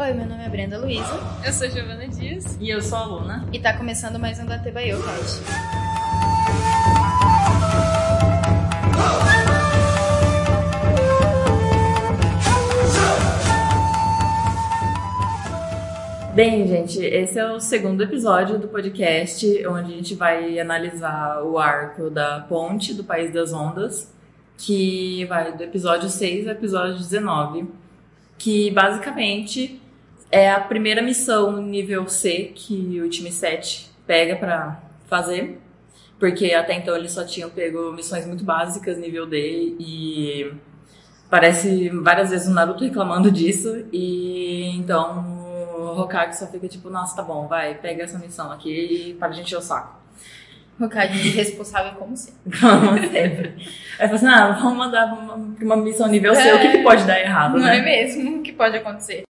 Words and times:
Oi, 0.00 0.12
meu 0.12 0.26
nome 0.26 0.44
é 0.44 0.48
Brenda 0.48 0.78
Luiza. 0.78 1.02
Eu 1.44 1.52
sou 1.52 1.68
Giovana 1.68 2.06
Dias. 2.06 2.56
E 2.60 2.70
eu 2.70 2.80
sou 2.80 2.98
a 2.98 3.04
Luna. 3.04 3.48
E 3.52 3.58
tá 3.58 3.76
começando 3.76 4.16
mais 4.16 4.38
um 4.38 4.46
da 4.46 4.56
Cast. 4.56 5.42
Bem, 16.32 16.68
gente, 16.68 17.00
esse 17.00 17.36
é 17.36 17.50
o 17.50 17.58
segundo 17.58 18.00
episódio 18.00 18.56
do 18.56 18.68
podcast, 18.68 19.66
onde 19.66 19.94
a 19.94 19.96
gente 19.96 20.14
vai 20.14 20.60
analisar 20.60 21.42
o 21.42 21.58
arco 21.58 22.08
da 22.08 22.46
ponte 22.48 22.94
do 22.94 23.02
País 23.02 23.32
das 23.32 23.52
Ondas, 23.52 24.14
que 24.56 25.24
vai 25.24 25.56
do 25.56 25.64
episódio 25.64 26.08
6 26.08 26.46
ao 26.46 26.52
episódio 26.52 26.98
19, 26.98 27.66
que 28.38 28.70
basicamente 28.70 29.82
é 30.30 30.50
a 30.50 30.60
primeira 30.60 31.02
missão 31.02 31.60
nível 31.62 32.06
C 32.08 32.52
que 32.54 33.00
o 33.00 33.08
time 33.08 33.32
7 33.32 33.90
pega 34.06 34.36
para 34.36 34.80
fazer, 35.06 35.58
porque 36.18 36.52
até 36.52 36.74
então 36.74 36.96
eles 36.96 37.12
só 37.12 37.24
tinham 37.24 37.48
pego 37.50 37.92
missões 37.92 38.26
muito 38.26 38.44
básicas 38.44 38.98
nível 38.98 39.26
D 39.26 39.76
e 39.78 40.52
parece 41.30 41.88
várias 41.90 42.30
vezes 42.30 42.48
o 42.48 42.52
Naruto 42.52 42.84
reclamando 42.84 43.30
disso 43.32 43.86
e 43.92 44.76
então 44.76 45.36
o 45.78 46.00
Hokage 46.00 46.38
só 46.38 46.46
fica 46.46 46.68
tipo, 46.68 46.90
nossa, 46.90 47.16
tá 47.16 47.22
bom, 47.22 47.46
vai, 47.46 47.74
pega 47.74 48.04
essa 48.04 48.18
missão 48.18 48.50
aqui 48.50 49.10
e 49.10 49.14
para 49.14 49.28
a 49.28 49.32
gente 49.32 49.54
o 49.54 49.60
saco. 49.60 49.98
Hokage 50.80 51.30
responsável 51.30 51.92
como 51.94 52.16
sempre. 52.16 52.38
Como 52.60 52.98
sempre. 53.00 53.66
Aí 53.98 54.06
fala 54.06 54.14
assim, 54.14 54.26
ah, 54.28 54.52
vamos 54.52 54.78
mandar 54.78 55.08
pra 55.12 55.18
uma, 55.18 55.34
uma 55.34 55.76
missão 55.76 56.06
nível 56.06 56.32
C, 56.36 56.52
o 56.52 56.60
que, 56.60 56.70
que 56.70 56.82
pode 56.84 57.04
dar 57.04 57.18
errado, 57.18 57.54
Não 57.58 57.64
né? 57.66 57.78
é 57.78 57.82
mesmo? 57.82 58.38
O 58.38 58.42
que 58.42 58.52
pode 58.52 58.76
acontecer? 58.76 59.24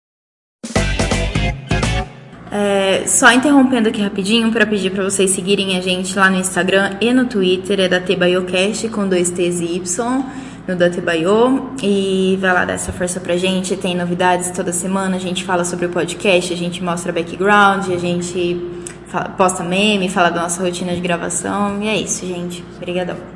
É, 2.58 3.06
só 3.06 3.30
interrompendo 3.32 3.90
aqui 3.90 4.00
rapidinho 4.00 4.50
para 4.50 4.64
pedir 4.64 4.90
para 4.90 5.04
vocês 5.04 5.30
seguirem 5.32 5.76
a 5.76 5.82
gente 5.82 6.18
lá 6.18 6.30
no 6.30 6.38
Instagram 6.38 6.96
e 7.02 7.12
no 7.12 7.26
Twitter, 7.26 7.80
é 7.80 7.86
da 7.86 8.00
TBaiocast 8.00 8.88
com 8.88 9.06
dois 9.06 9.28
T's 9.28 9.60
e 9.60 9.76
Y 9.76 10.24
no 10.66 10.74
Datebaio 10.74 11.72
e 11.82 12.38
vai 12.40 12.54
lá 12.54 12.64
dar 12.64 12.72
essa 12.72 12.94
força 12.94 13.20
pra 13.20 13.36
gente. 13.36 13.76
Tem 13.76 13.94
novidades 13.94 14.50
toda 14.52 14.72
semana, 14.72 15.16
a 15.16 15.20
gente 15.20 15.44
fala 15.44 15.66
sobre 15.66 15.84
o 15.84 15.90
podcast, 15.90 16.50
a 16.50 16.56
gente 16.56 16.82
mostra 16.82 17.12
background, 17.12 17.90
a 17.90 17.98
gente 17.98 18.58
fala, 19.06 19.28
posta 19.28 19.62
meme, 19.62 20.08
fala 20.08 20.30
da 20.30 20.40
nossa 20.40 20.62
rotina 20.62 20.94
de 20.94 21.00
gravação. 21.02 21.82
E 21.82 21.88
é 21.88 21.96
isso, 21.98 22.26
gente. 22.26 22.64
Obrigadão. 22.78 23.35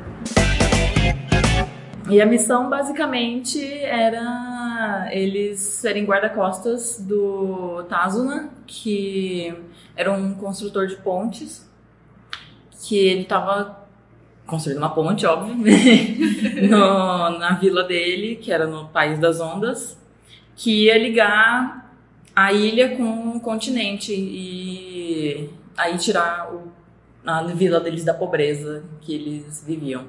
E 2.11 2.21
a 2.21 2.25
missão 2.25 2.69
basicamente 2.69 3.63
era 3.79 5.07
eles 5.11 5.59
serem 5.59 6.03
guarda-costas 6.03 6.99
do 6.99 7.83
Tazuna, 7.87 8.49
que 8.67 9.53
era 9.95 10.11
um 10.11 10.33
construtor 10.33 10.87
de 10.87 10.97
pontes, 10.97 11.69
que 12.83 12.97
ele 12.97 13.23
tava 13.23 13.79
construindo 14.45 14.79
uma 14.79 14.89
ponte, 14.89 15.25
óbvio, 15.25 15.55
no, 16.69 17.39
na 17.39 17.53
vila 17.53 17.83
dele, 17.83 18.35
que 18.35 18.51
era 18.51 18.67
no 18.67 18.89
País 18.89 19.17
das 19.17 19.39
Ondas, 19.39 19.97
que 20.55 20.87
ia 20.87 20.97
ligar 20.97 21.95
a 22.35 22.51
ilha 22.51 22.97
com 22.97 23.37
o 23.37 23.39
continente 23.39 24.13
e 24.13 25.49
aí 25.77 25.97
tirar 25.97 26.53
o, 26.53 26.71
a 27.25 27.41
vila 27.43 27.79
deles 27.79 28.03
da 28.03 28.13
pobreza 28.13 28.83
que 28.99 29.13
eles 29.13 29.63
viviam. 29.65 30.05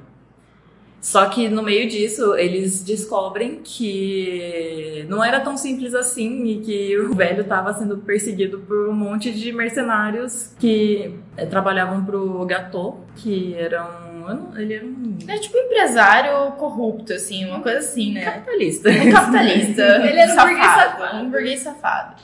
Só 1.03 1.27
que 1.27 1.48
no 1.48 1.64
meio 1.64 1.89
disso, 1.89 2.36
eles 2.36 2.84
descobrem 2.84 3.61
que 3.64 5.05
não 5.08 5.22
era 5.22 5.41
tão 5.41 5.56
simples 5.56 5.97
assim 5.97 6.45
e 6.45 6.61
que 6.61 6.97
o 6.97 7.12
velho 7.12 7.41
estava 7.41 7.75
sendo 7.75 7.98
perseguido 7.98 8.61
por 8.61 8.89
um 8.89 8.92
monte 8.92 9.33
de 9.33 9.53
mercenários 9.53 10.55
que 10.61 11.19
é, 11.36 11.45
trabalhavam 11.45 12.05
pro 12.05 12.47
Gatô, 12.47 12.98
que 13.17 13.53
era 13.55 13.84
um. 13.84 14.56
Ele 14.56 14.75
era 14.75 14.86
um. 14.86 15.18
É 15.27 15.39
tipo 15.39 15.58
um 15.58 15.62
empresário 15.62 16.52
corrupto, 16.52 17.12
assim, 17.12 17.46
uma 17.46 17.61
coisa 17.61 17.80
assim, 17.80 18.12
né? 18.12 18.24
Capitalista. 18.24 18.89
Um 18.89 19.11
capitalista. 19.11 19.83
ele 20.07 20.20
era 20.20 20.33
um 20.33 20.35
safado, 20.36 20.52
burguês 20.52 20.70
safado. 20.70 21.17
Um 21.17 21.30
burguês 21.30 21.61
safado. 21.61 22.23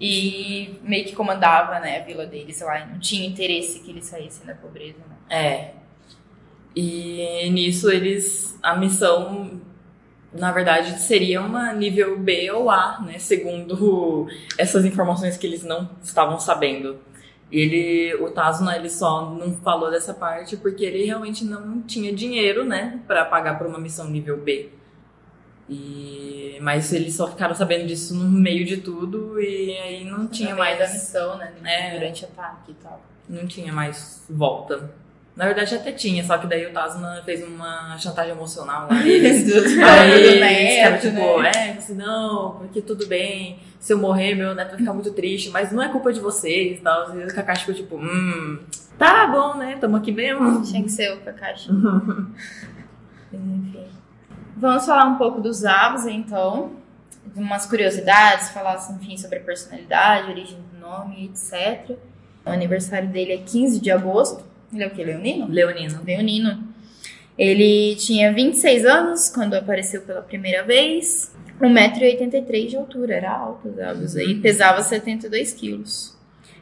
E 0.00 0.80
meio 0.82 1.04
que 1.04 1.14
comandava, 1.14 1.78
né, 1.80 2.00
a 2.00 2.02
vila 2.02 2.24
deles 2.24 2.58
lá. 2.62 2.80
E 2.80 2.86
não 2.90 2.98
tinha 2.98 3.28
interesse 3.28 3.80
que 3.80 3.90
eles 3.90 4.06
saíssem 4.06 4.46
da 4.46 4.54
pobreza, 4.54 5.00
né? 5.06 5.16
É. 5.28 5.85
E 6.76 7.48
nisso 7.50 7.90
eles. 7.90 8.54
A 8.62 8.76
missão, 8.76 9.60
na 10.32 10.52
verdade, 10.52 11.00
seria 11.00 11.40
uma 11.40 11.72
nível 11.72 12.18
B 12.18 12.50
ou 12.50 12.70
A, 12.70 13.00
né? 13.00 13.18
Segundo 13.18 14.28
essas 14.58 14.84
informações 14.84 15.38
que 15.38 15.46
eles 15.46 15.64
não 15.64 15.88
estavam 16.02 16.38
sabendo. 16.38 16.98
Ele, 17.50 18.12
o 18.16 18.30
Tazuna, 18.30 18.76
ele 18.76 18.90
só 18.90 19.30
não 19.30 19.54
falou 19.54 19.90
dessa 19.90 20.12
parte 20.12 20.56
porque 20.56 20.84
ele 20.84 21.04
realmente 21.04 21.44
não 21.44 21.80
tinha 21.80 22.12
dinheiro, 22.12 22.64
né, 22.64 23.00
para 23.06 23.24
pagar 23.24 23.56
por 23.56 23.68
uma 23.68 23.78
missão 23.78 24.10
nível 24.10 24.36
B. 24.36 24.70
E, 25.68 26.58
mas 26.60 26.92
eles 26.92 27.14
só 27.14 27.28
ficaram 27.28 27.54
sabendo 27.54 27.86
disso 27.86 28.14
no 28.16 28.28
meio 28.28 28.64
de 28.64 28.78
tudo 28.78 29.40
e 29.40 29.76
aí 29.78 30.04
não 30.04 30.26
tinha 30.26 30.56
mais 30.56 30.76
da 30.76 30.88
missão, 30.88 31.38
né? 31.38 31.52
É. 31.64 31.92
Durante 31.92 32.24
o 32.24 32.28
ataque 32.28 32.72
e 32.72 32.74
tal. 32.74 33.00
não 33.28 33.46
tinha 33.46 33.72
mais 33.72 34.24
volta. 34.28 34.92
Na 35.36 35.44
verdade 35.44 35.74
até 35.74 35.92
tinha, 35.92 36.24
só 36.24 36.38
que 36.38 36.46
daí 36.46 36.64
o 36.64 36.72
Tazuna 36.72 37.20
fez 37.22 37.46
uma 37.46 37.98
chantagem 37.98 38.32
emocional 38.32 38.88
lá 38.90 39.02
neles. 39.02 39.52
Aí 39.52 40.12
eles 40.12 40.74
ficaram 40.74 40.98
tipo, 40.98 41.42
né? 41.42 41.52
é, 41.54 41.70
assim, 41.72 41.94
não, 41.94 42.52
porque 42.52 42.80
tudo 42.80 43.06
bem, 43.06 43.58
se 43.78 43.92
eu 43.92 43.98
morrer, 43.98 44.34
meu 44.34 44.54
neto 44.54 44.70
vai 44.70 44.78
ficar 44.78 44.94
muito 44.94 45.12
triste, 45.12 45.50
mas 45.50 45.70
não 45.70 45.82
é 45.82 45.90
culpa 45.90 46.10
de 46.10 46.20
vocês 46.20 46.78
e 46.78 46.80
tal. 46.80 47.14
E 47.14 47.24
o 47.24 47.34
Kakashi 47.34 47.66
ficou 47.66 47.74
tipo, 47.74 47.96
hum, 47.96 48.60
tá 48.98 49.26
bom, 49.26 49.58
né? 49.58 49.76
Tamo 49.78 49.98
aqui 49.98 50.10
mesmo. 50.10 50.62
Tinha 50.62 50.82
que 50.82 50.90
ser 50.90 51.12
o 51.12 51.20
Kakashi. 51.20 51.68
Enfim. 53.30 53.86
Vamos 54.56 54.86
falar 54.86 55.04
um 55.04 55.18
pouco 55.18 55.42
dos 55.42 55.58
Zabuza, 55.58 56.10
então. 56.10 56.72
Umas 57.34 57.66
curiosidades, 57.66 58.48
falar, 58.50 58.76
enfim, 58.98 59.18
sobre 59.18 59.38
a 59.38 59.42
personalidade, 59.42 60.30
origem 60.30 60.58
do 60.72 60.80
nome, 60.80 61.26
etc. 61.26 61.98
O 62.46 62.50
aniversário 62.50 63.08
dele 63.08 63.32
é 63.34 63.38
15 63.38 63.80
de 63.80 63.90
agosto. 63.90 64.42
Ele 64.72 64.84
é 64.84 64.86
o 64.86 64.90
quê? 64.90 65.04
Leonino? 65.04 65.48
Leonino. 65.48 66.02
Leonino. 66.04 66.76
Ele 67.38 67.94
tinha 67.96 68.32
26 68.32 68.84
anos 68.86 69.28
quando 69.28 69.54
apareceu 69.54 70.02
pela 70.02 70.22
primeira 70.22 70.62
vez. 70.62 71.34
1,83m 71.60 72.66
de 72.66 72.76
altura, 72.76 73.14
era 73.14 73.32
alto, 73.32 73.72
Zabuza, 73.74 74.22
e 74.22 74.34
pesava 74.34 74.82
72 74.82 75.52
quilos. 75.52 76.16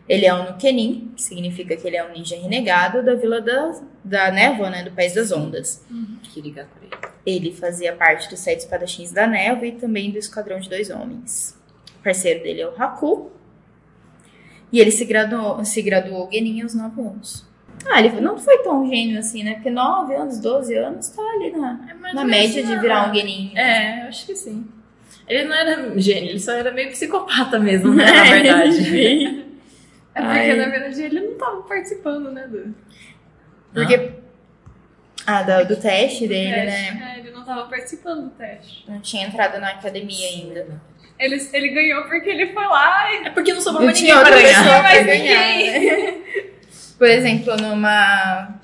Ele 0.09 0.27
é 0.27 0.35
um 0.35 0.45
Nukenin, 0.45 1.13
que 1.17 1.23
significa 1.23 1.77
que 1.77 1.87
ele 1.87 1.97
é 1.97 2.07
um 2.07 2.13
ninja 2.13 2.37
renegado 2.37 3.03
da 3.03 3.15
Vila 3.15 3.41
da, 3.41 3.81
da 4.05 4.31
Névoa, 4.31 4.71
né, 4.71 4.83
do 4.83 4.91
País 4.91 5.15
das 5.15 5.33
Ondas. 5.33 5.85
Kirigatori. 6.23 6.91
Ele 7.25 7.53
fazia 7.53 7.95
parte 7.95 8.29
dos 8.29 8.39
Sete 8.41 8.61
Espadachins 8.61 9.13
da 9.13 9.27
Névoa 9.27 9.67
e 9.67 9.73
também 9.73 10.11
do 10.11 10.19
Esquadrão 10.19 10.61
de 10.61 10.69
Dois 10.69 10.91
Homens. 10.91 11.59
O 12.01 12.05
parceiro 12.05 12.43
dele 12.43 12.61
é 12.61 12.69
o 12.69 12.75
Haku. 12.81 13.33
E 14.71 14.79
ele 14.79 14.91
se 14.91 15.05
graduou, 15.05 15.65
se 15.65 15.81
graduou 15.81 16.29
Genin 16.31 16.63
aos 16.63 16.75
9 16.75 17.01
anos. 17.01 17.54
Ah, 17.87 18.01
ele 18.01 18.21
não 18.21 18.39
foi 18.39 18.59
tão 18.59 18.89
gênio 18.89 19.19
assim, 19.19 19.43
né? 19.45 19.55
Porque 19.55 19.71
9 19.71 20.15
anos, 20.15 20.39
12 20.41 20.75
anos, 20.75 21.09
tá 21.11 21.23
ali 21.23 21.51
na, 21.53 21.79
É 22.11 22.13
na 22.15 22.25
média 22.25 22.63
de 22.63 22.77
virar 22.79 23.11
um 23.11 23.15
Genin. 23.15 23.53
É, 23.57 24.05
eu 24.05 24.09
acho 24.09 24.27
que 24.27 24.35
sim. 24.35 24.67
Ele 25.29 25.45
não 25.45 25.55
era 25.55 25.99
gênio, 25.99 26.31
ele 26.31 26.41
só 26.41 26.53
era 26.53 26.71
meio 26.71 26.91
psicopata 26.91 27.59
mesmo, 27.59 27.95
né, 27.95 28.05
na 28.11 28.25
verdade. 28.25 29.41
É 30.15 30.23
porque, 30.23 30.39
Ai. 30.39 30.55
na 30.57 30.69
verdade, 30.69 31.03
ele 31.03 31.21
não 31.21 31.35
tava 31.39 31.63
participando, 31.63 32.31
né, 32.31 32.47
do 32.47 32.75
Porque. 33.73 34.13
Ah, 35.27 35.43
do, 35.43 35.69
do 35.69 35.77
teste 35.77 36.29
dele, 36.29 36.53
teste. 36.53 36.93
né? 36.95 37.15
É, 37.17 37.19
ele 37.21 37.31
não 37.31 37.45
tava 37.45 37.65
participando 37.69 38.25
do 38.25 38.31
teste. 38.31 38.85
Não 38.89 39.01
tinha 39.01 39.27
entrado 39.27 39.59
na 39.59 39.71
academia 39.71 40.29
ainda. 40.29 40.81
Ele, 41.19 41.49
ele 41.53 41.69
ganhou 41.69 42.03
porque 42.05 42.29
ele 42.29 42.53
foi 42.53 42.65
lá 42.67 43.13
e 43.13 43.27
É 43.27 43.31
porque 43.31 43.55
não 43.55 43.61
sobrou 43.61 43.81
Não 43.83 43.87
mais 43.87 43.99
tinha 43.99 44.15
ninguém 44.17 44.27
pra 44.33 44.37
outra 44.37 44.47
ganhar. 44.53 44.63
pessoa 44.65 44.81
pra 44.81 44.83
mais 44.83 45.07
ganhar. 45.07 46.15
Por 46.99 47.09
exemplo, 47.09 47.57
numa 47.57 48.61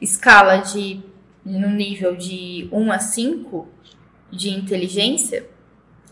escala 0.00 0.58
de. 0.58 1.00
no 1.44 1.70
nível 1.70 2.16
de 2.16 2.68
1 2.70 2.92
a 2.92 2.98
5 2.98 3.68
de 4.30 4.50
inteligência, 4.50 5.46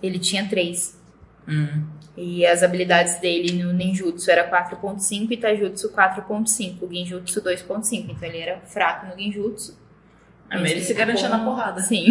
ele 0.02 0.19
tinha 0.19 0.49
3. 0.49 1.00
Hum. 1.49 1.84
E 2.16 2.44
as 2.44 2.62
habilidades 2.62 3.19
dele 3.20 3.62
no 3.62 3.72
ninjutsu 3.72 4.31
era 4.31 4.49
4.5 4.50 5.31
e 5.31 5.37
taijutsu 5.37 5.90
4.5, 5.90 6.82
o 6.82 6.93
genjutsu 6.93 7.40
2.5. 7.40 8.10
Então 8.10 8.28
ele 8.28 8.38
era 8.38 8.60
fraco 8.60 9.06
no 9.06 9.19
genjutsu. 9.19 9.78
Ah, 10.50 10.58
mas 10.58 10.70
ele 10.70 10.82
se 10.82 10.93
garantia 10.93 11.28
na 11.31 11.43
porrada. 11.43 11.81
Sim. 11.81 12.05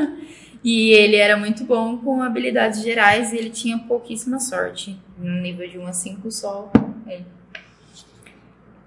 e 0.64 0.90
ele 0.92 1.16
era 1.16 1.36
muito 1.36 1.64
bom 1.64 1.98
com 1.98 2.22
habilidades 2.22 2.82
gerais 2.82 3.30
e 3.32 3.36
ele 3.36 3.50
tinha 3.50 3.78
pouquíssima 3.78 4.40
sorte. 4.40 4.98
No 5.18 5.42
nível 5.42 5.68
de 5.68 5.78
1 5.78 5.86
a 5.86 5.92
5 5.92 6.30
só. 6.30 6.72
Um. 7.06 7.37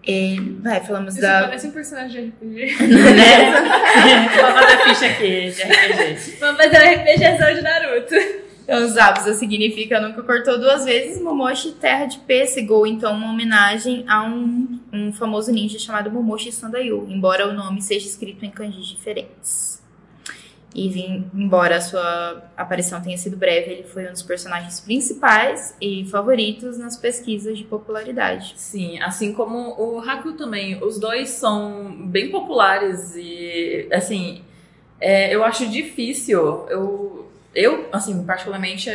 Ele, 0.03 0.57
vai, 0.62 0.81
falamos 0.81 1.13
Isso 1.13 1.21
da. 1.21 1.44
parece 1.44 1.68
um 1.68 1.71
personagem 1.71 2.33
de 2.42 2.45
RPG. 2.45 2.83
né? 2.88 4.30
Vou 4.30 4.51
fazer 4.51 4.83
ficha 4.83 5.06
aqui 5.06 5.51
de 5.51 5.62
RPG. 5.62 6.38
Vamos 6.39 6.63
fazer 6.63 6.77
um 6.77 7.01
RPGzão 7.01 7.53
de 7.53 7.62
Naruto. 7.62 8.15
Então, 8.63 8.88
Zabuza 8.88 9.33
significa 9.33 10.00
nunca 10.00 10.24
cortou 10.24 10.57
duas 10.59 10.86
vezes, 10.86 11.21
Momoshi 11.21 11.74
terra 11.74 12.06
de 12.06 12.19
pêssego, 12.19 12.86
então 12.86 13.13
uma 13.13 13.31
homenagem 13.31 14.06
a 14.07 14.24
um, 14.24 14.80
um 14.94 15.12
famoso 15.12 15.51
ninja 15.51 15.77
chamado 15.77 16.09
Momoshi 16.09 16.51
Sandayu, 16.51 17.06
embora 17.09 17.50
o 17.50 17.53
nome 17.53 17.81
seja 17.81 18.07
escrito 18.07 18.45
em 18.45 18.50
kanjis 18.50 18.86
diferentes. 18.86 19.81
E 20.73 21.27
embora 21.33 21.77
a 21.77 21.81
sua 21.81 22.44
aparição 22.56 23.01
tenha 23.01 23.18
sido 23.18 23.35
breve, 23.35 23.71
ele 23.71 23.83
foi 23.83 24.07
um 24.07 24.12
dos 24.12 24.23
personagens 24.23 24.79
principais 24.79 25.75
e 25.81 26.06
favoritos 26.06 26.77
nas 26.77 26.95
pesquisas 26.95 27.57
de 27.57 27.65
popularidade. 27.65 28.53
Sim, 28.56 28.97
assim 29.01 29.33
como 29.33 29.75
o 29.77 30.00
Haku 30.00 30.33
também. 30.33 30.81
Os 30.81 30.97
dois 30.97 31.29
são 31.31 31.94
bem 32.07 32.31
populares 32.31 33.15
e, 33.18 33.89
assim, 33.91 34.44
é, 35.00 35.35
eu 35.35 35.44
acho 35.44 35.68
difícil. 35.68 36.65
Eu, 36.69 37.29
eu, 37.53 37.89
assim, 37.91 38.24
particularmente, 38.24 38.89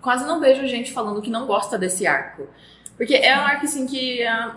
quase 0.00 0.26
não 0.26 0.40
vejo 0.40 0.66
gente 0.66 0.92
falando 0.92 1.22
que 1.22 1.30
não 1.30 1.46
gosta 1.46 1.78
desse 1.78 2.08
arco. 2.08 2.48
Porque 2.96 3.14
é 3.14 3.36
um 3.36 3.42
arco, 3.42 3.64
assim, 3.66 3.86
que 3.86 4.24
a, 4.24 4.56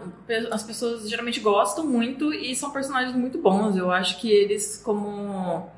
as 0.51 0.63
pessoas 0.63 1.07
geralmente 1.07 1.39
gostam 1.39 1.85
muito 1.85 2.33
e 2.33 2.55
são 2.55 2.71
personagens 2.71 3.15
muito 3.15 3.37
bons. 3.37 3.75
Eu 3.75 3.91
acho 3.91 4.19
que 4.19 4.31
eles, 4.31 4.81
como 4.83 5.69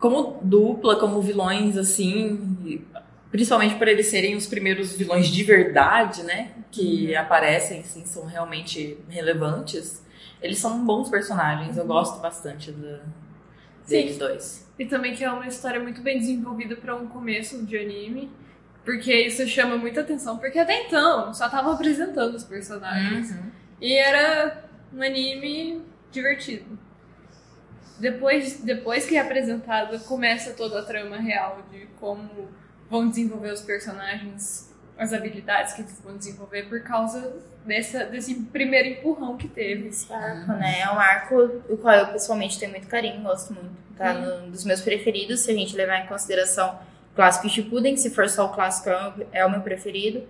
como 0.00 0.40
dupla, 0.42 0.96
como 0.96 1.20
vilões, 1.20 1.76
assim, 1.76 2.82
principalmente 3.30 3.76
por 3.76 3.86
eles 3.86 4.06
serem 4.06 4.34
os 4.34 4.46
primeiros 4.46 4.96
vilões 4.96 5.28
de 5.28 5.44
verdade, 5.44 6.22
né? 6.22 6.52
Que 6.70 7.12
uhum. 7.12 7.20
aparecem, 7.20 7.80
assim, 7.80 8.04
são 8.06 8.24
realmente 8.24 8.98
relevantes. 9.08 10.02
Eles 10.42 10.58
são 10.58 10.84
bons 10.84 11.10
personagens, 11.10 11.76
eu 11.76 11.86
gosto 11.86 12.18
bastante 12.20 12.72
do, 12.72 12.98
deles 13.86 14.16
dois. 14.16 14.66
E 14.78 14.86
também 14.86 15.14
que 15.14 15.22
é 15.22 15.30
uma 15.30 15.46
história 15.46 15.78
muito 15.78 16.00
bem 16.00 16.18
desenvolvida 16.18 16.74
para 16.76 16.96
um 16.96 17.06
começo 17.06 17.62
de 17.66 17.76
anime. 17.76 18.30
Porque 18.82 19.14
isso 19.14 19.46
chama 19.46 19.76
muita 19.76 20.00
atenção, 20.00 20.38
porque 20.38 20.58
até 20.58 20.86
então 20.86 21.34
só 21.34 21.50
tava 21.50 21.74
apresentando 21.74 22.34
os 22.34 22.44
personagens. 22.44 23.30
Uhum. 23.30 23.50
E 23.78 23.92
era 23.92 24.64
um 24.94 25.02
anime 25.02 25.82
divertido. 26.10 26.78
Depois, 28.00 28.60
depois 28.60 29.06
que 29.06 29.16
é 29.16 29.20
apresentado, 29.20 29.98
começa 30.00 30.52
toda 30.54 30.80
a 30.80 30.82
trama 30.82 31.18
real 31.18 31.62
de 31.70 31.86
como 32.00 32.48
vão 32.88 33.08
desenvolver 33.08 33.52
os 33.52 33.60
personagens, 33.60 34.74
as 34.98 35.12
habilidades 35.12 35.74
que 35.74 35.82
eles 35.82 36.00
vão 36.02 36.16
desenvolver 36.16 36.68
por 36.68 36.82
causa 36.82 37.36
dessa, 37.64 38.04
desse 38.06 38.34
primeiro 38.34 38.88
empurrão 38.88 39.36
que 39.36 39.48
teve. 39.48 39.88
Esse 39.88 40.12
arco, 40.12 40.52
né? 40.52 40.80
É 40.80 40.90
um 40.90 40.98
arco 40.98 41.62
o 41.68 41.76
qual 41.76 41.94
eu 41.94 42.06
pessoalmente 42.06 42.58
tenho 42.58 42.72
muito 42.72 42.88
carinho, 42.88 43.22
gosto 43.22 43.52
muito. 43.52 43.70
Tá 43.96 44.14
uhum. 44.14 44.46
um 44.46 44.50
dos 44.50 44.64
meus 44.64 44.80
preferidos, 44.80 45.40
se 45.40 45.50
a 45.50 45.54
gente 45.54 45.76
levar 45.76 45.98
em 45.98 46.06
consideração 46.06 46.78
o 47.12 47.14
clássico 47.14 47.48
Shippuden, 47.50 47.98
se 47.98 48.10
for 48.10 48.28
só 48.30 48.46
o 48.46 48.48
clássico 48.48 48.88
é 49.30 49.44
o 49.44 49.50
meu 49.50 49.60
preferido. 49.60 50.26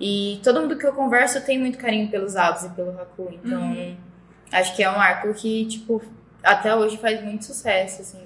E 0.00 0.40
todo 0.42 0.62
mundo 0.62 0.78
que 0.78 0.86
eu 0.86 0.94
converso 0.94 1.38
tem 1.42 1.58
muito 1.58 1.76
carinho 1.76 2.10
pelos 2.10 2.34
Abs 2.34 2.64
e 2.64 2.70
pelo 2.70 2.98
Haku, 2.98 3.28
então 3.34 3.60
uhum. 3.60 3.96
acho 4.50 4.74
que 4.74 4.82
é 4.82 4.90
um 4.90 4.98
arco 4.98 5.34
que, 5.34 5.66
tipo, 5.66 6.02
até 6.42 6.74
hoje 6.74 6.96
faz 6.96 7.22
muito 7.22 7.44
sucesso, 7.44 8.02
assim. 8.02 8.20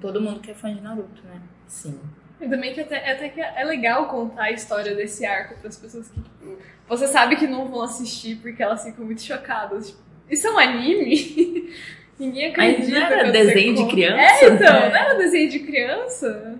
Todo 0.00 0.20
mundo 0.20 0.40
que 0.40 0.50
é 0.50 0.54
fã 0.54 0.74
de 0.74 0.80
Naruto, 0.80 1.22
né? 1.24 1.40
Sim. 1.66 1.98
E 2.40 2.48
também 2.48 2.74
que 2.74 2.80
até, 2.80 3.12
até 3.12 3.28
que 3.28 3.40
é 3.40 3.64
legal 3.64 4.08
contar 4.08 4.44
a 4.44 4.50
história 4.50 4.96
desse 4.96 5.24
arco 5.24 5.54
para 5.58 5.68
as 5.68 5.76
pessoas 5.76 6.08
que, 6.08 6.20
tipo, 6.20 6.58
você 6.88 7.06
sabe 7.06 7.36
que 7.36 7.46
não 7.46 7.68
vão 7.68 7.82
assistir 7.82 8.36
porque 8.42 8.60
elas 8.62 8.82
ficam 8.82 9.04
muito 9.04 9.22
chocadas. 9.22 9.88
Tipo, 9.88 10.00
isso 10.28 10.48
é 10.48 10.50
um 10.50 10.58
anime? 10.58 11.72
Ninguém 12.18 12.50
acredita. 12.50 12.80
Mas 12.80 13.10
não 13.10 13.18
era 13.18 13.30
desenho 13.30 13.74
de 13.76 13.86
criança? 13.86 14.44
É, 14.44 14.48
então, 14.48 14.76
é. 14.76 14.88
não 14.88 14.96
era 14.96 15.14
desenho 15.14 15.50
de 15.50 15.58
criança? 15.60 16.58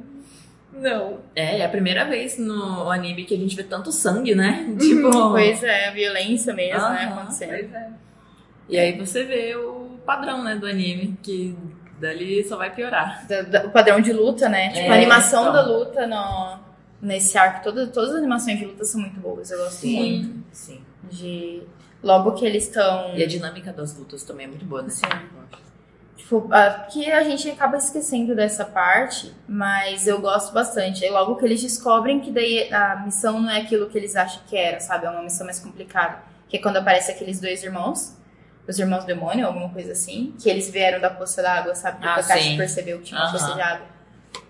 Não. 0.72 1.20
É, 1.34 1.58
é 1.58 1.64
a 1.64 1.68
primeira 1.68 2.04
vez 2.04 2.38
no 2.38 2.90
anime 2.90 3.24
que 3.24 3.34
a 3.34 3.38
gente 3.38 3.54
vê 3.54 3.64
tanto 3.64 3.92
sangue, 3.92 4.34
né? 4.34 4.74
tipo. 4.80 5.10
Pois 5.10 5.62
é, 5.62 5.88
a 5.88 5.90
violência 5.90 6.54
mesmo, 6.54 6.88
né? 6.88 7.12
Acontecendo. 7.12 7.50
Pois 7.50 7.74
é. 7.74 7.90
E 8.68 8.78
aí 8.78 8.96
você 8.96 9.24
vê 9.24 9.54
o 9.56 9.81
padrão, 10.02 10.42
né, 10.42 10.56
do 10.56 10.66
anime, 10.66 11.18
que 11.22 11.56
dali 12.02 12.46
só 12.46 12.56
vai 12.56 12.74
piorar. 12.74 13.26
o 13.64 13.70
padrão 13.70 14.00
de 14.00 14.12
luta, 14.12 14.48
né? 14.48 14.68
Tipo, 14.70 14.86
é, 14.86 14.88
a 14.90 14.94
animação 14.94 15.42
então. 15.42 15.52
da 15.52 15.62
luta 15.62 16.06
no, 16.06 16.58
nesse 17.00 17.38
arco, 17.38 17.62
todas, 17.62 17.90
todas 17.90 18.10
as 18.10 18.16
animações 18.16 18.58
de 18.58 18.66
luta 18.66 18.84
são 18.84 19.00
muito 19.00 19.18
boas, 19.20 19.50
eu 19.50 19.58
gosto 19.58 19.80
sim, 19.80 19.96
muito. 19.96 20.44
Sim. 20.52 20.84
De. 21.10 21.62
Logo 22.02 22.32
que 22.32 22.44
eles 22.44 22.64
estão. 22.64 23.14
E 23.14 23.22
a 23.22 23.26
dinâmica 23.26 23.72
das 23.72 23.96
lutas 23.96 24.24
também 24.24 24.46
é 24.46 24.48
muito 24.48 24.64
boa 24.64 24.82
nesse 24.82 25.04
arco, 25.04 25.42
Tipo, 26.16 26.48
que 26.90 27.10
a 27.10 27.22
gente 27.24 27.50
acaba 27.50 27.76
esquecendo 27.76 28.34
dessa 28.34 28.64
parte, 28.64 29.34
mas 29.46 30.06
eu 30.06 30.20
gosto 30.20 30.52
bastante. 30.52 31.04
É 31.04 31.10
logo 31.10 31.36
que 31.36 31.44
eles 31.44 31.60
descobrem 31.60 32.20
que 32.20 32.30
daí 32.30 32.72
a 32.72 33.02
missão 33.04 33.40
não 33.40 33.50
é 33.50 33.60
aquilo 33.60 33.88
que 33.88 33.98
eles 33.98 34.16
acham 34.16 34.40
que 34.46 34.56
era, 34.56 34.80
sabe? 34.80 35.04
É 35.04 35.10
uma 35.10 35.22
missão 35.22 35.44
mais 35.44 35.60
complicada. 35.60 36.22
Que 36.48 36.56
é 36.56 36.60
quando 36.60 36.78
aparece 36.78 37.10
aqueles 37.10 37.40
dois 37.40 37.62
irmãos 37.62 38.16
os 38.66 38.78
irmãos 38.78 39.04
demônio, 39.04 39.46
alguma 39.46 39.68
coisa 39.68 39.92
assim, 39.92 40.34
que 40.40 40.48
eles 40.48 40.70
vieram 40.70 41.00
da 41.00 41.10
poça 41.10 41.42
d'água, 41.42 41.74
sabe? 41.74 41.98
Ah, 42.02 42.12
o 42.12 42.16
Kakashi 42.16 42.50
sim. 42.50 42.56
percebeu 42.56 42.98
que 42.98 43.04
tinha 43.04 43.20
uma 43.20 43.26
uhum. 43.26 43.32
poça 43.32 43.54
de 43.54 43.60
água. 43.60 43.86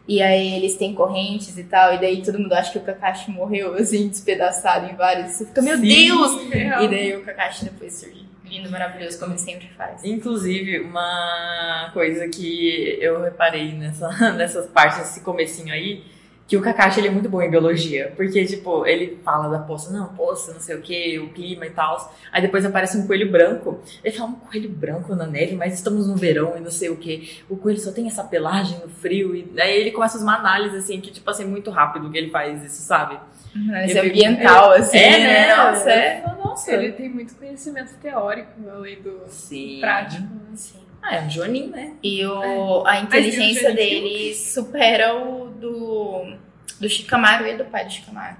E 0.06 0.20
aí 0.20 0.54
eles 0.54 0.76
têm 0.76 0.94
correntes 0.94 1.56
e 1.56 1.64
tal, 1.64 1.94
e 1.94 1.98
daí 1.98 2.22
todo 2.22 2.38
mundo 2.38 2.52
acha 2.52 2.72
que 2.72 2.78
o 2.78 2.82
Kakashi 2.82 3.30
morreu, 3.30 3.74
assim, 3.74 4.08
despedaçado 4.08 4.86
em 4.86 4.96
vários. 4.96 5.32
Você 5.32 5.46
fica, 5.46 5.62
meu 5.62 5.76
sim, 5.76 5.82
Deus! 5.82 6.50
Real. 6.50 6.82
E 6.82 6.88
daí 6.88 7.16
o 7.16 7.24
Kakashi 7.24 7.64
depois 7.64 7.94
surge. 7.94 8.26
Lindo, 8.44 8.70
maravilhoso, 8.70 9.18
como 9.18 9.32
ele 9.32 9.38
sempre 9.38 9.68
faz. 9.68 10.04
Inclusive, 10.04 10.80
uma 10.80 11.90
coisa 11.94 12.28
que 12.28 12.98
eu 13.00 13.22
reparei 13.22 13.72
nessa, 13.72 14.08
nessas 14.36 14.66
partes, 14.66 15.10
esse 15.10 15.20
comecinho 15.20 15.72
aí, 15.72 16.04
que 16.46 16.56
o 16.56 16.60
Kakashi 16.60 17.00
ele 17.00 17.08
é 17.08 17.10
muito 17.10 17.28
bom 17.28 17.40
em 17.40 17.50
biologia, 17.50 18.12
porque, 18.16 18.44
tipo, 18.44 18.84
ele 18.86 19.18
fala 19.24 19.48
da 19.48 19.58
poça, 19.58 19.90
não, 19.90 20.08
poça, 20.08 20.52
não 20.52 20.60
sei 20.60 20.76
o 20.76 20.82
que, 20.82 21.18
o 21.18 21.30
clima 21.30 21.66
e 21.66 21.70
tal. 21.70 22.14
Aí 22.30 22.42
depois 22.42 22.64
aparece 22.64 22.98
um 22.98 23.06
coelho 23.06 23.30
branco. 23.30 23.80
Ele 24.04 24.14
fala, 24.14 24.30
um 24.30 24.34
coelho 24.34 24.68
branco 24.68 25.14
na 25.14 25.26
neve, 25.26 25.54
mas 25.54 25.74
estamos 25.74 26.06
no 26.06 26.16
verão 26.16 26.54
e 26.56 26.60
não 26.60 26.70
sei 26.70 26.90
o 26.90 26.96
que. 26.96 27.42
O 27.48 27.56
coelho 27.56 27.78
só 27.78 27.90
tem 27.90 28.06
essa 28.06 28.24
pelagem 28.24 28.78
no 28.80 28.88
frio. 28.88 29.34
E 29.34 29.60
aí 29.60 29.80
ele 29.80 29.92
começa 29.92 30.18
uma 30.18 30.36
análise, 30.36 30.76
assim, 30.76 31.00
que, 31.00 31.10
tipo, 31.10 31.30
assim, 31.30 31.44
muito 31.44 31.70
rápido 31.70 32.10
que 32.10 32.18
ele 32.18 32.30
faz 32.30 32.62
isso, 32.62 32.82
sabe? 32.82 33.18
Mas 33.54 33.94
é 33.94 34.00
ambiental, 34.00 34.72
assim, 34.72 34.98
é, 34.98 35.18
né? 35.18 35.46
né? 35.46 35.56
Nossa, 35.56 35.90
é. 35.90 36.24
Nossa, 36.44 36.72
ele 36.72 36.92
tem 36.92 37.08
muito 37.08 37.34
conhecimento 37.34 37.94
teórico, 38.00 38.50
além 38.70 39.00
do 39.00 39.22
Sim. 39.28 39.78
prático. 39.80 40.26
Sim. 40.54 40.81
Ah, 41.02 41.16
é 41.16 41.22
um 41.22 41.28
Jonin, 41.28 41.66
né? 41.66 41.94
E 42.02 42.24
o, 42.24 42.86
é. 42.86 42.90
a 42.90 43.00
inteligência 43.00 43.74
dele 43.74 44.34
supera 44.34 45.16
o 45.16 45.48
do, 45.48 46.36
do 46.78 46.88
Shikamaru 46.88 47.46
e 47.46 47.56
do 47.56 47.64
pai 47.64 47.84
do 47.84 47.92
Shikamaru. 47.92 48.36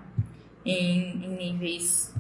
Em, 0.64 1.25
em 1.25 1.29
níveis 1.37 2.14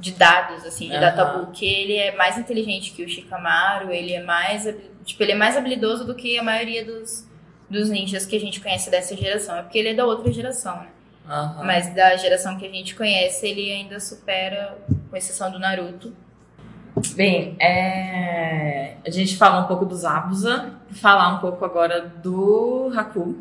de 0.00 0.12
dados, 0.12 0.64
assim, 0.64 0.88
de 0.88 0.94
uhum. 0.94 1.00
databook. 1.00 1.64
Ele 1.64 1.94
é 1.94 2.16
mais 2.16 2.36
inteligente 2.36 2.92
que 2.92 3.04
o 3.04 3.08
Shikamaru, 3.08 3.92
ele 3.92 4.12
é 4.12 4.22
mais, 4.22 4.64
tipo, 5.04 5.22
ele 5.22 5.32
é 5.32 5.36
mais 5.36 5.56
habilidoso 5.56 6.04
do 6.04 6.14
que 6.14 6.36
a 6.36 6.42
maioria 6.42 6.84
dos, 6.84 7.28
dos 7.70 7.88
ninjas 7.88 8.26
que 8.26 8.36
a 8.36 8.40
gente 8.40 8.60
conhece 8.60 8.90
dessa 8.90 9.16
geração. 9.16 9.56
É 9.56 9.62
porque 9.62 9.78
ele 9.78 9.90
é 9.90 9.94
da 9.94 10.04
outra 10.04 10.32
geração, 10.32 10.80
né? 10.80 10.88
Uhum. 11.28 11.64
Mas 11.64 11.92
da 11.94 12.16
geração 12.16 12.56
que 12.58 12.66
a 12.66 12.70
gente 12.70 12.94
conhece, 12.94 13.46
ele 13.46 13.70
ainda 13.72 13.98
supera, 13.98 14.78
com 15.10 15.16
exceção 15.16 15.50
do 15.50 15.58
Naruto, 15.58 16.14
Bem, 17.14 17.56
é... 17.60 18.96
a 19.06 19.10
gente 19.10 19.36
fala 19.36 19.60
um 19.60 19.66
pouco 19.66 19.84
dos 19.84 20.04
Abusa, 20.04 20.72
falar 20.92 21.34
um 21.34 21.38
pouco 21.40 21.62
agora 21.64 22.00
do 22.00 22.90
Haku, 22.96 23.36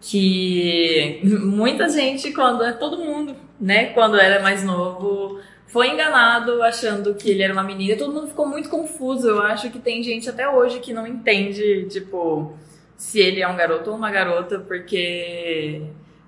que 0.00 1.20
muita 1.22 1.88
gente, 1.88 2.32
quando 2.32 2.64
é 2.64 2.72
todo 2.72 2.96
mundo, 2.96 3.36
né, 3.60 3.86
quando 3.86 4.18
era 4.18 4.42
mais 4.42 4.64
novo, 4.64 5.38
foi 5.66 5.88
enganado 5.88 6.62
achando 6.62 7.14
que 7.14 7.30
ele 7.30 7.42
era 7.42 7.52
uma 7.52 7.62
menina. 7.62 7.96
Todo 7.96 8.12
mundo 8.12 8.28
ficou 8.28 8.48
muito 8.48 8.70
confuso. 8.70 9.28
Eu 9.28 9.42
acho 9.42 9.70
que 9.70 9.78
tem 9.78 10.02
gente 10.02 10.28
até 10.28 10.48
hoje 10.48 10.80
que 10.80 10.92
não 10.92 11.06
entende, 11.06 11.86
tipo, 11.90 12.54
se 12.96 13.20
ele 13.20 13.42
é 13.42 13.48
um 13.48 13.56
garoto 13.56 13.90
ou 13.90 13.96
uma 13.96 14.10
garota, 14.10 14.58
porque 14.58 15.82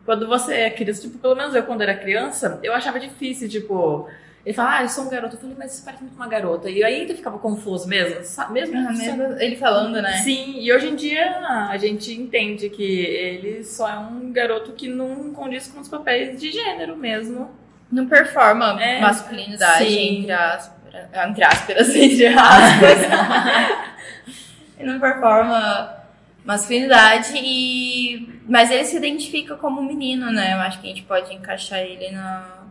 quando 0.05 0.29
você 0.29 0.55
é 0.55 0.71
criança, 0.71 1.03
tipo, 1.03 1.19
pelo 1.19 1.35
menos 1.35 1.55
eu 1.55 1.63
quando 1.63 1.81
era 1.81 1.95
criança, 1.95 2.61
eu 2.63 2.73
achava 2.75 3.01
difícil, 3.01 3.49
tipo, 3.49 4.09
ele 4.45 4.55
fala, 4.55 4.79
ah, 4.79 4.83
eu 4.83 4.89
sou 4.89 5.05
um 5.05 5.09
garoto. 5.09 5.37
Eu 5.37 5.41
falei, 5.41 5.57
mas 5.57 5.71
você 5.73 5.85
parece 5.85 6.03
muito 6.03 6.17
uma 6.17 6.27
garota. 6.27 6.69
E 6.69 6.83
aí 6.83 7.03
ainda 7.03 7.15
ficava 7.15 7.39
confuso 7.39 7.87
mesmo? 7.89 8.17
Mesmo, 8.51 8.77
ah, 8.77 8.93
mesmo 8.93 9.23
ele 9.39 9.55
falando, 9.57 10.03
né? 10.03 10.19
Sim, 10.19 10.57
e 10.59 10.73
hoje 10.73 10.89
em 10.89 10.97
dia 10.97 11.39
a 11.71 11.77
gente 11.77 12.13
entende 12.13 12.69
que 12.69 12.83
ele 12.83 13.63
só 13.63 13.89
é 13.89 13.99
um 13.99 14.33
garoto 14.33 14.73
que 14.73 14.89
não 14.89 15.33
condiz 15.33 15.69
com 15.69 15.81
os 15.81 15.89
papéis 15.89 16.41
de 16.41 16.51
gênero 16.51 16.97
mesmo. 16.97 17.51
Não 17.91 18.09
performa 18.09 18.83
é, 18.83 19.01
masculinidade, 19.01 19.85
sim. 19.85 20.21
entre 20.21 20.33
aspas. 20.33 20.83
Entre 21.29 21.45
aspas, 21.45 21.89
entre 21.95 22.27
aspas. 22.27 22.99
ele 24.77 24.93
não 24.93 24.99
performa 24.99 26.03
masculinidade 26.45 27.33
e 27.37 28.41
mas 28.49 28.73
ele 28.73 28.85
se 28.85 28.97
identifica 28.97 29.55
como 29.55 29.81
um 29.81 29.85
menino, 29.85 30.33
né? 30.33 30.55
Eu 30.55 30.59
acho 30.59 30.81
que 30.81 30.87
a 30.87 30.89
gente 30.91 31.03
pode 31.05 31.33
encaixar 31.33 31.79
ele 31.79 32.11
na 32.11 32.62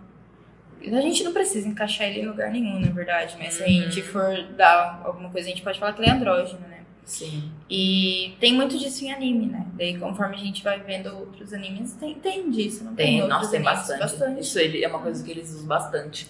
a 0.83 1.01
gente 1.01 1.23
não 1.23 1.33
precisa 1.33 1.67
encaixar 1.67 2.07
ele 2.07 2.21
em 2.21 2.27
lugar 2.27 2.51
nenhum, 2.51 2.79
na 2.79 2.91
verdade, 2.91 3.35
mas 3.37 3.55
se 3.55 3.63
a 3.63 3.67
gente 3.67 3.99
uhum. 4.01 4.05
for 4.07 4.43
dar 4.55 5.01
alguma 5.03 5.29
coisa, 5.29 5.47
a 5.47 5.51
gente 5.51 5.61
pode 5.61 5.79
falar 5.79 5.93
que 5.93 6.01
ele 6.01 6.09
é 6.09 6.13
andrógeno, 6.13 6.59
né? 6.61 6.81
Sim. 7.03 7.51
E 7.69 8.35
tem 8.39 8.53
muito 8.53 8.77
disso 8.77 9.03
em 9.03 9.11
anime, 9.11 9.47
né? 9.47 9.65
Daí 9.73 9.97
conforme 9.97 10.35
a 10.35 10.39
gente 10.39 10.63
vai 10.63 10.79
vendo 10.79 11.07
outros 11.15 11.53
animes, 11.53 11.93
tem, 11.93 12.15
tem 12.15 12.49
disso, 12.49 12.83
não 12.83 12.95
tem? 12.95 13.19
Tem, 13.19 13.27
nossa, 13.27 13.51
tem 13.51 13.61
bastante. 13.61 13.99
bastante. 13.99 14.41
Isso 14.41 14.59
ele, 14.59 14.83
é 14.83 14.87
uma 14.87 14.99
coisa 14.99 15.23
que 15.23 15.31
eles 15.31 15.49
usam 15.49 15.67
bastante. 15.67 16.27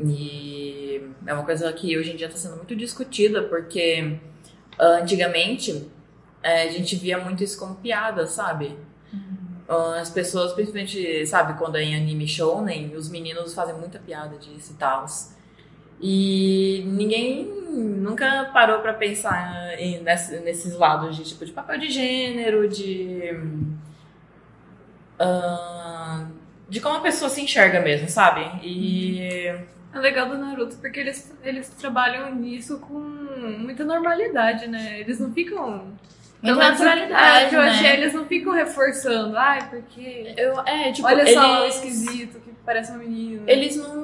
E 0.00 1.02
é 1.26 1.32
uma 1.32 1.44
coisa 1.44 1.72
que 1.72 1.96
hoje 1.96 2.12
em 2.12 2.16
dia 2.16 2.26
está 2.26 2.38
sendo 2.38 2.56
muito 2.56 2.74
discutida, 2.74 3.42
porque 3.44 4.18
ah, 4.78 4.98
antigamente 5.00 5.88
eh, 6.42 6.62
a 6.64 6.70
gente 6.70 6.96
via 6.96 7.18
muito 7.18 7.44
isso 7.44 7.58
como 7.58 7.76
piada, 7.76 8.26
sabe? 8.26 8.76
Ah, 9.68 9.98
As 10.00 10.10
pessoas, 10.10 10.52
principalmente, 10.52 11.26
sabe, 11.26 11.58
quando 11.58 11.76
é 11.76 11.82
em 11.82 11.96
anime 11.96 12.26
shounen, 12.28 12.94
os 12.96 13.08
meninos 13.08 13.54
fazem 13.54 13.74
muita 13.74 13.98
piada 13.98 14.36
disso 14.38 14.72
e 14.72 14.76
tal. 14.76 15.06
E 16.00 16.84
ninguém 16.86 17.44
nunca 17.70 18.50
parou 18.52 18.80
pra 18.80 18.92
pensar 18.94 19.78
em, 19.78 20.00
ness- 20.02 20.30
nesses 20.42 20.74
lados 20.74 21.16
de 21.16 21.24
tipo 21.24 21.44
de 21.46 21.52
papel 21.52 21.78
de 21.78 21.88
gênero, 21.90 22.68
de. 22.68 23.32
ah, 25.18 26.26
de 26.68 26.80
como 26.80 26.96
a 26.96 27.00
pessoa 27.00 27.28
se 27.28 27.40
enxerga 27.40 27.80
mesmo, 27.80 28.08
sabe? 28.08 28.40
E. 28.66 29.20
É 29.92 29.98
legal 30.00 30.28
do 30.28 30.36
Naruto 30.36 30.76
porque 30.78 30.98
eles, 30.98 31.32
eles 31.44 31.68
trabalham 31.68 32.34
nisso 32.34 32.78
com 32.80 32.98
muita 32.98 33.84
normalidade, 33.84 34.66
né? 34.66 34.98
Eles 35.00 35.20
não 35.20 35.32
ficam. 35.32 35.92
Menos 36.44 36.58
naturalidade, 36.58 37.54
é, 37.54 37.58
eu 37.58 37.62
né? 37.62 37.68
achei, 37.70 37.90
eles 37.92 38.12
não 38.14 38.24
ficam 38.26 38.52
reforçando. 38.52 39.36
Ai, 39.36 39.68
porque. 39.70 40.34
Eu, 40.36 40.60
é, 40.60 40.92
tipo, 40.92 41.06
Olha 41.08 41.26
só 41.32 41.60
o 41.60 41.62
eles- 41.64 41.74
esquisito 41.76 42.40
que 42.40 42.50
parece 42.64 42.90
uma 42.90 42.98
menina. 43.00 43.42
Eles 43.46 43.76
não, 43.76 43.96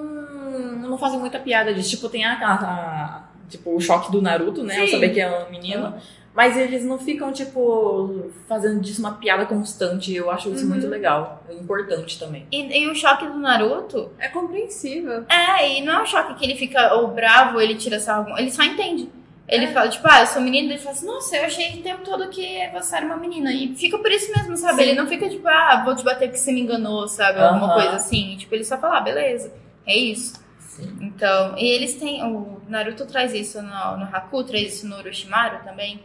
não 0.88 0.98
fazem 0.98 1.18
muita 1.18 1.38
piada 1.38 1.72
disso. 1.74 1.90
Tipo, 1.90 2.08
tem 2.08 2.24
a, 2.24 2.32
a- 2.32 2.54
a- 2.54 3.24
tipo, 3.48 3.74
o 3.74 3.80
choque 3.80 4.10
do 4.10 4.22
Naruto, 4.22 4.62
né? 4.62 4.80
Eu 4.80 4.86
Sim. 4.86 4.92
saber 4.92 5.10
que 5.10 5.20
é 5.20 5.30
um 5.46 5.50
menino. 5.50 5.94
Mas 6.32 6.56
eles 6.56 6.84
não 6.84 6.96
ficam, 6.96 7.32
tipo, 7.32 8.30
fazendo 8.48 8.80
disso 8.80 9.00
uma 9.00 9.14
piada 9.14 9.44
constante. 9.46 10.14
Eu 10.14 10.30
acho 10.30 10.48
isso 10.50 10.62
Uhum. 10.62 10.70
muito 10.70 10.86
legal. 10.86 11.42
É 11.48 11.54
importante 11.54 12.18
também. 12.20 12.46
E, 12.52 12.84
e 12.84 12.88
o 12.88 12.94
choque 12.94 13.26
do 13.26 13.36
Naruto 13.36 14.10
É 14.16 14.28
compreensível. 14.28 15.24
é, 15.28 15.78
e 15.78 15.82
não 15.84 15.92
é 15.98 16.02
um 16.02 16.06
choque 16.06 16.34
que 16.34 16.44
ele 16.44 16.54
fica 16.54 16.94
ou 16.94 17.08
bravo, 17.08 17.60
ele 17.60 17.74
tira 17.74 17.98
sarro, 17.98 18.38
ele 18.38 18.50
só 18.50 18.62
entende. 18.62 19.10
Ele 19.50 19.64
É. 19.64 19.72
fala, 19.72 19.88
tipo, 19.88 20.06
ah, 20.08 20.20
eu 20.20 20.26
sou 20.28 20.40
menino, 20.40 20.70
ele 20.70 20.78
fala 20.78 20.92
assim, 20.94 21.06
nossa, 21.06 21.36
eu 21.36 21.44
achei 21.44 21.70
o 21.78 21.82
tempo 21.82 22.02
todo 22.04 22.28
que 22.28 22.68
você 22.72 22.96
era 22.96 23.04
uma 23.06 23.16
menina. 23.16 23.52
E 23.52 23.74
fica 23.74 23.98
por 23.98 24.10
isso 24.10 24.30
mesmo, 24.36 24.56
sabe? 24.56 24.76
Sim. 24.82 24.88
Ele 24.90 24.94
não 24.98 25.06
fica, 25.08 25.28
tipo, 25.28 25.46
ah, 25.48 25.82
vou 25.84 25.96
te 25.96 26.04
bater 26.04 26.28
porque 26.28 26.38
você 26.38 26.52
me 26.52 26.60
enganou, 26.60 27.08
sabe? 27.08 27.40
Alguma 27.40 27.74
coisa 27.74 27.96
assim. 27.96 28.36
Tipo, 28.38 28.54
ele 28.54 28.64
só 28.64 28.78
fala, 28.78 28.98
ah, 28.98 29.00
beleza, 29.00 29.52
é 29.84 29.96
isso. 29.96 30.34
Sim. 30.60 30.96
Então, 31.00 31.58
e 31.58 31.64
eles 31.66 31.94
têm. 31.94 32.22
O 32.24 32.62
Naruto 32.68 33.04
traz 33.06 33.34
isso 33.34 33.60
no, 33.60 33.96
no 33.96 34.04
Haku, 34.04 34.44
traz 34.44 34.74
isso 34.74 34.86
no 34.86 34.96
Orochimaru 34.96 35.64
também. 35.64 36.00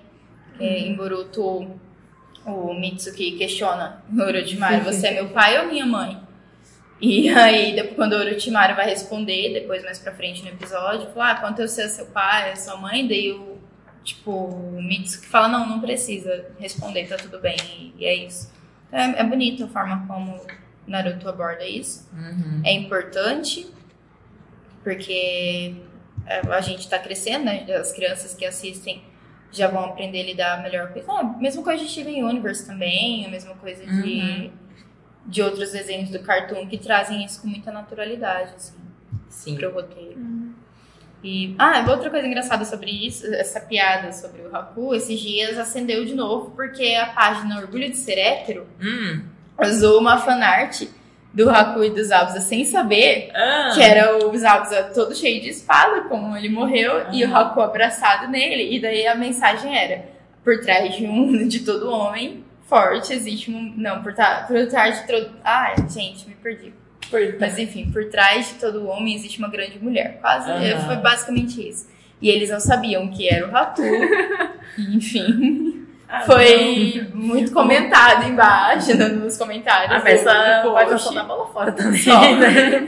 Que 0.58 0.64
Em 0.64 0.96
Boruto, 0.96 1.68
o 2.46 2.74
Mitsuki 2.74 3.34
questiona 3.34 4.04
no 4.10 4.24
Orochimaru: 4.26 4.84
você 4.84 5.08
é 5.08 5.12
meu 5.12 5.30
pai 5.30 5.60
ou 5.62 5.68
minha 5.68 5.86
mãe? 5.86 6.18
E 7.02 7.28
aí, 7.30 7.76
depois, 7.76 7.96
quando 7.96 8.14
o 8.14 8.20
Orochimaru 8.20 8.76
vai 8.76 8.86
responder, 8.86 9.54
depois 9.54 9.84
mais 9.84 10.00
pra 10.00 10.14
frente 10.14 10.42
no 10.44 10.50
episódio, 10.50 11.10
fala: 11.12 11.32
ah, 11.32 11.36
quanto 11.36 11.62
eu 11.62 11.68
sei 11.68 11.88
seu 11.90 12.06
pai, 12.08 12.52
a 12.52 12.56
sua 12.56 12.78
mãe? 12.78 13.08
Daí 13.08 13.32
o. 13.32 13.56
Tipo, 14.04 14.32
o 14.32 14.82
Mitsuki 14.82 15.26
fala: 15.28 15.48
não, 15.48 15.68
não 15.68 15.80
precisa 15.82 16.46
responder, 16.60 17.08
tá 17.08 17.18
tudo 17.18 17.40
bem. 17.40 17.94
E, 17.98 18.06
é 18.06 18.14
isso. 18.14 18.52
Então, 18.88 19.00
é, 19.00 19.20
é 19.20 19.24
bonito 19.24 19.66
a 19.66 19.68
forma 19.68 20.06
como 20.08 20.40
Naruto 20.88 21.28
aborda 21.28 21.66
isso 21.66 22.08
Uhum. 22.14 22.62
é 22.64 22.72
importante 22.74 23.68
porque 24.84 25.76
é, 26.28 26.40
a 26.48 26.62
gente 26.62 26.88
tá 26.88 27.00
crescendo, 27.00 27.46
né? 27.46 27.66
As 27.74 27.92
crianças 27.92 28.34
que 28.34 28.46
assistem 28.46 29.02
já 29.52 29.68
vão 29.68 29.86
aprender 29.86 30.22
a 30.22 30.26
lidar 30.26 30.64
melhor 30.64 30.90
com 30.94 31.00
isso. 31.00 31.12
Ah, 31.12 31.24
mesma 31.24 31.64
coisa 31.64 31.84
de 31.84 31.90
Steven 31.90 32.24
Universe 32.24 32.66
também, 32.68 33.26
a 33.26 33.30
mesma 33.30 33.56
coisa 33.56 33.86
de, 33.86 33.92
Uhum. 33.92 34.52
De 35.26 35.42
outros 35.42 35.72
desenhos 35.72 36.10
do 36.10 36.20
Cartoon 36.20 36.68
que 36.68 36.78
trazem 36.78 37.24
isso 37.26 37.42
com 37.42 37.48
muita 37.48 37.72
naturalidade, 37.72 38.52
assim, 38.56 38.76
Sim. 39.30 39.56
pro 39.56 39.74
roteiro. 39.74 40.18
E, 41.24 41.56
ah, 41.58 41.84
outra 41.90 42.10
coisa 42.12 42.28
engraçada 42.28 42.64
sobre 42.66 42.92
isso, 42.92 43.26
essa 43.34 43.60
piada 43.60 44.12
sobre 44.14 44.44
o 44.44 44.56
Haku, 44.56 44.94
esses 44.94 45.20
dias 45.20 45.58
acendeu 45.58 46.06
de 46.06 46.14
novo, 46.14 46.52
porque 46.52 46.94
a 46.94 47.08
página 47.08 47.58
Orgulho 47.60 47.90
de 47.90 47.98
Ser 47.98 48.20
Hétero 48.20 48.68
Hum. 48.80 49.24
usou 49.60 50.00
uma 50.00 50.20
fanart 50.20 50.84
do 51.34 51.50
Haku 51.50 51.84
e 51.84 51.90
dos 51.90 52.08
Zabuza 52.08 52.40
sem 52.42 52.64
saber 52.64 53.32
Ah. 53.34 53.72
que 53.74 53.82
era 53.82 54.16
o 54.24 54.38
Zabuza 54.38 54.84
todo 54.94 55.16
cheio 55.16 55.42
de 55.42 55.50
espada, 55.50 56.02
como 56.02 56.38
ele 56.38 56.48
morreu, 56.48 57.08
e 57.12 57.26
o. 57.26 57.36
Haku 57.36 57.60
abraçado 57.60 58.30
nele. 58.30 58.76
E 58.76 58.80
daí 58.80 59.08
a 59.08 59.16
mensagem 59.16 59.76
era: 59.76 60.06
por 60.44 60.60
trás 60.62 60.96
de 60.96 61.08
um 61.08 61.36
de 61.50 61.62
todo 61.66 61.90
homem 61.90 62.45
forte 62.66 63.14
existe 63.14 63.52
um. 63.52 63.74
Não, 63.78 64.02
por, 64.04 64.14
ta- 64.14 64.46
por 64.48 64.66
trás 64.68 65.02
de 65.02 65.08
todo. 65.08 65.32
Ai, 65.44 65.76
gente, 65.90 66.28
me 66.28 66.36
perdi. 66.36 66.74
Mas 67.40 67.58
enfim, 67.60 67.92
por 67.92 68.06
trás 68.10 68.48
de 68.48 68.54
todo 68.56 68.88
homem 68.88 69.14
existe 69.16 69.38
uma 69.40 69.48
grande 69.50 69.78
mulher. 69.80 70.18
Quase. 70.22 70.50
Foi 70.86 70.96
basicamente 70.98 71.68
isso. 71.68 71.88
E 72.22 72.30
eles 72.30 72.50
não 72.50 72.60
sabiam 72.60 73.08
que 73.10 73.30
era 73.30 73.48
o 73.48 73.56
Haku. 73.56 73.82
enfim. 74.78 75.86
Ah, 76.08 76.22
Foi 76.22 77.08
muito 77.14 77.52
comentado 77.52 78.28
embaixo, 78.30 78.96
no- 78.98 79.10
nos 79.26 79.38
comentários. 79.38 79.92
A 79.92 79.98
do 80.62 80.72
vai 80.74 80.86
post. 80.86 81.04
soltar 81.04 81.24
a 81.24 81.28
bola 81.28 81.48
fora 81.48 81.72
também. 81.72 82.00
Só, 82.00 82.20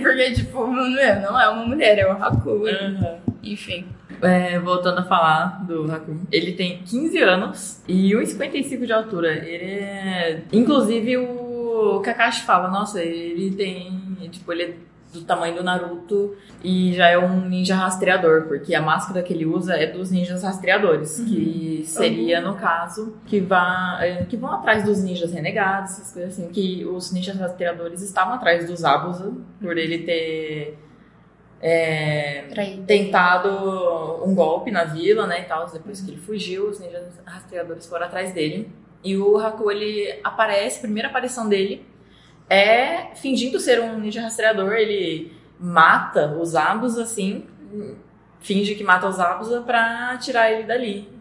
porque, 0.01 0.31
tipo, 0.33 0.67
não 0.67 0.97
é, 0.99 1.19
não 1.19 1.39
é 1.39 1.49
uma 1.49 1.65
mulher, 1.65 1.97
é 1.99 2.11
um 2.11 2.23
Haku. 2.23 2.49
Uhum. 2.49 3.17
Enfim. 3.43 3.87
É, 4.21 4.59
voltando 4.59 4.99
a 4.99 5.03
falar 5.03 5.65
do 5.65 5.91
Hakun, 5.91 6.19
ele 6.31 6.53
tem 6.53 6.79
15 6.79 7.17
anos 7.19 7.81
e 7.87 8.11
1,55 8.11 8.85
de 8.85 8.93
altura. 8.93 9.33
Ele 9.33 9.63
é. 9.63 10.43
Inclusive 10.51 11.17
o 11.17 11.99
Kakashi 12.03 12.43
fala, 12.43 12.69
nossa, 12.69 13.01
ele 13.01 13.51
tem. 13.51 14.17
Tipo, 14.31 14.51
ele 14.51 14.63
é 14.63 14.73
do 15.13 15.21
tamanho 15.21 15.55
do 15.55 15.63
Naruto 15.63 16.35
e 16.63 16.93
já 16.93 17.07
é 17.07 17.17
um 17.17 17.47
ninja 17.47 17.75
rastreador, 17.75 18.43
porque 18.43 18.75
a 18.75 18.81
máscara 18.81 19.23
que 19.23 19.33
ele 19.33 19.45
usa 19.45 19.75
é 19.75 19.87
dos 19.87 20.11
ninjas 20.11 20.43
rastreadores, 20.43 21.19
que 21.19 21.83
seria, 21.85 22.41
no 22.41 22.55
caso, 22.55 23.15
que, 23.25 23.39
vá, 23.39 23.97
é, 24.01 24.25
que 24.25 24.35
vão 24.35 24.51
atrás 24.51 24.83
dos 24.83 25.01
ninjas 25.01 25.31
renegados, 25.31 25.93
essas 25.93 26.13
coisas 26.13 26.33
assim, 26.33 26.49
que 26.49 26.85
os 26.85 27.11
ninjas 27.11 27.37
rastreadores 27.37 28.01
estavam 28.01 28.33
atrás 28.33 28.67
dos 28.67 28.83
Abusa, 28.83 29.33
por 29.61 29.77
ele 29.77 29.99
ter. 29.99 30.77
É, 31.61 32.43
tentado 32.85 34.23
um 34.23 34.33
golpe 34.35 34.71
na 34.71 34.83
vila, 34.83 35.25
né, 35.25 35.41
e 35.41 35.45
tal, 35.45 35.67
depois 35.69 36.01
que 36.01 36.11
ele 36.11 36.19
fugiu, 36.19 36.69
os 36.69 36.79
ninjas 36.79 37.19
rastreadores 37.25 37.85
foram 37.85 38.05
atrás 38.05 38.33
dele. 38.33 38.71
E 39.03 39.15
o 39.17 39.37
Haku, 39.37 39.71
ele 39.71 40.19
aparece, 40.23 40.79
a 40.79 40.81
primeira 40.81 41.09
aparição 41.09 41.47
dele 41.47 41.85
é 42.49 43.13
fingindo 43.15 43.59
ser 43.59 43.79
um 43.81 43.99
ninja 43.99 44.21
rastreador, 44.21 44.73
ele 44.73 45.31
mata 45.59 46.37
os 46.39 46.55
Abusa, 46.55 47.03
assim, 47.03 47.45
finge 48.39 48.75
que 48.75 48.83
mata 48.83 49.07
os 49.07 49.19
Abusa 49.19 49.61
pra 49.61 50.17
tirar 50.17 50.51
ele 50.51 50.63
dali. 50.63 51.16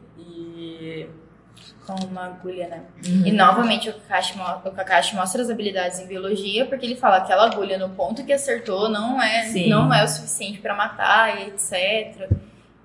Com 1.87 1.95
uma 2.07 2.25
agulha, 2.27 2.67
né? 2.67 2.83
E 3.25 3.31
novamente 3.31 3.89
o 3.89 3.93
Kakashi, 3.95 4.35
o 4.65 4.71
Kakashi 4.73 5.15
mostra 5.15 5.41
as 5.41 5.49
habilidades 5.49 6.01
em 6.01 6.07
biologia, 6.07 6.67
porque 6.67 6.85
ele 6.85 6.97
fala 6.97 7.19
que 7.19 7.25
aquela 7.33 7.47
agulha 7.47 7.79
no 7.79 7.91
ponto 7.91 8.25
que 8.25 8.33
acertou 8.33 8.89
não 8.89 9.23
é, 9.23 9.43
Sim. 9.45 9.69
não 9.69 9.93
é 9.95 10.03
o 10.03 10.09
suficiente 10.09 10.59
pra 10.59 10.75
matar 10.75 11.39
e 11.41 11.49
etc. 11.49 12.29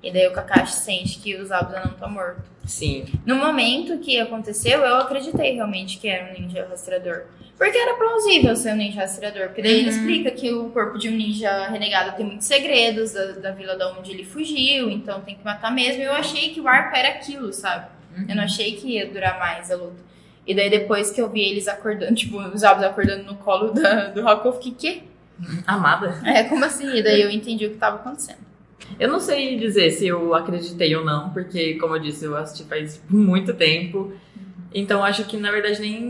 E 0.03 0.11
daí 0.11 0.27
o 0.27 0.33
Kakashi 0.33 0.73
sente 0.73 1.19
que 1.19 1.35
o 1.35 1.45
Zabuza 1.45 1.79
não 1.83 1.93
tá 1.93 2.07
morto. 2.07 2.43
Sim. 2.65 3.05
No 3.25 3.35
momento 3.37 3.97
que 3.99 4.19
aconteceu, 4.19 4.81
eu 4.81 4.97
acreditei 4.97 5.55
realmente 5.55 5.97
que 5.97 6.07
era 6.07 6.29
um 6.31 6.39
ninja 6.39 6.67
rastreador. 6.69 7.23
Porque 7.57 7.77
era 7.77 7.95
plausível 7.95 8.55
ser 8.55 8.73
um 8.73 8.77
ninja 8.77 9.01
rastreador. 9.01 9.47
Porque 9.47 9.61
daí 9.63 9.73
ele 9.79 9.89
Uhum. 9.89 9.95
explica 9.97 10.31
que 10.31 10.51
o 10.51 10.69
corpo 10.69 10.97
de 10.99 11.09
um 11.09 11.15
ninja 11.15 11.67
renegado 11.67 12.15
tem 12.15 12.25
muitos 12.25 12.45
segredos 12.47 13.13
da, 13.13 13.25
da 13.33 13.51
vila 13.51 13.75
da 13.75 13.91
onde 13.97 14.11
ele 14.11 14.23
fugiu, 14.25 14.89
então 14.91 15.21
tem 15.21 15.35
que 15.35 15.43
matar 15.45 15.71
mesmo. 15.71 16.01
Eu 16.03 16.13
achei 16.13 16.49
que 16.51 16.59
o 16.61 16.67
arco 16.67 16.95
era 16.95 17.09
aquilo, 17.09 17.51
sabe? 17.53 17.85
Eu 18.27 18.35
não 18.35 18.43
achei 18.43 18.75
que 18.75 18.95
ia 18.95 19.07
durar 19.09 19.39
mais 19.39 19.71
a 19.71 19.75
luta. 19.75 20.01
E 20.45 20.55
daí 20.55 20.69
depois 20.69 21.11
que 21.11 21.21
eu 21.21 21.29
vi 21.29 21.41
eles 21.41 21.67
acordando, 21.67 22.13
tipo, 22.15 22.37
os 22.37 22.63
Abus 22.63 22.83
acordando 22.83 23.23
no 23.23 23.35
colo 23.35 23.71
da, 23.71 24.09
do 24.09 24.27
Haku, 24.27 24.47
eu 24.47 24.53
fiquei, 24.53 24.71
quê? 24.73 25.03
Amada. 25.65 26.21
É, 26.25 26.43
como 26.43 26.63
assim? 26.65 26.95
E 26.95 27.01
daí 27.01 27.21
eu 27.21 27.29
entendi 27.29 27.65
o 27.65 27.71
que 27.71 27.77
tava 27.77 27.97
acontecendo. 27.97 28.39
Eu 28.99 29.09
não 29.09 29.19
sei 29.19 29.57
dizer 29.57 29.91
se 29.91 30.07
eu 30.07 30.33
acreditei 30.33 30.95
ou 30.95 31.03
não, 31.03 31.29
porque, 31.29 31.75
como 31.75 31.95
eu 31.95 31.99
disse, 31.99 32.25
eu 32.25 32.35
assisti 32.35 32.67
faz 32.67 33.01
muito 33.09 33.53
tempo. 33.53 34.13
Então 34.73 35.03
acho 35.03 35.25
que 35.25 35.37
na 35.37 35.51
verdade 35.51 35.81
nem, 35.81 36.01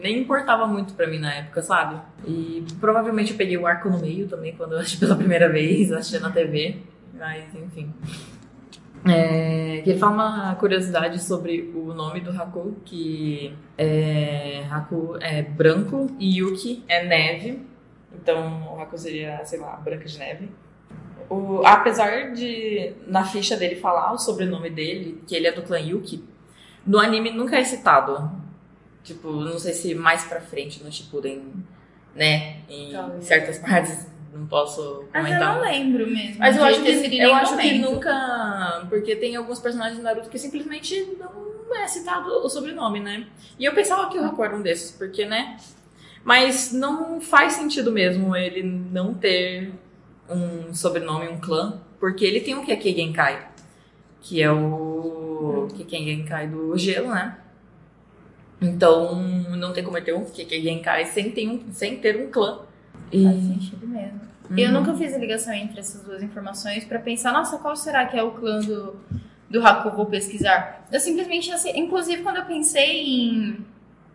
nem 0.00 0.18
importava 0.18 0.66
muito 0.66 0.94
pra 0.94 1.06
mim 1.06 1.18
na 1.18 1.32
época, 1.34 1.62
sabe? 1.62 2.00
E 2.26 2.64
provavelmente 2.80 3.32
eu 3.32 3.36
peguei 3.36 3.56
o 3.56 3.66
arco 3.66 3.88
no 3.88 3.98
meio 3.98 4.28
também 4.28 4.54
quando 4.54 4.72
eu 4.72 4.78
assisti 4.78 4.98
pela 4.98 5.16
primeira 5.16 5.48
vez, 5.48 5.90
assisti 5.90 6.18
na 6.20 6.30
TV. 6.30 6.76
Mas 7.18 7.44
enfim. 7.54 7.92
É, 9.04 9.82
ele 9.84 9.98
fala 9.98 10.12
uma 10.12 10.54
curiosidade 10.54 11.22
sobre 11.22 11.72
o 11.74 11.92
nome 11.92 12.20
do 12.20 12.30
Haku, 12.30 12.76
que 12.84 13.56
é, 13.76 14.64
Haku 14.70 15.16
é 15.20 15.42
branco 15.42 16.08
e 16.18 16.38
Yuki 16.38 16.84
é 16.88 17.04
neve. 17.04 17.66
Então 18.14 18.74
o 18.74 18.80
Haku 18.80 18.96
seria, 18.96 19.44
sei 19.44 19.58
lá, 19.58 19.76
branca 19.76 20.04
de 20.04 20.18
neve. 20.18 20.50
o, 21.28 21.62
apesar 21.66 22.32
de 22.32 22.92
na 23.06 23.24
ficha 23.24 23.56
dele 23.56 23.76
falar 23.76 24.12
o 24.12 24.18
sobrenome 24.18 24.70
dele, 24.70 25.22
que 25.26 25.34
ele 25.34 25.46
é 25.46 25.52
do 25.52 25.62
clã 25.62 25.78
Yuki, 25.80 26.24
no 26.86 26.98
anime 26.98 27.30
nunca 27.30 27.56
é 27.56 27.64
citado. 27.64 28.30
Tipo, 29.02 29.32
não 29.32 29.58
sei 29.58 29.72
se 29.72 29.94
mais 29.96 30.24
pra 30.24 30.40
frente 30.40 30.82
no 30.84 30.92
Shippuden, 30.92 31.42
né? 32.14 32.58
Em 32.68 32.92
Talvez. 32.92 33.24
certas 33.24 33.58
partes, 33.66 34.06
não 34.32 34.46
posso 34.46 35.04
Mas 35.12 35.24
eu 35.24 35.38
comentar. 35.38 35.54
não 35.54 35.62
lembro 35.62 36.06
mesmo. 36.06 36.38
Mas 36.38 36.56
eu 36.56 36.64
acho 36.64 36.82
que, 36.82 37.18
eu 37.18 37.34
acho 37.34 37.56
que 37.58 37.78
nunca. 37.78 38.86
Porque 38.88 39.14
tem 39.14 39.36
alguns 39.36 39.58
personagens 39.58 39.98
de 39.98 40.02
Naruto 40.02 40.30
que 40.30 40.38
simplesmente 40.38 41.16
não 41.18 41.76
é 41.76 41.86
citado 41.86 42.30
o 42.30 42.48
sobrenome, 42.48 43.00
né? 43.00 43.26
E 43.58 43.64
eu 43.64 43.74
pensava 43.74 44.08
que 44.08 44.18
o 44.18 44.24
Haku 44.24 44.42
era 44.42 44.56
um 44.56 44.62
desses, 44.62 44.90
porque, 44.90 45.26
né? 45.26 45.58
Mas 46.24 46.72
não 46.72 47.20
faz 47.20 47.54
sentido 47.54 47.92
mesmo 47.92 48.34
ele 48.34 48.62
não 48.62 49.12
ter 49.12 49.72
um 50.28 50.72
sobrenome, 50.72 51.28
um 51.28 51.38
clã, 51.38 51.80
porque 52.00 52.24
ele 52.24 52.40
tem 52.40 52.54
o 52.54 52.64
Kekkei 52.64 52.94
Genkai, 52.94 53.48
que 54.20 54.42
é 54.42 54.50
o 54.50 55.68
Kekkei 55.76 56.04
Genkai 56.04 56.46
do 56.46 56.78
gelo, 56.78 57.08
né? 57.08 57.36
Então, 58.60 59.20
não 59.56 59.72
tem 59.72 59.82
como 59.82 59.98
ele 59.98 60.06
ter 60.06 60.14
um 60.14 60.24
Kekkei 60.24 60.62
Genkai 60.62 61.06
sem 61.06 61.32
ter 61.32 61.48
um, 61.48 61.72
sem 61.72 61.96
ter 61.96 62.16
um 62.16 62.30
clã. 62.30 62.60
E... 63.12 63.24
Faz 63.24 63.36
sentido 63.42 63.86
mesmo. 63.86 64.20
Eu 64.56 64.68
Uhum. 64.68 64.80
nunca 64.80 64.94
fiz 64.94 65.14
a 65.14 65.18
ligação 65.18 65.52
entre 65.54 65.80
essas 65.80 66.02
duas 66.02 66.22
informações 66.22 66.84
pra 66.84 66.98
pensar, 66.98 67.32
nossa, 67.32 67.56
qual 67.58 67.74
será 67.76 68.04
que 68.06 68.18
é 68.18 68.22
o 68.22 68.32
clã 68.32 68.60
do, 68.60 68.96
do 69.48 69.64
Haku? 69.66 69.90
Vou 69.96 70.06
pesquisar. 70.06 70.86
Eu 70.92 70.98
simplesmente, 71.00 71.50
assim, 71.52 71.70
inclusive 71.78 72.22
quando 72.22 72.36
eu 72.38 72.44
pensei 72.44 73.02
em, 73.02 73.56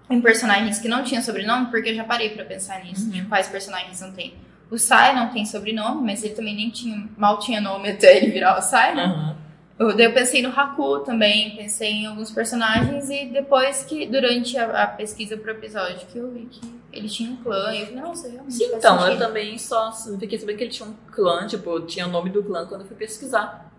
em 0.10 0.22
personagens 0.22 0.78
que 0.80 0.88
não 0.88 1.04
tinham 1.04 1.22
sobrenome, 1.24 1.68
porque 1.68 1.90
eu 1.90 1.96
já 1.96 2.04
parei 2.04 2.30
pra 2.32 2.44
pensar 2.46 2.84
nisso, 2.84 3.06
Uhum. 3.06 3.12
tipo, 3.12 3.30
quais 3.30 3.48
personagens 3.48 4.00
não 4.02 4.12
tem. 4.12 4.34
O 4.70 4.78
Sai 4.78 5.16
não 5.16 5.30
tem 5.30 5.46
sobrenome, 5.46 6.02
mas 6.04 6.24
ele 6.24 6.34
também 6.36 6.54
nem 6.56 6.70
tinha, 6.70 7.08
mal 7.18 7.40
tinha 7.40 7.62
nome 7.62 7.90
até 7.90 8.18
ele 8.18 8.32
virar 8.32 8.60
o 8.60 8.62
Sai, 8.62 8.94
né? 8.94 9.04
Aham. 9.06 9.37
Eu, 9.80 9.96
daí 9.96 10.06
eu 10.06 10.14
pensei 10.14 10.42
no 10.42 10.50
Haku 10.50 11.00
também, 11.02 11.56
pensei 11.56 11.92
em 11.92 12.06
alguns 12.08 12.32
personagens 12.32 13.10
e 13.12 13.26
depois 13.26 13.84
que, 13.84 14.08
durante 14.08 14.58
a, 14.58 14.84
a 14.84 14.88
pesquisa 14.88 15.38
pro 15.38 15.52
episódio, 15.52 16.08
que 16.08 16.18
eu 16.18 16.32
vi 16.32 16.46
que 16.46 16.62
ele 16.92 17.08
tinha 17.08 17.30
um 17.30 17.38
clã, 17.38 17.74
e 17.76 17.82
eu 17.82 17.88
falei, 17.88 18.02
nossa, 18.02 18.28
realmente 18.28 18.56
Sim, 18.56 18.72
então, 18.74 18.96
eu 18.96 19.02
sentido. 19.04 19.20
também 19.20 19.58
só 19.58 19.92
fiquei 20.20 20.40
sabendo 20.40 20.58
que 20.58 20.64
ele 20.64 20.72
tinha 20.72 20.90
um 20.90 20.96
clã, 21.12 21.46
tipo, 21.46 21.80
tinha 21.82 22.08
o 22.08 22.10
nome 22.10 22.32
do 22.32 22.44
clã 22.44 22.66
quando 22.66 22.82
eu 22.82 22.88
fui 22.88 22.98
pesquisar. 22.98 23.72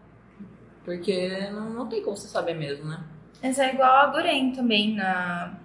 Porque 0.85 1.49
não, 1.51 1.71
não 1.71 1.87
tem 1.89 2.01
como 2.03 2.17
você 2.17 2.29
saber 2.29 2.55
mesmo, 2.55 2.85
né? 2.89 3.01
Mas 3.43 3.59
é 3.59 3.75
igual 3.75 3.91
a 3.91 4.07
Guren 4.07 4.53
também, 4.53 4.95
na... 4.95 5.59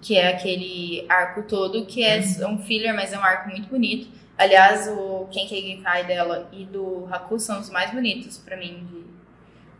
que 0.00 0.16
é 0.16 0.28
aquele 0.28 1.04
arco 1.08 1.42
todo, 1.42 1.84
que 1.84 2.02
é 2.04 2.20
um 2.46 2.58
filler, 2.58 2.94
mas 2.94 3.12
é 3.12 3.18
um 3.18 3.24
arco 3.24 3.50
muito 3.50 3.68
bonito. 3.68 4.08
Aliás, 4.38 4.88
o 4.88 5.26
Kenkei 5.30 5.62
Genkai 5.62 6.06
dela 6.06 6.48
e 6.52 6.64
do 6.64 7.06
Haku 7.10 7.38
são 7.38 7.60
os 7.60 7.70
mais 7.70 7.92
bonitos 7.92 8.38
pra 8.38 8.56
mim, 8.56 9.03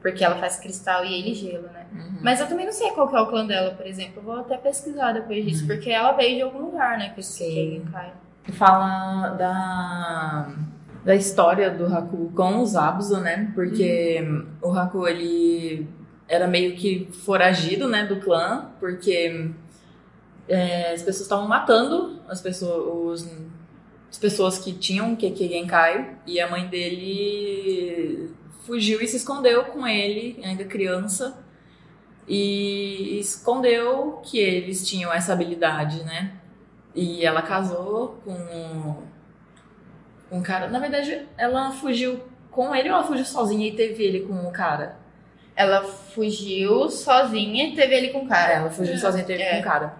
porque 0.04 0.22
ela 0.22 0.36
faz 0.36 0.56
cristal 0.56 1.02
e 1.02 1.14
ele 1.18 1.34
gelo, 1.34 1.62
né? 1.72 1.86
Mas 2.20 2.38
eu 2.38 2.46
também 2.46 2.66
não 2.66 2.72
sei 2.74 2.90
qual 2.90 3.08
que 3.08 3.16
é 3.16 3.20
o 3.20 3.26
clã 3.26 3.46
dela, 3.46 3.70
por 3.70 3.86
exemplo. 3.86 4.14
Eu 4.18 4.22
vou 4.22 4.40
até 4.40 4.58
pesquisar 4.58 5.12
depois 5.12 5.42
disso, 5.46 5.62
Uhum. 5.62 5.68
porque 5.68 5.88
ela 5.88 6.12
veio 6.12 6.36
de 6.36 6.42
algum 6.42 6.58
lugar, 6.66 6.98
né? 6.98 7.08
Com 7.14 7.20
esse 7.20 7.50
Genkai. 7.50 8.12
Fala 8.52 9.28
da, 9.30 10.48
da 11.06 11.14
história 11.14 11.70
do 11.70 11.86
Haku 11.86 12.30
com 12.36 12.60
os 12.60 12.76
Abusa, 12.76 13.20
né? 13.20 13.50
Porque 13.54 14.22
o 14.60 14.70
Haku, 14.72 15.08
ele 15.08 15.88
era 16.28 16.46
meio 16.46 16.76
que 16.76 17.08
foragido, 17.24 17.88
né, 17.88 18.04
do 18.04 18.16
clã, 18.20 18.70
porque 18.78 19.50
é, 20.48 20.92
as 20.92 21.00
pessoas 21.02 21.22
estavam 21.22 21.48
matando 21.48 22.20
as 22.28 22.40
pessoas, 22.42 23.22
os- 23.22 23.36
as 24.10 24.18
pessoas 24.18 24.58
que 24.58 24.72
tinham 24.74 25.16
Kekkei 25.16 25.48
Genkai, 25.48 26.16
e 26.26 26.38
a 26.40 26.50
mãe 26.50 26.66
dele 26.68 28.30
fugiu 28.66 29.00
e 29.00 29.06
se 29.06 29.16
escondeu 29.16 29.64
com 29.66 29.86
ele, 29.86 30.40
ainda 30.44 30.64
criança, 30.64 31.38
e 32.26 33.18
escondeu 33.20 34.20
que 34.22 34.38
eles 34.38 34.86
tinham 34.86 35.12
essa 35.12 35.32
habilidade, 35.32 36.02
né? 36.04 36.32
E 36.94 37.24
ela 37.24 37.42
casou 37.42 38.18
com 38.24 38.96
um 40.30 40.42
cara. 40.42 40.68
Na 40.68 40.78
verdade, 40.78 41.26
ela 41.36 41.70
fugiu 41.72 42.20
com 42.50 42.74
ele 42.74 42.88
ou 42.88 42.94
ela 42.96 43.04
fugiu 43.04 43.24
sozinha 43.24 43.66
e 43.68 43.72
teve 43.74 44.02
ele 44.04 44.20
com 44.20 44.46
o 44.48 44.52
cara? 44.52 44.96
Ela 45.56 45.82
fugiu 45.84 46.88
sozinha 46.90 47.68
e 47.68 47.74
teve 47.74 47.94
ele 47.94 48.08
com 48.08 48.22
o 48.24 48.28
cara. 48.28 48.52
ela 48.52 48.70
fugiu 48.70 48.96
sozinha 48.98 49.22
e 49.22 49.26
teve 49.26 49.42
É. 49.42 49.54
com 49.56 49.60
o 49.60 49.64
cara. 49.64 49.96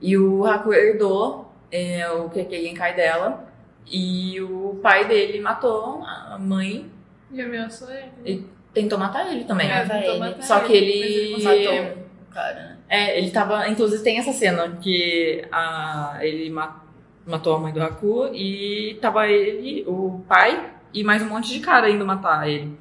E 0.00 0.16
o 0.16 0.44
Haku 0.46 0.72
herdou 0.72 1.50
é, 1.72 2.08
o 2.10 2.28
Kekkei 2.30 2.68
Genkai 2.68 2.94
dela. 2.94 3.52
E 3.86 4.40
o 4.40 4.78
pai 4.82 5.06
dele 5.06 5.40
matou 5.40 6.02
a 6.04 6.38
mãe 6.38 6.90
E 7.34 7.42
ameaçou 7.42 7.90
ele. 7.90 8.10
E- 8.24 8.44
tentou 8.72 8.98
matar 8.98 9.30
ele 9.32 9.44
também. 9.44 9.70
É. 9.70 9.80
tentou 9.80 9.98
ele. 9.98 10.18
matar 10.18 10.42
Só 10.42 10.60
que 10.60 10.72
ele- 10.72 11.00
mas 11.00 11.10
ele 11.14 11.34
conseguiu. 11.34 11.82
Matou 11.84 12.02
o 12.30 12.32
cara, 12.34 12.54
né? 12.54 12.76
É, 12.88 13.18
ele 13.18 13.30
tava. 13.30 13.68
Inclusive 13.68 14.02
tem 14.02 14.18
essa 14.18 14.32
cena 14.32 14.76
que 14.80 15.44
a, 15.50 16.18
ele 16.20 16.50
ma- 16.50 16.82
matou 17.26 17.56
a 17.56 17.58
mãe 17.58 17.72
do 17.72 17.82
Haku 17.82 18.26
e 18.34 18.98
tava 19.00 19.26
ele, 19.28 19.84
o 19.86 20.22
pai 20.28 20.70
e 20.92 21.02
mais 21.02 21.22
um 21.22 21.28
monte 21.28 21.48
de 21.52 21.60
cara 21.60 21.90
indo 21.90 22.04
matar 22.06 22.48
ele. 22.48 22.78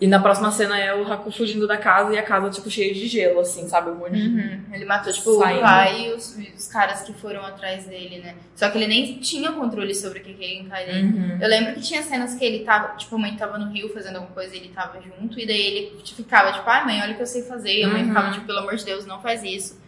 E 0.00 0.06
na 0.08 0.18
próxima 0.18 0.50
cena 0.50 0.76
é 0.76 0.92
o 0.92 1.06
Haku 1.12 1.30
fugindo 1.30 1.64
da 1.64 1.76
casa 1.76 2.12
e 2.12 2.18
a 2.18 2.24
casa, 2.24 2.50
tipo, 2.50 2.68
cheia 2.68 2.92
de 2.92 3.06
gelo, 3.06 3.38
assim, 3.38 3.68
sabe? 3.68 3.90
Um 3.90 3.94
monte 3.94 4.12
de. 4.16 4.28
Uhum. 4.28 4.60
Ele 4.72 4.84
matou, 4.84 5.12
tipo, 5.12 5.38
Saindo. 5.38 5.58
o 5.60 5.62
pai 5.62 6.06
e 6.06 6.12
os, 6.12 6.36
os 6.56 6.66
caras 6.66 7.02
que 7.02 7.12
foram 7.12 7.40
atrás 7.46 7.86
dele, 7.86 8.18
né? 8.18 8.34
Só 8.56 8.68
que 8.68 8.78
ele 8.78 8.88
nem 8.88 9.20
tinha 9.20 9.52
controle 9.52 9.94
sobre 9.94 10.18
o 10.18 10.22
que 10.22 10.34
que 10.34 10.44
Genkai 10.44 10.86
dele. 10.86 11.02
Uhum. 11.06 11.38
Eu 11.40 11.48
lembro 11.48 11.74
que 11.74 11.80
tinha 11.82 12.02
cenas 12.02 12.34
que 12.34 12.44
ele 12.44 12.64
tava, 12.64 12.96
tipo, 12.96 13.14
a 13.14 13.18
mãe 13.18 13.36
tava 13.36 13.56
no 13.58 13.70
rio 13.70 13.92
fazendo 13.94 14.16
alguma 14.16 14.34
coisa 14.34 14.56
e 14.56 14.58
ele 14.58 14.70
tava 14.70 15.00
junto, 15.00 15.38
e 15.38 15.46
daí 15.46 15.60
ele 15.60 15.96
tipo, 16.02 16.16
ficava, 16.16 16.50
tipo, 16.52 16.68
ai 16.68 16.84
mãe, 16.84 17.00
olha 17.00 17.12
o 17.12 17.14
que 17.16 17.22
eu 17.22 17.26
sei 17.26 17.42
fazer. 17.42 17.72
E 17.78 17.84
a 17.84 17.88
mãe 17.88 18.02
Uhum. 18.02 18.08
ficava, 18.08 18.32
tipo, 18.32 18.46
pelo 18.46 18.58
amor 18.58 18.74
de 18.74 18.84
Deus, 18.84 19.06
não 19.06 19.20
faz 19.20 19.44
isso. 19.44 19.80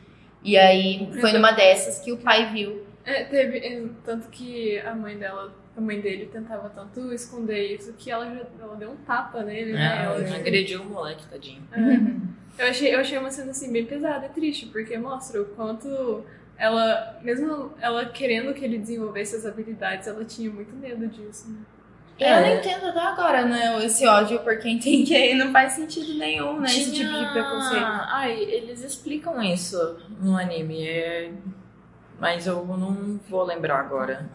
E 0.44 0.56
aí 0.56 1.08
foi 1.20 1.32
numa 1.32 1.50
dessas 1.50 1.98
que 2.04 2.12
o 2.12 2.18
pai 2.18 2.52
viu. 2.52 2.84
É, 3.04 3.24
teve, 3.24 3.58
é, 3.58 3.82
tanto 4.04 4.28
que 4.28 4.78
a 4.78 4.94
mãe 4.94 5.16
dela, 5.18 5.52
a 5.76 5.80
mãe 5.80 6.00
dele 6.00 6.26
tentava 6.32 6.68
tanto 6.70 7.12
esconder 7.12 7.74
isso 7.74 7.92
que 7.94 8.10
ela, 8.10 8.26
já- 8.26 8.46
ela 8.60 8.76
deu 8.76 8.90
um 8.92 8.96
tapa 8.96 9.42
nele, 9.42 9.72
né? 9.72 9.80
É, 9.82 10.04
Ela, 10.04 10.14
ela 10.16 10.24
tipo, 10.24 10.36
agrediu 10.36 10.82
o 10.82 10.84
moleque, 10.86 11.26
tadinho. 11.26 11.62
é. 11.72 12.34
Eu 12.56 12.68
achei, 12.68 12.94
eu 12.94 13.00
achei 13.00 13.18
uma 13.18 13.30
cena 13.32 13.50
assim 13.50 13.72
bem 13.72 13.84
pesada 13.84 14.26
e 14.26 14.28
triste, 14.28 14.66
porque 14.66 14.96
mostra 14.96 15.42
o 15.42 15.44
quanto 15.46 16.22
ela, 16.56 17.18
mesmo 17.20 17.72
ela 17.80 18.06
querendo 18.06 18.54
que 18.54 18.64
ele 18.64 18.78
desenvolvesse 18.78 19.34
as 19.34 19.44
habilidades, 19.44 20.06
ela 20.06 20.24
tinha 20.24 20.48
muito 20.50 20.72
medo 20.76 21.08
disso, 21.08 21.50
né? 21.50 21.58
Eu 22.16 22.28
É. 22.28 22.40
não 22.40 22.56
entendo 22.60 22.86
até 22.86 23.00
agora, 23.00 23.44
né, 23.44 23.84
esse 23.84 24.06
ódio 24.06 24.38
por 24.38 24.56
quem 24.58 24.78
tem 24.78 25.02
que 25.04 25.34
não 25.34 25.50
faz 25.50 25.72
sentido 25.72 26.14
nenhum, 26.16 26.60
né? 26.60 26.66
Esse 26.68 26.92
tipo 26.92 27.10
de 27.10 27.32
preconceito. 27.32 27.84
Ai, 27.84 28.40
eles 28.40 28.84
explicam 28.84 29.42
isso 29.42 29.98
no 30.20 30.36
anime. 30.38 30.86
é- 30.86 31.32
Mas 32.20 32.46
eu 32.46 32.64
não 32.64 33.18
vou 33.28 33.42
lembrar 33.42 33.80
agora. 33.80 34.30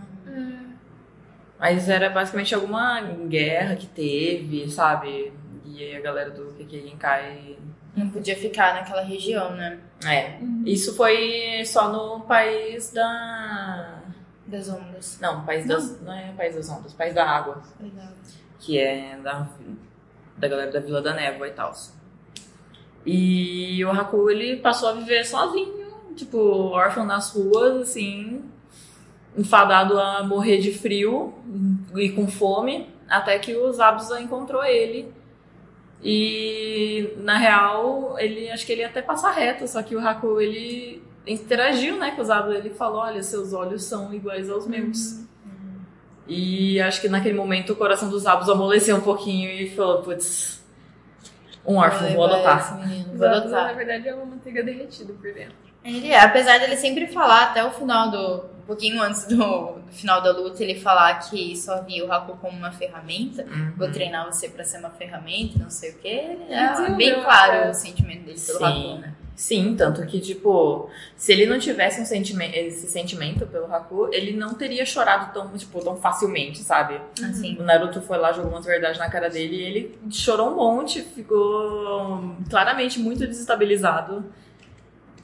Mas 1.59 1.89
era 1.89 2.09
basicamente 2.09 2.55
alguma 2.55 3.01
guerra 3.01 3.75
que 3.75 3.85
teve, 3.85 4.69
sabe? 4.71 5.33
E 5.65 5.83
aí 5.83 5.95
a 5.95 5.99
galera 6.01 6.31
do 6.31 6.53
Kekkei 6.53 6.87
Genkai. 6.87 7.57
Não 7.95 8.09
podia 8.09 8.35
ficar 8.35 8.75
naquela 8.75 9.01
região, 9.01 9.51
né? 9.55 9.77
É. 10.05 10.39
Isso 10.65 10.95
foi 10.95 11.63
só 11.65 11.91
no 11.91 12.21
país 12.21 12.91
da. 12.93 14.01
Das 14.47 14.69
ondas. 14.69 15.19
Não, 15.21 15.45
país 15.45 15.67
das. 15.67 16.01
Não 16.01 16.13
é 16.13 16.31
país 16.31 16.55
das 16.55 16.69
ondas, 16.69 16.93
país 16.93 17.13
da 17.13 17.29
água. 17.29 17.61
Legal. 17.79 18.07
que 18.59 18.79
é 18.79 19.17
da, 19.17 19.47
da 20.37 20.47
galera 20.47 20.71
da 20.71 20.79
Vila 20.79 21.01
da 21.01 21.13
Névoa 21.13 21.47
e 21.47 21.51
tal. 21.51 21.73
E 23.05 23.83
o 23.83 23.91
Haku, 23.91 24.29
ele 24.29 24.57
passou 24.57 24.89
a 24.89 24.93
viver 24.93 25.25
sozinho, 25.25 26.13
tipo, 26.15 26.37
órfão 26.37 27.05
nas 27.05 27.33
ruas, 27.33 27.89
assim, 27.89 28.43
enfadado 29.37 29.99
a 29.99 30.23
morrer 30.23 30.57
de 30.57 30.71
frio 30.73 31.33
e 31.95 32.09
com 32.09 32.27
fome, 32.27 32.89
até 33.07 33.37
que 33.39 33.55
o 33.55 33.71
Zabuza 33.71 34.19
encontrou 34.21 34.63
ele. 34.63 35.11
E, 36.03 37.13
na 37.17 37.37
real, 37.37 38.15
ele 38.17 38.49
acho 38.49 38.65
que 38.65 38.71
ele 38.71 38.81
ia 38.81 38.87
até 38.87 39.01
passar 39.01 39.31
reto, 39.31 39.67
só 39.67 39.83
que 39.83 39.95
o 39.95 39.99
Haku, 40.07 40.39
ele 40.39 41.03
interagiu, 41.27 41.97
né, 41.97 42.11
com 42.11 42.21
o 42.21 42.25
Zabuza, 42.25 42.57
ele 42.57 42.69
falou, 42.69 43.01
olha, 43.01 43.21
seus 43.21 43.53
olhos 43.53 43.83
são 43.83 44.13
iguais 44.13 44.49
aos 44.49 44.65
meus. 44.65 45.19
E 46.27 46.79
acho 46.81 47.01
que 47.01 47.09
naquele 47.09 47.35
momento 47.35 47.73
o 47.73 47.75
coração 47.75 48.09
dos 48.09 48.23
Zabos 48.23 48.47
amoleceu 48.49 48.95
um 48.97 49.01
pouquinho 49.01 49.49
e 49.49 49.69
falou, 49.71 50.01
putz, 50.03 50.63
um 51.65 51.75
órfão, 51.77 52.07
vou 52.13 52.27
Vai, 52.29 52.35
adotar. 52.35 52.59
esse 52.59 52.87
menino, 52.87 53.17
Vou 53.17 53.27
ovos, 53.27 53.51
na 53.51 53.57
adotar. 53.57 53.75
verdade, 53.75 54.07
é 54.07 54.15
uma 54.15 54.25
manteiga 54.25 54.63
derretida 54.63 55.11
por 55.13 55.33
dentro. 55.33 55.55
Ele 55.83 56.07
é, 56.09 56.19
apesar 56.19 56.59
dele 56.59 56.77
sempre 56.77 57.07
falar 57.07 57.45
até 57.49 57.63
o 57.65 57.71
final 57.71 58.11
do, 58.11 58.43
pouquinho 58.69 59.01
antes 59.01 59.25
do, 59.25 59.35
do 59.35 59.91
final 59.91 60.21
da 60.21 60.31
luta, 60.31 60.63
ele 60.63 60.79
falar 60.79 61.15
que 61.27 61.57
só 61.57 61.81
via 61.81 62.05
o 62.05 62.11
Haku 62.11 62.37
como 62.37 62.55
uma 62.55 62.71
ferramenta. 62.71 63.43
Uhum. 63.43 63.73
Vou 63.75 63.91
treinar 63.91 64.31
você 64.31 64.47
pra 64.47 64.63
ser 64.63 64.77
uma 64.77 64.91
ferramenta, 64.91 65.57
não 65.57 65.71
sei 65.71 65.91
o 65.91 65.95
quê. 65.95 66.37
É 66.47 66.69
Desenvolveu, 66.69 66.95
bem 66.95 67.23
claro 67.23 67.53
é. 67.53 67.69
o 67.71 67.73
sentimento 67.73 68.25
dele 68.25 68.39
pelo 68.39 68.59
Sim. 68.59 68.65
Haku, 68.65 69.01
né? 69.01 69.13
Sim, 69.35 69.73
tanto 69.75 70.05
que, 70.05 70.19
tipo, 70.19 70.89
se 71.15 71.31
ele 71.31 71.45
não 71.45 71.57
tivesse 71.57 72.01
um 72.01 72.05
sentimento, 72.05 72.53
esse 72.55 72.87
sentimento 72.87 73.47
pelo 73.47 73.73
Haku, 73.73 74.09
ele 74.11 74.33
não 74.33 74.53
teria 74.53 74.85
chorado 74.85 75.33
tão, 75.33 75.47
tipo, 75.57 75.81
tão 75.81 75.95
facilmente, 75.95 76.59
sabe? 76.59 76.99
Assim. 77.23 77.57
O 77.57 77.63
Naruto 77.63 78.01
foi 78.01 78.17
lá, 78.17 78.33
jogou 78.33 78.51
umas 78.51 78.65
verdades 78.65 78.99
na 78.99 79.09
cara 79.09 79.29
dele 79.29 79.55
e 79.55 79.61
ele 79.61 79.99
chorou 80.11 80.49
um 80.49 80.55
monte, 80.57 81.01
ficou 81.01 82.35
claramente 82.49 82.99
muito 82.99 83.25
desestabilizado. 83.25 84.25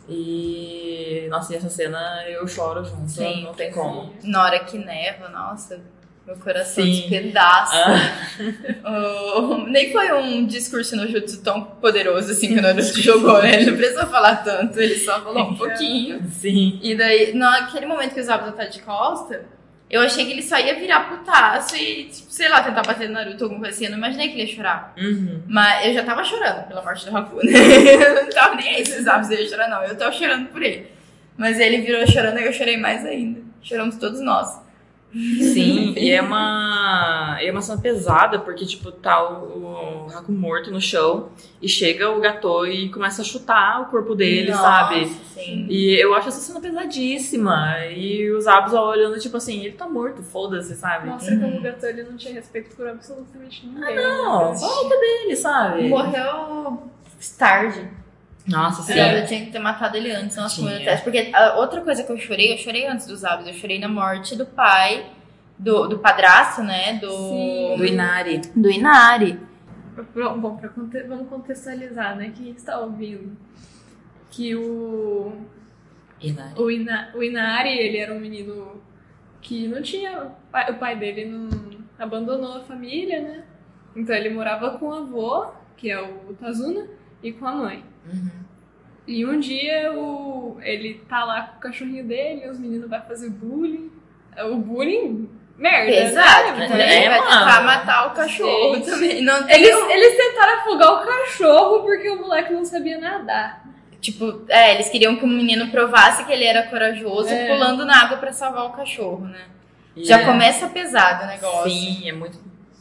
E, 0.07 1.27
nossa, 1.29 1.53
e 1.53 1.57
essa 1.57 1.69
cena 1.69 2.23
eu 2.27 2.47
choro 2.47 2.83
junto, 2.85 3.09
Sim, 3.09 3.43
não 3.43 3.53
tem 3.53 3.71
como. 3.71 4.13
Na 4.23 4.43
hora 4.43 4.59
que 4.59 4.77
neva, 4.77 5.29
nossa, 5.29 5.79
meu 6.27 6.35
coração 6.37 6.83
Sim. 6.83 6.91
despedaça. 7.09 7.75
Ah, 7.75 8.25
Oh, 9.37 9.57
nem 9.67 9.91
foi 9.91 10.11
um 10.13 10.45
discurso 10.45 10.95
no 10.95 11.07
jutsu 11.07 11.41
tão 11.41 11.61
poderoso 11.63 12.31
assim 12.31 12.49
que 12.53 12.59
o 12.59 12.61
Naruto 12.61 13.01
jogou, 13.01 13.41
né? 13.41 13.55
Ele 13.55 13.71
não 13.71 13.77
precisou 13.77 14.05
falar 14.07 14.37
tanto, 14.37 14.79
ele 14.79 14.95
só 14.99 15.21
falou 15.21 15.49
um 15.49 15.55
pouquinho. 15.57 16.21
sim. 16.31 16.79
E 16.81 16.95
daí, 16.95 17.33
naquele 17.33 17.85
momento 17.85 18.13
que 18.13 18.19
o 18.19 18.23
Zabuza 18.23 18.51
tá 18.51 18.65
de 18.65 18.81
costa, 18.81 19.43
eu 19.89 20.01
achei 20.01 20.25
que 20.25 20.31
ele 20.31 20.41
só 20.41 20.57
ia 20.57 20.75
virar 20.75 21.09
putaço 21.09 21.75
e, 21.75 22.05
tipo, 22.05 22.31
sei 22.31 22.49
lá, 22.49 22.63
tentar 22.63 22.81
bater 22.81 23.07
no 23.07 23.13
Naruto, 23.13 23.43
alguma 23.43 23.61
coisa 23.61 23.75
assim. 23.75 23.85
Eu 23.85 23.91
não 23.91 23.97
imaginei 23.99 24.29
que 24.29 24.33
ele 24.33 24.49
ia 24.49 24.55
chorar. 24.55 24.93
Uhum. 24.97 25.43
Mas 25.47 25.85
eu 25.85 25.93
já 25.93 26.03
tava 26.03 26.23
chorando 26.23 26.67
pela 26.67 26.81
morte 26.81 27.09
do 27.09 27.15
Haku, 27.15 27.37
né? 27.45 27.51
Eu 27.93 28.23
não 28.23 28.29
tava 28.29 28.55
nem 28.55 28.75
aí 28.75 28.85
se 28.85 28.99
o 28.99 29.03
Zabuza 29.03 29.35
ia 29.35 29.47
chorar, 29.47 29.69
não. 29.69 29.83
Eu 29.83 29.95
tava 29.95 30.11
chorando 30.11 30.47
por 30.47 30.61
ele. 30.61 30.87
Mas 31.37 31.59
ele 31.59 31.81
virou 31.81 32.05
chorando 32.07 32.39
e 32.39 32.45
eu 32.45 32.53
chorei 32.53 32.77
mais 32.77 33.05
ainda. 33.05 33.41
Choramos 33.61 33.97
todos 33.97 34.21
nós. 34.21 34.59
Sim, 35.53 35.93
e 35.97 36.11
é 36.11 36.21
uma, 36.21 37.37
é 37.41 37.51
uma 37.51 37.61
cena 37.61 37.81
pesada, 37.81 38.39
porque, 38.39 38.65
tipo, 38.65 38.91
tá 38.91 39.23
o, 39.23 40.07
o 40.07 40.07
Haku 40.13 40.31
morto 40.31 40.69
no 40.69 40.81
chão 40.81 41.29
e 41.61 41.69
chega 41.69 42.09
o 42.09 42.19
Gatô 42.19 42.65
e 42.65 42.89
começa 42.89 43.21
a 43.21 43.25
chutar 43.25 43.81
o 43.81 43.85
corpo 43.85 44.13
dele, 44.13 44.51
Nossa, 44.51 44.61
sabe? 44.61 45.05
Sim. 45.33 45.67
E 45.69 45.93
eu 45.99 46.13
acho 46.13 46.27
essa 46.27 46.39
cena 46.39 46.59
pesadíssima. 46.59 47.85
E 47.95 48.29
os 48.31 48.45
Abus 48.47 48.73
olhando, 48.73 49.19
tipo 49.19 49.37
assim, 49.37 49.61
ele 49.61 49.75
tá 49.75 49.87
morto, 49.87 50.21
foda-se, 50.21 50.75
sabe? 50.75 51.07
Nossa, 51.07 51.31
como 51.37 51.57
o 51.57 51.61
Gato 51.61 51.85
ele 51.85 52.03
não 52.03 52.17
tinha 52.17 52.33
respeito 52.33 52.75
por 52.75 52.87
absolutamente 52.87 53.65
ninguém. 53.65 53.95
Não, 53.95 54.51
né? 54.51 54.57
volta 54.57 54.99
dele, 54.99 55.35
sabe? 55.35 55.87
Morreu 55.87 56.95
tarde. 57.37 57.89
Nossa, 58.47 58.83
sim. 58.83 58.93
É. 58.93 59.21
Eu 59.21 59.25
tinha 59.25 59.43
que 59.45 59.51
ter 59.51 59.59
matado 59.59 59.97
ele 59.97 60.11
antes, 60.11 60.35
como 60.55 60.69
eu 60.69 60.77
detesto. 60.77 61.03
Porque 61.03 61.31
a 61.33 61.55
outra 61.55 61.81
coisa 61.81 62.03
que 62.03 62.11
eu 62.11 62.17
chorei, 62.17 62.53
eu 62.53 62.57
chorei 62.57 62.87
antes 62.87 63.07
dos 63.07 63.23
hábitos. 63.23 63.47
Eu 63.53 63.59
chorei 63.59 63.79
na 63.79 63.87
morte 63.87 64.35
do 64.35 64.45
pai, 64.45 65.05
do, 65.57 65.87
do 65.87 65.99
padrasto, 65.99 66.61
né? 66.61 66.93
Do, 66.93 67.09
Sim. 67.09 67.75
Do 67.77 67.85
Inari. 67.85 68.41
do 68.55 68.69
Inari. 68.69 69.39
Bom, 70.13 70.39
bom, 70.39 70.57
pra 70.57 70.69
vamos 71.07 71.29
contextualizar, 71.29 72.15
né? 72.15 72.31
Quem 72.35 72.51
está 72.51 72.77
ouvindo? 72.79 73.35
Que 74.29 74.53
o, 74.55 75.31
Inari. 76.21 76.53
o, 76.61 76.69
Ina, 76.69 77.11
o 77.15 77.23
Inari, 77.23 77.69
ele 77.69 77.97
era 77.97 78.13
um 78.13 78.19
menino 78.19 78.81
que 79.41 79.67
não 79.67 79.81
tinha... 79.81 80.31
O 80.69 80.73
pai 80.73 80.97
dele 80.97 81.25
não 81.25 81.49
abandonou 81.97 82.57
a 82.57 82.63
família, 82.63 83.21
né? 83.21 83.43
Então 83.95 84.13
ele 84.13 84.29
morava 84.29 84.77
com 84.77 84.87
o 84.87 84.93
avô, 84.93 85.47
que 85.77 85.89
é 85.89 86.01
o 86.01 86.33
Tazuna, 86.33 86.87
e 87.23 87.31
com 87.31 87.47
a 87.47 87.53
mãe. 87.53 87.83
Uhum. 88.05 88.29
E 89.07 89.25
um 89.25 89.39
dia 89.39 89.91
o, 89.93 90.57
ele 90.61 90.95
tá 91.07 91.23
lá 91.23 91.41
com 91.43 91.57
o 91.57 91.59
cachorrinho 91.61 92.03
dele, 92.05 92.49
os 92.49 92.57
meninos 92.59 92.89
vão 92.89 93.01
fazer 93.03 93.29
bullying. 93.29 93.91
O 94.49 94.55
bullying, 94.57 95.29
merda. 95.57 95.91
Pesado, 95.91 96.57
né? 96.57 96.65
que 96.65 96.71
também 96.71 97.05
É, 97.05 97.09
vai 97.09 97.21
tentar 97.21 97.63
matar 97.63 98.07
o 98.07 98.11
cachorro 98.11 98.75
Gente. 98.75 98.85
também. 98.89 99.21
Não 99.21 99.43
tem 99.45 99.55
Eles, 99.55 99.75
um- 99.75 99.89
eles 99.91 100.17
tentaram 100.17 100.59
afogar 100.59 100.93
o 100.93 101.05
cachorro 101.05 101.79
porque 101.83 102.09
o 102.09 102.19
moleque 102.21 102.51
não 102.53 102.65
sabia 102.65 102.97
nadar. 102.99 103.63
Tipo, 104.01 104.43
é, 104.49 104.73
eles 104.75 104.89
queriam 104.89 105.15
que 105.15 105.23
o 105.23 105.27
menino 105.27 105.69
provasse 105.71 106.25
que 106.25 106.31
ele 106.31 106.43
era 106.43 106.63
corajoso, 106.63 107.29
É. 107.29 107.47
pulando 107.47 107.85
na 107.85 108.03
água 108.03 108.17
pra 108.17 108.31
salvar 108.33 108.65
o 108.65 108.69
cachorro, 108.73 109.25
né? 109.25 109.45
Já 109.97 110.19
É. 110.21 110.25
começa 110.25 110.67
pesado 110.67 111.23
o 111.23 111.27
negócio. 111.27 111.71
Sim, 111.71 112.09
é 112.09 112.11
muito. 112.11 112.37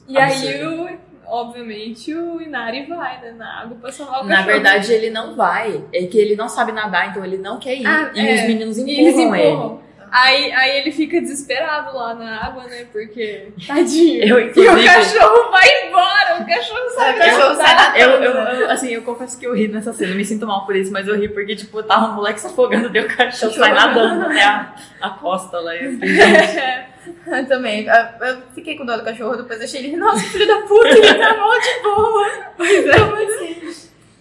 E 0.08 0.18
Absurdo. 0.18 0.48
aí, 0.48 0.64
o, 0.94 0.98
obviamente, 1.26 2.14
o 2.14 2.40
Inari 2.40 2.86
vai 2.86 3.20
né, 3.20 3.32
na 3.36 3.62
água 3.62 3.76
pra 3.80 3.90
salvar 3.92 4.22
o 4.22 4.24
Na 4.26 4.36
cachorro. 4.36 4.52
verdade, 4.52 4.92
ele 4.92 5.10
não 5.10 5.34
vai. 5.34 5.84
É 5.92 6.06
que 6.06 6.18
ele 6.18 6.36
não 6.36 6.48
sabe 6.48 6.72
nadar, 6.72 7.10
então 7.10 7.24
ele 7.24 7.38
não 7.38 7.58
quer 7.58 7.74
ir. 7.76 7.86
Ah, 7.86 8.10
e 8.14 8.20
é. 8.26 8.34
os 8.34 8.40
meninos 8.48 8.78
E 8.78 8.82
empurram, 8.82 8.98
eles 9.00 9.14
ele. 9.18 9.22
empurram. 9.50 9.84
Aí, 10.16 10.52
aí 10.52 10.76
ele 10.78 10.92
fica 10.92 11.20
desesperado 11.20 11.92
lá 11.96 12.14
na 12.14 12.46
água, 12.46 12.62
né? 12.68 12.86
Porque, 12.92 13.48
tadinho. 13.66 14.22
Eu, 14.22 14.38
E 14.38 14.68
o 14.68 14.84
cachorro 14.84 15.50
vai 15.50 15.88
embora, 15.88 16.40
o 16.40 16.46
cachorro 16.46 16.86
O 16.86 16.90
sai 16.90 17.18
cachorro 17.18 17.54
sai 17.56 17.74
nadar. 17.74 17.98
Eu, 18.00 18.08
nadando, 18.20 18.24
eu, 18.26 18.34
né? 18.44 18.62
eu- 18.62 18.70
assim, 18.70 18.90
eu 18.90 19.02
confesso 19.02 19.36
que 19.36 19.44
eu 19.44 19.52
ri 19.56 19.66
nessa 19.66 19.92
cena, 19.92 20.12
eu 20.12 20.16
me 20.16 20.24
sinto 20.24 20.46
mal 20.46 20.64
por 20.66 20.76
isso, 20.76 20.92
mas 20.92 21.08
eu 21.08 21.16
ri 21.18 21.28
porque, 21.28 21.56
tipo, 21.56 21.82
tava 21.82 22.06
um 22.06 22.12
moleque 22.14 22.40
se 22.40 22.46
afogando, 22.46 22.90
deu 22.90 23.02
o 23.06 23.08
cachorro, 23.08 23.52
sai 23.54 23.72
nadando 23.74 24.26
até 24.26 24.42
a, 24.44 24.72
a 25.00 25.10
costa 25.10 25.58
lá. 25.58 25.74
Eu 25.82 25.94
fiquei, 25.94 26.08
gente, 26.16 26.84
Eu 27.26 27.46
também. 27.46 27.86
Eu 27.86 28.42
fiquei 28.54 28.76
com 28.76 28.84
dó 28.86 28.96
do 28.96 29.04
cachorro, 29.04 29.36
depois 29.36 29.60
achei 29.60 29.84
ele, 29.86 29.96
nossa, 29.96 30.20
filho 30.28 30.46
da 30.46 30.62
puta, 30.62 30.88
ele 30.88 31.14
tá 31.14 31.36
mal 31.36 31.60
de 31.60 31.82
boa. 31.82 32.44
Pois 32.56 32.86
é. 32.86 32.98
Como 32.98 33.16
assim? 33.16 33.74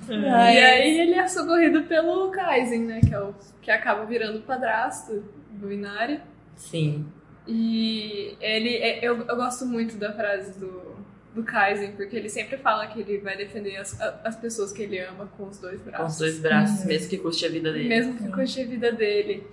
E 0.09 0.59
aí 0.59 0.99
ele 0.99 1.13
é 1.13 1.27
socorrido 1.27 1.83
pelo 1.83 2.29
Kaizen, 2.31 2.81
né? 2.85 2.99
Que, 2.99 3.13
é 3.13 3.19
o, 3.19 3.33
que 3.61 3.71
acaba 3.71 4.05
virando 4.05 4.39
o 4.39 4.41
padrasto 4.41 5.23
do 5.51 5.71
Inari. 5.71 6.19
Sim. 6.55 7.05
E 7.47 8.35
ele, 8.41 8.75
é- 8.77 8.99
eu, 9.05 9.17
eu 9.27 9.35
gosto 9.35 9.65
muito 9.65 9.95
da 9.97 10.11
frase 10.13 10.57
do, 10.59 10.95
do 11.35 11.43
Kaizen, 11.43 11.91
porque 11.93 12.15
ele 12.15 12.29
sempre 12.29 12.57
fala 12.57 12.87
que 12.87 12.99
ele 13.01 13.19
vai 13.19 13.37
defender 13.37 13.77
as, 13.77 13.99
as 14.23 14.35
pessoas 14.35 14.71
que 14.73 14.81
ele 14.83 14.99
ama 14.99 15.29
com 15.37 15.47
os 15.47 15.57
dois 15.59 15.79
Com 15.81 15.89
os 15.89 15.91
braços. 15.91 16.19
dois 16.19 16.39
braços, 16.39 16.81
Uhum. 16.81 16.87
mesmo 16.87 17.09
que 17.09 17.17
custe 17.17 17.45
a 17.45 17.49
vida 17.49 17.71
dele. 17.71 17.87
Mesmo 17.89 18.13
que 18.17 18.27
custe 18.31 18.61
a 18.61 18.65
vida 18.65 18.91
dele. 18.91 19.45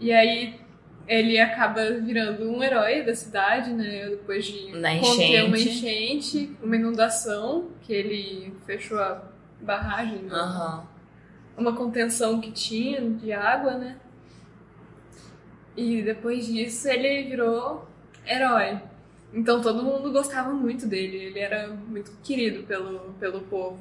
E 0.00 0.12
aí 0.12 0.60
ele 1.08 1.40
acaba 1.40 1.90
virando 1.92 2.50
um 2.50 2.62
herói 2.62 3.02
da 3.02 3.14
cidade, 3.14 3.72
né? 3.72 4.08
Depois 4.10 4.44
de 4.44 4.72
Na 4.78 4.98
conter 4.98 5.44
uma 5.44 5.58
enchente. 5.58 6.56
uma 6.62 6.76
inundação, 6.76 7.70
que 7.82 7.92
ele 7.92 8.52
fechou 8.66 8.98
a 8.98 9.22
barragem, 9.60 10.18
né? 10.22 10.34
Aham. 10.34 10.86
uma 11.56 11.74
contenção 11.74 12.40
que 12.40 12.52
tinha 12.52 13.00
de 13.00 13.32
água, 13.32 13.74
né? 13.78 13.96
E 15.76 16.02
depois 16.02 16.46
disso 16.46 16.88
ele 16.88 17.24
virou 17.28 17.88
herói. 18.26 18.80
Então 19.32 19.60
todo 19.60 19.82
mundo 19.82 20.10
gostava 20.12 20.50
muito 20.52 20.86
dele, 20.86 21.16
ele 21.16 21.38
era 21.38 21.68
muito 21.68 22.12
querido 22.22 22.62
pelo, 22.64 23.14
pelo 23.20 23.40
povo. 23.42 23.78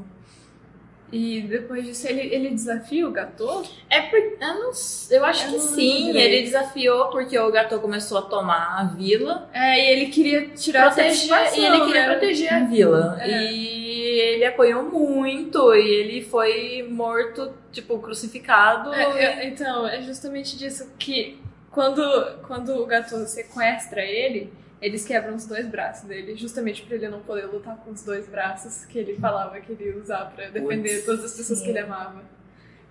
E 1.11 1.41
depois 1.41 1.85
disso 1.85 2.07
ele, 2.07 2.21
ele 2.33 2.49
desafia 2.49 3.07
o 3.07 3.11
Gatô? 3.11 3.63
É 3.89 4.01
por, 4.01 4.17
eu, 4.17 4.37
não, 4.39 4.71
eu 5.09 5.25
acho 5.25 5.47
Eu 5.47 5.53
que 5.53 5.59
sim, 5.59 6.05
direito. 6.07 6.17
ele 6.17 6.41
desafiou 6.43 7.09
porque 7.09 7.37
o 7.39 7.51
gato 7.51 7.79
começou 7.79 8.17
a 8.17 8.21
tomar 8.23 8.79
a 8.79 8.83
vila. 8.83 9.49
É, 9.53 9.79
e 9.79 9.91
ele 9.91 10.07
queria 10.07 10.49
tirar 10.49 10.93
proteger, 10.93 11.57
e 11.57 11.65
ele 11.65 11.85
queria 11.85 12.07
né? 12.07 12.11
proteger 12.11 12.53
a 12.53 12.59
vila. 12.65 13.17
É. 13.21 13.51
E 13.51 14.19
ele 14.19 14.45
apanhou 14.45 14.83
muito, 14.83 15.73
e 15.73 15.87
ele 15.87 16.21
foi 16.23 16.85
morto, 16.89 17.53
tipo, 17.71 17.99
crucificado. 17.99 18.93
É, 18.93 19.43
é, 19.43 19.47
então, 19.47 19.87
é 19.87 20.01
justamente 20.01 20.57
disso 20.57 20.91
que 20.99 21.39
quando, 21.71 22.01
quando 22.47 22.75
o 22.81 22.85
Gatô 22.85 23.25
sequestra 23.25 24.01
ele, 24.01 24.51
eles 24.81 25.05
quebram 25.05 25.35
os 25.35 25.45
dois 25.45 25.65
braços 25.67 26.07
dele, 26.07 26.35
justamente 26.35 26.83
pra 26.83 26.95
ele 26.95 27.07
não 27.09 27.19
poder 27.21 27.45
lutar 27.45 27.77
com 27.77 27.91
os 27.91 28.03
dois 28.03 28.27
braços 28.27 28.85
que 28.85 28.99
ele 28.99 29.15
falava 29.15 29.59
que 29.59 29.71
ele 29.71 29.85
ia 29.85 29.97
usar 29.97 30.25
pra 30.35 30.49
defender 30.49 30.89
Putz, 30.95 31.05
todas 31.05 31.25
as 31.25 31.33
pessoas 31.35 31.59
sim. 31.59 31.65
que 31.65 31.71
ele 31.71 31.79
amava. 31.79 32.21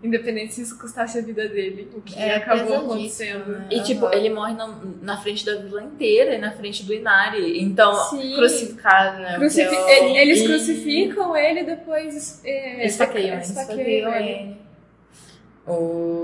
Independente 0.02 0.52
se 0.54 0.60
isso 0.60 0.78
custasse 0.78 1.18
a 1.18 1.22
vida 1.22 1.48
dele, 1.48 1.90
o 1.94 2.02
que 2.02 2.18
É 2.18 2.36
acabou 2.36 2.76
acontecendo. 2.76 3.46
né? 3.46 3.68
E, 3.70 3.80
tipo, 3.82 4.06
ele 4.14 4.28
morre 4.28 4.52
na, 4.52 4.78
na 5.00 5.16
frente 5.16 5.44
da 5.44 5.54
vila 5.56 5.82
inteira 5.82 6.34
e 6.34 6.38
na 6.38 6.52
frente 6.52 6.84
do 6.84 6.92
Inari. 6.92 7.62
Então, 7.62 7.94
Sim. 8.10 8.34
Crucificado, 8.36 9.20
né? 9.22 9.36
Crucifi- 9.36 9.74
ele- 9.74 10.18
Eles 10.18 10.40
E- 10.40 10.44
crucificam 10.44 11.34
ele 11.34 11.60
e 11.60 11.64
depois 11.64 12.42
é, 12.44 12.84
Esfaqueiam, 12.84 13.38
esfaqueiam 13.38 14.14
ele. 14.14 14.28
ele. 14.28 14.56
o... 15.66 16.15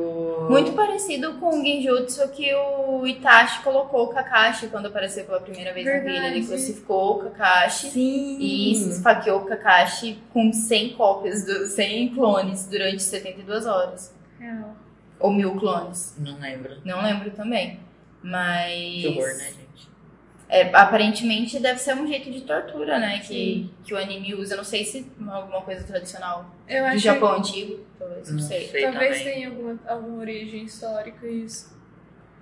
Muito 0.49 0.73
parecido 0.73 1.35
com 1.35 1.61
o 1.61 1.65
Genjutsu 1.65 2.29
que 2.29 2.55
o 2.55 3.07
Itachi 3.07 3.63
colocou 3.63 4.05
o 4.05 4.09
Kakashi 4.09 4.69
quando 4.69 4.87
apareceu 4.87 5.25
pela 5.25 5.41
primeira 5.41 5.73
vez 5.73 5.87
na 5.87 5.99
vila. 5.99 6.09
Ele 6.27 6.41
Verdade. 6.41 6.47
crucificou 6.47 7.17
o 7.17 7.19
Kakashi 7.25 7.91
Sim. 7.91 8.39
e 8.39 8.73
esfaqueou 8.73 9.41
o 9.41 9.45
Kakashi 9.45 10.23
com 10.33 10.53
100 10.53 10.95
cópias, 10.95 11.45
do, 11.45 11.67
100 11.67 12.15
clones 12.15 12.67
durante 12.67 13.03
72 13.03 13.67
horas. 13.67 14.15
Real. 14.39 14.77
Ou 15.21 15.33
mil 15.33 15.55
clones. 15.57 16.15
Não 16.19 16.39
lembro. 16.41 16.77
Não 16.85 17.03
lembro 17.03 17.31
também. 17.31 17.81
Mas. 18.23 19.03
Que 19.03 19.09
horror, 19.09 19.37
né, 19.37 19.45
gente? 19.45 19.92
É, 20.53 20.71
aparentemente 20.77 21.59
deve 21.59 21.79
ser 21.79 21.95
um 21.95 22.07
jeito 22.07 22.31
de 22.31 22.43
tortura, 22.43 22.99
né? 22.99 23.21
Que, 23.21 23.71
que 23.83 23.95
o 23.95 23.97
anime 23.97 24.35
usa. 24.35 24.55
Não 24.55 24.63
sei 24.63 24.85
se 24.85 25.11
alguma 25.27 25.63
coisa 25.63 25.83
tradicional 25.83 26.55
Eu 26.69 26.91
do 26.91 26.99
Japão 26.99 27.39
antigo. 27.39 27.81
Talvez, 27.99 28.29
não, 28.29 28.37
Não 28.37 28.43
sei. 28.43 28.69
sei 28.69 28.83
Talvez 28.83 29.19
também. 29.19 29.35
tenha 29.35 29.49
alguma, 29.49 29.79
alguma 29.87 30.19
origem 30.19 30.65
histórica 30.65 31.27
isso. 31.27 31.73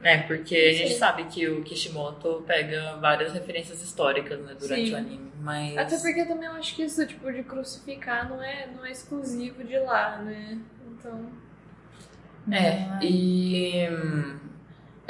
É, 0.02 0.18
porque 0.18 0.56
a 0.56 0.72
gente 0.72 0.94
Sim. 0.94 0.98
sabe 0.98 1.24
que 1.24 1.46
o 1.46 1.62
Kishimoto 1.62 2.42
pega 2.46 2.96
várias 2.96 3.32
referências 3.32 3.80
históricas 3.80 4.40
né, 4.40 4.56
durante 4.58 4.86
Sim. 4.88 4.94
o 4.94 4.96
anime, 4.96 5.32
mas... 5.38 5.76
Até 5.76 5.98
porque 5.98 6.24
também 6.24 6.48
eu 6.48 6.54
acho 6.54 6.74
que 6.74 6.82
isso, 6.82 7.06
tipo, 7.06 7.30
de 7.30 7.42
crucificar 7.44 8.28
não 8.28 8.42
é, 8.42 8.66
não 8.74 8.84
é 8.84 8.90
exclusivo 8.90 9.62
de 9.62 9.78
lá, 9.78 10.16
né? 10.18 10.58
Então. 10.90 11.30
É, 12.50 13.04
e 13.04 13.88
hum, 13.90 14.38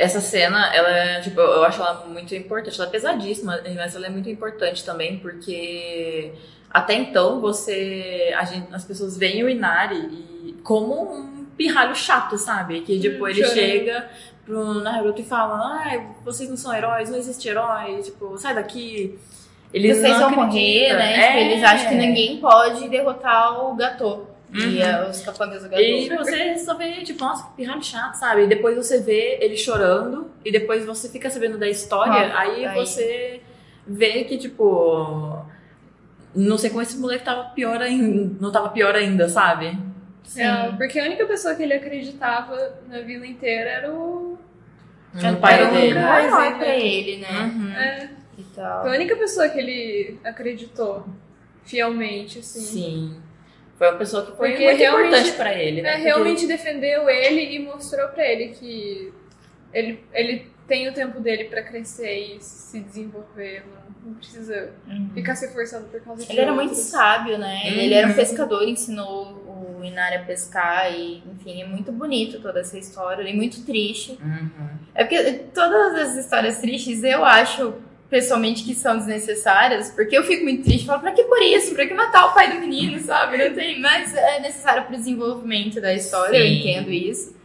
essa 0.00 0.20
cena, 0.20 0.74
ela 0.74 0.88
é, 0.88 1.20
tipo, 1.20 1.40
eu 1.40 1.62
acho 1.64 1.80
ela 1.80 2.06
muito 2.08 2.34
importante. 2.34 2.78
Ela 2.80 2.88
é 2.88 2.92
pesadíssima, 2.92 3.60
mas 3.76 3.94
ela 3.94 4.06
é 4.06 4.10
muito 4.10 4.28
importante 4.28 4.84
também 4.84 5.18
porque 5.18 6.32
até 6.70 6.94
então 6.94 7.40
você, 7.40 8.34
a 8.36 8.44
gente, 8.44 8.72
as 8.72 8.84
pessoas 8.84 9.16
veem 9.16 9.44
o 9.44 9.48
Inari 9.48 10.56
como 10.62 11.14
um 11.14 11.44
pirralho 11.56 11.94
chato, 11.94 12.38
sabe? 12.38 12.80
Que 12.80 12.98
tipo, 12.98 13.24
Hum, 13.24 13.28
ele 13.28 13.44
chega 13.44 14.08
pro 14.46 14.74
Naruto 14.80 15.20
e 15.20 15.24
fala, 15.24 15.80
ai, 15.84 16.06
vocês 16.24 16.48
não 16.48 16.56
são 16.56 16.74
heróis, 16.74 17.10
não 17.10 17.18
existe 17.18 17.48
herói, 17.48 18.00
tipo, 18.02 18.36
sai 18.38 18.54
daqui. 18.54 19.18
Eles 19.72 19.98
Vocês 19.98 20.18
não 20.18 20.30
vão 20.34 20.46
morrer, 20.46 20.90
acreditam. 20.90 20.98
né? 20.98 21.12
Tipo, 21.12 21.38
É. 21.38 21.42
eles 21.52 21.62
acham 21.64 21.88
que 21.90 21.94
ninguém 21.94 22.36
pode 22.38 22.88
derrotar 22.88 23.64
o 23.64 23.76
Gatô. 23.76 24.24
E 24.52 24.58
Uhum. 24.64 24.82
é, 24.82 25.08
os 25.08 25.20
capangas 25.22 25.62
do 25.62 25.68
Gatô. 25.68 25.80
E 25.82 26.08
você 26.08 26.58
só 26.58 26.74
vê, 26.76 27.02
tipo, 27.02 27.22
nossa, 27.24 27.46
que 27.50 27.56
pirralho 27.56 27.82
chato, 27.84 28.14
sabe? 28.14 28.42
E 28.42 28.46
depois 28.48 28.76
você 28.76 28.98
vê 29.00 29.38
ele 29.40 29.56
chorando, 29.56 30.30
e 30.44 30.50
depois 30.50 30.84
você 30.84 31.08
fica 31.08 31.30
sabendo 31.30 31.56
da 31.56 31.68
história, 31.68 32.32
Ah, 32.34 32.40
aí, 32.40 32.66
aí. 32.66 32.74
você 32.74 33.40
vê 33.86 34.24
que, 34.24 34.36
tipo. 34.38 35.44
Não 36.34 36.56
sei 36.58 36.70
como 36.70 36.82
esse 36.82 36.96
moleque 36.96 37.24
tava 37.24 37.50
pior 37.50 37.80
ainda. 37.80 38.36
Não 38.40 38.50
tava 38.52 38.68
pior 38.70 38.94
ainda, 38.94 39.28
sabe? 39.28 39.76
Sim. 40.24 40.42
É, 40.42 40.72
porque 40.76 40.98
a 40.98 41.04
única 41.04 41.26
pessoa 41.26 41.54
que 41.54 41.62
ele 41.62 41.74
acreditava 41.74 42.78
na 42.88 43.00
vila 43.00 43.26
inteira 43.26 43.68
era 43.70 43.92
o. 43.92 44.38
Já 45.14 45.32
No 45.32 45.38
pai 45.38 45.54
era 45.60 45.70
dele. 45.72 45.88
lugar. 45.94 46.24
herói 46.24 46.50
né? 46.50 46.58
pra 46.58 46.76
ele, 46.76 47.16
né? 47.18 47.52
Uhum. 47.54 47.72
É, 47.72 48.10
E 48.38 48.42
tal. 48.54 48.82
foi 48.82 48.90
a 48.90 48.94
única 48.94 49.16
pessoa 49.16 49.48
que 49.48 49.58
ele 49.58 50.18
acreditou 50.24 51.04
fielmente, 51.64 52.38
assim. 52.38 52.60
Sim. 52.60 53.16
Foi 53.80 53.88
uma 53.88 53.96
pessoa 53.96 54.26
que 54.26 54.36
foi 54.36 54.50
Porque 54.50 54.62
muito 54.64 54.82
importante 54.82 55.32
pra 55.32 55.54
ele, 55.54 55.80
né? 55.80 55.88
É, 55.88 55.92
Porque- 55.92 56.04
realmente 56.04 56.46
defendeu 56.46 57.08
ele 57.08 57.56
e 57.56 57.58
mostrou 57.60 58.08
pra 58.08 58.22
ele 58.30 58.48
que 58.48 59.10
ele, 59.72 60.04
ele 60.12 60.50
tem 60.68 60.86
o 60.86 60.92
tempo 60.92 61.18
dele 61.18 61.44
pra 61.44 61.62
crescer 61.62 62.36
e 62.36 62.40
se 62.42 62.78
desenvolver. 62.78 63.64
Não, 63.66 64.10
não 64.10 64.14
precisa 64.18 64.70
Uhum. 64.86 65.08
ficar 65.14 65.34
se 65.34 65.50
forçando 65.54 65.86
por 65.88 65.98
causa 66.02 66.22
de 66.26 66.30
Ele 66.30 66.40
era 66.42 66.52
muito 66.52 66.74
sábio, 66.74 67.38
né? 67.38 67.62
Ele, 67.64 67.76
Uhum. 67.76 67.82
ele 67.84 67.94
era 67.94 68.08
um 68.08 68.12
pescador, 68.12 68.62
ensinou 68.68 69.78
o 69.78 69.82
Inari 69.82 70.16
a 70.16 70.24
pescar 70.24 70.92
e, 70.92 71.22
enfim, 71.32 71.62
é 71.62 71.66
muito 71.66 71.90
bonito 71.90 72.38
toda 72.42 72.60
essa 72.60 72.76
história 72.76 73.22
e 73.26 73.34
muito 73.34 73.64
triste. 73.64 74.18
Uhum. 74.22 74.68
É 74.94 75.04
porque 75.04 75.32
todas 75.54 75.94
as 75.94 76.16
histórias 76.16 76.58
tristes 76.60 77.02
eu 77.02 77.24
acho, 77.24 77.72
pessoalmente, 78.10 78.64
que 78.64 78.74
são 78.74 78.96
desnecessárias, 78.98 79.90
porque 79.92 80.18
eu 80.18 80.24
fico 80.24 80.42
muito 80.42 80.64
triste, 80.64 80.84
falo, 80.84 81.00
pra 81.00 81.12
que 81.12 81.22
por 81.24 81.40
isso? 81.40 81.74
Pra 81.74 81.86
que 81.86 81.94
matar 81.94 82.26
o 82.26 82.34
pai 82.34 82.52
do 82.52 82.60
menino, 82.60 82.98
sabe? 83.00 83.38
Não 83.38 83.54
tem, 83.54 83.80
mas 83.80 84.12
é 84.14 84.40
necessário 84.40 84.84
pro 84.84 84.96
desenvolvimento 84.96 85.80
da 85.80 85.94
história, 85.94 86.36
eu 86.36 86.44
Sim. 86.44 86.58
entendo 86.60 86.90
isso. 86.90 87.38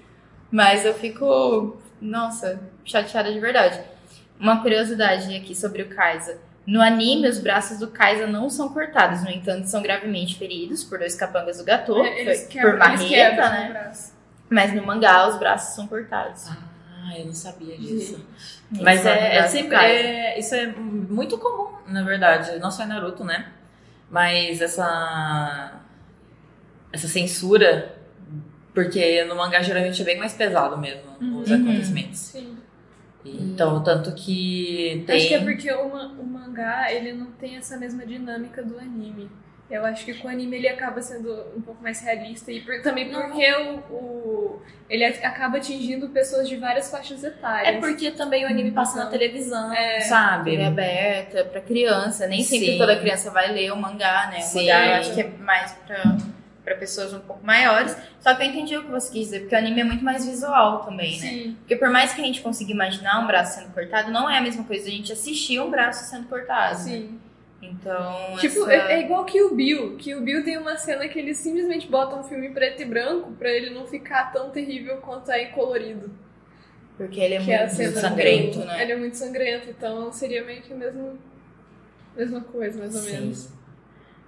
Mas 0.51 0.84
eu 0.84 0.93
fico, 0.95 1.78
nossa, 2.01 2.60
chateada 2.84 3.32
de 3.32 3.39
verdade. 3.39 3.80
Uma 4.39 4.62
curiosidade 4.62 5.36
aqui 5.36 5.54
sobre 5.54 5.84
o 5.84 5.89
Kaisa. 5.89 6.39
No 6.65 6.82
anime, 6.82 7.28
os 7.28 7.38
braços 7.38 7.78
do 7.78 7.88
Kaisa 7.89 8.25
não 8.25 8.49
são 8.49 8.69
cortados, 8.69 9.23
no 9.23 9.30
entanto, 9.30 9.67
são 9.67 9.84
gravemente 9.84 10.36
feridos 10.36 10.84
por 10.84 10.97
dois 10.97 11.13
capangas 11.13 11.60
do 11.60 11.63
Gatô, 11.63 12.04
É, 12.04 12.36
por 12.60 12.78
marreta, 12.78 13.49
né? 13.49 13.91
Mas 14.49 14.73
no 14.73 14.84
mangá, 14.84 15.28
os 15.28 15.38
braços 15.38 15.75
são 15.75 15.88
cortados. 15.88 16.47
Ah, 16.47 16.58
eu 17.13 17.26
não 17.26 17.34
sabia 17.34 17.78
disso. 17.78 18.15
Eles 18.72 18.84
Mas 18.84 19.06
é, 19.06 19.38
é 19.38 19.44
do 19.44 19.50
sempre. 19.50 19.76
É- 19.78 20.39
isso 20.39 20.56
é 20.56 20.68
muito 20.68 21.38
comum, 21.38 21.76
na 21.88 22.04
verdade. 22.04 22.58
Não 22.60 22.72
só 22.72 22.84
em 22.84 22.88
Naruto, 22.88 23.24
né? 23.24 23.52
Mas 24.10 24.62
essa. 24.62 25.82
Essa 26.91 27.08
censura. 27.08 27.96
Porque 28.74 29.24
no 29.26 29.36
mangá 29.36 29.62
geralmente 29.62 30.02
é 30.02 30.06
bem 30.06 30.18
mais 30.18 30.34
pesado 30.34 30.78
mesmo, 30.78 31.02
os 31.41 31.50
Uhum. 31.50 31.63
acontecimentos. 31.63 32.18
Sim. 32.20 32.58
Então, 33.24 33.82
tanto 33.84 34.13
que 34.13 35.04
tem. 35.08 35.15
Acho 35.18 35.28
que 35.30 35.34
é 35.34 35.39
porque 35.44 35.72
o, 35.72 35.88
o 35.88 36.26
mangá 36.26 36.91
ele 36.91 37.13
não 37.13 37.32
tem 37.32 37.56
essa 37.56 37.78
mesma 37.78 38.06
dinâmica 38.06 38.62
do 38.62 38.78
anime. 38.78 39.32
Eu 39.69 39.84
acho 39.84 40.06
que 40.06 40.13
com 40.13 40.28
o 40.28 40.32
anime 40.32 40.58
ele 40.58 40.67
acaba 40.67 41.01
sendo 41.01 41.34
um 41.58 41.62
pouco 41.62 41.82
mais 41.82 41.99
realista 41.99 42.51
e 42.51 42.62
por- 42.62 42.82
também 42.84 43.10
porque 43.12 43.51
o, 43.54 43.78
o- 43.91 44.62
ele 44.88 45.04
acaba 45.04 45.58
atingindo 45.58 46.10
pessoas 46.10 46.47
de 46.47 46.56
várias 46.56 46.91
faixas 46.91 47.23
etárias. 47.23 47.75
É 47.75 47.80
porque 47.80 48.12
também 48.12 48.45
o 48.45 48.47
anime 48.47 48.69
passa 48.71 48.97
na 48.99 49.06
Uhum. 49.06 49.12
televisão, 49.12 49.73
É. 49.73 50.01
sabe? 50.01 50.51
TV 50.51 50.63
aberta 50.65 51.45
pra 51.45 51.62
criança. 51.62 52.28
Nem 52.28 52.43
sempre 52.43 52.73
Sim. 52.73 52.78
toda 52.78 52.95
criança 52.99 53.32
vai 53.32 53.51
ler 53.51 53.71
o 53.73 53.75
mangá, 53.75 54.28
né? 54.32 54.38
O 54.38 54.41
Sim. 54.43 54.60
mangá 54.67 54.86
eu 54.86 54.95
acho 54.97 55.13
que 55.15 55.21
é 55.21 55.28
mais 55.39 55.71
pra, 55.88 56.15
pra 56.63 56.75
pessoas 56.75 57.12
um 57.15 57.19
pouco 57.21 57.43
maiores. 57.43 57.97
Só 58.19 58.36
que 58.36 58.43
eu 58.43 58.47
entendi 58.47 58.78
o 58.78 58.84
que 58.84 58.91
você 58.91 59.12
quis 59.12 59.23
dizer, 59.25 59.39
porque 59.41 59.56
o 59.56 59.58
anime 59.58 59.82
é 59.82 59.84
muito 59.84 60.04
mais 60.06 60.23
visual 60.28 60.86
também, 60.86 61.19
né? 61.19 61.28
Sim. 61.28 61.58
Porque 61.62 61.75
por 61.75 61.89
mais 61.89 62.13
que 62.13 62.21
a 62.21 62.23
gente 62.23 62.39
consiga 62.41 62.71
imaginar 62.71 63.19
um 63.19 63.25
braço 63.25 63.60
sendo 63.60 63.73
cortado, 63.73 64.12
não 64.12 64.30
é 64.30 64.38
a 64.38 64.41
mesma 64.41 64.63
coisa 64.63 64.88
a 64.88 64.91
gente 64.91 65.12
assistir 65.12 65.60
um 65.60 65.71
braço 65.71 66.08
sendo 66.08 66.28
cortado. 66.28 66.84
né? 66.88 67.08
Então. 67.71 68.36
Tipo, 68.39 68.69
essa- 68.69 68.91
é, 68.91 68.93
é 68.95 69.01
igual 69.01 69.25
que 69.25 69.41
o 69.41 69.54
Bill. 69.56 69.95
Que 69.97 70.15
o 70.15 70.21
Bill 70.21 70.43
tem 70.43 70.58
uma 70.58 70.78
cena 70.78 71.08
que 71.08 71.17
eles 71.19 71.38
simplesmente 71.38 71.88
botam 71.88 72.19
um 72.19 72.23
filme 72.23 72.49
preto 72.49 72.82
e 72.82 72.86
branco 72.86 73.32
pra 73.34 73.49
ele 73.49 73.69
não 73.71 73.86
ficar 73.88 74.32
tão 74.32 74.49
terrível 74.51 74.97
quanto 74.97 75.32
é 75.32 75.43
em 75.43 75.51
colorido. 75.51 76.12
Porque 76.97 77.19
ele 77.19 77.36
é 77.36 77.39
que 77.43 77.51
é 77.51 77.60
muito 77.62 77.75
cena 77.75 77.99
sangrento, 77.99 78.60
do- 78.60 78.65
né? 78.65 78.82
Ele 78.84 78.91
é 78.93 78.95
muito 78.97 79.17
sangrento, 79.17 79.69
então 79.69 80.12
seria 80.12 80.43
meio 80.45 80.62
que 80.62 80.71
a 80.71 80.75
mesma, 80.78 81.13
mesma 82.15 82.41
coisa, 82.41 82.80
mais 82.80 82.95
ou 82.95 83.01
Sim. 83.01 83.12
menos. 83.12 83.49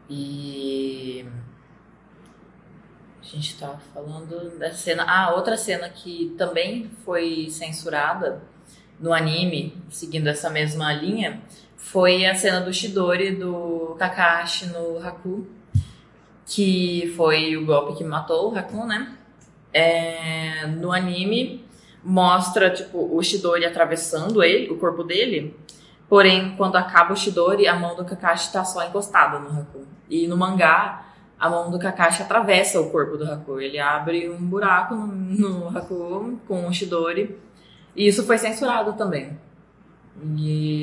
E 0.10 1.26
a 3.22 3.26
gente 3.26 3.58
tava 3.58 3.78
falando 3.94 4.58
dessa 4.58 4.78
cena. 4.78 5.06
Ah, 5.08 5.34
outra 5.36 5.58
cena 5.58 5.90
que 5.90 6.34
também 6.38 6.90
foi 7.04 7.48
censurada 7.50 8.42
no 9.00 9.14
anime, 9.14 9.78
seguindo 9.90 10.28
essa 10.28 10.50
mesma 10.50 10.92
linha, 10.94 11.42
foi 11.92 12.26
a 12.26 12.36
cena 12.36 12.62
do 12.62 12.74
Shidori 12.74 13.36
do 13.36 13.96
Kakashi 13.98 14.68
no 14.68 15.06
Haku, 15.06 15.48
que 16.46 17.14
foi 17.16 17.58
o 17.58 17.66
golpe 17.66 17.98
que 17.98 18.04
matou 18.04 18.52
o 18.52 18.58
Haku, 18.58 18.86
né? 18.86 19.16
É, 19.74 20.66
no 20.68 20.92
anime 20.92 21.66
mostra 22.04 22.70
tipo 22.70 23.16
o 23.16 23.22
Shidori 23.22 23.66
atravessando 23.66 24.42
ele, 24.44 24.72
o 24.72 24.78
corpo 24.78 25.04
dele, 25.04 25.56
Porém, 26.10 26.56
quando 26.56 26.78
acaba 26.78 27.14
o 27.14 27.18
Shidori, 27.18 27.68
a 27.68 27.76
mão 27.76 27.96
do 27.96 28.06
Kakashi 28.06 28.52
tá 28.52 28.64
só 28.64 28.86
encostada 28.86 29.40
no 29.40 29.60
Haku. 29.60 29.86
E 30.10 30.26
no 30.26 30.38
mangá, 30.38 31.06
a 31.38 31.50
mão 31.50 31.70
do 31.70 31.78
Kakashi 31.78 32.24
atravessa 32.24 32.80
o 32.80 32.90
corpo 32.90 33.18
do 33.18 33.30
Haku. 33.30 33.60
Ele 33.60 33.78
abre 33.78 34.30
um 34.30 34.38
buraco 34.38 34.96
no, 34.96 35.06
no 35.08 35.78
Haku 35.78 36.40
com 36.48 36.66
o 36.66 36.74
Shidori. 36.74 37.38
E 37.94 38.08
isso 38.08 38.26
foi 38.26 38.38
censurado 38.38 38.94
também. 38.94 39.38
E 40.38 40.77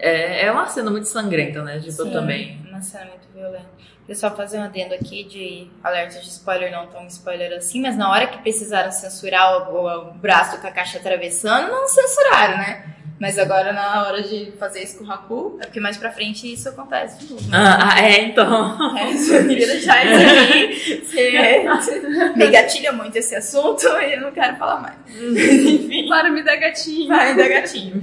é, 0.00 0.46
é 0.46 0.52
uma 0.52 0.66
cena 0.66 0.90
muito 0.90 1.06
sangrenta, 1.08 1.62
né? 1.62 1.78
Tipo, 1.78 2.02
Sim, 2.04 2.10
também. 2.10 2.60
Uma 2.68 2.80
cena 2.82 3.06
muito 3.06 3.28
violenta. 3.34 3.66
Queria 4.00 4.14
só 4.20 4.30
fazer 4.34 4.58
um 4.58 4.64
adendo 4.64 4.92
aqui 4.94 5.22
de 5.24 5.70
alerta 5.84 6.18
de 6.18 6.28
spoiler, 6.28 6.72
não 6.72 6.86
tão 6.88 7.06
spoiler 7.06 7.52
assim, 7.56 7.80
mas 7.80 7.96
na 7.96 8.10
hora 8.10 8.26
que 8.26 8.38
precisaram 8.38 8.90
censurar 8.90 9.70
o, 9.70 9.74
o- 9.76 10.08
o 10.10 10.12
braço 10.14 10.56
do 10.56 10.62
Kakashi 10.62 10.96
atravessando, 10.96 11.70
não 11.70 11.86
censuraram, 11.86 12.58
né? 12.58 12.96
Mas 13.20 13.38
agora 13.38 13.70
na 13.74 14.06
hora 14.06 14.22
de 14.22 14.50
fazer 14.58 14.82
isso 14.82 14.96
com 14.96 15.04
o 15.04 15.12
Haku, 15.12 15.58
é 15.60 15.66
porque 15.66 15.78
mais 15.78 15.98
pra 15.98 16.10
frente 16.10 16.50
isso 16.50 16.70
acontece 16.70 17.18
de 17.18 17.30
novo. 17.30 17.50
né? 17.50 17.58
Ah, 17.58 17.92
ah, 17.92 18.02
é, 18.02 18.22
então. 18.22 18.96
É, 18.98 19.12
eu 19.12 19.46
queria 19.46 19.66
deixar 19.66 20.06
isso 20.06 21.12
aqui. 21.12 22.38
Me 22.38 22.46
gatilha 22.46 22.92
muito 22.92 23.14
esse 23.16 23.36
assunto 23.36 23.86
e 23.86 24.14
eu 24.14 24.22
não 24.22 24.32
quero 24.32 24.56
falar 24.56 24.80
mais. 24.80 24.96
Enfim. 25.22 26.08
Para 26.08 26.30
me 26.30 26.42
dar 26.42 26.56
gatinho. 26.56 27.08
Vai 27.08 27.36
dar 27.36 27.48
gatinho. 27.48 28.02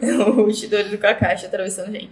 o 0.40 0.50
Chidori 0.50 0.88
do 0.88 0.96
Kakashi 0.96 1.44
atravessando 1.44 1.92
gente. 1.92 2.10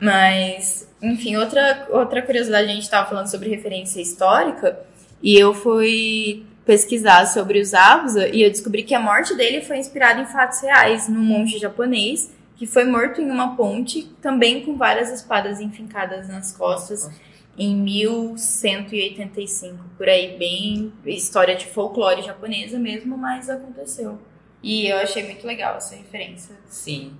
Mas, 0.00 0.88
enfim, 1.00 1.36
outra, 1.36 1.86
outra 1.90 2.20
curiosidade, 2.20 2.64
a 2.68 2.74
gente 2.74 2.82
estava 2.82 3.08
falando 3.08 3.30
sobre 3.30 3.48
referência 3.48 4.00
histórica, 4.00 4.76
e 5.22 5.38
eu 5.38 5.52
fui 5.54 6.46
pesquisar 6.70 7.26
sobre 7.26 7.60
os 7.60 7.74
Abusa, 7.74 8.28
e 8.28 8.42
eu 8.42 8.48
descobri 8.48 8.84
que 8.84 8.94
a 8.94 9.00
morte 9.00 9.36
dele 9.36 9.60
foi 9.60 9.78
inspirada 9.78 10.20
em 10.20 10.26
fatos 10.26 10.60
reais, 10.60 11.08
num 11.08 11.20
monge 11.20 11.58
japonês, 11.58 12.32
que 12.54 12.64
foi 12.64 12.84
morto 12.84 13.20
em 13.20 13.28
uma 13.28 13.56
ponte, 13.56 14.04
também 14.22 14.64
com 14.64 14.76
várias 14.76 15.10
espadas 15.10 15.58
enfincadas 15.58 16.28
nas 16.28 16.56
costas, 16.56 17.10
em 17.58 17.74
1185, 17.74 19.82
por 19.98 20.08
aí, 20.08 20.38
bem 20.38 20.92
história 21.06 21.56
de 21.56 21.66
folclore 21.66 22.22
japonesa 22.22 22.78
mesmo, 22.78 23.18
mas 23.18 23.50
aconteceu. 23.50 24.20
E 24.62 24.86
eu 24.86 24.98
achei 24.98 25.24
muito 25.24 25.44
legal 25.44 25.76
essa 25.76 25.96
referência. 25.96 26.54
Sim. 26.68 27.14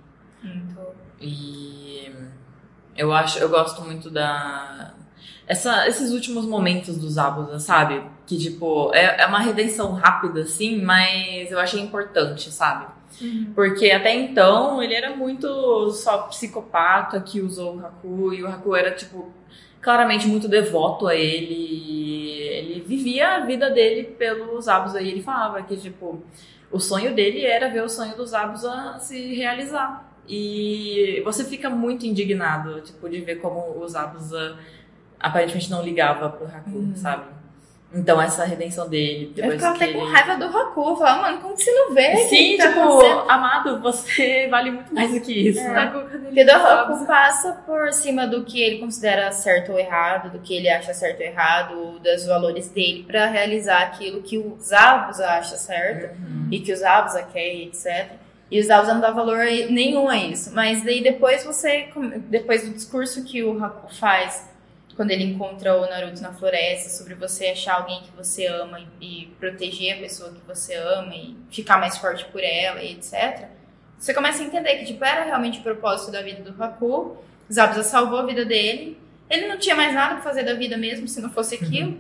Muito. 0.44 0.78
E 1.20 2.08
eu 2.96 3.12
acho, 3.12 3.40
eu 3.40 3.48
gosto 3.48 3.82
muito 3.82 4.10
da 4.10 4.94
essa, 5.50 5.88
esses 5.88 6.12
últimos 6.12 6.46
momentos 6.46 6.96
dos 6.96 7.14
Zabuza, 7.14 7.58
sabe? 7.58 8.00
Que, 8.24 8.38
tipo, 8.38 8.94
é, 8.94 9.22
é 9.22 9.26
uma 9.26 9.40
redenção 9.40 9.90
rápida, 9.94 10.42
assim, 10.42 10.80
mas 10.80 11.50
eu 11.50 11.58
achei 11.58 11.80
importante, 11.80 12.52
sabe? 12.52 12.86
Uhum. 13.20 13.50
Porque 13.52 13.90
até 13.90 14.14
então 14.14 14.80
ele 14.80 14.94
era 14.94 15.16
muito 15.16 15.90
só 15.90 16.18
psicopata 16.28 17.20
que 17.20 17.40
usou 17.40 17.74
o 17.74 17.84
Haku, 17.84 18.32
e 18.32 18.44
o 18.44 18.46
Haku 18.46 18.76
era, 18.76 18.92
tipo, 18.92 19.32
claramente 19.80 20.28
muito 20.28 20.46
devoto 20.46 21.08
a 21.08 21.16
ele. 21.16 22.38
Ele 22.42 22.84
vivia 22.86 23.30
a 23.30 23.40
vida 23.40 23.68
dele 23.70 24.04
pelos 24.04 24.68
Abusa, 24.68 25.02
e 25.02 25.08
ele 25.08 25.20
falava 25.20 25.60
que, 25.62 25.76
tipo, 25.76 26.22
o 26.70 26.78
sonho 26.78 27.12
dele 27.12 27.44
era 27.44 27.68
ver 27.68 27.82
o 27.82 27.88
sonho 27.88 28.16
dos 28.16 28.32
Abusa 28.34 28.98
se 29.00 29.34
realizar. 29.34 30.08
E 30.28 31.20
você 31.24 31.44
fica 31.44 31.68
muito 31.68 32.06
indignado, 32.06 32.80
tipo, 32.82 33.08
de 33.08 33.20
ver 33.20 33.40
como 33.40 33.82
os 33.82 33.96
Abusa 33.96 34.56
aparentemente 35.20 35.70
não 35.70 35.82
ligava 35.82 36.28
pro 36.30 36.46
Haku, 36.46 36.70
Uhum. 36.70 36.96
sabe? 36.96 37.24
Então 37.92 38.22
essa 38.22 38.44
redenção 38.44 38.88
dele, 38.88 39.32
Eu 39.36 39.42
depois 39.50 39.54
ficava 39.56 39.76
que 39.76 39.82
até 39.82 39.92
com 39.92 40.02
ele... 40.04 40.12
raiva 40.12 40.36
do 40.36 40.56
Haku. 40.56 40.90
Eu 40.90 40.96
falava, 40.96 41.22
mano, 41.22 41.38
como 41.38 41.56
que 41.56 41.64
você 41.64 41.72
não 41.72 41.92
vê? 41.92 42.16
Sim, 42.18 42.52
que 42.52 42.56
tá 42.58 42.68
tipo, 42.68 42.80
acontecendo?" 42.82 43.24
amado, 43.30 43.80
você 43.80 44.46
vale 44.48 44.70
muito 44.70 44.94
mais 44.94 45.10
do 45.10 45.20
que 45.20 45.48
isso. 45.48 45.58
É. 45.58 45.74
Tá 45.74 45.82
ele 45.82 46.44
Porque 46.44 46.44
o 46.44 46.56
Haku 46.56 47.04
passa 47.06 47.52
por 47.66 47.92
cima 47.92 48.28
do 48.28 48.44
que 48.44 48.62
ele 48.62 48.78
considera 48.78 49.32
certo 49.32 49.72
ou 49.72 49.78
errado, 49.78 50.30
do 50.30 50.38
que 50.38 50.54
ele 50.54 50.68
acha 50.68 50.94
certo 50.94 51.18
ou 51.18 51.26
errado, 51.26 51.98
dos 51.98 52.24
valores 52.26 52.68
dele, 52.68 53.02
pra 53.02 53.26
realizar 53.26 53.82
aquilo 53.82 54.22
que 54.22 54.38
o 54.38 54.56
Zabuza 54.60 55.26
acha 55.26 55.56
certo 55.56 56.14
Uhum. 56.16 56.46
e 56.52 56.60
que 56.60 56.72
o 56.72 56.76
Zabuza 56.76 57.24
quer, 57.24 57.54
etc. 57.56 58.12
E 58.48 58.60
o 58.60 58.64
Zabuza 58.64 58.94
não 58.94 59.00
dá 59.00 59.10
valor 59.10 59.38
nenhum 59.68 60.08
a 60.08 60.16
isso. 60.16 60.52
Mas 60.54 60.84
daí 60.84 61.02
depois 61.02 61.42
você, 61.44 61.88
depois 62.28 62.62
do 62.68 62.72
discurso 62.74 63.24
que 63.24 63.42
o 63.42 63.62
Haku 63.64 63.92
faz 63.94 64.48
quando 65.00 65.12
ele 65.12 65.24
encontra 65.24 65.80
o 65.80 65.88
Naruto 65.88 66.20
na 66.20 66.30
floresta, 66.30 66.90
sobre 66.90 67.14
você 67.14 67.46
achar 67.46 67.76
alguém 67.76 68.02
que 68.02 68.10
você 68.14 68.46
ama 68.48 68.78
e, 69.00 69.22
e 69.22 69.26
proteger 69.40 69.96
a 69.96 69.98
pessoa 69.98 70.30
que 70.30 70.46
você 70.46 70.74
ama 70.74 71.14
e 71.14 71.34
ficar 71.50 71.78
mais 71.78 71.96
forte 71.96 72.26
por 72.26 72.44
ela 72.44 72.82
e 72.82 72.92
etc. 72.92 73.48
Você 73.98 74.12
começa 74.12 74.42
a 74.42 74.44
entender 74.44 74.76
que 74.76 74.84
tipo 74.84 75.02
era 75.02 75.24
realmente 75.24 75.60
o 75.60 75.62
propósito 75.62 76.12
da 76.12 76.20
vida 76.20 76.42
do 76.42 76.62
Haku. 76.62 77.16
Zabuza 77.50 77.82
salvou 77.82 78.18
a 78.18 78.26
vida 78.26 78.44
dele. 78.44 78.98
Ele 79.30 79.48
não 79.48 79.56
tinha 79.56 79.74
mais 79.74 79.94
nada 79.94 80.16
pra 80.16 80.22
fazer 80.22 80.42
da 80.42 80.52
vida 80.52 80.76
mesmo 80.76 81.08
se 81.08 81.22
não 81.22 81.30
fosse 81.30 81.54
aquilo. 81.54 81.96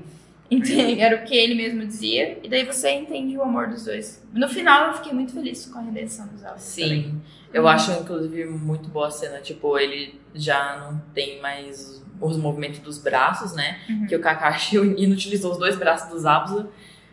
Entende? 0.50 1.00
Era 1.00 1.22
o 1.22 1.24
que 1.24 1.34
ele 1.34 1.54
mesmo 1.54 1.86
dizia. 1.86 2.38
E 2.42 2.50
daí 2.50 2.66
você 2.66 2.90
entende 2.90 3.34
o 3.34 3.42
amor 3.42 3.68
dos 3.68 3.86
dois. 3.86 4.22
No 4.30 4.46
final 4.46 4.88
eu 4.88 4.94
fiquei 4.96 5.14
muito 5.14 5.32
feliz 5.32 5.64
com 5.64 5.78
a 5.78 5.82
redenção 5.82 6.26
dos 6.26 6.42
também. 6.42 6.58
Sim, 6.58 7.22
eu 7.50 7.66
acho 7.66 7.92
inclusive 7.92 8.44
muito 8.44 8.90
boa 8.90 9.08
a 9.08 9.10
cena, 9.10 9.40
tipo, 9.40 9.78
ele 9.78 10.19
já 10.34 10.76
não 10.78 10.98
tem 11.14 11.40
mais 11.40 12.02
os 12.20 12.36
movimentos 12.36 12.80
dos 12.80 12.98
braços, 12.98 13.54
né? 13.54 13.78
Uhum. 13.88 14.06
Que 14.06 14.16
o 14.16 14.20
Kakashi 14.20 14.76
inutilizou 14.76 15.52
os 15.52 15.58
dois 15.58 15.76
braços 15.76 16.08
do 16.10 16.18
Zabuza. 16.18 16.68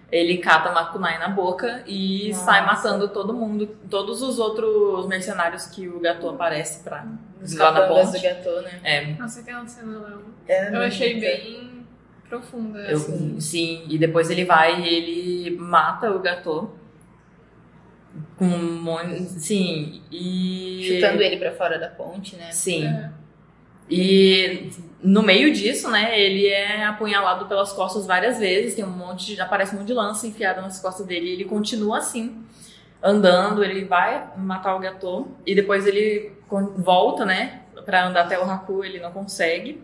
Ele 0.10 0.38
cata 0.38 0.70
uma 0.72 0.86
kunai 0.86 1.18
na 1.20 1.28
boca 1.28 1.84
e 1.86 2.30
Nossa. 2.30 2.46
sai 2.46 2.66
matando 2.66 3.10
todo 3.10 3.34
mundo, 3.34 3.68
todos 3.90 4.22
os 4.22 4.40
outros 4.40 5.06
mercenários 5.08 5.66
que 5.66 5.88
o 5.90 6.00
Gato 6.00 6.30
aparece 6.30 6.82
pra 6.82 6.98
lá 7.58 7.72
na 7.72 7.82
capangas 7.82 8.06
do 8.08 8.12
ponte. 8.14 8.24
Gatô, 8.24 8.62
né? 8.62 8.80
É, 8.84 9.06
Nossa, 9.14 9.42
aquela 9.42 9.68
cena 9.68 9.94
eu, 9.94 10.22
É 10.48 10.76
eu 10.76 10.82
achei 10.82 11.20
bem 11.20 11.86
profunda. 12.30 12.80
eu, 12.90 12.96
assim. 12.98 13.40
sim, 13.40 13.84
e 13.90 13.98
depois 13.98 14.30
ele 14.30 14.46
vai 14.46 14.82
e 14.82 14.88
ele 14.88 15.58
mata 15.58 16.10
o 16.12 16.20
Gato. 16.20 16.70
Com 18.38 18.46
um 18.46 18.82
monte. 18.82 19.24
Sim, 19.40 20.02
e. 20.12 20.84
Chutando 20.88 21.22
ele 21.22 21.38
pra 21.38 21.52
fora 21.54 21.78
da 21.78 21.88
ponte, 21.88 22.36
né? 22.36 22.52
Sim. 22.52 22.86
É. 22.86 23.10
E 23.90 24.70
no 25.02 25.24
meio 25.24 25.54
disso, 25.54 25.90
né, 25.90 26.20
ele 26.20 26.46
é 26.48 26.86
apunhalado 26.86 27.46
pelas 27.46 27.72
costas 27.72 28.06
várias 28.06 28.38
vezes, 28.38 28.76
tem 28.76 28.84
um 28.84 28.90
monte 28.90 29.34
de, 29.34 29.40
aparece 29.40 29.74
um 29.76 29.80
monte 29.80 29.88
de 29.88 29.94
lança 29.94 30.28
enfiada 30.28 30.62
nas 30.62 30.80
costas 30.82 31.06
dele 31.06 31.28
e 31.28 31.34
ele 31.34 31.46
continua 31.46 32.00
assim, 32.00 32.44
andando, 33.02 33.64
ele 33.64 33.86
vai 33.86 34.30
matar 34.36 34.76
o 34.76 34.80
Gatô 34.80 35.28
e 35.46 35.56
depois 35.56 35.88
ele 35.88 36.34
volta, 36.78 37.24
né, 37.26 37.62
pra 37.86 38.08
andar 38.08 38.24
até 38.24 38.38
o 38.38 38.44
Haku, 38.44 38.84
ele 38.84 39.00
não 39.00 39.12
consegue. 39.12 39.82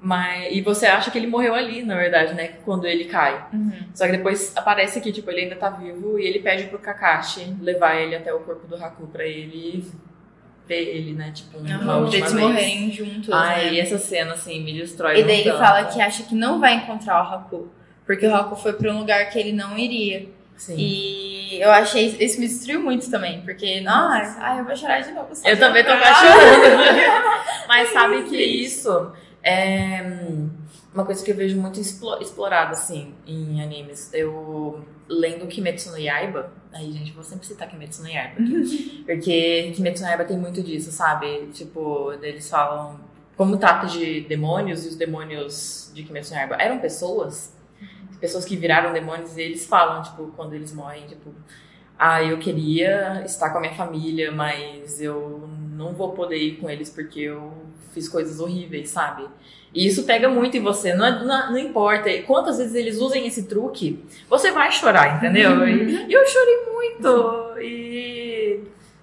Mas, 0.00 0.48
e 0.52 0.60
você 0.60 0.86
acha 0.86 1.10
que 1.10 1.18
ele 1.18 1.26
morreu 1.26 1.54
ali, 1.54 1.82
na 1.82 1.96
verdade, 1.96 2.32
né, 2.34 2.50
quando 2.64 2.86
ele 2.86 3.06
cai. 3.06 3.46
Uhum. 3.52 3.72
Só 3.92 4.06
que 4.06 4.12
depois 4.12 4.56
aparece 4.56 5.00
que, 5.00 5.10
tipo, 5.10 5.28
ele 5.30 5.40
ainda 5.42 5.56
tá 5.56 5.70
vivo 5.70 6.18
e 6.20 6.24
ele 6.26 6.38
pede 6.38 6.64
pro 6.68 6.78
Kakashi 6.78 7.56
levar 7.60 7.96
ele 7.96 8.14
até 8.14 8.32
o 8.32 8.38
corpo 8.40 8.66
do 8.68 8.76
Haku 8.76 9.08
pra 9.08 9.24
ele 9.24 9.84
ver 10.68 10.82
ele, 10.96 11.12
né, 11.14 11.32
tipo, 11.34 11.58
Uhum, 11.58 11.64
pra 11.78 11.96
última 11.96 12.16
eles 12.18 12.32
vez. 12.32 12.46
morrerem 12.46 12.92
juntos, 12.92 13.30
Ai, 13.32 13.64
né? 13.66 13.72
e 13.74 13.80
essa 13.80 13.98
cena, 13.98 14.34
assim, 14.34 14.62
me 14.62 14.72
destrói 14.78 15.18
E 15.20 15.24
daí 15.24 15.40
ele 15.40 15.52
fala 15.52 15.84
que 15.86 16.00
acha 16.00 16.22
que 16.22 16.34
não 16.34 16.60
vai 16.60 16.74
encontrar 16.74 17.20
o 17.24 17.34
Haku. 17.34 17.68
Porque 18.06 18.26
o 18.26 18.34
Haku 18.34 18.54
foi 18.54 18.74
pra 18.74 18.92
um 18.92 18.98
lugar 19.00 19.28
que 19.30 19.38
ele 19.38 19.52
não 19.52 19.76
iria. 19.76 20.28
Sim. 20.56 20.74
E 20.78 21.60
eu 21.60 21.70
achei. 21.70 22.16
Isso 22.20 22.40
me 22.40 22.46
destruiu 22.48 22.80
muito 22.80 23.08
também. 23.10 23.40
Porque, 23.42 23.80
nossa, 23.80 24.36
ai, 24.40 24.60
eu 24.60 24.64
vou 24.64 24.74
chorar 24.74 25.00
de 25.00 25.12
novo. 25.12 25.28
Eu 25.44 25.56
também 25.58 25.84
tô 25.84 25.90
Ah! 25.92 26.14
chorando. 26.14 27.68
Mas 27.68 27.90
sabe 27.90 28.22
que 28.24 28.36
isso 28.36 29.12
é 29.48 30.02
uma 30.92 31.04
coisa 31.04 31.24
que 31.24 31.30
eu 31.30 31.36
vejo 31.36 31.58
muito 31.60 31.80
explo- 31.80 32.20
explorada, 32.20 32.72
assim, 32.72 33.14
em 33.26 33.62
animes. 33.62 34.12
Eu 34.12 34.84
lendo 35.08 35.46
Kimetsu 35.46 35.90
no 35.90 35.98
Yaiba, 35.98 36.52
aí, 36.72 36.92
gente, 36.92 37.12
vou 37.12 37.24
sempre 37.24 37.46
citar 37.46 37.68
Kimetsu 37.68 38.02
no 38.02 38.08
Yaiba 38.08 38.40
aqui, 38.40 39.02
porque 39.06 39.72
Kimetsu 39.74 40.02
no 40.02 40.08
Yaiba 40.08 40.24
tem 40.24 40.36
muito 40.38 40.62
disso, 40.62 40.90
sabe? 40.92 41.46
Tipo, 41.52 42.12
eles 42.22 42.48
falam 42.48 43.00
como 43.36 43.56
trata 43.56 43.86
de 43.86 44.22
demônios, 44.22 44.84
e 44.84 44.88
os 44.88 44.96
demônios 44.96 45.92
de 45.94 46.02
Kimetsu 46.02 46.32
no 46.32 46.40
Yaiba 46.40 46.56
eram 46.56 46.78
pessoas, 46.78 47.56
pessoas 48.20 48.44
que 48.44 48.56
viraram 48.56 48.92
demônios, 48.92 49.36
e 49.36 49.40
eles 49.42 49.64
falam, 49.66 50.02
tipo, 50.02 50.32
quando 50.36 50.52
eles 50.54 50.72
morrem, 50.74 51.06
tipo, 51.06 51.32
ah, 51.98 52.22
eu 52.22 52.38
queria 52.38 53.22
estar 53.24 53.50
com 53.50 53.58
a 53.58 53.60
minha 53.60 53.74
família, 53.74 54.30
mas 54.30 55.00
eu 55.00 55.48
não 55.72 55.94
vou 55.94 56.12
poder 56.12 56.36
ir 56.36 56.56
com 56.56 56.68
eles 56.68 56.90
porque 56.90 57.20
eu 57.20 57.67
fiz 57.92 58.08
coisas 58.08 58.40
horríveis, 58.40 58.90
sabe? 58.90 59.24
E 59.74 59.86
isso 59.86 60.04
pega 60.04 60.28
muito 60.28 60.56
em 60.56 60.60
você, 60.62 60.94
não, 60.94 61.04
é- 61.06 61.24
não, 61.24 61.50
não 61.52 61.58
importa 61.58 62.10
quantas 62.22 62.56
vezes 62.58 62.74
eles 62.74 62.96
usem 62.98 63.26
esse 63.26 63.42
truque, 63.44 64.02
você 64.28 64.50
vai 64.50 64.72
chorar, 64.72 65.16
entendeu? 65.16 65.66
E, 65.68 66.06
e 66.08 66.12
eu 66.12 66.26
chorei 66.26 66.56
muito. 66.72 67.54
E 67.60 68.60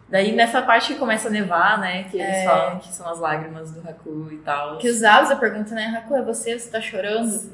daí 0.10 0.32
nessa 0.32 0.62
parte 0.62 0.93
que 0.93 1.00
começa 1.00 1.28
a 1.28 1.32
nevar, 1.32 1.80
né? 1.80 2.06
Que 2.10 2.17
eles 2.17 2.36
É. 2.36 2.43
falam 2.45 2.80
que 2.80 2.91
são 2.93 3.08
as 3.08 3.19
lágrimas 3.19 3.71
do 3.71 3.88
Haku 3.88 4.30
e 4.32 4.38
tal. 4.38 4.78
Que 4.78 4.89
os 4.89 4.98
Zabuza 4.98 5.36
pergunta, 5.36 5.76
né? 5.76 5.93
Haku, 6.04 6.15
é 6.15 6.21
você? 6.24 6.58
Você 6.58 6.69
tá 6.69 6.82
chorando? 6.82 7.30
Sim. 7.32 7.52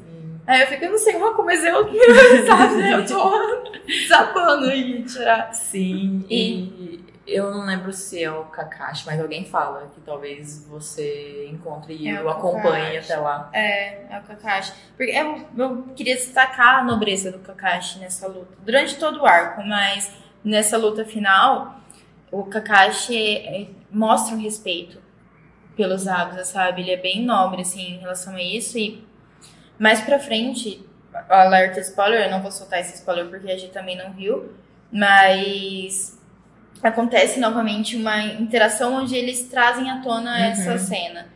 Aí 0.47 0.61
eu 0.61 0.67
fico, 0.67 0.85
eu 0.85 0.91
não 0.91 0.97
sei, 0.97 1.15
Haku, 1.15 1.43
mas 1.43 1.63
eu 1.63 1.85
que 1.85 1.97
sabe, 2.47 2.75
né? 2.75 2.93
Eu 2.95 3.05
tô 3.05 3.31
desabando 3.85 4.71
e 4.71 5.07
chorar. 5.09 5.53
Sim, 5.53 6.25
e 6.29 6.99
eu 7.27 7.51
não 7.51 7.65
lembro 7.65 7.93
se 7.93 8.23
é 8.23 8.31
o 8.31 8.45
Kakashi, 8.45 9.05
mas 9.05 9.19
alguém 9.19 9.45
fala 9.45 9.89
que 9.93 10.01
talvez 10.01 10.65
você 10.65 11.47
encontre 11.51 11.93
e 11.95 12.09
É 12.09 12.21
o 12.21 12.25
o 12.25 12.29
acompanhe 12.29 12.97
até 12.97 13.15
lá. 13.15 13.49
É, 13.53 14.15
é 14.15 14.19
o 14.19 14.23
Kakashi. 14.23 14.73
Porque 14.97 15.11
eu, 15.11 15.47
eu 15.57 15.83
queria 15.95 16.15
destacar 16.15 16.79
a 16.79 16.83
nobreza 16.83 17.31
do 17.31 17.39
Kakashi 17.39 17.99
nessa 17.99 18.27
luta. 18.27 18.57
Durante 18.59 18.97
todo 18.97 19.21
o 19.21 19.25
arco, 19.25 19.63
mas 19.63 20.11
nessa 20.43 20.77
luta 20.77 21.05
final, 21.05 21.79
o 22.31 22.43
Kakashi 22.45 23.37
é, 23.37 23.67
mostra 23.91 24.35
um 24.35 24.39
respeito 24.39 24.99
pelos 25.75 26.07
Abusa, 26.07 26.43
sabe? 26.43 26.81
Ele 26.81 26.91
é 26.91 26.97
bem 26.97 27.23
nobre, 27.23 27.61
assim, 27.61 27.95
em 27.95 27.99
relação 27.99 28.35
a 28.35 28.41
isso. 28.41 28.77
E 28.77 29.05
mais 29.77 30.01
pra 30.01 30.19
frente, 30.19 30.85
alerta 31.29 31.79
spoiler, 31.79 32.25
eu 32.25 32.31
não 32.31 32.41
vou 32.41 32.51
soltar 32.51 32.79
esse 32.79 32.95
spoiler 32.95 33.27
porque 33.27 33.49
a 33.51 33.57
gente 33.57 33.71
também 33.71 33.97
não 33.97 34.11
viu, 34.11 34.53
mas 34.91 36.20
acontece 36.87 37.39
novamente 37.39 37.95
uma 37.95 38.23
interação 38.23 38.95
onde 38.95 39.15
eles 39.15 39.47
trazem 39.47 39.89
à 39.89 40.01
tona 40.01 40.31
Uhum. 40.31 40.43
essa 40.43 40.77
cena. 40.77 41.27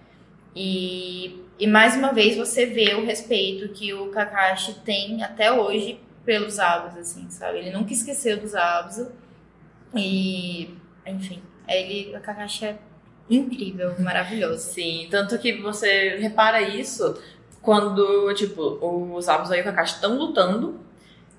E, 0.56 1.42
e 1.60 1.68
mais 1.68 1.96
uma 1.96 2.14
vez 2.14 2.38
você 2.38 2.66
vê 2.66 2.94
o 2.96 3.06
respeito 3.06 3.70
que 3.74 3.94
o 3.94 4.08
Kakashi 4.10 4.76
tem 4.86 5.24
até 5.24 5.52
hoje 5.52 6.00
pelos 6.26 6.58
Abusa, 6.60 7.00
assim, 7.02 7.30
sabe? 7.30 7.60
Ele 7.60 7.72
nunca 7.72 7.94
esqueceu 7.94 8.38
dos 8.40 8.56
Abusa. 8.56 9.12
E, 9.94 10.70
enfim, 11.06 11.42
ele, 11.68 12.16
o 12.16 12.20
Kakashi 12.22 12.66
é 12.66 12.78
incrível, 13.30 13.94
maravilhoso. 14.00 14.60
Sim, 14.72 15.08
tanto 15.12 15.38
que 15.38 15.62
você 15.62 16.18
repara 16.18 16.62
isso 16.62 17.20
quando, 17.62 18.34
tipo, 18.34 18.62
os 19.16 19.28
Abusa 19.30 19.58
e 19.58 19.62
o 19.62 19.64
Kakashi 19.64 19.96
estão 19.96 20.18
lutando 20.18 20.80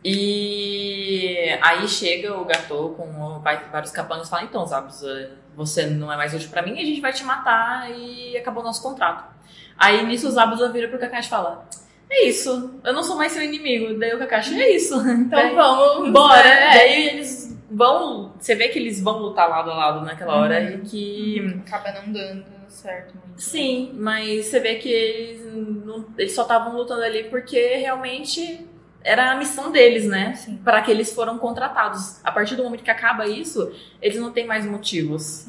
e 0.09 1.59
aí 1.62 1.87
chega 1.88 2.37
o 2.37 2.45
Gatô 2.45 2.90
com 2.90 3.40
vários 3.73 3.90
capangas 3.92 4.27
e 4.27 4.31
fala, 4.31 4.45
então, 4.45 4.64
Zabuza, 4.66 5.31
você 5.55 5.87
não 5.87 6.12
é 6.12 6.16
mais 6.16 6.33
útil 6.35 6.51
pra 6.51 6.62
mim, 6.62 6.73
a 6.73 6.85
gente 6.85 7.01
vai 7.01 7.12
te 7.12 7.25
matar 7.25 7.90
e 7.90 8.37
acabou 8.37 8.62
o 8.62 8.66
nosso 8.66 8.83
contrato. 8.83 9.35
Aí 9.79 10.05
nisso 10.07 10.29
o 10.29 10.31
Zabuza 10.31 10.69
vira 10.71 10.88
pro 10.88 10.99
Kakashi 10.99 11.27
e 11.27 11.31
fala, 11.31 11.69
é 12.09 12.27
isso, 12.27 12.79
eu 12.85 12.92
não 12.92 13.03
sou 13.03 13.16
mais 13.16 13.33
seu 13.33 13.42
inimigo. 13.42 13.99
Daí 13.99 14.14
o 14.14 14.19
Kakashi, 14.19 14.61
é 14.61 14.75
isso. 14.77 14.95
Então 15.09 15.28
Daí- 15.41 15.55
vamos. 15.55 16.12
Bora! 16.12 16.49
É. 16.49 16.70
Daí 16.74 17.07
eles 17.09 17.57
vão. 17.70 18.33
Você 18.39 18.55
vê 18.55 18.68
que 18.68 18.78
eles 18.78 19.01
vão 19.03 19.18
lutar 19.18 19.49
lado 19.51 19.70
a 19.70 19.74
lado 19.74 20.05
naquela 20.05 20.37
hora 20.37 20.61
Uhum. 20.61 20.68
e 20.68 20.78
que. 20.89 21.61
Acaba 21.66 21.93
não 22.01 22.12
dando 22.12 22.45
certo 22.68 23.14
muito. 23.16 23.43
Sim, 23.43 23.91
mas 23.95 24.47
você 24.47 24.61
vê 24.61 24.76
que 24.76 24.89
eles, 24.89 25.53
não- 25.85 26.07
eles 26.16 26.33
só 26.35 26.43
estavam 26.43 26.76
lutando 26.76 27.03
ali 27.03 27.24
porque 27.24 27.74
realmente 27.76 28.64
era 29.07 29.30
a 29.32 29.36
missão 29.36 29.70
deles, 29.70 30.07
né? 30.07 30.34
Sim. 30.34 30.59
Para 30.64 30.82
que 30.82 30.90
eles 30.90 31.12
foram 31.14 31.38
contratados. 31.38 32.18
A 32.24 32.32
partir 32.32 32.57
do 32.57 32.64
momento 32.64 32.82
que 32.82 32.90
acaba 32.90 33.26
isso, 33.26 33.72
eles 34.02 34.18
não 34.20 34.32
têm 34.32 34.46
mais 34.46 34.66
motivos. 34.66 35.46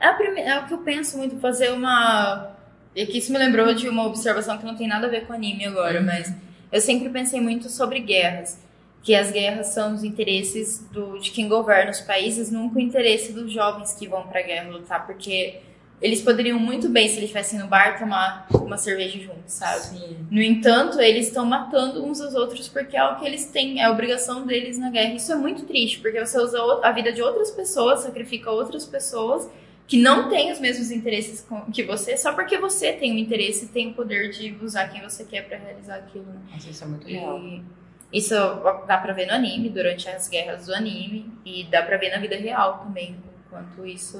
É, 0.00 0.06
a 0.06 0.12
prime- 0.14 0.40
é 0.40 0.58
o 0.60 0.66
que 0.66 0.74
eu 0.74 0.78
penso 0.78 1.18
muito, 1.18 1.38
fazer 1.40 1.70
uma. 1.70 2.50
E 2.94 3.04
que 3.06 3.18
isso 3.18 3.32
me 3.32 3.38
lembrou 3.38 3.74
de 3.74 3.88
uma 3.88 4.06
observação 4.06 4.56
que 4.58 4.64
não 4.64 4.76
tem 4.76 4.86
nada 4.86 5.06
a 5.06 5.10
ver 5.10 5.26
com 5.26 5.32
anime 5.32 5.64
agora, 5.66 5.98
Uhum. 6.00 6.06
mas 6.06 6.32
eu 6.70 6.80
sempre 6.80 7.08
pensei 7.08 7.40
muito 7.40 7.68
sobre 7.68 7.98
guerras. 8.00 8.60
Que 9.02 9.14
as 9.16 9.32
guerras 9.32 9.68
são 9.68 9.94
os 9.94 10.04
interesses 10.04 10.86
do, 10.92 11.18
de 11.18 11.30
quem 11.32 11.48
governa 11.48 11.90
os 11.90 12.00
países, 12.00 12.52
nunca 12.52 12.76
o 12.76 12.80
interesse 12.80 13.32
dos 13.32 13.50
jovens 13.50 13.94
que 13.94 14.06
vão 14.06 14.28
pra 14.28 14.42
guerra 14.42 14.70
lutar, 14.70 15.04
porque 15.06 15.58
eles 16.02 16.20
poderiam 16.20 16.58
muito 16.58 16.88
bem, 16.88 17.06
se 17.06 17.14
eles 17.14 17.24
estivessem 17.24 17.58
no 17.58 17.68
bar, 17.68 17.98
tomar 17.98 18.46
uma 18.52 18.76
cerveja 18.76 19.18
juntos, 19.20 19.52
sabe? 19.52 19.80
Sim. 19.82 20.16
No 20.30 20.42
entanto, 20.42 21.00
eles 21.00 21.28
estão 21.28 21.46
matando 21.46 22.04
uns 22.04 22.20
aos 22.20 22.34
outros 22.34 22.68
porque 22.68 22.96
é 22.96 23.04
o 23.04 23.16
que 23.16 23.24
eles 23.24 23.46
têm, 23.46 23.80
é 23.80 23.84
a 23.84 23.90
obrigação 23.90 24.44
deles 24.44 24.78
na 24.78 24.90
guerra. 24.90 25.14
Isso 25.14 25.30
é 25.32 25.36
muito 25.36 25.64
triste, 25.64 26.00
porque 26.00 26.18
você 26.24 26.38
usa 26.38 26.60
o- 26.60 26.84
a 26.84 26.90
vida 26.92 27.12
de 27.12 27.22
outras 27.22 27.50
pessoas, 27.50 28.00
sacrifica 28.00 28.50
outras 28.50 28.84
pessoas 28.84 29.48
que 29.86 30.00
não 30.00 30.28
têm 30.28 30.50
os 30.50 30.58
mesmos 30.58 30.90
interesses 30.90 31.46
que 31.72 31.82
você, 31.82 32.16
só 32.16 32.32
porque 32.32 32.56
você 32.58 32.92
tem 32.92 33.14
o 33.14 33.18
interesse 33.18 33.66
e 33.66 33.68
tem 33.68 33.90
o 33.90 33.94
poder 33.94 34.30
de 34.30 34.56
usar 34.62 34.88
quem 34.88 35.02
você 35.02 35.24
quer 35.24 35.46
pra 35.46 35.56
realizar 35.58 35.96
aquilo. 35.96 36.24
Né? 36.24 36.40
Isso 36.58 36.82
é 36.82 36.86
muito 36.86 37.06
real. 37.06 37.38
E 37.40 37.62
isso 38.12 38.34
dá 38.86 38.98
pra 38.98 39.12
ver 39.12 39.26
no 39.26 39.32
anime, 39.34 39.68
durante 39.68 40.08
as 40.08 40.28
guerras 40.28 40.66
do 40.66 40.74
anime, 40.74 41.30
e 41.44 41.64
dá 41.64 41.82
pra 41.82 41.96
ver 41.96 42.10
na 42.10 42.18
vida 42.18 42.36
real 42.36 42.78
também, 42.78 43.16
enquanto 43.46 43.86
isso 43.86 44.18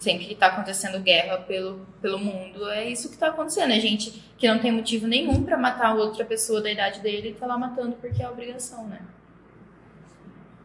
sempre 0.00 0.24
que 0.24 0.34
tá 0.34 0.46
acontecendo 0.46 0.98
guerra 0.98 1.38
pelo, 1.38 1.86
pelo 2.00 2.18
mundo, 2.18 2.68
é 2.70 2.88
isso 2.88 3.10
que 3.10 3.18
tá 3.18 3.28
acontecendo. 3.28 3.72
É 3.72 3.78
gente 3.78 4.10
que 4.36 4.48
não 4.48 4.58
tem 4.58 4.72
motivo 4.72 5.06
nenhum 5.06 5.44
pra 5.44 5.58
matar 5.58 5.94
outra 5.94 6.24
pessoa 6.24 6.60
da 6.60 6.72
idade 6.72 7.00
dele 7.00 7.28
e 7.28 7.34
tá 7.34 7.46
lá 7.46 7.58
matando 7.58 7.96
porque 8.00 8.22
é 8.22 8.28
obrigação, 8.28 8.88
né? 8.88 8.98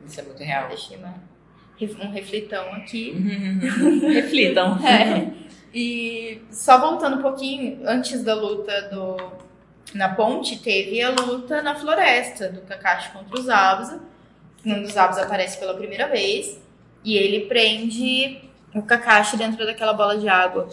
Isso 0.06 0.20
é 0.22 0.24
muito 0.24 0.42
real. 0.42 0.70
Deixei 0.70 0.98
uma, 0.98 1.16
um 1.82 2.12
reflitão 2.12 2.74
aqui. 2.74 3.12
Reflitam. 4.14 4.80
É. 4.84 5.46
E 5.78 6.42
só 6.50 6.80
voltando 6.80 7.18
um 7.18 7.22
pouquinho, 7.22 7.82
antes 7.86 8.24
da 8.24 8.34
luta 8.34 8.84
do, 8.84 9.18
na 9.94 10.16
ponte, 10.16 10.58
teve 10.60 11.02
a 11.02 11.10
luta 11.10 11.62
na 11.62 11.76
floresta 11.76 12.48
do 12.48 12.62
Kakashi 12.62 13.12
contra 13.12 13.38
os 13.38 13.50
Abusa. 13.50 14.02
Um 14.66 14.82
dos 14.82 14.96
Abusa 14.96 15.24
aparece 15.24 15.60
pela 15.60 15.74
primeira 15.74 16.08
vez 16.08 16.62
e 17.04 17.18
ele 17.18 17.48
prende 17.48 18.42
o 18.76 18.84
Kakashi 18.84 19.38
dentro 19.38 19.66
daquela 19.66 19.94
bola 19.94 20.18
de 20.18 20.28
água. 20.28 20.70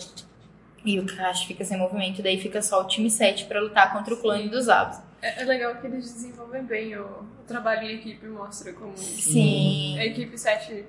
E 0.85 0.99
o 0.99 1.07
Kakashi 1.07 1.47
fica 1.47 1.65
sem 1.65 1.79
movimento, 1.79 2.23
daí 2.23 2.41
fica 2.41 2.61
só 2.61 2.83
o 2.83 2.87
time 2.87 3.09
7 3.09 3.45
pra 3.47 3.61
lutar 3.61 3.93
contra 3.93 4.13
o 4.13 4.17
clone 4.17 4.49
dos 4.49 4.69
Abusa. 4.69 5.05
É, 5.23 5.43
é 5.43 5.45
legal 5.45 5.77
que 5.77 5.87
eles 5.87 6.13
desenvolvem 6.13 6.65
bem 6.65 6.97
o, 6.97 7.05
o 7.05 7.45
trabalho 7.47 7.83
em 7.89 7.95
equipe, 7.95 8.27
mostra 8.27 8.73
como 8.73 8.97
Sim. 8.97 9.97
a 9.99 10.05
equipe 10.05 10.37
7 10.37 10.85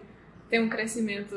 tem 0.50 0.62
um 0.62 0.70
crescimento 0.70 1.36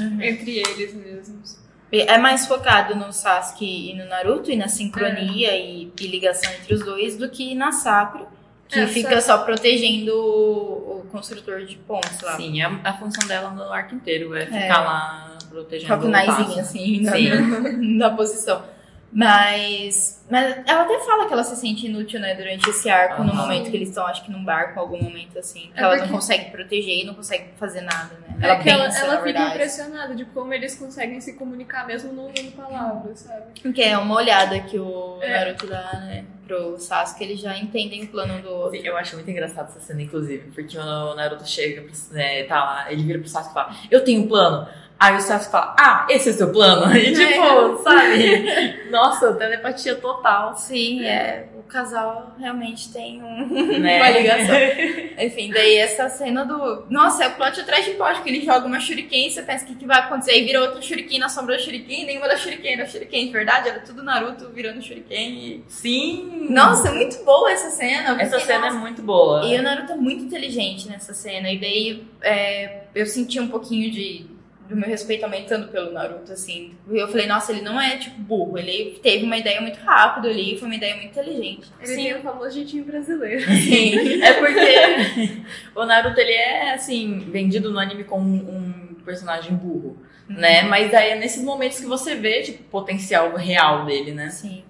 Uhum. 0.00 0.22
entre 0.22 0.58
eles 0.58 0.94
mesmos. 0.94 1.58
É 1.90 2.18
mais 2.18 2.46
focado 2.46 2.94
no 2.94 3.12
Sasuke 3.12 3.90
e 3.90 3.94
no 3.96 4.04
Naruto 4.04 4.50
e 4.50 4.56
na 4.56 4.68
sincronia 4.68 5.56
e, 5.56 5.90
e 5.98 6.06
ligação 6.06 6.52
entre 6.52 6.74
os 6.74 6.84
dois 6.84 7.16
do 7.16 7.28
que 7.30 7.54
na 7.54 7.72
Sakura, 7.72 8.28
que 8.68 8.78
É, 8.78 8.86
fica 8.86 9.20
só 9.20 9.38
protegendo 9.38 10.12
o, 10.14 11.00
o 11.00 11.06
construtor 11.10 11.64
de 11.64 11.76
pontos 11.76 12.20
lá. 12.20 12.36
Sim, 12.36 12.60
a, 12.62 12.80
a 12.84 12.92
função 12.94 13.26
dela 13.26 13.50
no 13.50 13.62
arco 13.72 13.94
inteiro 13.94 14.34
é 14.36 14.44
ficar 14.46 14.58
É. 14.58 14.68
lá 14.72 15.38
protegendo 15.48 16.06
o 16.08 16.12
passo. 16.12 16.60
assim, 16.60 17.00
na, 17.00 17.12
na 18.08 18.10
posição. 18.16 18.62
Mas, 19.10 20.22
mas 20.30 20.58
ela 20.66 20.82
até 20.82 20.98
fala 21.00 21.26
que 21.26 21.32
ela 21.32 21.42
se 21.42 21.56
sente 21.56 21.86
inútil, 21.86 22.20
né, 22.20 22.34
durante 22.34 22.68
esse 22.68 22.90
arco, 22.90 23.22
no 23.24 23.32
Aham. 23.32 23.40
momento 23.42 23.70
que 23.70 23.76
eles 23.76 23.88
estão, 23.88 24.06
acho 24.06 24.22
que 24.24 24.30
num 24.30 24.44
barco, 24.44 24.78
algum 24.78 25.02
momento 25.02 25.38
assim. 25.38 25.70
Que 25.74 25.80
É 25.80 25.82
ela 25.82 25.94
porque- 25.96 26.06
não 26.10 26.14
consegue 26.18 26.50
proteger 26.50 27.02
e 27.02 27.04
não 27.04 27.14
consegue 27.14 27.46
fazer 27.58 27.80
nada, 27.80 28.14
né? 28.20 28.36
É 28.40 28.44
Ela 28.44 28.54
ela, 28.54 28.62
pensa, 28.62 28.98
ela 29.00 29.14
na 29.16 29.22
fica 29.22 29.40
impressionada 29.48 30.14
de 30.14 30.24
como 30.26 30.52
eles 30.52 30.76
conseguem 30.76 31.20
se 31.20 31.32
comunicar 31.34 31.86
mesmo 31.86 32.12
não 32.12 32.24
usando 32.26 32.52
palavras, 32.54 33.20
sabe? 33.20 33.72
Que 33.72 33.82
é 33.82 33.96
uma 33.96 34.14
olhada 34.14 34.60
que 34.60 34.78
o 34.78 35.18
É. 35.22 35.38
Naruto 35.44 35.66
dá, 35.66 35.92
né, 36.00 36.24
pro 36.48 36.78
Sasuke, 36.78 37.22
eles 37.22 37.40
já 37.40 37.56
entendem 37.56 38.04
o 38.04 38.08
plano 38.08 38.42
do 38.42 38.50
outro. 38.50 38.80
Sim, 38.80 38.86
Eu 38.86 38.96
acho 38.96 39.14
muito 39.14 39.30
engraçado 39.30 39.66
essa 39.68 39.80
cena, 39.80 40.02
inclusive, 40.02 40.50
porque 40.50 40.76
o 40.76 41.14
Naruto 41.14 41.46
chega, 41.46 41.84
né, 42.10 42.44
tá 42.44 42.64
lá, 42.64 42.92
ele 42.92 43.02
vira 43.02 43.18
pro 43.18 43.28
Sasuke 43.28 43.50
e 43.50 43.54
fala, 43.54 43.76
eu 43.90 44.02
tenho 44.02 44.22
um 44.22 44.26
plano. 44.26 44.66
Aí 44.98 45.14
o 45.14 45.20
Sasuke 45.20 45.52
fala, 45.52 45.76
ah, 45.78 46.06
esse 46.10 46.30
é 46.30 46.32
seu 46.32 46.50
plano? 46.50 46.90
E 46.96 47.12
tipo, 47.12 47.82
sabe? 47.84 48.90
Nossa, 48.90 49.34
telepatia 49.34 49.94
total. 49.94 50.56
Sim, 50.56 51.04
é. 51.04 51.46
O 51.68 51.70
casal 51.70 52.34
realmente 52.38 52.90
tem 52.90 53.22
um- 53.22 53.78
Né? 53.78 53.98
uma 54.00 54.08
ligação. 54.10 54.56
Enfim, 55.22 55.50
daí 55.50 55.76
essa 55.76 56.08
cena 56.08 56.42
do. 56.42 56.86
Nossa, 56.88 57.24
é 57.24 57.28
o 57.28 57.34
plot 57.34 57.60
atrás 57.60 57.84
de 57.84 57.90
plot, 57.90 58.22
que 58.22 58.30
ele 58.30 58.42
joga 58.42 58.66
uma 58.66 58.80
shuriken, 58.80 59.28
você 59.28 59.42
pensa 59.42 59.64
o 59.64 59.68
que, 59.68 59.74
que 59.74 59.84
vai 59.84 59.98
acontecer, 59.98 60.30
aí 60.30 60.44
vira 60.46 60.62
outra 60.62 60.80
shuriken 60.80 61.18
na 61.18 61.28
sombra 61.28 61.56
da 61.56 61.62
shuriken, 61.62 62.06
nenhuma 62.06 62.26
da 62.26 62.38
shuriken 62.38 62.72
era 62.72 62.86
shuriken, 62.86 63.26
de 63.26 63.32
verdade, 63.32 63.68
era 63.68 63.80
tudo 63.80 64.02
Naruto 64.02 64.48
virando 64.48 64.80
shuriken. 64.80 65.30
E... 65.30 65.64
Sim! 65.68 66.46
Nossa, 66.48 66.88
é 66.88 66.92
muito 66.92 67.22
boa 67.22 67.52
essa 67.52 67.68
cena. 67.68 68.18
Essa 68.18 68.38
porque, 68.38 68.46
cena 68.50 68.64
nossa, 68.66 68.76
é 68.78 68.80
muito 68.80 69.02
boa. 69.02 69.44
E 69.44 69.58
o 69.58 69.62
Naruto 69.62 69.92
é 69.92 69.96
muito 69.96 70.24
inteligente 70.24 70.88
nessa 70.88 71.12
cena. 71.12 71.52
E 71.52 71.58
daí 71.58 72.02
é, 72.22 72.84
eu 72.94 73.04
senti 73.04 73.38
um 73.38 73.48
pouquinho 73.48 73.90
de 73.90 74.24
do 74.68 74.76
meu 74.76 74.88
respeito 74.88 75.24
aumentando 75.24 75.68
pelo 75.68 75.92
Naruto, 75.92 76.30
assim. 76.30 76.74
Eu 76.90 77.08
falei, 77.08 77.26
nossa, 77.26 77.52
ele 77.52 77.62
não 77.62 77.80
é, 77.80 77.96
tipo, 77.96 78.20
burro. 78.20 78.58
Ele 78.58 79.00
teve 79.02 79.24
uma 79.24 79.36
ideia 79.36 79.60
muito 79.60 79.78
rápida 79.80 80.28
ali, 80.28 80.58
foi 80.58 80.68
uma 80.68 80.74
ideia 80.74 80.94
muito 80.94 81.08
inteligente. 81.08 81.68
Ele 81.80 81.94
tem 81.94 82.14
o 82.14 82.22
famoso 82.22 82.50
jeitinho 82.50 82.84
brasileiro. 82.84 83.42
Sim. 83.50 84.22
É 84.22 84.32
porque 84.34 85.42
o 85.74 85.84
Naruto, 85.86 86.20
ele 86.20 86.32
é, 86.32 86.74
assim, 86.74 87.20
vendido 87.30 87.70
no 87.70 87.78
anime 87.78 88.04
como 88.04 88.26
um, 88.28 88.78
personagem 89.08 89.56
burro, 89.56 89.96
né? 90.28 90.60
Mas 90.62 90.92
aí 90.92 91.10
é 91.10 91.16
nesses 91.16 91.42
momentos 91.42 91.80
que 91.80 91.86
você 91.86 92.14
vê, 92.14 92.42
tipo, 92.42 92.62
o 92.62 92.66
potencial 92.66 93.34
real 93.34 93.86
dele, 93.86 94.12
né? 94.12 94.28
Sim. 94.28 94.62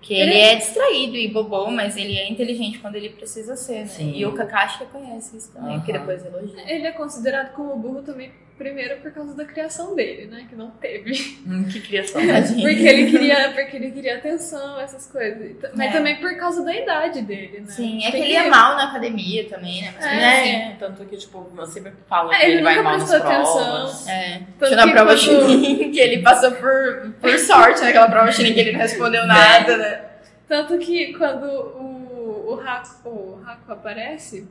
Que 0.00 0.14
ele 0.14 0.38
é 0.38 0.54
distraído 0.54 1.16
e 1.16 1.28
bobão, 1.28 1.70
mas 1.70 1.96
ele 1.96 2.16
é 2.16 2.30
inteligente 2.30 2.78
quando 2.78 2.94
ele 2.94 3.10
precisa 3.10 3.54
ser, 3.54 3.80
né? 3.80 3.86
Sim. 3.86 4.12
E 4.14 4.24
o 4.24 4.32
Kakashi 4.32 4.78
reconhece 4.78 5.36
isso 5.36 5.52
também, 5.52 5.80
que 5.80 5.92
Aham. 5.92 6.00
depois 6.00 6.24
elogia. 6.24 6.62
Ele 6.66 6.86
é 6.86 6.92
considerado 6.92 7.52
como 7.54 7.76
burro 7.76 8.02
também, 8.02 8.30
primeiro 8.56 8.96
por 9.00 9.10
causa 9.12 9.34
da 9.34 9.44
criação 9.44 9.94
dele, 9.94 10.26
né? 10.26 10.46
Que 10.48 10.56
não 10.56 10.70
teve. 10.70 11.38
Hum, 11.46 11.64
que 11.64 11.80
criação. 11.80 12.20
Tadinho. 12.26 12.68
Porque 12.68 12.86
ele 12.88 13.10
queria, 13.10 13.52
porque 13.52 13.76
ele 13.76 13.90
queria 13.90 14.16
atenção, 14.16 14.80
essas 14.80 15.06
coisas. 15.06 15.56
Mas 15.74 15.90
É. 15.90 15.92
também 15.92 16.16
por 16.16 16.36
causa 16.36 16.64
da 16.64 16.74
idade 16.74 17.22
dele, 17.22 17.60
né? 17.60 17.66
Sim, 17.68 18.04
é 18.04 18.10
que 18.10 18.16
ele 18.16 18.34
é 18.34 18.48
mal 18.48 18.74
na 18.76 18.90
academia 18.90 19.48
também, 19.48 19.82
né? 19.82 19.94
Mas 19.96 20.06
É, 20.06 20.10
né? 20.16 20.76
Tanto 20.78 21.04
que, 21.04 21.16
tipo, 21.16 21.52
eu 21.56 21.66
sempre 21.66 21.92
falo 22.08 22.32
É, 22.32 22.38
que 22.38 22.44
ele 22.46 22.52
ele, 22.54 22.62
vai 22.62 22.76
nunca 22.76 22.88
mal 22.88 22.98
nas 22.98 23.08
prestou 23.10 23.30
provas. 23.30 24.08
É, 24.08 24.40
Tanto 24.58 24.66
tinha 24.72 24.76
na 24.76 24.84
que 24.86 24.92
prova 24.92 25.10
quando- 25.10 25.18
Chunin, 25.18 25.90
que 25.92 26.00
ele 26.00 26.22
passou 26.22 26.52
por, 26.52 27.12
por 27.20 27.38
sorte 27.38 27.82
naquela 27.82 28.08
prova 28.10 28.32
Chunin, 28.32 28.54
que 28.54 28.60
ele 28.60 28.72
não 28.72 28.80
respondeu 28.80 29.26
nada, 29.26 29.76
né? 29.76 30.00
Tanto 30.48 30.78
que 30.78 31.12
quando 31.14 31.44
o, 31.44 32.54
o, 32.54 32.60
Haku, 32.60 33.08
o 33.08 33.42
Haku 33.44 33.72
aparece, 33.72 34.48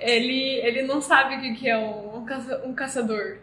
ele, 0.00 0.60
ele 0.64 0.82
não 0.82 1.00
sabe 1.00 1.36
o 1.36 1.40
que 1.40 1.54
que 1.54 1.68
é 1.68 1.76
um, 1.78 2.18
um, 2.18 2.24
caça- 2.24 2.60
um 2.64 2.74
caçador. 2.74 3.36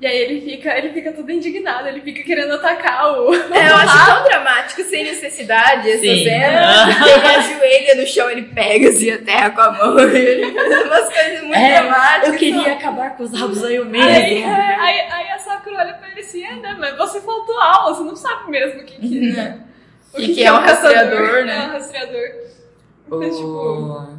E 0.00 0.06
aí 0.06 0.16
ele 0.18 0.40
fica, 0.40 0.76
ele 0.76 0.92
fica 0.92 1.12
todo 1.12 1.30
indignado, 1.30 1.86
ele 1.86 2.00
fica 2.00 2.24
querendo 2.24 2.54
atacar 2.54 3.12
o. 3.20 3.32
É, 3.32 3.70
eu 3.70 3.76
acho 3.76 4.04
tão 4.06 4.24
dramático, 4.24 4.82
sem 4.82 5.04
necessidade, 5.04 5.88
essa 5.88 6.00
Sim. 6.00 6.24
cena. 6.24 6.88
Ele 7.06 7.26
ajoelha 7.36 7.94
no 7.94 8.06
chão, 8.08 8.28
ele 8.28 8.42
pega 8.52 8.88
assim 8.88 9.10
a 9.12 9.18
terra 9.18 9.50
com 9.50 9.60
a 9.60 9.70
mão, 9.70 9.98
ele 10.10 10.52
faz 10.52 10.86
umas 10.86 11.12
coisas 11.14 11.42
muito 11.42 11.54
É, 11.54 11.80
dramáticas. 11.80 12.28
Eu 12.32 12.38
queria 12.38 12.72
acabar 12.72 13.16
com 13.16 13.22
os 13.22 13.38
rabos 13.40 13.62
aí 13.62 13.76
eu 13.76 13.84
mesmo. 13.84 14.08
Aí, 14.10 14.42
é, 14.42 14.44
aí, 14.48 15.00
aí 15.08 15.30
a 15.30 15.38
Sakura 15.38 15.76
olha 15.78 15.94
pra 15.94 16.10
ele 16.10 16.20
assim, 16.20 16.44
é, 16.44 16.56
né? 16.56 16.76
Mas 16.80 16.96
você 16.96 17.20
faltou 17.20 17.56
aula, 17.60 17.94
você 17.94 18.02
não 18.02 18.16
sabe 18.16 18.50
mesmo 18.50 18.80
o 18.80 18.84
que, 18.84 18.98
que, 19.00 19.20
Né? 19.20 19.60
o 20.14 20.20
E 20.20 20.34
que 20.34 20.42
é 20.42 20.52
um 20.52 20.56
rastreador, 20.56 21.44
né? 21.44 21.56
É 21.56 21.60
um 21.68 21.72
rastreador. 21.74 22.28
Mas, 23.08 23.36
tipo, 23.36 23.46
O... 23.48 24.18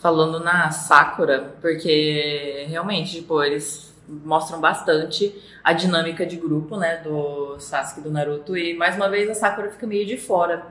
Falando 0.00 0.40
na 0.40 0.70
Sakura, 0.70 1.54
porque 1.60 2.64
realmente, 2.68 3.16
tipo, 3.20 3.42
eles 3.42 3.92
mostram 4.08 4.60
bastante 4.60 5.32
a 5.62 5.72
dinâmica 5.72 6.24
de 6.26 6.36
grupo, 6.36 6.76
né, 6.76 6.96
do 6.96 7.58
Sasuke 7.60 8.00
e 8.00 8.02
do 8.02 8.10
Naruto, 8.10 8.56
e 8.56 8.74
mais 8.74 8.96
uma 8.96 9.08
vez 9.08 9.28
a 9.28 9.34
Sakura 9.34 9.70
fica 9.70 9.86
meio 9.86 10.06
de 10.06 10.16
fora. 10.16 10.66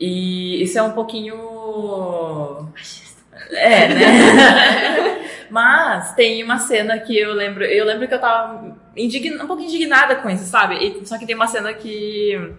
E 0.00 0.62
isso 0.62 0.78
é 0.78 0.82
um 0.82 0.92
pouquinho. 0.92 1.34
É, 3.50 3.88
né? 3.88 5.26
Mas 5.50 6.14
tem 6.14 6.42
uma 6.42 6.58
cena 6.58 6.98
que 6.98 7.16
eu 7.16 7.32
lembro. 7.32 7.64
Eu 7.64 7.84
lembro 7.84 8.08
que 8.08 8.14
eu 8.14 8.20
tava 8.20 8.76
indigna, 8.96 9.44
um 9.44 9.46
pouco 9.46 9.62
indignada 9.62 10.16
com 10.16 10.28
isso, 10.28 10.44
sabe? 10.44 10.74
E- 10.76 11.06
só 11.06 11.18
que 11.18 11.26
tem 11.26 11.36
uma 11.36 11.46
cena 11.46 11.72
que. 11.72 12.52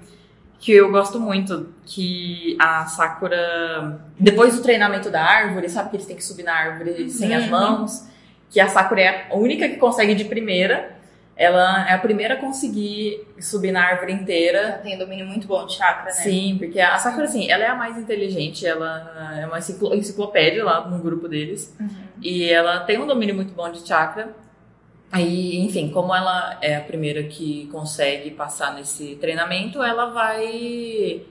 Que 0.59 0.71
eu 0.71 0.91
gosto 0.91 1.19
muito, 1.19 1.69
que 1.85 2.57
a 2.59 2.85
Sakura, 2.87 4.01
depois 4.19 4.55
do 4.55 4.61
treinamento 4.63 5.09
da 5.11 5.21
árvore, 5.23 5.69
sabe 5.69 5.89
que 5.91 5.95
eles 5.97 6.05
têm 6.07 6.15
que 6.15 6.23
subir 6.23 6.43
na 6.43 6.53
árvore 6.53 7.09
sem 7.09 7.33
as 7.35 7.43
Uhum. 7.45 7.49
mãos, 7.51 8.07
que 8.49 8.59
a 8.59 8.67
Sakura 8.67 9.01
é 9.01 9.27
a 9.29 9.35
única 9.35 9.67
que 9.69 9.75
consegue 9.77 10.15
de 10.15 10.25
primeira, 10.25 10.95
ela 11.35 11.87
é 11.87 11.93
a 11.93 11.99
primeira 11.99 12.33
a 12.33 12.37
conseguir 12.37 13.27
subir 13.39 13.71
na 13.71 13.83
árvore 13.85 14.11
inteira. 14.11 14.57
Ela 14.57 14.71
tem 14.79 14.97
domínio 14.97 15.27
muito 15.27 15.45
bom 15.47 15.63
de 15.67 15.73
chakra, 15.75 16.05
né? 16.05 16.11
Sim, 16.11 16.55
porque 16.57 16.79
a 16.79 16.97
Sakura, 16.97 17.25
assim, 17.25 17.47
ela 17.51 17.63
é 17.63 17.67
a 17.67 17.75
mais 17.75 17.95
inteligente, 17.95 18.65
ela 18.65 19.35
é 19.39 19.45
uma 19.45 19.59
enciclo- 19.59 19.93
enciclopédia 19.93 20.63
lá 20.65 20.87
no 20.89 20.97
grupo 20.97 21.27
deles, 21.27 21.75
Uhum. 21.79 21.87
e 22.19 22.49
ela 22.49 22.79
tem 22.79 22.97
um 22.99 23.05
domínio 23.05 23.35
muito 23.35 23.53
bom 23.53 23.69
de 23.71 23.87
chakra. 23.87 24.29
Aí, 25.11 25.57
enfim, 25.57 25.89
como 25.89 26.13
ela 26.13 26.57
é 26.61 26.75
a 26.75 26.81
primeira 26.81 27.23
que 27.23 27.67
consegue 27.67 28.31
passar 28.31 28.73
nesse 28.73 29.15
treinamento, 29.15 29.81
ela 29.81 30.07
vai 30.07 31.25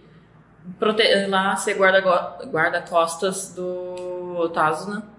lá 1.28 1.54
ser 1.56 1.74
guarda- 1.74 2.38
guarda-costas 2.46 3.54
do 3.54 4.48
Tazuna. 4.48 5.15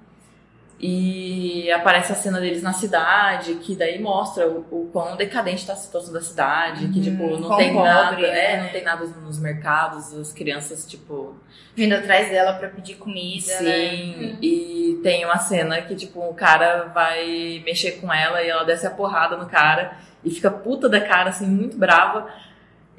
E 0.80 1.72
aparece 1.72 2.12
a 2.12 2.16
cena 2.16 2.40
deles 2.40 2.62
na 2.62 2.72
cidade, 2.72 3.56
que 3.56 3.76
daí 3.76 4.00
mostra 4.00 4.48
o, 4.48 4.60
o 4.70 4.90
quão 4.94 5.16
decadente 5.16 5.66
tá 5.66 5.74
a 5.74 5.76
situação 5.76 6.14
da 6.14 6.22
cidade, 6.22 6.88
que, 6.90 7.02
tipo, 7.02 7.24
não 7.38 7.48
quão 7.48 7.58
tem 7.58 7.74
pobre, 7.74 7.90
nada, 7.90 8.16
né? 8.18 8.54
é, 8.54 8.62
não 8.62 8.70
tem 8.70 8.84
nada 8.84 9.06
nos 9.06 9.40
mercados, 9.40 10.14
as 10.14 10.32
crianças, 10.32 10.86
tipo, 10.86 11.36
Vindo 11.78 11.94
atrás 11.94 12.30
dela 12.30 12.54
pra 12.54 12.70
pedir 12.70 12.96
comida, 12.96 13.62
né? 13.62 13.90
Sim, 13.90 14.38
e 14.42 15.00
tem 15.04 15.24
uma 15.26 15.38
cena 15.38 15.80
que, 15.82 15.96
tipo, 15.96 16.20
o 16.20 16.34
cara 16.34 16.86
vai 16.86 17.62
mexer 17.64 17.94
com 18.02 18.12
ela 18.12 18.42
e 18.42 18.50
ela 18.50 18.64
desce 18.64 18.88
a 18.88 18.90
porrada 18.90 19.38
no 19.38 19.46
cara 19.46 19.96
e 20.24 20.32
fica 20.32 20.50
puta 20.50 20.90
da 20.90 21.00
cara, 21.00 21.30
assim, 21.30 21.46
muito 21.46 21.78
brava. 21.78 22.28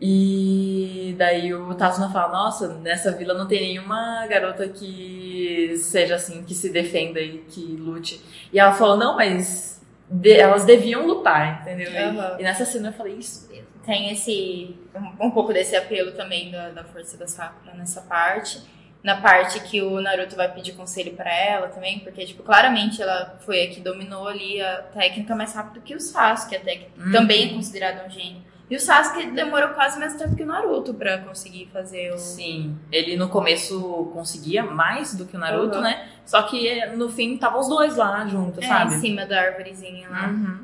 E 0.00 1.14
daí 1.18 1.52
o 1.52 1.74
Tazuna 1.74 2.10
fala, 2.10 2.32
nossa, 2.32 2.68
nessa 2.78 3.12
vila 3.12 3.34
não 3.34 3.46
tem 3.48 3.60
nenhuma 3.60 4.26
garota 4.26 4.68
que 4.68 5.74
seja 5.78 6.14
assim, 6.16 6.44
que 6.44 6.54
se 6.54 6.70
defenda 6.70 7.20
e 7.20 7.38
que 7.48 7.60
lute. 7.60 8.20
E 8.52 8.58
ela 8.58 8.72
falou, 8.72 8.96
não, 8.96 9.16
mas 9.16 9.80
de- 10.10 10.32
elas 10.32 10.64
deviam 10.64 11.06
lutar, 11.06 11.60
entendeu? 11.62 11.90
E- 11.92 11.96
Aham. 11.98 12.36
E, 12.38 12.42
nessa 12.42 12.64
cena 12.64 12.88
eu 12.88 12.92
falei, 12.92 13.14
isso 13.14 13.48
mesmo. 13.50 13.66
Tem 13.84 14.10
esse. 14.12 14.76
Um, 14.94 15.26
um 15.26 15.30
pouco 15.30 15.52
desse 15.52 15.74
apelo 15.74 16.12
também 16.12 16.50
da, 16.50 16.70
da 16.70 16.84
força 16.84 17.16
da 17.16 17.26
Sakura 17.26 17.74
nessa 17.74 18.02
parte. 18.02 18.60
Na 19.02 19.20
parte 19.20 19.60
que 19.60 19.80
o 19.80 20.00
Naruto 20.00 20.34
vai 20.36 20.52
pedir 20.52 20.72
conselho 20.72 21.12
pra 21.14 21.32
ela 21.32 21.68
também, 21.68 22.00
porque, 22.00 22.26
tipo, 22.26 22.42
claramente 22.42 23.00
ela 23.00 23.36
foi 23.46 23.62
a 23.62 23.68
que 23.68 23.80
dominou 23.80 24.26
ali 24.26 24.60
a 24.60 24.82
técnica 24.92 25.34
mais 25.36 25.54
rápido 25.54 25.80
que 25.82 25.94
o 25.94 26.00
Sasuke, 26.00 26.56
até 26.56 26.76
que 26.76 26.88
Uhum. 27.00 27.12
também 27.12 27.50
é 27.50 27.54
considerado 27.54 28.06
um 28.06 28.10
gênio. 28.10 28.42
E 28.70 28.76
o 28.76 28.80
Sasuke 28.80 29.30
demorou 29.30 29.70
quase 29.70 29.96
o 29.96 30.00
mesmo 30.00 30.18
tempo 30.18 30.36
que 30.36 30.42
o 30.42 30.46
Naruto 30.46 30.92
pra 30.92 31.18
conseguir 31.18 31.70
fazer 31.72 32.12
o. 32.12 32.18
Sim, 32.18 32.76
ele 32.92 33.16
no 33.16 33.28
começo 33.28 34.10
conseguia 34.12 34.62
mais 34.62 35.14
do 35.14 35.24
que 35.24 35.36
o 35.36 35.38
Naruto, 35.40 35.76
Uhum. 35.76 35.82
né? 35.82 36.06
Só 36.26 36.42
que 36.42 36.68
eh, 36.68 36.94
no 36.94 37.08
fim 37.08 37.34
estavam 37.34 37.60
os 37.60 37.68
dois 37.68 37.96
lá 37.96 38.26
juntos, 38.26 38.62
É, 38.62 38.68
sabe? 38.68 38.94
em 38.94 39.00
cima 39.00 39.24
da 39.24 39.40
árvorezinha 39.40 40.08
lá. 40.10 40.26
Uhum. 40.28 40.58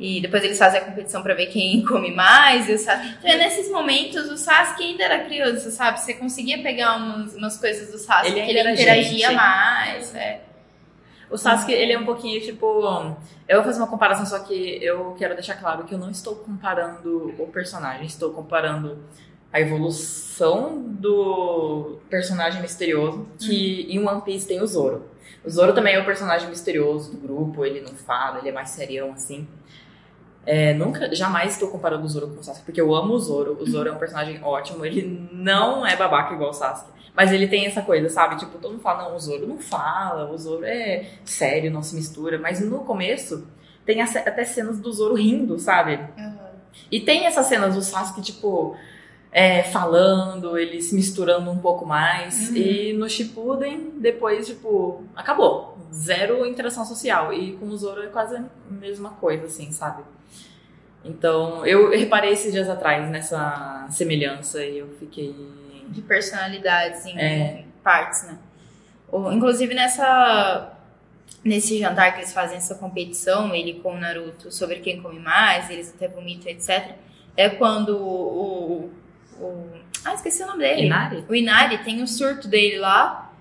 E 0.00 0.20
depois 0.20 0.42
eles 0.42 0.58
fazem 0.58 0.80
a 0.80 0.84
competição 0.84 1.22
pra 1.22 1.32
ver 1.34 1.46
quem 1.46 1.82
come 1.86 2.10
mais. 2.12 2.68
E 2.68 2.72
o 2.72 2.78
Sasuke... 2.78 3.14
Então, 3.22 3.38
nesses 3.38 3.70
momentos, 3.70 4.28
o 4.28 4.36
Sasuke 4.36 4.82
ainda 4.82 5.04
era 5.04 5.20
criança, 5.24 5.70
sabe? 5.70 6.00
Você 6.00 6.14
conseguia 6.14 6.60
pegar 6.60 6.96
umas, 6.96 7.34
umas 7.36 7.56
coisas 7.56 7.92
do 7.92 7.98
Sasuke 7.98 8.32
Ele 8.36 8.42
que 8.42 8.50
ele 8.50 8.72
interagia 8.72 9.26
gente. 9.28 9.36
mais. 9.36 10.12
É. 10.16 10.40
O 11.32 11.38
Sasuke, 11.38 11.72
ele 11.72 11.92
é 11.92 11.98
um 11.98 12.04
pouquinho 12.04 12.40
tipo. 12.42 12.66
Eu 13.48 13.56
vou 13.56 13.64
fazer 13.64 13.78
uma 13.78 13.88
comparação, 13.88 14.26
só 14.26 14.38
que 14.40 14.78
eu 14.84 15.14
quero 15.18 15.34
deixar 15.34 15.54
claro 15.54 15.84
que 15.84 15.94
eu 15.94 15.98
não 15.98 16.10
estou 16.10 16.36
comparando 16.36 17.34
o 17.38 17.46
personagem, 17.46 18.06
estou 18.06 18.30
comparando 18.30 18.98
a 19.50 19.58
evolução 19.60 20.78
do 20.78 21.98
personagem 22.10 22.60
misterioso, 22.60 23.26
que 23.38 23.86
em 23.90 24.06
One 24.06 24.20
Piece 24.22 24.46
tem 24.46 24.60
o 24.60 24.66
Zoro. 24.66 25.04
O 25.44 25.50
Zoro 25.50 25.72
também 25.72 25.94
é 25.94 26.00
o 26.00 26.04
personagem 26.04 26.48
misterioso 26.48 27.12
do 27.12 27.16
grupo, 27.16 27.64
ele 27.64 27.80
não 27.80 27.94
fala, 27.94 28.38
ele 28.38 28.50
é 28.50 28.52
mais 28.52 28.70
serião 28.70 29.12
assim. 29.12 29.46
É, 30.44 30.74
nunca, 30.74 31.14
jamais 31.14 31.52
estou 31.52 31.68
comparando 31.68 32.04
o 32.04 32.08
Zoro 32.08 32.28
com 32.28 32.40
o 32.40 32.42
Sasuke, 32.42 32.64
porque 32.64 32.80
eu 32.80 32.94
amo 32.94 33.14
o 33.14 33.18
Zoro. 33.18 33.56
O 33.60 33.66
Zoro 33.66 33.88
é 33.88 33.92
um 33.92 33.98
personagem 33.98 34.42
ótimo, 34.42 34.84
ele 34.84 35.28
não 35.32 35.86
é 35.86 35.96
babaca 35.96 36.34
igual 36.34 36.50
o 36.50 36.54
Sasuke. 36.54 36.90
Mas 37.14 37.30
ele 37.30 37.46
tem 37.46 37.66
essa 37.66 37.82
coisa, 37.82 38.08
sabe? 38.08 38.36
Tipo, 38.36 38.58
todo 38.58 38.72
mundo 38.72 38.82
fala, 38.82 39.08
não, 39.08 39.16
o 39.16 39.20
Zoro 39.20 39.46
não 39.46 39.58
fala, 39.58 40.30
o 40.30 40.38
Zoro 40.38 40.64
é 40.64 41.06
sério, 41.24 41.70
não 41.70 41.82
se 41.82 41.94
mistura. 41.94 42.38
Mas 42.38 42.60
no 42.60 42.80
começo, 42.80 43.46
tem 43.84 44.00
até 44.00 44.44
cenas 44.44 44.80
do 44.80 44.92
Zoro 44.92 45.14
rindo, 45.14 45.58
sabe? 45.58 46.00
E 46.90 47.00
tem 47.00 47.26
essas 47.26 47.46
cenas 47.46 47.74
do 47.74 47.82
Sasuke, 47.82 48.22
tipo, 48.22 48.74
é, 49.30 49.62
falando, 49.62 50.58
ele 50.58 50.80
se 50.80 50.94
misturando 50.94 51.50
um 51.50 51.58
pouco 51.58 51.84
mais. 51.84 52.48
Uhum. 52.48 52.56
E 52.56 52.92
no 52.94 53.08
Shippuden, 53.08 53.92
depois, 53.98 54.46
tipo, 54.46 55.04
acabou. 55.14 55.78
Zero 55.92 56.46
interação 56.46 56.84
social. 56.84 57.32
E 57.32 57.52
com 57.52 57.66
o 57.66 57.76
Zoro 57.76 58.02
é 58.02 58.06
quase 58.06 58.36
a 58.36 58.44
mesma 58.70 59.10
coisa, 59.10 59.46
assim, 59.46 59.70
sabe? 59.70 60.02
Então, 61.04 61.66
eu 61.66 61.90
reparei 61.90 62.32
esses 62.32 62.52
dias 62.52 62.68
atrás 62.68 63.08
nessa 63.10 63.86
semelhança 63.90 64.64
e 64.64 64.78
eu 64.78 64.88
fiquei... 64.98 65.34
De 65.88 66.00
personalidades 66.00 67.04
em 67.04 67.18
É. 67.18 67.64
partes, 67.82 68.24
né? 68.24 68.38
Inclusive 69.32 69.74
nessa. 69.74 70.72
Nesse 71.44 71.78
jantar 71.78 72.12
que 72.12 72.20
eles 72.20 72.32
fazem 72.32 72.56
essa 72.56 72.76
competição, 72.76 73.54
ele 73.54 73.74
com 73.80 73.94
o 73.94 73.98
Naruto, 73.98 74.50
sobre 74.52 74.76
quem 74.76 75.02
come 75.02 75.18
mais, 75.18 75.68
eles 75.68 75.92
até 75.94 76.06
vomitam, 76.08 76.50
etc. 76.50 76.92
É 77.36 77.48
quando 77.50 77.96
o. 77.96 78.90
o, 79.38 79.44
o- 79.44 79.70
ah, 80.04 80.14
esqueci 80.14 80.42
o 80.42 80.46
nome 80.46 80.60
dele. 80.60 80.86
Inari? 80.86 81.24
O 81.28 81.34
Inari 81.34 81.78
tem 81.78 82.00
o 82.02 82.06
surto 82.06 82.48
dele 82.48 82.78
lá 82.78 83.31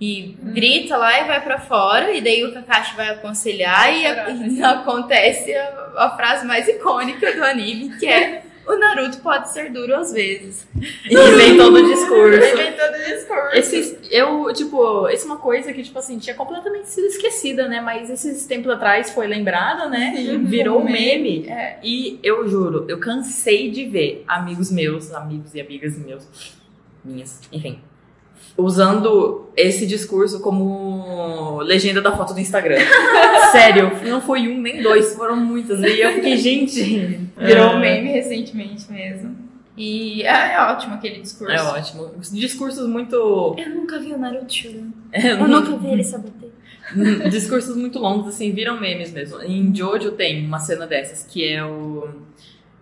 e 0.00 0.34
grita 0.42 0.96
lá 0.96 1.20
e 1.20 1.24
vai 1.26 1.40
pra 1.42 1.58
fora, 1.60 2.10
e 2.12 2.20
daí 2.22 2.42
o 2.44 2.52
Kakashi 2.54 2.96
vai 2.96 3.10
aconselhar 3.10 3.92
e, 3.94 4.06
a- 4.06 4.30
e 4.30 4.62
acontece 4.64 5.54
a, 5.54 5.92
a 5.96 6.10
frase 6.16 6.46
mais 6.46 6.66
icônica 6.68 7.32
do 7.32 7.44
anime, 7.44 7.96
que 7.98 8.06
é 8.06 8.42
o 8.66 8.76
Naruto 8.76 9.18
pode 9.18 9.50
ser 9.52 9.70
duro 9.72 9.96
às 9.96 10.12
vezes. 10.12 10.66
E 11.04 11.14
vem 11.36 11.56
todo 11.56 11.74
o 11.74 11.82
discurso. 11.82 12.56
Vem 12.56 12.72
todo 12.72 12.94
o 12.94 13.04
discurso. 13.04 13.56
Esses, 13.56 13.98
eu, 14.12 14.52
tipo, 14.54 15.08
isso 15.08 15.24
é 15.24 15.26
uma 15.26 15.38
coisa 15.38 15.72
que, 15.72 15.82
tipo 15.82 15.98
assim, 15.98 16.18
tinha 16.18 16.36
completamente 16.36 16.88
sido 16.88 17.06
esquecida, 17.06 17.66
né? 17.66 17.80
Mas 17.80 18.08
esses 18.08 18.46
tempos 18.46 18.70
atrás 18.70 19.10
foi 19.10 19.26
lembrada, 19.26 19.88
né? 19.88 20.14
E 20.16 20.36
virou 20.38 20.80
um 20.80 20.84
meme. 20.84 21.48
É. 21.48 21.78
E 21.82 22.20
eu 22.22 22.46
juro, 22.48 22.84
eu 22.88 22.98
cansei 23.00 23.70
de 23.72 23.86
ver 23.86 24.24
amigos 24.28 24.70
meus, 24.70 25.12
amigos 25.12 25.52
e 25.54 25.60
amigas 25.60 25.98
meus, 25.98 26.24
minhas, 27.04 27.40
enfim, 27.52 27.80
usando 28.56 29.46
esse 29.56 29.86
discurso 29.86 30.40
como 30.40 31.60
legenda 31.62 32.00
da 32.00 32.16
foto 32.16 32.34
do 32.34 32.40
Instagram. 32.40 32.78
Sério, 33.52 33.90
não 34.08 34.20
foi 34.20 34.48
um 34.48 34.60
nem 34.60 34.82
dois, 34.82 35.14
foram 35.14 35.36
muitas. 35.36 35.80
E 35.80 36.00
eu 36.00 36.12
fiquei, 36.14 36.36
gente. 36.36 36.82
Virou 37.36 37.64
é, 37.64 37.76
um 37.76 37.80
meme 37.80 38.12
recentemente 38.12 38.90
mesmo. 38.90 39.36
E 39.76 40.22
é, 40.22 40.54
é 40.54 40.60
ótimo 40.60 40.94
aquele 40.94 41.20
discurso. 41.20 41.52
É 41.52 41.62
ótimo. 41.62 42.10
Discursos 42.32 42.86
muito. 42.86 43.16
Eu 43.56 43.70
nunca 43.70 43.98
vi 43.98 44.12
o 44.12 44.18
Naruto 44.18 44.52
chorando. 44.52 44.92
é, 45.12 45.32
Eu 45.32 45.48
nunca 45.48 45.76
vi 45.76 45.88
ele 45.88 46.04
sabater. 46.04 46.50
discursos 47.30 47.76
muito 47.76 47.98
longos, 47.98 48.34
assim, 48.34 48.52
viram 48.52 48.80
memes 48.80 49.12
mesmo. 49.12 49.40
Em 49.42 49.74
Jojo 49.74 50.12
tem 50.12 50.44
uma 50.44 50.58
cena 50.58 50.86
dessas, 50.86 51.24
que 51.24 51.46
é 51.48 51.64
o. 51.64 52.08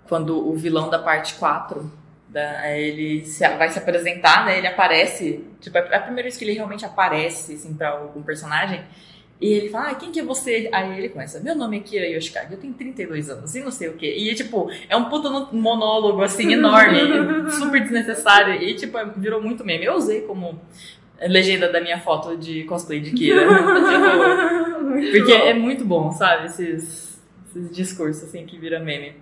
Quando 0.09 0.49
o 0.49 0.55
vilão 0.57 0.89
da 0.89 0.99
parte 0.99 1.35
4, 1.35 1.93
da, 2.29 2.68
ele 2.76 3.24
se- 3.24 3.49
vai 3.57 3.68
se 3.70 3.79
apresentar, 3.79 4.45
né? 4.45 4.59
Ele 4.59 4.66
aparece. 4.66 5.45
Tipo, 5.61 5.79
é 5.79 5.97
a 5.97 6.01
primeira 6.01 6.24
vez 6.24 6.37
que 6.37 6.45
ele 6.45 6.53
realmente 6.53 6.85
aparece, 6.85 7.55
assim, 7.55 7.74
pra 7.74 7.91
algum 7.91 8.22
personagem. 8.22 8.83
E 9.41 9.53
ele 9.53 9.68
fala, 9.70 9.91
ah, 9.91 9.95
quem 9.95 10.11
que 10.11 10.18
é 10.18 10.22
você? 10.24 10.68
Aí 10.72 10.99
ele 10.99 11.11
começa, 11.11 11.39
meu 11.39 11.55
nome 11.55 11.76
é 11.76 11.81
Kira 11.81 12.05
Yoshikage, 12.09 12.53
eu 12.53 12.59
tenho 12.59 12.74
32 12.74 13.31
anos 13.31 13.55
e 13.55 13.61
não 13.61 13.70
sei 13.70 13.89
o 13.89 13.93
quê. 13.95 14.12
E, 14.18 14.35
tipo, 14.35 14.68
é 14.89 14.97
um 14.97 15.05
puta 15.05 15.31
no- 15.31 15.49
monólogo, 15.53 16.22
assim, 16.22 16.51
enorme, 16.55 16.99
super 17.53 17.81
desnecessário. 17.81 18.55
E, 18.61 18.74
tipo, 18.74 18.99
virou 19.16 19.41
muito 19.41 19.64
meme. 19.64 19.85
Eu 19.85 19.95
usei 19.95 20.22
como 20.22 20.61
legenda 21.20 21.70
da 21.70 21.81
minha 21.81 22.01
foto 22.01 22.37
de 22.37 22.64
cosplay 22.64 22.99
de 23.01 23.12
Kira. 23.12 23.43
tipo, 23.47 25.11
porque 25.12 25.33
é 25.33 25.55
muito 25.55 25.85
bom, 25.85 26.11
sabe? 26.12 26.47
Esses, 26.47 27.20
esses 27.49 27.70
discursos, 27.70 28.24
assim, 28.24 28.45
que 28.45 28.59
vira 28.59 28.81
meme. 28.81 29.12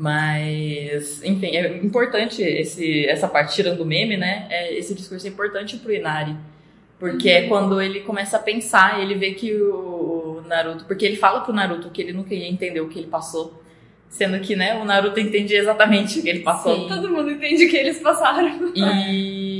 Mas, 0.00 1.22
enfim, 1.22 1.54
é 1.54 1.76
importante 1.76 2.40
esse, 2.40 3.04
essa 3.04 3.28
parte, 3.28 3.54
tirando 3.54 3.82
o 3.82 3.84
meme, 3.84 4.16
né? 4.16 4.46
É, 4.48 4.72
esse 4.78 4.94
discurso 4.94 5.26
é 5.26 5.28
importante 5.28 5.76
pro 5.76 5.92
Inari. 5.92 6.34
Porque 6.98 7.28
é 7.28 7.48
quando 7.48 7.82
ele 7.82 8.00
começa 8.00 8.38
a 8.38 8.40
pensar, 8.40 9.02
ele 9.02 9.14
vê 9.14 9.32
que 9.32 9.54
o, 9.54 10.38
o 10.42 10.48
Naruto. 10.48 10.86
Porque 10.86 11.04
ele 11.04 11.16
fala 11.16 11.42
pro 11.42 11.52
Naruto 11.52 11.90
que 11.90 12.00
ele 12.00 12.14
nunca 12.14 12.34
ia 12.34 12.48
entender 12.48 12.80
o 12.80 12.88
que 12.88 12.98
ele 12.98 13.08
passou. 13.08 13.62
Sendo 14.08 14.40
que, 14.40 14.56
né, 14.56 14.80
o 14.80 14.86
Naruto 14.86 15.20
entendia 15.20 15.58
exatamente 15.58 16.18
o 16.18 16.22
que 16.22 16.30
ele 16.30 16.40
passou. 16.40 16.74
Sim. 16.74 16.88
Todo 16.88 17.10
mundo 17.10 17.30
entende 17.30 17.66
o 17.66 17.68
que 17.68 17.76
eles 17.76 17.98
passaram. 17.98 18.72
E 18.74 19.59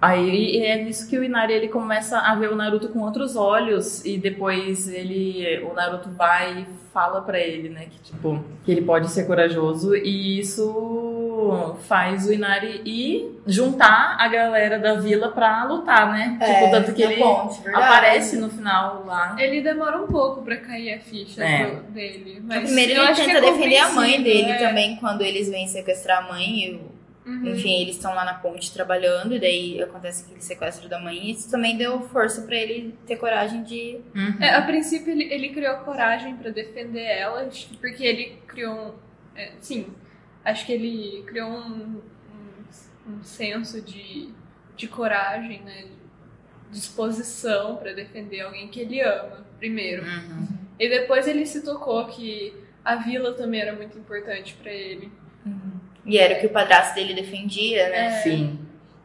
aí 0.00 0.64
é 0.64 0.82
nisso 0.82 1.08
que 1.08 1.18
o 1.18 1.24
Inari 1.24 1.52
ele 1.52 1.68
começa 1.68 2.18
a 2.18 2.34
ver 2.34 2.50
o 2.52 2.56
Naruto 2.56 2.88
com 2.88 3.00
outros 3.00 3.36
olhos 3.36 4.04
e 4.04 4.16
depois 4.18 4.88
ele 4.88 5.62
o 5.70 5.74
Naruto 5.74 6.08
vai 6.10 6.60
e 6.62 6.80
fala 6.92 7.20
pra 7.20 7.38
ele, 7.38 7.68
né, 7.68 7.86
que 7.88 7.98
tipo, 8.00 8.42
que 8.64 8.72
ele 8.72 8.82
pode 8.82 9.08
ser 9.10 9.24
corajoso 9.24 9.94
e 9.94 10.40
isso 10.40 11.76
faz 11.86 12.26
o 12.26 12.32
Inari 12.32 12.82
ir 12.84 13.40
juntar 13.46 14.16
a 14.18 14.26
galera 14.28 14.78
da 14.78 14.94
vila 14.94 15.28
pra 15.30 15.64
lutar, 15.64 16.10
né? 16.12 16.36
É, 16.40 16.52
tipo, 16.54 16.70
tanto 16.70 16.92
que 16.92 17.02
ele 17.02 17.16
ponte, 17.16 17.60
verdade. 17.62 17.84
aparece 17.84 18.36
no 18.38 18.50
final 18.50 19.04
lá. 19.06 19.36
Ele 19.38 19.60
demora 19.60 20.00
um 20.02 20.06
pouco 20.06 20.42
pra 20.42 20.56
cair 20.56 20.94
a 20.94 20.98
ficha 20.98 21.42
É. 21.44 21.66
do- 21.66 21.82
dele. 21.92 22.42
Mas 22.44 22.64
Primeiro 22.64 22.92
ele 23.00 23.06
que 23.14 23.14
tenta 23.24 23.38
é 23.38 23.40
defender 23.40 23.78
a 23.78 23.90
mãe 23.92 24.22
dele 24.22 24.50
é. 24.50 24.58
também 24.58 24.96
quando 24.96 25.22
eles 25.22 25.48
vêm 25.48 25.66
sequestrar 25.68 26.24
a 26.24 26.32
mãe. 26.32 26.44
E, 26.64 26.74
o- 26.74 26.99
Uhum. 27.24 27.48
Enfim, 27.48 27.82
eles 27.82 27.96
estão 27.96 28.14
lá 28.14 28.24
na 28.24 28.34
ponte 28.34 28.72
trabalhando 28.72 29.34
e 29.34 29.38
daí 29.38 29.82
acontece 29.82 30.24
aquele 30.24 30.40
sequestro 30.40 30.88
da 30.88 30.98
mãe. 30.98 31.16
E 31.16 31.30
isso 31.32 31.50
também 31.50 31.76
deu 31.76 32.00
força 32.00 32.42
pra 32.42 32.56
ele 32.56 32.96
ter 33.06 33.16
coragem 33.16 33.62
de. 33.62 34.00
Uhum. 34.14 34.36
É, 34.40 34.54
a 34.54 34.62
princípio 34.62 35.12
ele, 35.12 35.24
ele 35.24 35.50
criou 35.50 35.76
coragem 35.78 36.36
pra 36.36 36.50
defender 36.50 37.04
ela, 37.04 37.48
porque 37.80 38.04
ele 38.04 38.38
criou 38.46 38.74
um. 38.74 38.94
é, 39.36 39.52
sim, 39.60 39.86
acho 40.44 40.64
que 40.64 40.72
ele 40.72 41.22
criou 41.26 41.50
um, 41.50 42.00
um, 43.06 43.12
um 43.12 43.22
senso 43.22 43.82
de, 43.82 44.30
de 44.76 44.88
coragem, 44.88 45.60
né? 45.62 45.86
Disposição 46.70 47.76
pra 47.76 47.92
defender 47.92 48.40
alguém 48.42 48.68
que 48.68 48.80
ele 48.80 49.00
ama, 49.00 49.44
primeiro. 49.58 50.04
Uhum. 50.04 50.48
E 50.78 50.88
depois 50.88 51.28
ele 51.28 51.44
se 51.44 51.62
tocou 51.62 52.06
que 52.06 52.54
a 52.82 52.96
vila 52.96 53.34
também 53.34 53.60
era 53.60 53.74
muito 53.74 53.98
importante 53.98 54.54
pra 54.54 54.72
ele. 54.72 55.12
E 56.10 56.18
era 56.18 56.34
o 56.36 56.40
que 56.40 56.46
o 56.46 56.50
padrasto 56.50 56.94
dele 56.94 57.14
defendia, 57.14 57.88
né? 57.88 58.06
É. 58.06 58.10
Sim. 58.22 58.58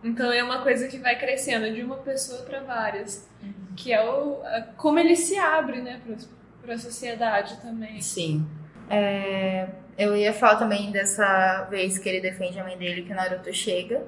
Então 0.04 0.32
é 0.32 0.44
uma 0.44 0.62
coisa 0.62 0.88
que 0.88 0.98
vai 0.98 1.18
crescendo 1.18 1.72
de 1.74 1.82
uma 1.82 1.98
pessoa 1.98 2.42
pra 2.44 2.60
várias. 2.62 3.28
Que 3.76 3.92
é 3.94 4.04
o, 4.04 4.42
a- 4.44 4.62
como 4.78 4.98
ele 5.00 5.16
se 5.16 5.38
abre, 5.38 5.82
né, 5.82 6.00
pra, 6.06 6.16
pra 6.62 6.78
sociedade 6.78 7.58
também. 7.62 8.00
Sim. 8.02 8.46
É, 8.90 9.68
eu 9.98 10.16
ia 10.16 10.32
falar 10.34 10.56
também 10.58 10.92
dessa 10.92 11.64
vez 11.70 11.98
que 11.98 12.08
ele 12.08 12.22
defende 12.22 12.60
a 12.60 12.64
mãe 12.64 12.78
dele, 12.78 13.02
que 13.04 13.12
o 13.12 13.16
Naruto 13.16 13.52
chega 13.54 14.04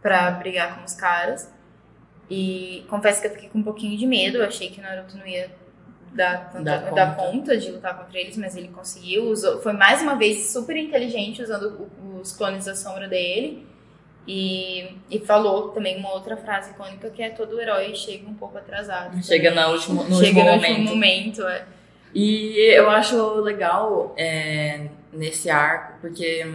pra 0.00 0.30
brigar 0.30 0.78
com 0.78 0.84
os 0.84 0.94
caras. 0.94 1.52
E 2.30 2.84
confesso 2.88 3.20
que 3.20 3.26
eu 3.26 3.32
fiquei 3.32 3.48
com 3.48 3.58
um 3.58 3.62
pouquinho 3.62 3.98
de 3.98 4.06
medo, 4.06 4.38
eu 4.38 4.44
achei 4.46 4.70
que 4.70 4.78
o 4.78 4.82
Naruto 4.82 5.16
não 5.18 5.26
ia 5.26 5.50
dar, 6.12 6.50
tanta- 6.50 6.64
Dar 6.78 6.90
dar 6.94 7.16
conta. 7.16 7.30
conta 7.30 7.56
de 7.56 7.70
lutar 7.70 7.96
contra 7.98 8.18
eles, 8.18 8.36
mas 8.36 8.56
ele 8.56 8.68
conseguiu. 8.68 9.24
Usou, 9.30 9.60
foi 9.60 9.72
mais 9.72 10.02
uma 10.02 10.14
vez 10.16 10.50
super 10.52 10.76
inteligente 10.76 11.42
usando 11.42 11.88
os 12.20 12.32
clones 12.32 12.64
da 12.66 12.74
sombra 12.74 13.08
dele. 13.08 13.66
E, 14.28 14.96
e 15.10 15.18
falou 15.18 15.68
também 15.70 15.96
uma 15.98 16.12
outra 16.12 16.36
frase 16.36 16.70
icônica 16.72 17.08
que 17.10 17.22
é 17.22 17.30
todo 17.30 17.58
herói 17.60 17.94
chega 17.94 18.28
um 18.28 18.34
pouco 18.34 18.58
atrasado. 18.58 19.20
Chega 19.24 19.50
no 19.50 19.72
último, 19.72 20.04
no 20.04 20.16
chega 20.16 20.40
último 20.40 20.44
no 20.44 20.52
momento. 20.52 20.70
último 20.78 20.88
momento. 20.94 21.42
É. 21.48 21.64
E 22.14 22.74
eu 22.76 22.90
acho 22.90 23.16
legal 23.40 24.14
é, 24.18 24.88
nesse 25.12 25.48
arco, 25.48 26.00
porque 26.00 26.46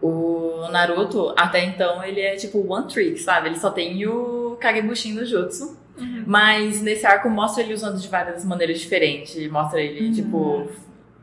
o 0.00 0.68
Naruto, 0.70 1.34
até 1.36 1.64
então, 1.64 2.02
ele 2.04 2.20
é 2.20 2.36
tipo 2.36 2.64
one 2.72 2.86
trick, 2.86 3.18
sabe? 3.18 3.48
Ele 3.48 3.58
só 3.58 3.70
tem 3.70 4.06
o 4.06 4.56
Kagebushin 4.60 5.14
no 5.14 5.24
Jutsu. 5.26 5.76
Uhum. 5.98 6.24
Mas 6.26 6.80
nesse 6.82 7.06
arco 7.06 7.28
mostra 7.28 7.62
ele 7.62 7.74
usando 7.74 7.98
de 8.00 8.08
várias 8.08 8.44
maneiras 8.44 8.80
diferentes. 8.80 9.50
Mostra 9.50 9.80
ele, 9.80 10.12
tipo, 10.14 10.70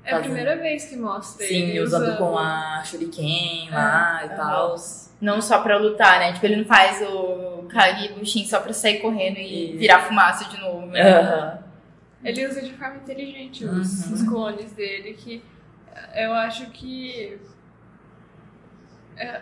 É 0.03 0.13
a 0.15 0.19
primeira 0.19 0.55
vez 0.57 0.85
que 0.85 0.95
mostra 0.95 1.45
sim, 1.45 1.69
ele 1.69 1.79
usando 1.81 2.17
com 2.17 2.37
a 2.37 2.83
Shuriken 2.83 3.69
lá 3.71 4.21
e 4.23 4.27
Aham. 4.27 4.35
tal. 4.35 4.75
Não 5.21 5.41
só 5.41 5.59
pra 5.61 5.77
lutar, 5.77 6.19
né? 6.19 6.33
Tipo, 6.33 6.45
ele 6.45 6.57
não 6.57 6.65
faz 6.65 7.01
o 7.01 7.65
Kage 7.69 8.09
Bushin 8.13 8.45
só 8.45 8.59
pra 8.59 8.73
sair 8.73 8.99
correndo 8.99 9.37
e 9.37 9.71
E- 9.73 9.77
virar 9.77 10.01
fumaça 10.01 10.45
de 10.49 10.59
novo. 10.59 10.85
Né? 10.87 11.01
Aham. 11.19 11.59
Ele 12.23 12.47
usa 12.47 12.61
de 12.61 12.73
forma 12.73 12.97
inteligente 12.97 13.63
os, 13.65 14.05
Uhum. 14.07 14.13
os 14.13 14.23
clones 14.23 14.71
dele, 14.73 15.13
que 15.13 15.41
eu 16.15 16.33
acho 16.33 16.65
que. 16.71 17.37
É, 19.17 19.41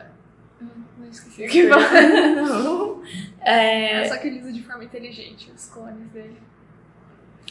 eu 0.69 1.03
não 1.03 1.09
esqueci 1.09 1.45
o 1.45 1.47
que 1.49 1.67
falar. 1.67 3.03
É, 3.45 4.07
Só 4.07 4.15
que 4.17 4.27
ele 4.27 4.39
usa 4.39 4.53
de 4.53 4.63
forma 4.63 4.83
inteligente 4.85 5.51
os 5.53 5.65
clones 5.65 6.07
dele. 6.11 6.37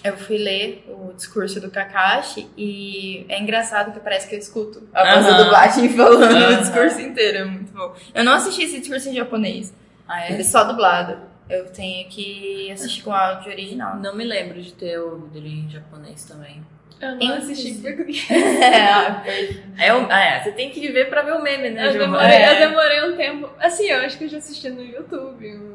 eu 0.03 0.17
fui 0.17 0.39
ler 0.39 0.87
o 0.89 1.13
discurso 1.13 1.61
do 1.61 1.71
Kakashi 1.71 2.49
e 2.57 3.27
é 3.29 3.39
engraçado 3.39 3.93
que 3.93 4.01
parece 4.01 4.27
que 4.27 4.35
eu 4.35 4.39
escuto 4.39 4.89
a 4.95 5.05
voz 5.15 5.27
da 5.27 5.33
Aham. 5.33 5.45
dublagem 5.45 5.89
falando 5.95 6.23
Aham. 6.35 6.55
o 6.57 6.61
discurso 6.63 7.01
inteiro. 7.01 7.39
É 7.39 7.45
muito 7.45 7.73
bom. 7.73 7.95
Eu 8.15 8.25
não 8.25 8.33
assisti 8.33 8.63
esse 8.63 8.79
discurso 8.81 9.11
em 9.11 9.15
japonês, 9.15 9.75
Ah, 10.09 10.27
ele 10.27 10.39
é? 10.39 10.41
é 10.41 10.45
só 10.45 10.65
dublado. 10.65 11.19
Eu 11.51 11.67
tenho 11.71 12.09
que 12.09 12.71
assistir 12.73 13.03
com 13.03 13.13
áudio 13.13 13.53
original. 13.53 13.97
Não 13.99 14.17
me 14.17 14.25
lembro 14.25 14.63
de 14.63 14.73
ter 14.73 14.99
ouvido 14.99 15.37
ele 15.37 15.51
em 15.51 15.69
japonês 15.69 16.25
também. 16.25 16.63
Eu 17.03 17.17
não 17.17 17.35
assisti 17.37 17.71
em 17.73 17.81
português. 17.81 18.27
É, 18.31 19.87
É, 19.87 19.91
ah, 20.09 20.21
é, 20.25 20.43
você 20.43 20.53
tem 20.53 20.71
que 20.71 20.89
ver 20.93 21.09
pra 21.11 21.23
ver 21.23 21.33
o 21.33 21.43
meme, 21.43 21.71
né, 21.71 21.89
Eu 21.89 21.99
demorei, 21.99 22.27
É. 22.29 22.53
eu 22.65 22.69
demorei 22.69 23.13
um 23.13 23.17
tempo. 23.17 23.51
Assim, 23.59 23.85
eu 23.89 24.01
acho 24.01 24.17
que 24.19 24.25
eu 24.25 24.29
já 24.29 24.39
assisti 24.39 24.71
no 24.71 24.83
YouTube 24.83 25.47
um- 25.57 25.73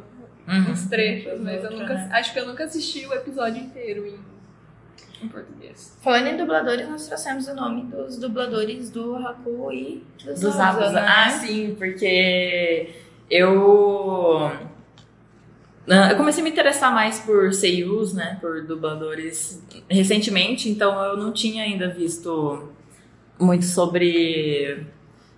Uhum. 0.48 0.72
uns 0.72 0.88
trechos, 0.88 1.40
mas 1.42 1.62
eu 1.64 1.72
nunca. 1.72 1.94
né? 1.94 2.10
Acho 2.14 2.32
que 2.32 2.40
eu 2.40 2.48
nunca 2.48 2.64
assisti 2.64 3.06
o 3.06 3.14
episódio 3.14 3.62
inteiro 3.62 4.08
em, 4.08 5.26
em 5.26 5.28
português. 5.28 5.98
Falando 6.02 6.28
em 6.28 6.38
dubladores, 6.38 6.88
nós 6.88 7.06
trouxemos 7.06 7.48
o 7.50 7.54
nome 7.54 7.82
dos 7.92 8.18
dubladores 8.18 8.90
do 8.90 9.16
Haku 9.18 9.74
e 9.74 10.04
dos, 10.24 10.40
Dos 10.40 10.54
Zabuza. 10.56 10.92
né? 10.92 11.06
Ah, 11.06 11.30
sim, 11.32 11.76
porque 11.78 12.92
eu. 13.30 14.50
Ah, 15.90 16.12
Eu 16.12 16.18
comecei 16.18 16.42
a 16.42 16.44
me 16.44 16.50
interessar 16.52 16.94
mais 16.94 17.20
por 17.20 17.54
seiyus, 17.54 18.14
né? 18.14 18.38
Por 18.42 18.64
dubladores 18.66 19.64
recentemente, 19.90 20.70
então 20.70 21.02
eu 21.04 21.18
não 21.18 21.32
tinha 21.32 21.64
ainda 21.64 21.90
visto 21.90 22.70
muito 23.40 23.66
sobre 23.66 24.86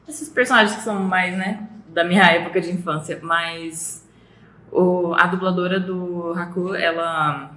esses 0.07 0.29
personagens 0.29 0.75
que 0.77 0.83
são 0.83 0.99
mais, 1.01 1.37
né? 1.37 1.69
Da 1.89 2.03
minha 2.03 2.23
época 2.31 2.59
de 2.61 2.71
infância. 2.71 3.19
Mas 3.21 4.07
o, 4.71 5.13
a 5.13 5.27
dubladora 5.27 5.79
do 5.79 6.33
Haku, 6.33 6.73
ela 6.75 7.51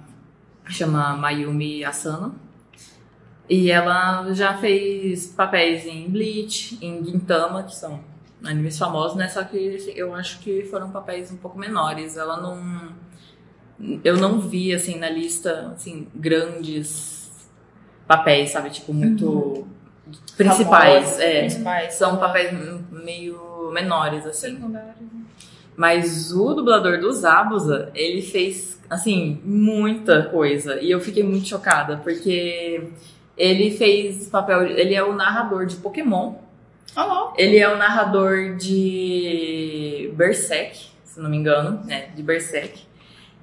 chama 0.67 1.15
Mayumi 1.15 1.83
Asano. 1.83 2.35
E 3.49 3.69
ela 3.69 4.31
já 4.33 4.57
fez 4.57 5.27
papéis 5.27 5.85
em 5.85 6.09
Bleach, 6.09 6.77
em 6.81 7.03
Gintama, 7.03 7.63
que 7.63 7.75
são 7.75 7.99
animes 8.43 8.77
famosos, 8.77 9.17
né? 9.17 9.27
Só 9.27 9.43
que 9.43 9.75
assim, 9.75 9.91
eu 9.95 10.13
acho 10.13 10.39
que 10.39 10.63
foram 10.63 10.91
papéis 10.91 11.31
um 11.31 11.37
pouco 11.37 11.57
menores. 11.57 12.17
Ela 12.17 12.41
não. 12.41 12.93
Eu 14.03 14.17
não 14.17 14.39
vi, 14.39 14.73
assim, 14.73 14.97
na 14.97 15.09
lista, 15.09 15.73
assim, 15.75 16.07
grandes 16.13 17.49
papéis, 18.07 18.51
sabe? 18.51 18.69
Tipo, 18.69 18.93
muito. 18.93 19.67
Principais. 20.37 21.03
Famosos, 21.05 21.19
é. 21.19 21.39
principais. 21.41 21.93
São 21.93 22.17
papéis 22.17 22.51
meio 22.91 23.71
menores, 23.73 24.25
assim. 24.25 24.55
Secundários. 24.55 24.95
né? 25.01 25.23
Mas 25.75 26.31
o 26.31 26.53
dublador 26.53 26.99
do 26.99 27.11
Zabuza, 27.11 27.89
ele 27.95 28.21
fez, 28.21 28.79
assim, 28.89 29.41
muita 29.43 30.23
coisa. 30.25 30.79
E 30.79 30.91
eu 30.91 30.99
fiquei 30.99 31.23
muito 31.23 31.47
chocada, 31.47 31.97
porque 31.97 32.89
ele 33.35 33.71
fez 33.71 34.27
papel. 34.27 34.63
Ele 34.63 34.93
é 34.93 35.03
o 35.03 35.13
narrador 35.13 35.65
de 35.65 35.75
Pokémon. 35.77 36.35
Alô? 36.95 37.33
Ele 37.37 37.57
é 37.57 37.67
o 37.67 37.77
narrador 37.77 38.55
de 38.55 40.11
Berserk, 40.15 40.87
se 41.03 41.19
não 41.19 41.29
me 41.29 41.37
engano, 41.37 41.81
né? 41.85 42.09
De 42.15 42.21
Berserk. 42.21 42.81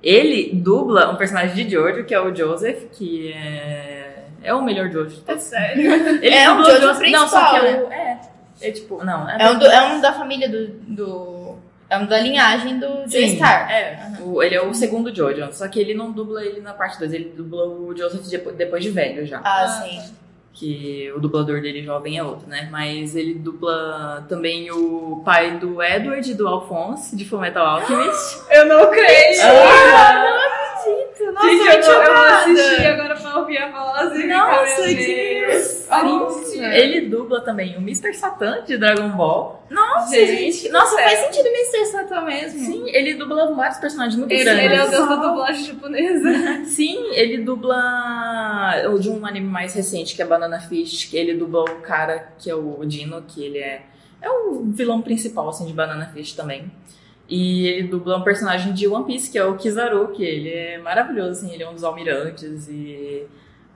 Ele 0.02 0.50
dubla 0.54 1.10
um 1.10 1.16
personagem 1.16 1.66
de 1.66 1.72
Jojo, 1.74 2.04
que 2.04 2.14
é 2.14 2.20
o 2.20 2.34
Joseph, 2.34 2.84
que 2.92 3.32
é. 3.32 4.24
É 4.42 4.54
o 4.54 4.62
melhor 4.62 4.90
Jojo 4.90 5.20
de 5.22 5.30
É 5.30 5.36
sério. 5.36 5.92
Ele 6.22 6.28
É 6.34 6.50
o 6.50 6.56
dubla 6.56 6.70
Jojo 6.74 6.86
Joseph- 6.88 7.10
Não, 7.12 7.28
só 7.28 7.50
que 7.50 7.56
é 7.56 7.60
principal, 7.60 7.86
o. 7.88 7.92
É. 7.92 8.20
É 8.62 8.70
tipo. 8.70 9.04
Não, 9.04 9.28
É 9.28 9.50
um, 9.50 9.58
do- 9.58 9.66
é 9.66 9.92
um 9.92 10.00
da 10.00 10.12
família 10.12 10.48
do. 10.48 10.68
do 10.68 11.40
é 11.90 11.98
um 11.98 12.06
da 12.06 12.20
linhagem 12.20 12.78
do 12.78 13.04
J-Star. 13.08 13.68
É, 13.70 14.12
o- 14.20 14.40
ele 14.42 14.54
é 14.54 14.62
o 14.62 14.72
segundo 14.72 15.14
Jojo, 15.14 15.52
só 15.52 15.66
que 15.68 15.80
ele 15.80 15.92
não 15.92 16.12
dubla 16.12 16.44
ele 16.44 16.60
na 16.60 16.72
parte 16.72 16.98
2, 17.00 17.12
ele 17.12 17.32
dubla 17.36 17.66
o 17.66 17.94
Joseph 17.96 18.26
depo- 18.28 18.52
depois 18.52 18.82
de 18.84 18.90
velho 18.90 19.26
já. 19.26 19.40
Ah, 19.42 19.64
Ah, 19.64 19.68
sim. 19.68 20.00
Que 20.52 21.12
o 21.16 21.20
dublador 21.20 21.60
dele 21.60 21.82
jovem 21.82 22.18
é 22.18 22.24
outro, 22.24 22.48
né? 22.48 22.68
Mas 22.70 23.14
ele 23.14 23.34
dupla 23.34 24.26
também 24.28 24.70
o 24.70 25.22
pai 25.24 25.58
do 25.58 25.82
Edward 25.82 26.28
e 26.28 26.34
do 26.34 26.46
Alphonse, 26.48 27.16
de 27.16 27.24
Fullmetal 27.24 27.64
Alchemist. 27.64 28.42
Eu 28.50 28.66
não 28.66 28.90
creio! 28.90 29.40
Nossa, 31.32 31.46
Gente, 31.46 31.86
eu, 31.86 31.92
eu 31.92 32.14
vou 32.14 32.24
assistir 32.24 32.86
agora 32.86 33.14
pra 33.14 33.38
ouvir 33.38 33.58
a 33.58 33.70
voz 33.70 34.18
e 34.18 34.26
Nossa, 34.26 34.82
que 34.82 34.94
Deus. 34.94 35.86
Nossa. 36.60 36.74
Ele 36.78 37.00
dubla 37.08 37.40
também 37.40 37.76
o 37.76 37.80
Mr. 37.80 38.12
Satan 38.14 38.62
de 38.64 38.76
Dragon 38.78 39.08
Ball. 39.10 39.64
Nossa, 39.70 40.14
Gente, 40.14 40.52
gente. 40.52 40.68
Nossa, 40.70 40.96
sério. 40.96 41.10
faz 41.16 41.34
sentido 41.34 41.46
Mr. 41.48 41.86
Satan 41.86 42.20
mesmo. 42.22 42.58
Sim, 42.60 42.84
ele 42.88 43.14
dubla 43.14 43.54
vários 43.54 43.78
personagens 43.78 44.16
muito 44.16 44.32
Ele, 44.32 44.44
grandes. 44.44 44.64
ele 44.64 44.74
é 44.74 44.84
o 44.84 44.90
deus 44.90 45.08
da 45.08 45.16
dublagem 45.16 45.64
japonesa. 45.64 46.64
Sim, 46.66 46.98
ele 47.12 47.38
dubla 47.38 48.88
o 48.92 48.98
de 48.98 49.08
um 49.10 49.24
anime 49.26 49.46
mais 49.46 49.74
recente, 49.74 50.14
que 50.14 50.22
é 50.22 50.24
Banana 50.24 50.60
Fish, 50.60 51.04
que 51.06 51.16
ele 51.16 51.34
dubla 51.34 51.62
o 51.64 51.80
cara 51.80 52.32
que 52.38 52.50
é 52.50 52.54
o 52.54 52.84
Dino, 52.84 53.22
que 53.26 53.44
ele 53.44 53.58
é 53.58 53.82
é 54.22 54.28
o 54.30 54.64
vilão 54.66 55.00
principal 55.00 55.48
assim 55.48 55.64
de 55.66 55.72
Banana 55.72 56.06
Fish 56.12 56.34
também. 56.34 56.70
E 57.28 57.66
ele 57.66 57.88
dubla 57.88 58.16
um 58.18 58.22
personagem 58.22 58.72
de 58.74 58.86
One 58.88 59.04
Piece, 59.06 59.30
que 59.30 59.38
é 59.38 59.44
o 59.44 59.56
Kizaru, 59.56 60.08
que 60.08 60.22
ele 60.24 60.50
é 60.50 60.78
maravilhoso, 60.78 61.30
assim, 61.30 61.54
ele 61.54 61.62
é 61.62 61.68
um 61.70 61.74
dos 61.74 61.84
almirantes 61.84 62.68
e 62.68 63.26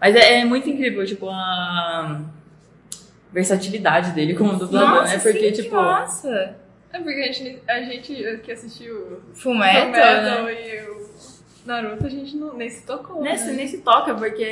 mas 0.01 0.15
é, 0.17 0.41
é 0.41 0.45
muito 0.45 0.69
incrível, 0.69 1.07
tipo, 1.07 1.31
a 1.31 2.21
versatilidade 3.35 4.13
dele 4.13 4.35
como 4.35 4.57
dublador, 4.57 4.89
Nossa, 5.03 5.17
né? 5.17 5.23
Porque, 5.23 5.55
sim, 5.55 5.63
tipo. 5.63 5.75
massa. 5.75 6.57
É 6.93 7.01
porque 7.01 7.21
a 7.21 7.33
gente, 7.33 7.63
a 7.69 7.81
gente 7.83 8.41
que 8.45 8.53
assistiu 8.53 9.21
Full 9.35 9.53
o 9.53 9.59
Metal, 9.59 9.91
Metal 9.91 10.45
né? 10.45 10.53
e 10.55 10.89
o 10.89 11.09
Naruto, 11.67 12.07
a 12.07 12.09
gente 12.09 12.37
não, 12.37 12.55
nem 12.55 12.71
se 12.71 12.87
tocou. 12.87 13.21
Né, 13.21 13.31
né? 13.33 13.37
você 13.37 13.53
nem 13.53 13.67
se 13.67 13.79
toca, 13.79 14.15
porque 14.15 14.47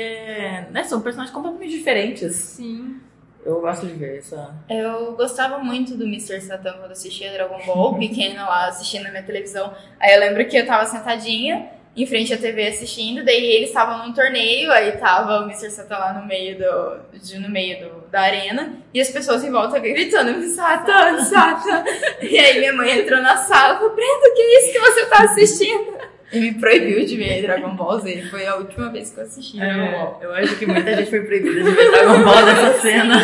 né, 0.72 0.82
são 0.82 1.00
personagens 1.00 1.32
completamente 1.32 1.70
diferentes. 1.70 2.34
Sim. 2.34 2.96
Eu 3.44 3.60
gosto 3.60 3.86
de 3.86 3.92
ver 3.94 4.18
essa. 4.18 4.54
Eu 4.68 5.12
gostava 5.16 5.58
muito 5.58 5.96
do 5.96 6.04
Mr. 6.04 6.40
Satan 6.40 6.74
quando 6.78 6.92
assistia 6.92 7.32
Dragon 7.32 7.60
Ball, 7.64 7.94
pequena 7.98 8.44
lá, 8.48 8.66
assistindo 8.66 9.04
na 9.04 9.10
minha 9.10 9.22
televisão. 9.22 9.72
Aí 10.00 10.12
eu 10.14 10.20
lembro 10.20 10.44
que 10.46 10.56
eu 10.56 10.66
tava 10.66 10.86
sentadinha 10.86 11.68
em 11.96 12.06
frente 12.06 12.32
à 12.32 12.38
TV 12.38 12.68
assistindo, 12.68 13.24
daí 13.24 13.44
eles 13.44 13.68
estavam 13.68 14.06
num 14.06 14.14
torneio, 14.14 14.72
aí 14.72 14.92
tava 14.92 15.40
o 15.40 15.44
Mr. 15.44 15.70
Satan 15.70 15.98
lá 15.98 16.12
no 16.14 16.26
meio 16.26 16.56
do, 16.58 17.18
de- 17.18 17.38
no 17.38 17.50
meio 17.50 17.84
do- 17.84 18.01
da 18.12 18.20
arena, 18.20 18.74
e 18.92 19.00
as 19.00 19.08
pessoas 19.10 19.42
em 19.42 19.50
volta 19.50 19.78
gritando, 19.78 20.40
Satan, 20.48 21.18
Satan. 21.24 21.82
e 22.20 22.38
aí 22.38 22.58
minha 22.58 22.72
mãe 22.74 23.00
entrou 23.00 23.20
na 23.22 23.36
sala 23.38 23.74
e 23.74 23.76
falou, 23.78 23.94
Brenda, 23.96 24.28
o 24.28 24.34
que 24.34 24.42
é 24.42 24.58
isso 24.60 24.72
que 24.72 24.78
você 24.78 25.06
tá 25.06 25.24
assistindo? 25.24 25.92
E 26.30 26.38
me 26.40 26.54
proibiu 26.54 27.04
de 27.06 27.16
ver 27.16 27.42
Dragon 27.42 27.74
Ball 27.74 28.00
Z. 28.00 28.22
Foi 28.30 28.46
a 28.46 28.56
última 28.56 28.90
vez 28.90 29.10
que 29.10 29.18
eu 29.20 29.24
assisti 29.24 29.56
Dragon 29.58 29.90
Ball. 29.92 30.18
É, 30.20 30.24
eu 30.26 30.34
acho 30.34 30.56
que 30.56 30.66
muita 30.66 30.94
gente 30.96 31.08
foi 31.10 31.20
proibida 31.22 31.62
de 31.62 31.70
ver 31.70 31.90
Dragon 31.90 32.22
Ball 32.24 32.44
nessa 32.46 32.72
cena. 32.80 33.14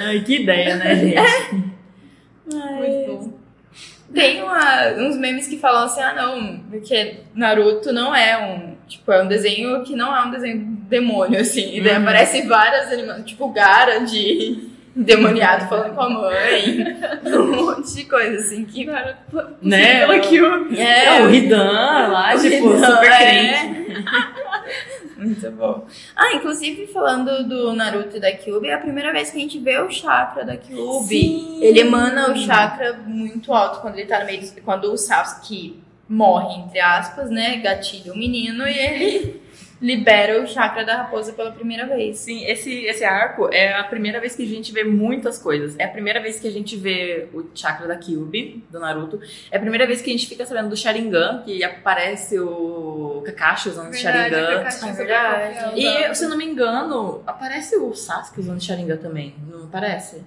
Ai, 0.00 0.20
que 0.20 0.42
ideia, 0.42 0.76
né, 0.76 0.94
gente? 0.96 1.54
Muito 2.52 3.06
bom. 3.12 3.32
Tem 4.14 4.42
uma- 4.42 4.86
uns 4.98 5.16
memes 5.16 5.46
que 5.46 5.58
falam 5.58 5.84
assim, 5.84 6.00
ah 6.00 6.12
não, 6.14 6.58
porque 6.70 7.18
Naruto 7.34 7.92
não 7.92 8.14
é 8.14 8.36
um. 8.38 8.76
Tipo, 8.90 9.12
é 9.12 9.22
um 9.22 9.28
desenho 9.28 9.82
que 9.84 9.94
não 9.96 10.14
é 10.14 10.22
um 10.24 10.30
desenho 10.30 10.58
demônio, 10.88 11.40
assim. 11.40 11.74
E 11.76 11.80
daí 11.80 11.94
Uhum. 11.96 12.02
aparecem 12.02 12.46
várias 12.46 12.92
animações, 12.92 13.24
tipo 13.26 13.48
Gara 13.50 14.00
de 14.00 14.68
demoniado 14.94 15.68
falando 15.68 15.94
com 15.94 16.00
a 16.02 16.10
mãe. 16.10 16.84
Um 17.24 17.64
monte 17.64 17.94
de 17.94 18.04
coisa, 18.04 18.36
assim, 18.38 18.64
que. 18.64 18.84
Naruto, 18.84 19.56
Né? 19.62 20.00
pela 20.00 20.18
Kyuubi. 20.18 20.78
É, 20.80 21.22
o 21.22 21.30
Hidan 21.32 22.08
lá, 22.08 22.34
O 22.34 22.40
tipo, 22.40 22.74
Hidan, 22.74 22.86
super 22.96 23.10
é. 23.12 23.18
crente. 23.18 24.04
Muito 25.16 25.50
bom. 25.52 25.86
Ah, 26.16 26.32
inclusive 26.34 26.86
falando 26.86 27.46
do 27.46 27.74
Naruto 27.74 28.16
e 28.16 28.20
da 28.20 28.32
Kyuubi, 28.32 28.68
é 28.68 28.74
a 28.74 28.78
primeira 28.78 29.12
vez 29.12 29.30
que 29.30 29.36
a 29.36 29.40
gente 29.40 29.58
vê 29.58 29.78
o 29.78 29.90
chakra 29.90 30.44
da 30.44 30.56
Kyuubi. 30.56 31.06
Sim. 31.08 31.62
Ele 31.62 31.80
emana 31.80 32.32
o 32.32 32.36
chakra 32.36 32.94
muito 33.06 33.52
alto 33.52 33.80
quando 33.80 33.98
ele 33.98 34.06
tá 34.08 34.20
no 34.20 34.24
meio 34.26 34.40
do, 34.40 34.62
quando 34.62 34.90
o 34.92 34.96
Sasuke 34.96 35.78
morre, 36.10 36.60
entre 36.60 36.80
aspas, 36.80 37.30
né? 37.30 37.58
Gatilha 37.58 38.12
o 38.12 38.18
menino 38.18 38.66
e 38.66 38.76
ele 38.76 39.40
libera 39.80 40.42
o 40.42 40.46
chakra 40.46 40.84
da 40.84 40.96
raposa 40.96 41.32
pela 41.32 41.52
primeira 41.52 41.86
vez. 41.86 42.18
Sim, 42.18 42.44
esse, 42.44 42.84
esse 42.84 43.04
arco 43.04 43.48
é 43.52 43.72
a 43.78 43.84
primeira 43.84 44.20
vez 44.20 44.34
que 44.34 44.42
a 44.42 44.46
gente 44.46 44.72
vê 44.72 44.82
muitas 44.82 45.38
coisas. 45.38 45.78
É 45.78 45.84
a 45.84 45.88
primeira 45.88 46.20
vez 46.20 46.40
que 46.40 46.48
a 46.48 46.50
gente 46.50 46.76
vê 46.76 47.28
o 47.32 47.44
chakra 47.54 47.86
da 47.86 47.96
Kyuubi, 47.96 48.64
do 48.68 48.80
Naruto. 48.80 49.20
É 49.52 49.56
a 49.56 49.60
primeira 49.60 49.86
vez 49.86 50.02
que 50.02 50.10
a 50.10 50.12
gente 50.12 50.26
fica 50.26 50.44
sabendo 50.44 50.68
do 50.70 50.76
Sharingan, 50.76 51.42
que 51.44 51.62
aparece 51.62 52.38
o 52.40 53.22
Kakashi 53.24 53.68
usando 53.68 53.88
o 53.88 53.92
Verdade, 53.92 54.30
Sharingan. 54.34 54.56
Kakashi 54.58 54.88
É 54.88 54.92
verdade. 54.92 55.80
E, 55.80 56.14
se 56.14 56.24
eu 56.24 56.28
não 56.28 56.36
me 56.36 56.44
engano, 56.44 57.22
aparece 57.24 57.76
o 57.76 57.94
Sasuke 57.94 58.40
usando 58.40 58.60
Sharingan 58.60 58.96
também, 58.96 59.36
não 59.48 59.64
aparece? 59.64 60.22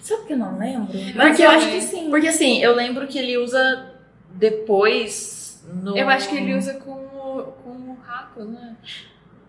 Sabe 0.00 0.24
que 0.26 0.32
eu 0.32 0.38
não 0.38 0.58
lembro? 0.58 0.86
Porque 0.86 1.12
Mas 1.14 1.38
eu 1.38 1.46
eu 1.46 1.50
acho 1.52 1.70
que 1.70 1.80
sim. 1.80 2.10
Porque 2.10 2.26
assim, 2.28 2.62
eu 2.62 2.74
lembro 2.74 3.06
que 3.06 3.18
ele 3.18 3.38
usa 3.38 3.91
depois 4.34 5.62
no... 5.82 5.96
Eu 5.96 6.08
acho 6.08 6.28
que 6.28 6.36
ele 6.36 6.54
usa 6.54 6.74
com 6.74 6.90
o, 6.92 7.42
com 7.62 7.70
o 7.70 7.96
Rato, 8.04 8.44
né? 8.44 8.76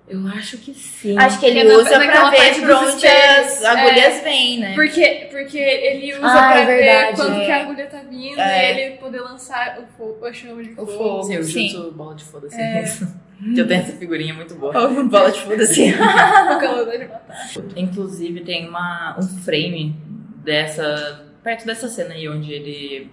Eu 0.08 0.28
acho 0.28 0.58
que 0.58 0.74
sim. 0.74 1.18
Acho 1.18 1.40
que 1.40 1.46
ele 1.46 1.60
é 1.60 1.64
na- 1.64 1.76
usa 1.76 1.90
pra 1.92 2.00
naquela 2.00 2.30
ver 2.30 2.74
onde 2.76 3.08
as 3.08 3.64
agulhas 3.64 4.22
vêm, 4.22 4.60
né? 4.60 4.76
Porque, 4.76 5.28
porque 5.32 5.58
ele 5.58 6.14
usa 6.14 6.28
Ah, 6.28 6.52
pra 6.52 6.60
é 6.60 6.66
verdade, 6.66 7.10
ver 7.12 7.16
quando 7.16 7.42
é. 7.42 7.46
que 7.46 7.52
a 7.52 7.62
agulha 7.62 7.86
tá 7.88 7.98
vindo 8.10 8.40
É. 8.40 8.74
e 8.76 8.82
ele 8.82 8.98
poder 8.98 9.22
lançar 9.22 9.80
o, 9.80 9.86
fogo, 9.98 10.26
a 10.26 10.34
chama 10.34 10.62
de 10.62 10.72
O 10.74 10.76
fogo. 10.76 10.92
fogo. 10.92 11.24
Sim, 11.24 11.38
o 11.38 11.44
Sim. 11.44 11.70
jutsu 11.70 11.92
bola 11.94 12.16
de 12.16 12.24
foda-se. 12.26 12.60
É. 12.60 12.84
que 13.56 13.60
eu 13.62 13.68
tenho 13.68 13.82
essa 13.82 13.94
figurinha 13.94 14.34
muito 14.34 14.54
boa. 14.56 14.74
Bola 15.04 15.32
de 15.32 15.40
foda 15.42 15.64
assim. 15.64 15.92
O 15.96 16.60
calor 16.60 16.92
de 16.92 17.06
matar. 17.06 17.48
Inclusive 17.78 18.42
tem 18.42 18.68
uma, 18.68 19.16
um 19.18 19.24
frame 19.40 19.96
dessa. 20.44 21.26
perto 21.42 21.66
dessa 21.66 21.88
cena 21.88 22.14
aí 22.14 22.28
onde 22.28 22.52
ele 22.52 23.10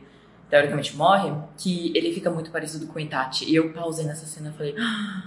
teoricamente 0.50 0.96
morre, 0.96 1.32
que 1.56 1.92
ele 1.96 2.12
fica 2.12 2.28
muito 2.30 2.50
parecido 2.50 2.86
com 2.88 2.98
o 2.98 3.00
Itachi. 3.00 3.44
E 3.50 3.54
eu 3.54 3.72
pausei 3.72 4.04
nessa 4.04 4.26
cena 4.26 4.50
e 4.52 4.56
falei. 4.58 4.74
"Ah, 4.78 5.22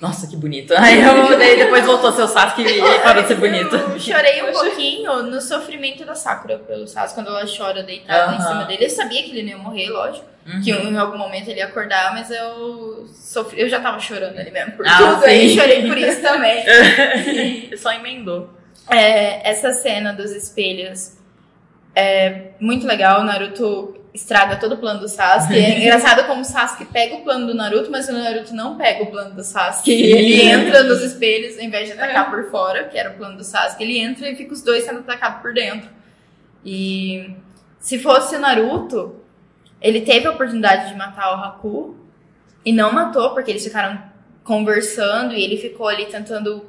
Nossa, 0.00 0.26
que 0.26 0.36
bonito. 0.36 0.74
Aí 0.76 1.00
eu 1.02 1.38
daí 1.38 1.56
depois 1.56 1.84
voltou 1.86 2.10
o 2.10 2.12
Sasuke 2.28 2.60
e 2.62 2.98
parou 3.00 3.22
de 3.22 3.28
ser 3.28 3.36
bonito. 3.36 3.74
Eu 3.74 3.98
chorei 3.98 4.42
um 4.42 4.52
pouquinho 4.52 5.22
no 5.22 5.40
sofrimento 5.40 6.04
da 6.04 6.14
Sakura 6.14 6.58
pelo 6.58 6.86
Sasuke, 6.86 7.14
quando 7.14 7.28
ela 7.28 7.44
chora 7.46 7.82
deitada 7.82 8.32
em 8.32 8.36
Aham. 8.36 8.46
cima 8.48 8.64
dele. 8.64 8.84
Eu 8.84 8.90
sabia 8.90 9.22
que 9.22 9.30
ele 9.30 9.42
não 9.44 9.48
ia 9.50 9.58
morrer, 9.58 9.88
lógico. 9.88 10.26
Uhum. 10.46 10.60
Que 10.60 10.70
em 10.70 10.96
algum 10.98 11.16
momento 11.16 11.48
ele 11.48 11.60
ia 11.60 11.66
acordar, 11.66 12.12
mas 12.12 12.30
eu 12.30 13.08
sofri, 13.12 13.58
eu 13.62 13.68
já 13.70 13.80
tava 13.80 13.98
chorando 13.98 14.38
ali 14.38 14.50
mesmo 14.50 14.72
por 14.72 14.86
Ah, 14.86 14.96
tudo, 15.14 15.24
aí 15.24 15.54
chorei 15.56 15.86
por 15.88 15.96
isso 15.98 16.20
também. 16.20 16.62
Só 17.78 17.90
emendou. 17.92 18.50
É, 18.90 19.48
essa 19.50 19.72
cena 19.72 20.12
dos 20.12 20.30
espelhos 20.30 21.16
é 21.94 22.50
muito 22.60 22.86
legal. 22.86 23.22
O 23.22 23.24
Naruto 23.24 23.95
estraga 24.16 24.56
todo 24.56 24.74
o 24.74 24.78
plano 24.78 25.00
do 25.00 25.08
Sasuke. 25.08 25.54
É 25.54 25.78
engraçado 25.80 26.26
como 26.26 26.40
o 26.40 26.44
Sasuke 26.44 26.84
pega 26.86 27.16
o 27.16 27.22
plano 27.22 27.46
do 27.46 27.54
Naruto, 27.54 27.90
mas 27.90 28.08
o 28.08 28.12
Naruto 28.12 28.54
não 28.54 28.76
pega 28.76 29.04
o 29.04 29.06
plano 29.06 29.34
do 29.34 29.44
Sasuke. 29.44 29.92
Ele 29.92 30.42
entra 30.42 30.82
nos 30.82 31.02
espelhos, 31.02 31.58
ao 31.58 31.64
invés 31.64 31.86
de 31.86 31.92
atacar 31.92 32.30
por 32.30 32.50
fora, 32.50 32.84
que 32.84 32.98
era 32.98 33.10
o 33.10 33.14
plano 33.14 33.36
do 33.36 33.44
Sasuke, 33.44 33.82
ele 33.82 33.98
entra 33.98 34.28
e 34.28 34.34
fica 34.36 34.52
os 34.52 34.62
dois 34.62 34.84
sendo 34.84 35.00
atacados 35.00 35.40
por 35.40 35.54
dentro. 35.54 35.88
E 36.64 37.36
se 37.78 37.98
fosse 37.98 38.34
o 38.34 38.40
Naruto, 38.40 39.14
ele 39.80 40.00
teve 40.00 40.26
a 40.26 40.32
oportunidade 40.32 40.88
de 40.88 40.96
matar 40.96 41.32
o 41.32 41.44
Haku 41.44 41.96
e 42.64 42.72
não 42.72 42.92
matou, 42.92 43.30
porque 43.34 43.50
eles 43.52 43.62
ficaram 43.62 44.02
conversando 44.42 45.34
e 45.34 45.42
ele 45.42 45.56
ficou 45.56 45.86
ali 45.86 46.06
tentando 46.06 46.64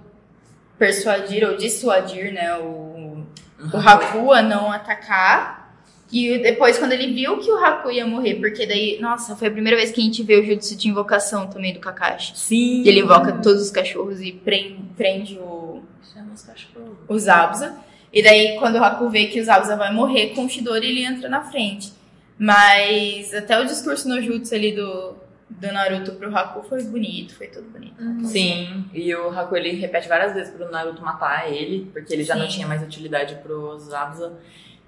persuadir 0.77 1.47
ou 1.47 1.57
dissuadir, 1.57 2.33
né, 2.33 2.55
o, 2.57 3.25
o 3.73 3.77
Haku 3.77 4.31
a 4.31 4.41
não 4.41 4.71
atacar. 4.71 5.66
E 6.11 6.37
depois, 6.39 6.77
quando 6.77 6.93
ele 6.93 7.13
viu 7.13 7.37
que 7.37 7.51
o 7.51 7.57
Haku 7.57 7.91
ia 7.91 8.07
morrer, 8.07 8.35
porque 8.35 8.65
daí, 8.65 8.97
nossa, 9.01 9.35
foi 9.35 9.49
a 9.49 9.51
primeira 9.51 9.77
vez 9.77 9.91
que 9.91 9.99
a 9.99 10.03
gente 10.03 10.23
vê 10.23 10.39
o 10.39 10.45
jutsu 10.45 10.75
de 10.77 10.87
invocação 10.87 11.47
também 11.47 11.73
do 11.73 11.79
Kakashi. 11.79 12.37
Sim. 12.37 12.83
E 12.83 12.89
ele 12.89 13.01
invoca 13.01 13.33
todos 13.33 13.61
os 13.61 13.71
cachorros 13.71 14.21
e 14.21 14.31
prende, 14.31 14.79
prende 14.95 15.37
o, 15.37 15.83
Chama 16.13 16.33
os 16.33 16.43
cachorros. 16.43 16.97
o 17.07 17.19
Zabuza. 17.19 17.75
E 18.13 18.23
daí, 18.23 18.55
quando 18.57 18.75
o 18.75 18.83
Haku 18.83 19.09
vê 19.09 19.25
que 19.25 19.39
o 19.41 19.43
Zabuza 19.43 19.75
vai 19.75 19.93
morrer 19.93 20.29
com 20.29 20.45
o 20.45 20.49
Chidori, 20.49 20.87
ele 20.87 21.03
entra 21.03 21.27
na 21.27 21.41
frente. 21.41 21.91
Mas 22.39 23.33
até 23.33 23.59
o 23.59 23.65
discurso 23.65 24.07
no 24.07 24.21
jutsu 24.21 24.55
ali 24.55 24.71
do, 24.73 25.15
do 25.49 25.73
Naruto 25.73 26.13
pro 26.13 26.35
Haku 26.35 26.63
foi 26.69 26.83
bonito, 26.83 27.35
foi 27.35 27.47
tudo 27.47 27.67
bonito. 27.69 27.95
Sim, 28.25 28.85
e 28.93 29.13
o 29.15 29.29
Haku 29.29 29.55
ele 29.57 29.71
repete 29.71 30.07
várias 30.07 30.33
vezes 30.33 30.53
pro 30.53 30.71
Naruto 30.71 31.01
matar 31.01 31.51
ele, 31.51 31.89
porque 31.91 32.13
ele 32.13 32.23
já 32.23 32.35
não 32.35 32.45
Sim. 32.45 32.55
tinha 32.55 32.67
mais 32.67 32.81
utilidade 32.81 33.35
pro 33.43 33.77
Zabuza. 33.79 34.33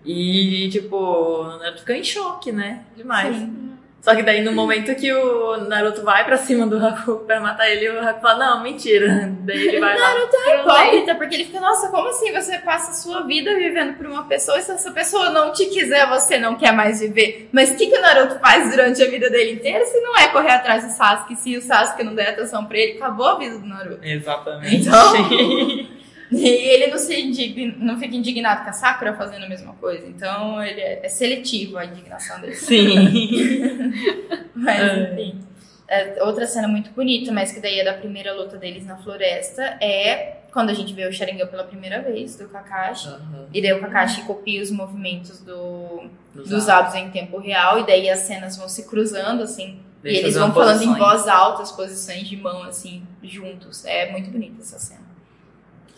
E, 0.06 0.70
tipo, 0.72 0.96
o 0.98 1.58
Naruto 1.58 1.80
fica 1.80 1.96
em 1.96 2.04
choque, 2.04 2.52
né? 2.52 2.82
Demais. 2.96 3.36
Sim. 3.36 3.70
Só 4.02 4.16
que 4.16 4.24
daí 4.24 4.42
no 4.42 4.54
momento 4.54 4.96
que 4.96 5.12
o 5.14 5.58
Naruto 5.68 6.04
vai 6.04 6.24
pra 6.24 6.38
cima 6.38 6.66
do 6.66 6.78
Haku 6.84 7.18
pra 7.28 7.42
matar 7.42 7.70
ele, 7.70 7.90
o 7.90 8.00
Haku 8.00 8.22
fala, 8.22 8.56
não, 8.56 8.64
mentira. 8.64 9.30
Daí 9.44 9.68
ele 9.68 9.80
vai 9.82 9.98
lá. 10.00 10.16
hipócrita, 10.62 11.16
porque 11.16 11.36
ele 11.36 11.44
fica, 11.44 11.60
nossa, 11.60 11.90
como 11.90 12.08
assim 12.08 12.32
você 12.32 12.60
passa 12.60 12.92
a 12.92 12.94
sua 12.94 13.24
vida 13.24 13.54
vivendo 13.56 13.98
por 13.98 14.06
uma 14.06 14.24
pessoa 14.24 14.58
e 14.58 14.62
se 14.62 14.72
essa 14.72 14.90
pessoa 14.92 15.32
não 15.32 15.52
te 15.52 15.66
quiser, 15.66 16.08
você 16.08 16.38
não 16.38 16.56
quer 16.56 16.72
mais 16.72 17.02
viver? 17.02 17.50
Mas 17.52 17.72
o 17.72 17.76
que, 17.76 17.88
que 17.88 17.98
o 17.98 18.02
Naruto 18.02 18.40
faz 18.40 18.70
durante 18.72 19.04
a 19.04 19.10
vida 19.10 19.30
dele 19.30 19.52
inteira 19.56 19.86
se 19.86 20.00
não 20.00 20.18
é 20.18 20.30
correr 20.30 20.52
atrás 20.52 20.86
do 20.86 20.92
Sasuke? 20.92 21.36
Se 21.36 21.58
o 21.58 21.62
Sasuke 21.62 22.02
não 22.02 22.16
der 22.16 22.30
atenção 22.30 22.64
pra 22.66 22.78
ele, 22.78 22.94
acabou 22.94 23.28
a 23.28 23.38
vida 23.38 23.60
do 23.60 23.66
Naruto. 23.68 24.00
Exatamente. 24.02 24.76
Então- 24.88 25.14
E 26.32 26.48
ele 26.48 26.88
não, 26.88 26.98
se 26.98 27.20
indigna, 27.20 27.76
não 27.80 28.00
fica 28.00 28.16
indignado 28.16 28.64
com 28.64 28.70
a 28.70 28.74
Sakura 28.74 29.14
fazendo 29.14 29.46
a 29.46 29.50
mesma 29.50 29.74
coisa. 29.74 30.06
Então 30.06 30.64
ele 30.64 30.80
é, 30.80 31.06
é 31.06 31.10
seletivo 31.10 31.78
a 31.78 31.86
indignação 31.86 32.40
dele. 32.40 32.56
Sim. 32.56 33.92
Mas, 34.54 34.80
É. 34.80 35.12
enfim. 35.14 35.40
É, 35.88 36.24
outra 36.24 36.46
cena 36.46 36.68
muito 36.68 36.92
bonita, 36.92 37.32
mas 37.32 37.52
que 37.52 37.60
daí 37.60 37.80
é 37.80 37.84
da 37.84 37.96
primeira 37.96 38.32
luta 38.32 38.58
deles 38.58 38.86
na 38.86 38.96
floresta, 38.98 39.64
é 39.82 40.38
quando 40.52 40.70
a 40.70 40.74
gente 40.76 40.94
vê 40.94 41.08
o 41.08 41.12
Sharingan 41.12 41.48
pela 41.48 41.64
primeira 41.64 42.00
vez, 42.00 42.36
do 42.36 42.48
Kakashi. 42.48 43.10
E 43.52 43.60
daí 43.60 43.74
o 43.74 43.82
Kakashi 43.82 44.22
copia 44.22 44.62
os 44.62 44.70
movimentos 44.70 45.40
do, 45.40 46.04
dos 46.32 46.70
abos 46.70 46.94
em 46.94 47.10
tempo 47.10 47.40
real, 47.40 47.80
e 47.80 47.88
daí 47.88 48.08
as 48.08 48.20
cenas 48.20 48.56
vão 48.56 48.70
se 48.70 48.88
cruzando, 48.88 49.42
assim, 49.42 49.80
e 50.04 50.10
eles 50.10 50.36
vão 50.36 50.54
falando 50.54 50.84
em 50.84 50.94
voz 50.96 51.28
alta 51.28 51.64
as 51.64 51.72
posições 51.72 52.28
de 52.30 52.38
mão, 52.38 52.62
assim, 52.64 53.02
juntos. 53.24 53.84
É 53.84 54.12
muito 54.12 54.30
bonita 54.30 54.62
essa 54.62 54.78
cena. 54.78 54.99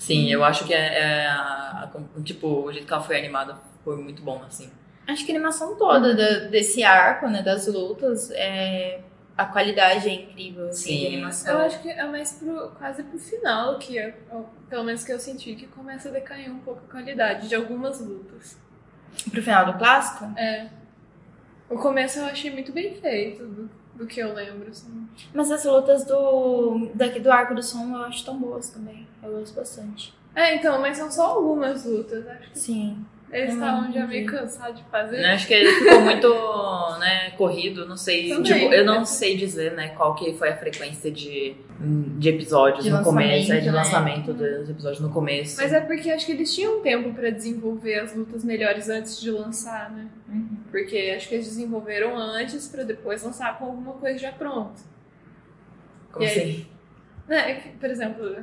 Sim, 0.02 0.32
eu 0.32 0.44
acho 0.44 0.66
que 0.66 0.74
é, 0.74 1.00
é 1.00 1.28
a- 1.28 1.88
a- 1.94 2.22
tipo, 2.24 2.48
o 2.48 2.74
jeito 2.74 2.88
que 2.88 2.92
ela 2.92 3.04
foi 3.04 3.20
animada 3.20 3.56
foi 3.84 3.96
muito 3.98 4.24
bom, 4.24 4.42
assim. 4.48 4.68
Acho 5.08 5.24
que 5.24 5.32
a 5.32 5.36
animação 5.36 5.76
toda 5.78 6.16
da- 6.16 6.48
desse 6.48 6.84
arco, 6.84 7.28
né, 7.28 7.44
das 7.44 7.68
lutas, 7.68 8.32
é, 8.32 9.02
a 9.38 9.46
qualidade 9.46 10.10
é 10.10 10.14
incrível, 10.14 10.70
assim, 10.70 10.90
Sim. 10.90 11.00
de 11.02 11.06
animação. 11.06 11.54
Eu 11.54 11.66
acho 11.68 11.80
que 11.84 11.90
é 11.92 12.04
mais 12.04 12.32
pro, 12.32 12.70
quase 12.80 13.04
pro 13.04 13.20
final 13.20 13.78
que, 13.78 14.00
é, 14.00 14.16
pelo 14.68 14.84
menos 14.84 15.04
que 15.04 15.14
eu 15.14 15.20
senti, 15.20 15.54
que 15.54 15.68
começa 15.68 16.10
a 16.10 16.12
decair 16.12 16.52
um 16.52 16.58
pouco 16.62 16.82
a 16.88 16.92
qualidade 16.92 17.48
de 17.48 17.54
algumas 17.54 18.02
lutas. 18.02 18.58
Pro 19.30 19.44
final 19.44 19.68
do 19.68 19.78
clássico? 19.78 20.26
É. 20.36 20.68
O 21.70 21.78
começo 21.78 22.18
eu 22.18 22.26
achei 22.26 22.50
muito 22.50 22.72
bem 22.72 22.96
feito, 22.96 23.46
do, 23.46 23.70
do 23.94 24.08
que 24.08 24.20
eu 24.20 24.34
lembro, 24.34 24.68
assim. 24.68 25.08
Mas 25.32 25.52
as 25.52 25.64
lutas 25.64 26.06
do, 26.06 26.90
daqui 26.96 27.20
do 27.20 27.32
Arco 27.32 27.54
do 27.54 27.62
Som 27.62 27.96
eu 27.96 28.04
acho 28.06 28.26
tão 28.26 28.40
boas 28.40 28.72
também. 28.72 29.11
Eu 29.24 29.32
gosto 29.32 29.56
bastante. 29.56 30.14
É, 30.36 30.56
então, 30.56 30.80
mas 30.82 30.98
são 30.98 31.12
só 31.12 31.26
algumas 31.28 31.86
lutas. 31.86 32.26
Acho 32.28 32.52
que 32.52 32.60
Sim. 32.60 33.06
eles 33.32 33.54
estavam 33.54 33.92
já 33.92 34.08
meio 34.08 34.26
cansados 34.26 34.78
de 34.78 34.84
fazer. 34.90 35.22
Eu 35.22 35.30
acho 35.30 35.46
que 35.48 35.54
ele 35.54 35.72
ficou 35.74 36.02
muito, 36.02 37.00
né, 37.00 37.32
corrido, 37.32 37.86
não 37.86 37.98
sei, 37.98 38.30
Também. 38.30 38.44
tipo, 38.44 38.74
eu 38.74 38.86
não 38.86 39.04
sei 39.06 39.36
dizer, 39.36 39.74
né, 39.74 39.90
qual 39.90 40.16
que 40.16 40.34
foi 40.34 40.50
a 40.50 40.58
frequência 40.58 41.12
de, 41.12 41.56
de 42.18 42.30
episódios 42.30 42.84
De 42.86 42.92
no 42.92 43.04
começo, 43.04 43.52
é, 43.52 43.60
de 43.60 43.70
lançamento, 43.70 44.34
né? 44.34 44.34
lançamento 44.40 44.60
dos 44.62 44.70
episódios 44.70 45.02
no 45.02 45.10
começo. 45.10 45.58
Mas 45.62 45.74
é 45.74 45.82
porque 45.82 46.10
acho 46.12 46.26
que 46.26 46.32
eles 46.32 46.54
tinham 46.56 46.82
tempo 46.82 47.14
pra 47.14 47.30
desenvolver 47.30 48.00
as 48.00 48.16
lutas 48.16 48.44
melhores 48.46 48.88
antes 48.88 49.20
de 49.20 49.30
lançar, 49.32 49.92
né? 49.92 50.08
Uhum. 50.30 50.58
Porque 50.72 51.14
acho 51.16 51.28
que 51.28 51.36
eles 51.36 51.48
desenvolveram 51.48 52.18
antes 52.18 52.70
pra 52.70 52.84
depois 52.84 53.22
lançar 53.22 53.58
com 53.60 53.66
alguma 53.66 53.94
coisa 53.94 54.18
já 54.18 54.32
pronta. 54.32 54.80
Como 56.12 56.26
e 56.26 56.30
aí? 56.30 56.40
assim? 56.40 56.68
Né, 57.28 57.52
é 57.52 57.56
por 57.80 57.90
exemplo, 57.90 58.36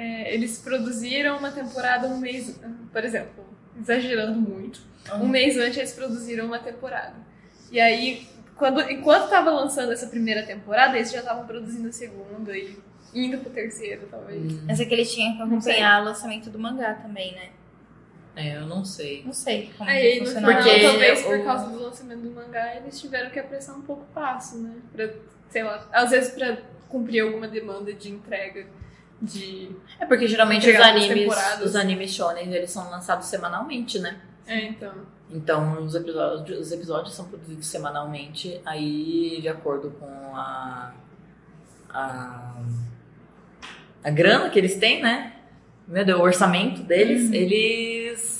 é, 0.00 0.34
eles 0.34 0.58
produziram 0.58 1.36
uma 1.36 1.50
temporada 1.50 2.08
um 2.08 2.16
mês, 2.16 2.58
por 2.90 3.04
exemplo, 3.04 3.44
exagerando 3.78 4.40
muito, 4.40 4.80
um 5.20 5.28
mês 5.28 5.58
antes 5.58 5.76
eles 5.76 5.92
produziram 5.92 6.46
uma 6.46 6.58
temporada. 6.58 7.14
E 7.70 7.78
aí, 7.78 8.26
quando, 8.56 8.80
enquanto 8.90 9.28
tava 9.28 9.50
lançando 9.50 9.92
essa 9.92 10.06
primeira 10.06 10.42
temporada, 10.46 10.96
eles 10.96 11.12
já 11.12 11.18
estavam 11.18 11.46
produzindo 11.46 11.88
a 11.88 11.92
segunda 11.92 12.56
e 12.56 12.78
indo 13.14 13.36
pro 13.38 13.50
terceiro, 13.50 14.08
talvez. 14.10 14.54
Hum, 14.54 14.64
Mas 14.66 14.80
é 14.80 14.86
que 14.86 14.94
eles 14.94 15.12
tinham 15.12 15.36
que 15.36 15.42
acompanhar 15.42 16.00
o 16.00 16.04
lançamento 16.06 16.48
do 16.48 16.58
mangá 16.58 16.94
também, 16.94 17.34
né? 17.34 17.50
é, 18.36 18.56
eu 18.56 18.66
não 18.66 18.82
sei. 18.82 19.22
Não 19.22 19.34
sei 19.34 19.70
como 19.76 19.90
Aí, 19.90 20.20
que 20.20 20.30
Porque 20.30 20.80
talvez 20.80 21.22
por 21.22 21.44
causa 21.44 21.68
do 21.68 21.82
lançamento 21.82 22.20
do 22.20 22.30
mangá, 22.30 22.76
eles 22.76 22.98
tiveram 22.98 23.28
que 23.28 23.38
apressar 23.38 23.76
um 23.76 23.82
pouco 23.82 24.04
o 24.04 24.14
passo, 24.14 24.56
né? 24.56 24.76
Pra, 24.92 25.10
sei 25.50 25.62
lá, 25.62 25.86
às 25.92 26.10
vezes 26.10 26.32
pra 26.32 26.56
cumprir 26.88 27.20
alguma 27.20 27.46
demanda 27.46 27.92
de 27.92 28.10
entrega 28.10 28.66
de... 29.20 29.70
É 29.98 30.06
porque 30.06 30.26
geralmente 30.26 30.68
os 30.70 30.80
animes, 30.80 31.34
os 31.62 31.76
animes 31.76 32.14
shonen, 32.14 32.52
eles 32.52 32.70
são 32.70 32.90
lançados 32.90 33.26
semanalmente, 33.26 33.98
né? 33.98 34.20
É, 34.46 34.64
então... 34.64 34.92
Então, 35.32 35.84
os 35.84 35.94
episódios, 35.94 36.58
os 36.58 36.72
episódios 36.72 37.14
são 37.14 37.24
produzidos 37.26 37.66
semanalmente, 37.68 38.60
aí 38.64 39.38
de 39.40 39.48
acordo 39.48 39.92
com 39.92 40.34
a, 40.34 40.92
a, 41.88 42.56
a 44.02 44.10
grana 44.10 44.50
que 44.50 44.58
eles 44.58 44.76
têm, 44.76 45.00
né? 45.00 45.34
Meu 45.86 46.04
Deus, 46.04 46.18
o 46.18 46.22
orçamento 46.24 46.82
deles, 46.82 47.30
eles 47.32 48.39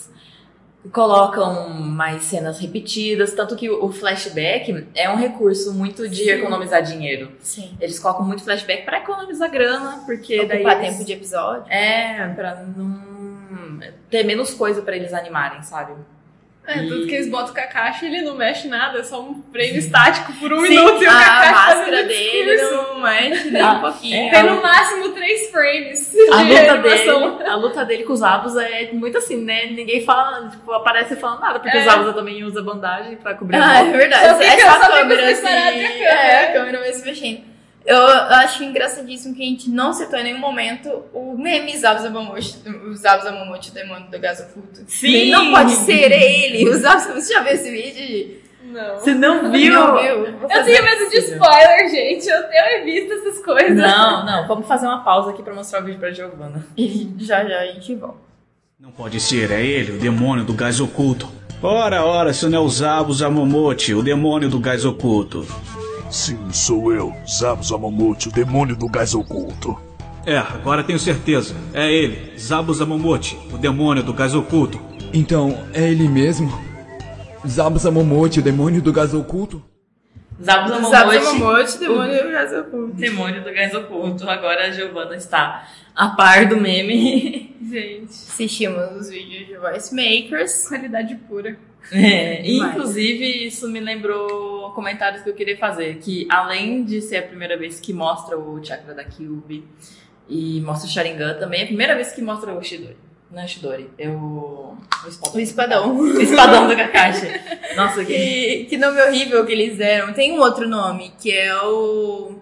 colocam 0.92 1.68
mais 1.70 2.24
cenas 2.24 2.58
repetidas, 2.58 3.32
tanto 3.34 3.54
que 3.56 3.68
o 3.68 3.92
flashback 3.92 4.86
é 4.94 5.10
um 5.10 5.16
recurso 5.16 5.74
muito 5.74 6.08
de 6.08 6.24
Sim. 6.24 6.30
economizar 6.30 6.82
dinheiro. 6.82 7.32
Sim. 7.40 7.76
Eles 7.80 7.98
colocam 7.98 8.24
muito 8.24 8.42
flashback 8.42 8.84
pra 8.84 8.98
economizar 8.98 9.50
grana, 9.50 10.02
porque 10.06 10.44
daí 10.46 10.60
Ocupar 10.60 10.78
eles- 10.82 10.92
tempo 10.94 11.04
de 11.04 11.12
episódio. 11.12 11.64
é, 11.70 12.28
pra 12.34 12.64
não 12.76 13.80
ter 14.10 14.24
menos 14.24 14.52
coisa 14.54 14.82
pra 14.82 14.96
eles 14.96 15.12
animarem, 15.12 15.62
sabe? 15.62 15.92
É, 16.66 16.76
E- 16.84 16.88
tanto 16.88 17.06
que 17.06 17.14
eles 17.14 17.28
botam 17.28 17.50
o 17.52 17.54
Kakashi 17.54 18.06
ele 18.06 18.20
não 18.22 18.36
mexe 18.36 18.68
nada, 18.68 18.98
é 19.00 19.02
só 19.02 19.20
um 19.20 19.42
frame 19.50 19.78
estático 19.78 20.32
por 20.34 20.52
um 20.52 20.60
Sim, 20.60 20.68
minuto 20.68 21.02
e 21.02 21.06
o 21.06 21.10
a 21.10 21.14
Kakashi 21.14 21.52
máscara 21.52 21.76
fazendo 21.96 22.06
dele 22.08 22.62
não 22.62 23.00
mexe 23.00 23.50
nem 23.50 23.62
Ah, 23.62 23.72
um 23.72 23.80
pouquinho. 23.80 24.28
é, 24.28 24.30
Tem 24.30 24.42
no 24.44 24.62
máximo 24.62 25.08
três 25.08 25.50
frames 25.50 26.10
de 26.12 26.20
A 26.32 26.36
luta, 26.42 26.72
animação. 26.72 27.36
dele, 27.38 27.50
a 27.50 27.56
luta 27.56 27.84
dele 27.84 28.04
com 28.04 28.12
os 28.12 28.22
Abus 28.22 28.56
é 28.56 28.90
muito 28.92 29.18
assim, 29.18 29.36
né? 29.42 29.66
Ninguém 29.66 30.04
fala, 30.04 30.48
tipo, 30.48 30.70
aparece 30.72 31.16
falando 31.16 31.40
nada, 31.40 31.58
porque 31.58 31.76
É. 31.76 31.80
os 31.80 31.88
Abus 31.88 32.14
também 32.14 32.44
usa 32.44 32.62
bandagem 32.62 33.16
pra 33.16 33.34
cobrir 33.34 33.56
a 33.56 33.66
Ah, 33.68 33.78
é 33.80 33.84
verdade. 33.90 34.28
Só 34.28 34.34
fica- 34.38 34.52
é 34.52 34.60
só 34.60 34.68
a 34.70 34.88
câmera 34.88 35.30
assim. 35.32 35.46
É, 35.46 36.44
a 36.44 36.52
câmera 36.52 36.78
vai 36.78 36.92
se 36.92 37.04
mexendo. 37.04 37.49
Eu 37.86 38.06
acho 38.06 38.62
engraçadíssimo 38.62 39.34
que 39.34 39.42
a 39.42 39.46
gente 39.46 39.70
não 39.70 39.92
citou 39.92 40.18
em 40.18 40.24
nenhum 40.24 40.38
momento 40.38 41.02
o 41.14 41.36
meme 41.36 41.76
Zabu 41.76 42.02
Zabamochi, 42.02 42.56
o 42.86 42.94
Zabu 42.94 43.24
Zabamochi, 43.24 43.70
o 43.70 43.74
demônio 43.74 44.10
do 44.10 44.18
gás 44.18 44.38
oculto. 44.40 44.82
Sim! 44.86 45.30
Não 45.30 45.50
pode 45.50 45.72
ser 45.72 46.12
ele! 46.12 46.68
O 46.68 46.74
Zabu 46.78 47.14
Você 47.14 47.32
já 47.32 47.40
viu 47.42 47.52
esse 47.52 47.70
vídeo? 47.70 48.40
Não. 48.64 48.94
Você 48.98 49.14
não 49.14 49.50
viu? 49.50 49.72
Não 49.74 49.98
viu? 50.00 50.26
Eu 50.26 50.48
fazer- 50.48 50.64
tenho 50.76 50.84
medo 50.84 51.10
de 51.10 51.16
spoiler, 51.18 51.88
gente. 51.90 52.28
Eu, 52.28 52.36
eu 52.42 52.78
evito 52.82 53.12
essas 53.14 53.42
coisas. 53.44 53.76
Não, 53.76 54.24
não, 54.26 54.46
vamos 54.46 54.68
fazer 54.68 54.86
uma 54.86 55.02
pausa 55.02 55.30
aqui 55.30 55.42
pra 55.42 55.54
mostrar 55.54 55.80
o 55.80 55.84
vídeo 55.84 55.98
pra 55.98 56.12
Giovana. 56.12 56.64
E 56.76 57.08
já 57.18 57.42
já 57.44 57.60
a 57.60 57.66
gente 57.66 57.94
volta. 57.96 58.18
Não 58.78 58.90
pode 58.92 59.18
ser, 59.20 59.50
é 59.50 59.64
ele, 59.64 59.92
o 59.92 59.98
demônio 59.98 60.44
do 60.44 60.52
gás 60.52 60.80
oculto. 60.80 61.28
Ora, 61.62 62.04
ora, 62.04 62.32
se 62.32 62.46
não 62.46 62.58
é 62.58 62.60
o 62.60 62.68
Zabu 62.68 63.12
Zamomote, 63.12 63.92
o 63.94 64.02
demônio 64.02 64.48
do 64.48 64.58
gás 64.60 64.84
oculto. 64.84 65.44
Sim, 66.10 66.38
sou 66.52 66.92
eu, 66.92 67.14
Zabu 67.26 67.62
Zamamote, 67.62 68.28
o 68.28 68.32
demônio 68.32 68.74
do 68.74 68.88
gás 68.88 69.14
oculto. 69.14 69.78
É, 70.26 70.36
agora 70.36 70.82
tenho 70.84 70.98
certeza. 70.98 71.54
É 71.72 71.90
ele, 71.90 72.36
Zabu 72.38 72.74
Zamomote, 72.74 73.38
o 73.52 73.56
demônio 73.56 74.02
do 74.02 74.12
gás 74.12 74.34
oculto. 74.34 74.80
Então, 75.14 75.64
é 75.72 75.88
ele 75.88 76.08
mesmo? 76.08 76.52
Zabu 77.46 77.78
Zamomote, 77.78 78.40
o 78.40 78.42
demônio 78.42 78.82
do 78.82 78.92
gás 78.92 79.14
oculto? 79.14 79.62
Zabu 80.42 80.68
Zabu 80.68 80.90
Zamomote, 80.90 81.22
Zabamochi, 81.22 81.78
demônio 81.78 82.22
do 82.24 82.30
gás 82.30 82.52
oculto. 82.52 82.94
demônio 82.94 83.44
do 83.44 83.52
gás 83.52 83.74
oculto. 83.74 84.28
Agora 84.30 84.66
a 84.66 84.70
Giovana 84.70 85.16
está 85.16 85.66
a 85.94 86.08
par 86.10 86.46
do 86.48 86.56
meme. 86.56 87.54
Gente, 87.70 88.10
Assistimos 88.10 88.96
os 89.00 89.10
vídeos 89.10 89.46
de 89.46 89.56
Voice 89.56 89.94
Makers. 89.94 90.66
qualidade 90.68 91.14
pura. 91.28 91.56
É, 91.92 92.42
inclusive, 92.48 93.46
isso 93.46 93.68
me 93.68 93.80
lembrou 93.80 94.70
comentários 94.72 95.22
que 95.22 95.30
eu 95.30 95.34
queria 95.34 95.56
fazer. 95.56 95.98
Que 95.98 96.26
além 96.30 96.84
de 96.84 97.00
ser 97.00 97.18
a 97.18 97.22
primeira 97.22 97.56
vez 97.56 97.80
que 97.80 97.92
mostra 97.92 98.38
o 98.38 98.62
chakra 98.64 98.94
da 98.94 99.04
Kyuubi 99.04 99.64
e 100.28 100.60
mostra 100.60 100.88
o 100.88 100.92
Sharingan, 100.92 101.34
também 101.34 101.60
é 101.60 101.64
a 101.64 101.66
primeira 101.66 101.94
vez 101.94 102.12
que 102.12 102.22
mostra 102.22 102.54
o 102.54 102.62
Shidori. 102.62 102.96
Não 103.30 103.42
é 103.42 103.46
Shidori, 103.46 103.88
é 103.96 104.08
o. 104.08 104.76
O 105.04 105.08
espadão. 105.08 105.34
O 105.34 105.40
espadão. 105.40 105.96
O 105.98 106.20
espadão 106.20 106.66
do 106.66 106.76
Kakashi. 106.76 107.26
Nossa, 107.76 108.04
que. 108.04 108.12
Que, 108.12 108.64
que 108.64 108.76
nome 108.76 109.00
horrível 109.00 109.46
que 109.46 109.52
eles 109.52 109.78
deram. 109.78 110.12
Tem 110.12 110.32
um 110.32 110.40
outro 110.40 110.68
nome, 110.68 111.12
que 111.20 111.30
é 111.30 111.54
o. 111.62 112.40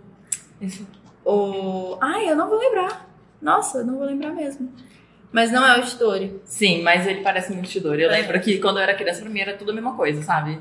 O. 1.25 1.99
Ai, 2.01 2.31
eu 2.31 2.37
não 2.37 2.49
vou 2.49 2.59
lembrar. 2.59 3.07
Nossa, 3.41 3.79
eu 3.79 3.87
não 3.87 3.99
vou 3.99 4.07
lembrar 4.07 4.33
mesmo. 4.33 4.73
Mas 5.31 5.53
não 5.53 5.67
é 5.67 5.79
o 5.79 5.87
Chidori. 5.87 6.41
Sim, 6.45 6.83
mas 6.83 7.07
ele 7.07 7.21
parece 7.21 7.53
muito 7.53 7.69
Shidori. 7.69 8.03
Eu 8.03 8.11
É. 8.11 8.21
lembro 8.21 8.41
que 8.41 8.59
quando 8.59 8.79
eu 8.79 8.83
era 8.83 8.95
criança, 8.95 9.21
pra 9.21 9.31
mim 9.31 9.41
era 9.41 9.55
tudo 9.55 9.71
a 9.71 9.75
mesma 9.75 9.95
coisa, 9.95 10.23
sabe? 10.23 10.59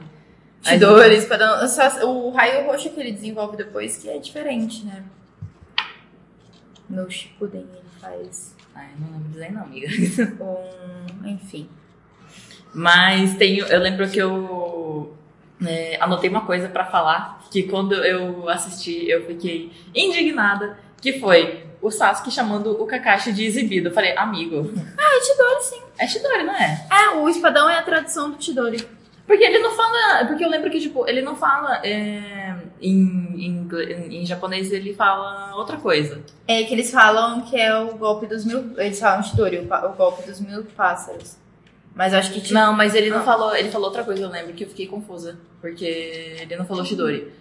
Chidori, 0.62 1.16
espadão. 1.16 1.66
O 2.04 2.32
raio 2.32 2.66
roxo 2.66 2.90
que 2.90 3.00
ele 3.00 3.12
desenvolve 3.12 3.56
depois 3.56 3.98
que 3.98 4.10
é 4.10 4.18
diferente, 4.18 4.86
né? 4.86 5.04
No 6.90 7.10
Shippuden 7.10 7.62
ele 7.62 7.82
faz 8.00 8.56
Ai, 8.76 8.90
não 9.00 9.12
lembro 9.12 9.30
dizer 9.30 9.52
não, 9.52 9.64
amiga. 9.64 9.88
um. 10.44 11.28
Enfim. 11.28 11.70
Mas 12.74 13.36
tenho, 13.38 13.66
eu 13.66 13.80
lembro 13.80 14.08
que 14.10 14.20
eu 14.20 15.16
é, 15.66 15.98
anotei 16.00 16.30
uma 16.30 16.46
coisa 16.46 16.70
pra 16.70 16.86
falar 16.86 17.48
que 17.50 17.64
quando 17.64 17.94
eu 17.96 18.48
assisti 18.50 19.10
eu 19.10 19.26
fiquei 19.26 19.72
indignada, 19.96 20.78
que 21.02 21.20
foi 21.20 21.66
o 21.82 21.92
Sasuke 21.92 22.32
chamando 22.32 22.72
o 22.82 22.86
Kakashi 22.86 23.32
de 23.32 23.46
exibido. 23.46 23.90
Eu 23.90 23.94
falei, 23.94 24.16
amigo, 24.18 24.72
É 24.98 25.22
Chidori, 25.24 25.64
sim. 25.64 25.82
é 25.98 26.08
Shidori, 26.08 26.44
não 26.44 26.54
é? 26.56 26.88
É, 26.92 27.10
o 27.18 27.30
espadão 27.30 27.70
é 27.70 27.78
a 27.78 27.84
tradução 27.84 28.32
do 28.32 28.44
Chidori. 28.44 28.88
Porque 29.26 29.44
ele 29.44 29.60
não 29.60 29.72
fala, 29.72 30.26
porque 30.26 30.44
eu 30.46 30.50
lembro 30.50 30.70
que 30.72 30.80
tipo 30.80 31.06
ele 31.06 31.22
não 31.22 31.36
fala 31.36 31.86
é, 31.86 32.56
em, 32.82 33.36
em, 33.70 34.22
em, 34.22 34.26
japonês 34.26 34.72
ele 34.72 34.94
fala 34.94 35.54
outra 35.56 35.76
coisa. 35.76 36.22
É 36.48 36.64
que 36.64 36.74
eles 36.74 36.90
falam 36.90 37.42
que 37.42 37.60
é 37.60 37.78
o 37.78 37.96
golpe 37.98 38.26
dos 38.26 38.46
mil. 38.46 38.72
Eles 38.78 38.98
falam 39.00 39.22
Chidori, 39.22 39.58
o, 39.58 39.64
o 39.64 39.94
golpe 39.94 40.26
dos 40.26 40.40
mil 40.40 40.64
pássaros. 40.78 41.36
Mas 41.94 42.14
acho 42.14 42.32
que 42.32 42.40
tipo, 42.40 42.54
Não, 42.54 42.72
mas 42.74 42.96
ele 42.96 43.10
não 43.10 43.20
Ah. 43.20 43.24
falou, 43.24 43.54
ele 43.56 43.70
falou 43.70 43.88
outra 43.88 44.04
coisa, 44.06 44.24
eu 44.24 44.30
lembro 44.30 44.54
que 44.54 44.64
eu 44.64 44.70
fiquei 44.70 44.88
confusa, 44.88 45.38
porque 45.60 45.84
ele 46.40 46.56
não 46.56 46.66
falou 46.66 46.86
Shidori. 46.86 47.34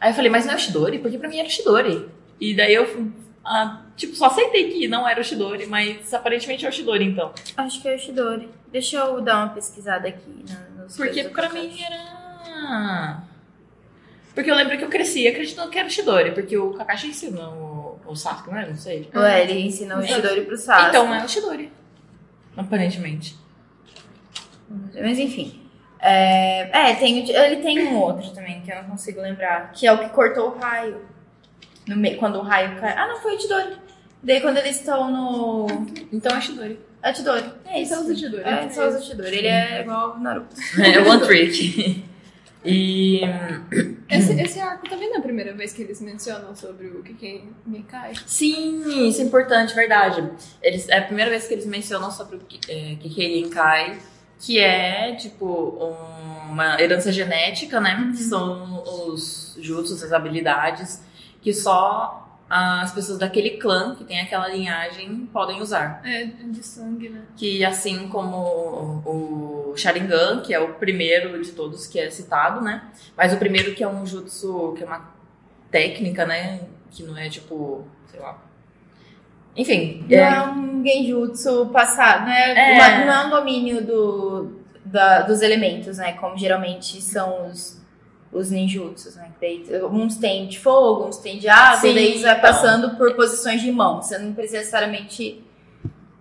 Aí 0.00 0.10
eu 0.12 0.14
falei, 0.14 0.30
mas 0.30 0.46
não 0.46 0.52
é 0.54 0.56
o 0.56 0.58
Shidori? 0.60 0.98
Porque 0.98 1.18
pra 1.18 1.28
mim 1.28 1.38
era 1.40 1.48
o 1.48 1.50
Shidori. 1.50 2.08
E 2.40 2.54
daí 2.54 2.72
eu, 2.74 3.10
ah, 3.44 3.82
tipo, 3.96 4.14
só 4.14 4.26
aceitei 4.26 4.70
que 4.70 4.88
não 4.88 5.08
era 5.08 5.20
o 5.20 5.24
Shidori, 5.24 5.66
mas 5.66 6.12
aparentemente 6.12 6.64
é 6.64 6.68
o 6.68 6.72
Shidori 6.72 7.04
então. 7.04 7.32
Acho 7.56 7.80
que 7.80 7.88
é 7.88 7.94
o 7.94 7.98
Shidori. 7.98 8.48
Deixa 8.70 8.96
eu 8.96 9.20
dar 9.20 9.38
uma 9.38 9.54
pesquisada 9.54 10.08
aqui 10.08 10.44
Porque 10.96 11.24
pra 11.24 11.48
mim 11.48 11.76
era... 11.80 13.22
Porque 14.34 14.50
eu 14.50 14.54
lembro 14.56 14.76
que 14.76 14.84
eu 14.84 14.88
cresci 14.88 15.28
acreditando 15.28 15.70
que 15.70 15.78
era 15.78 15.86
o 15.86 15.90
Shidori, 15.90 16.32
porque 16.32 16.58
o 16.58 16.72
Kakashi 16.72 17.08
ensinou 17.08 18.00
o, 18.04 18.10
o 18.10 18.16
Sasuke, 18.16 18.50
não 18.50 18.58
é? 18.58 18.66
Não 18.66 18.76
sei. 18.76 19.08
Ué, 19.14 19.42
ele 19.42 19.60
ensina 19.60 19.96
o 19.96 20.02
Shidori 20.02 20.40
pro 20.42 20.56
Sasuke. 20.56 20.88
Então 20.88 21.14
é 21.14 21.24
o 21.24 21.28
Shidori, 21.28 21.72
aparentemente. 22.56 23.36
Mas 24.92 25.18
enfim. 25.18 25.60
É, 26.00 26.90
é, 26.90 26.94
tem, 26.96 27.30
ele 27.30 27.62
tem 27.62 27.86
um 27.86 27.96
outro 27.96 28.28
também 28.32 28.60
que 28.60 28.70
eu 28.70 28.76
não 28.76 28.90
consigo 28.90 29.20
lembrar. 29.20 29.70
Que 29.72 29.86
é 29.86 29.92
o 29.92 29.98
que 29.98 30.08
cortou 30.08 30.50
o 30.50 30.58
raio. 30.58 31.00
no 31.86 31.96
meio, 31.96 32.18
quando 32.18 32.36
o 32.36 32.42
raio 32.42 32.78
cai. 32.80 32.92
Ah, 32.92 33.06
não, 33.06 33.20
foi 33.20 33.36
o 33.36 33.40
Chidori. 33.40 33.76
Daí 34.24 34.40
quando 34.40 34.56
eles 34.58 34.76
estão 34.80 35.10
no. 35.10 35.66
Então 36.12 36.36
é 36.36 36.40
Shidori. 36.40 36.80
É 37.02 37.14
Chidori. 37.14 37.44
É 37.66 37.82
isso. 37.82 37.94
Só 37.94 38.00
usa 38.00 38.16
Chidori. 38.16 38.42
É, 38.42 38.68
só 38.70 38.88
usa 38.88 38.98
o 38.98 39.02
Chidori. 39.02 39.36
Ele 39.36 39.46
é 39.48 39.82
igual 39.82 40.16
o 40.16 40.18
Naruto. 40.18 40.56
É 40.82 40.98
One 41.00 41.22
Trick. 41.26 42.04
E. 42.66 43.20
Esse, 44.08 44.40
esse 44.40 44.58
arco 44.58 44.88
também 44.88 45.08
não 45.10 45.16
é 45.16 45.18
a 45.18 45.22
primeira 45.22 45.52
vez 45.52 45.74
que 45.74 45.82
eles 45.82 46.00
mencionam 46.00 46.56
sobre 46.56 46.86
o 46.86 47.02
Kiken 47.02 47.50
Mikai. 47.66 48.14
Sim, 48.26 49.06
isso 49.06 49.20
é 49.20 49.24
importante, 49.24 49.74
verdade. 49.74 50.26
Eles, 50.62 50.88
é 50.88 50.96
a 50.96 51.02
primeira 51.02 51.30
vez 51.30 51.46
que 51.46 51.52
eles 51.52 51.66
mencionam 51.66 52.10
sobre 52.10 52.36
o 52.36 52.38
Ki- 52.40 52.60
é, 52.72 52.94
Kikei 52.96 53.40
Inkai, 53.40 53.98
que 54.38 54.58
é, 54.58 55.14
tipo, 55.14 55.44
um- 55.46 56.52
uma 56.52 56.80
herança 56.80 57.12
genética, 57.12 57.78
né? 57.82 58.12
Que 58.16 58.22
são 58.22 58.82
os 59.08 59.58
jutsus, 59.60 60.02
as 60.02 60.12
habilidades, 60.12 61.02
que 61.42 61.52
só 61.52 62.23
as 62.48 62.92
pessoas 62.92 63.18
daquele 63.18 63.50
clã, 63.58 63.94
que 63.94 64.04
tem 64.04 64.20
aquela 64.20 64.48
linhagem, 64.48 65.26
podem 65.32 65.60
usar. 65.60 66.00
É, 66.04 66.24
de 66.24 66.62
sangue, 66.62 67.08
né? 67.08 67.22
Que 67.36 67.64
assim 67.64 68.08
como 68.08 68.36
o 68.36 69.64
o 69.74 69.76
Sharingan, 69.76 70.40
que 70.40 70.54
é 70.54 70.60
o 70.60 70.74
primeiro 70.74 71.42
de 71.42 71.50
todos 71.50 71.86
que 71.88 71.98
é 71.98 72.08
citado, 72.08 72.60
né? 72.60 72.84
Mas 73.16 73.32
o 73.32 73.38
primeiro 73.38 73.74
que 73.74 73.82
é 73.82 73.88
um 73.88 74.06
jutsu, 74.06 74.72
que 74.76 74.84
é 74.84 74.86
uma 74.86 75.12
técnica, 75.70 76.24
né? 76.24 76.60
Que 76.92 77.02
não 77.02 77.16
é 77.18 77.28
tipo, 77.28 77.84
sei 78.08 78.20
lá. 78.20 78.38
Enfim, 79.56 80.04
Não 80.08 80.16
é, 80.16 80.20
é 80.36 80.42
um 80.48 80.82
genjutsu 80.84 81.66
passado, 81.72 82.26
né? 82.26 82.54
É. 82.54 82.74
Uma- 82.74 83.04
não 83.04 83.12
é 83.12 83.26
um 83.26 83.30
domínio 83.30 83.84
do, 83.84 84.60
da- 84.84 85.22
dos 85.22 85.42
elementos, 85.42 85.98
né? 85.98 86.12
Como 86.12 86.36
geralmente 86.38 87.00
são 87.00 87.48
os, 87.48 87.80
os 88.34 88.50
ninjutsus, 88.50 89.14
né? 89.14 89.30
Daí, 89.40 89.64
uns 89.90 90.16
têm 90.16 90.48
de 90.48 90.58
fogo, 90.58 91.06
uns 91.06 91.18
têm 91.18 91.38
de 91.38 91.48
água, 91.48 91.80
Sim, 91.80 91.94
daí 91.94 92.18
você 92.18 92.24
vai 92.24 92.38
então. 92.38 92.50
passando 92.50 92.96
por 92.96 93.14
posições 93.14 93.62
de 93.62 93.70
mão. 93.70 94.02
Você 94.02 94.18
não 94.18 94.34
precisa 94.34 94.58
necessariamente 94.58 95.42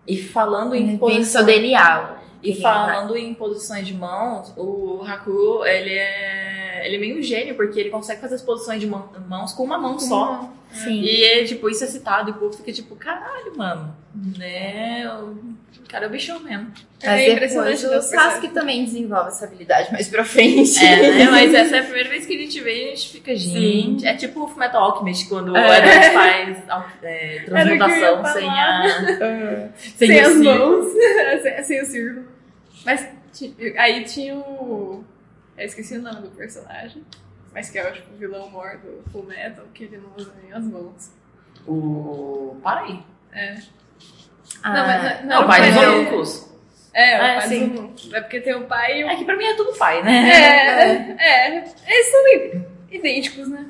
e 0.08 0.18
falando 0.22 0.76
em 0.76 0.86
tem 0.86 0.98
posição, 0.98 1.44
delinear. 1.44 2.22
e 2.42 2.54
falando 2.62 3.18
em 3.18 3.34
posições 3.34 3.88
de 3.88 3.94
mãos, 3.94 4.54
o 4.56 5.02
Haku, 5.04 5.66
ele 5.66 5.96
é 5.96 6.63
ele 6.86 6.96
é 6.98 7.00
meio 7.00 7.18
um 7.20 7.22
gênio 7.22 7.56
porque 7.56 7.80
ele 7.80 7.90
consegue 7.90 8.22
fazer 8.22 8.36
as 8.36 8.42
posições 8.42 8.80
de 8.80 8.88
mão- 8.88 9.10
mãos 9.28 9.54
com 9.54 9.64
uma 9.64 9.78
mão 9.78 9.98
só. 10.00 10.52
Sim. 10.72 11.02
E 11.02 11.24
é, 11.26 11.44
tipo, 11.44 11.70
isso 11.70 11.84
é 11.84 11.88
citado 11.88 12.30
e 12.30 12.34
o 12.34 12.36
povo 12.36 12.54
fica 12.54 12.72
tipo, 12.72 12.96
caralho, 12.96 13.56
mano. 13.56 13.96
Né? 14.38 15.08
O 15.08 15.88
cara 15.88 16.06
é 16.06 16.08
o 16.08 16.12
bichão 16.12 16.40
mesmo. 16.40 16.72
Mas 17.04 17.04
É 17.04 17.18
depois 17.18 17.34
impressionante 17.54 17.86
o 17.86 18.02
Sasuke 18.02 18.48
também 18.50 18.84
desenvolve 18.84 19.28
essa 19.28 19.46
habilidade 19.46 19.92
mais 19.92 20.08
pra 20.08 20.26
frente. 20.26 20.84
É, 20.84 21.12
né? 21.12 21.26
Mas 21.30 21.54
essa 21.54 21.76
é 21.76 21.80
a 21.80 21.84
primeira 21.84 22.10
vez 22.10 22.26
que 22.26 22.36
a 22.36 22.40
gente 22.40 22.60
vê 22.62 22.86
e 22.86 22.88
a 22.88 22.96
gente 22.96 23.10
fica, 23.10 23.36
gente. 23.36 24.08
É 24.08 24.16
tipo 24.16 24.44
o 24.44 24.48
Fullmetal 24.48 24.84
Alchemist, 24.84 25.30
quando 25.30 25.56
É. 25.56 25.62
o 25.62 25.72
Eren 25.74 26.14
faz 26.14 26.58
é, 27.04 27.44
transmutação 27.46 28.26
sem 28.34 28.50
a. 28.50 29.70
Sem, 29.76 30.18
o 30.24 30.26
as 30.28 30.36
mãos. 30.38 30.94
sem, 31.44 31.64
sem 31.64 31.82
o 31.82 31.86
círculo. 31.86 32.26
Mas 32.86 33.08
aí 33.78 34.04
tinha 34.06 34.36
o. 34.36 35.04
Eu 35.58 35.66
esqueci 35.66 35.98
o 35.98 36.02
nome 36.02 36.22
do 36.22 36.30
personagem. 36.32 37.04
Mas 37.54 37.70
que 37.70 37.78
é 37.78 37.88
o 37.90 37.94
tipo, 37.94 38.16
vilão 38.18 38.50
mor 38.50 38.78
do 38.78 39.04
Full 39.12 39.24
Metal, 39.26 39.66
que 39.74 39.84
ele 39.84 39.98
não 39.98 40.10
usa 40.18 40.34
nem 40.42 40.52
as 40.52 40.64
mãos. 40.64 41.12
O. 41.68 42.58
Para 42.64 42.82
aí. 42.82 43.00
É. 43.32 43.58
Ah, 44.64 44.74
Não, 44.74 44.88
mas 44.88 45.22
não, 45.22 45.28
Não, 45.28 45.44
o 45.44 45.48
pai 45.48 45.72
dos 45.72 45.84
homúnculos. 45.84 46.50
É, 46.94 47.20
o 47.20 47.24
É, 47.24 47.36
pai 47.40 47.48
sim. 47.48 47.68
dos 47.70 47.80
homúnculos. 47.80 48.14
É 48.14 48.22
porque 48.22 48.42
tem 48.42 48.56
o 48.56 48.66
pai 48.66 49.00
e 49.00 49.04
o. 49.04 49.08
É 49.10 49.16
que 49.16 49.26
pra 49.26 49.36
mim 49.38 49.46
é 49.46 49.56
tudo 49.56 49.78
pai, 49.78 50.00
É, 50.00 50.04
né? 50.04 51.16
é, 51.20 51.58
eles 51.58 52.12
são 52.12 52.64
idênticos, 52.92 53.48
né? 53.50 53.66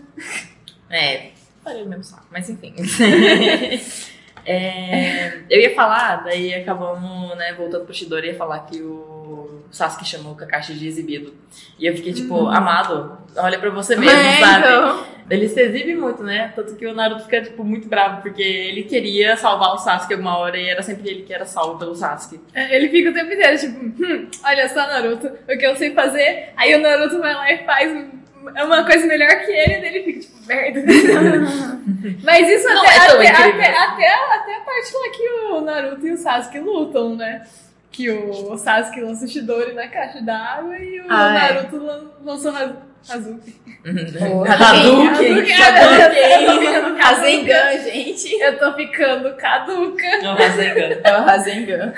É. 0.89 1.31
Parei 1.63 1.83
no 1.83 1.89
mesmo 1.89 2.03
saco, 2.05 2.25
mas 2.31 2.49
enfim. 2.49 2.73
É, 4.45 5.39
eu 5.49 5.59
ia 5.61 5.73
falar, 5.75 6.23
daí 6.23 6.53
acabamos, 6.53 7.35
né, 7.37 7.53
voltando 7.53 7.85
pro 7.85 7.93
Shidori, 7.93 8.27
ia 8.27 8.35
falar 8.35 8.59
que 8.65 8.81
o 8.81 9.63
Sasuke 9.71 10.05
chamou 10.05 10.33
o 10.33 10.35
Kakashi 10.35 10.73
de 10.73 10.87
exibido. 10.87 11.33
E 11.79 11.85
eu 11.85 11.95
fiquei 11.95 12.13
tipo, 12.13 12.47
amado, 12.47 13.17
olha 13.37 13.57
pra 13.59 13.69
você 13.69 13.95
mesmo, 13.95 14.17
é, 14.19 14.39
sabe? 14.39 14.59
então. 14.67 15.13
Ele 15.29 15.47
se 15.47 15.59
exibe 15.61 15.95
muito, 15.95 16.21
né? 16.21 16.51
Tanto 16.53 16.75
que 16.75 16.85
o 16.85 16.93
Naruto 16.93 17.23
fica, 17.23 17.41
tipo, 17.41 17.63
muito 17.63 17.87
bravo, 17.87 18.21
porque 18.21 18.41
ele 18.43 18.83
queria 18.83 19.37
salvar 19.37 19.73
o 19.73 19.77
Sasuke 19.77 20.13
alguma 20.13 20.37
hora 20.37 20.57
e 20.57 20.67
era 20.67 20.81
sempre 20.81 21.09
ele 21.09 21.23
que 21.23 21.33
era 21.33 21.45
salvo 21.45 21.79
pelo 21.79 21.95
Sasuke. 21.95 22.41
É, 22.53 22.75
Ele 22.75 22.89
fica 22.89 23.09
o 23.09 23.13
tempo 23.13 23.31
inteiro, 23.31 23.57
tipo, 23.57 23.79
hum, 24.03 24.27
olha 24.43 24.67
só, 24.67 24.75
Naruto, 24.85 25.27
o 25.27 25.57
que 25.57 25.65
eu 25.65 25.77
sei 25.77 25.93
fazer. 25.93 26.49
Aí 26.57 26.75
o 26.75 26.81
Naruto 26.81 27.19
vai 27.19 27.33
lá 27.33 27.51
e 27.53 27.59
faz 27.65 27.91
um- 27.93 28.22
é 28.55 28.63
uma 28.63 28.83
coisa 28.85 29.05
melhor 29.07 29.29
que 29.29 29.51
ele, 29.51 29.73
e 29.77 29.81
daí 29.81 29.95
ele 29.95 30.03
fica, 30.03 30.19
tipo, 30.19 30.47
merda. 30.47 30.81
Mas 32.23 32.49
isso 32.49 32.67
até, 32.67 32.87
é 32.87 32.97
até, 32.97 33.29
até, 33.29 33.77
até, 33.77 34.13
até 34.35 34.55
a 34.55 34.59
parte 34.61 34.93
lá 34.93 35.09
que 35.11 35.29
o 35.29 35.61
Naruto 35.61 36.07
e 36.07 36.11
o 36.11 36.17
Sasuke 36.17 36.59
lutam, 36.59 37.15
né? 37.15 37.43
Que 37.91 38.09
o 38.09 38.57
Sasuke 38.57 39.01
lança 39.01 39.25
o 39.25 39.27
Shidori 39.27 39.73
na 39.73 39.87
caixa 39.87 40.21
d'água 40.21 40.77
e 40.77 40.99
o 41.01 41.05
Ah, 41.09 41.29
é. 41.49 41.53
Naruto 41.53 41.77
lan- 41.77 42.11
lançou 42.23 42.51
Haz- 42.51 42.71
Hazuki. 43.09 43.53
O 43.85 44.43
Hadouken! 44.45 45.51
Hadouken. 45.51 45.53
Hadouken! 45.61 46.97
Rasengan, 46.97 47.77
gente. 47.83 48.33
Eu 48.41 48.57
tô 48.57 48.73
ficando 48.75 49.35
caduca. 49.35 50.17
Não, 50.21 50.35
Rasengan. 50.35 50.97
É 51.03 51.17
o 51.17 51.23
Rasengan. 51.23 51.93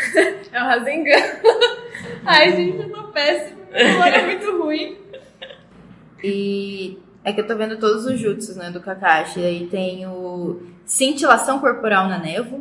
É 0.52 0.62
o 0.62 0.66
Rasengan. 0.66 1.24
Ai, 2.26 2.52
gente, 2.56 2.78
eu 2.82 2.90
tô 2.90 3.04
péssimo. 3.10 3.56
O 3.72 4.04
é 4.04 4.22
muito 4.24 4.58
ruim. 4.64 4.98
E 6.28 6.98
é 7.24 7.34
que 7.34 7.42
eu 7.42 7.48
tô 7.48 7.56
vendo 7.56 7.78
todos 7.78 8.06
os 8.06 8.20
jutsus, 8.20 8.56
né, 8.56 8.70
do 8.72 8.80
Kakashi. 8.80 9.40
Aí 9.40 9.68
tem 9.68 10.06
o 10.08 10.62
cintilação 10.86 11.60
corporal 11.60 12.08
na 12.08 12.18
névoa, 12.20 12.60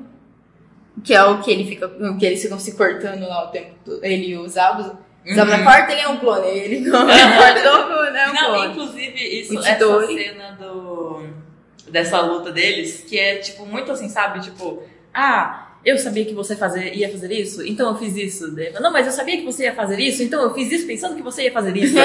que 1.02 1.14
é 1.14 1.22
o 1.24 1.40
que 1.40 1.50
ele 1.50 1.64
fica, 1.64 1.86
o 1.86 2.16
que 2.18 2.24
eles 2.26 2.40
ficam 2.42 2.58
se 2.58 2.76
cortando 2.76 3.22
lá 3.28 3.44
o 3.44 3.48
tempo 3.48 3.74
todo. 3.84 4.04
Ele 4.04 4.28
e 4.28 4.36
os 4.38 4.56
Uhum. 5.56 5.64
corta, 5.64 5.92
ele 5.92 6.00
é 6.02 6.08
um 6.08 6.18
clone. 6.18 6.46
Ele 6.48 6.80
não 6.80 7.00
corta, 7.06 7.58
é 8.18 8.28
um 8.30 8.34
Não, 8.34 8.44
clone. 8.54 8.70
inclusive, 8.72 9.40
isso, 9.40 9.58
essa 9.58 10.06
cena 10.06 10.52
do, 10.52 11.22
dessa 11.90 12.20
luta 12.20 12.52
deles, 12.52 13.04
que 13.08 13.18
é, 13.18 13.36
tipo, 13.36 13.64
muito 13.64 13.90
assim, 13.90 14.08
sabe? 14.08 14.40
Tipo, 14.40 14.82
ah, 15.14 15.73
eu 15.84 15.98
sabia 15.98 16.24
que 16.24 16.32
você 16.32 16.56
fazer, 16.56 16.94
ia 16.94 17.10
fazer 17.10 17.32
isso, 17.32 17.62
então 17.64 17.90
eu 17.90 17.96
fiz 17.96 18.16
isso. 18.16 18.50
Daí, 18.54 18.72
Não, 18.72 18.92
mas 18.92 19.06
eu 19.06 19.12
sabia 19.12 19.36
que 19.36 19.44
você 19.44 19.64
ia 19.64 19.74
fazer 19.74 20.00
isso, 20.00 20.22
então 20.22 20.42
eu 20.42 20.54
fiz 20.54 20.72
isso 20.72 20.86
pensando 20.86 21.14
que 21.14 21.22
você 21.22 21.44
ia 21.44 21.52
fazer 21.52 21.76
isso. 21.76 21.94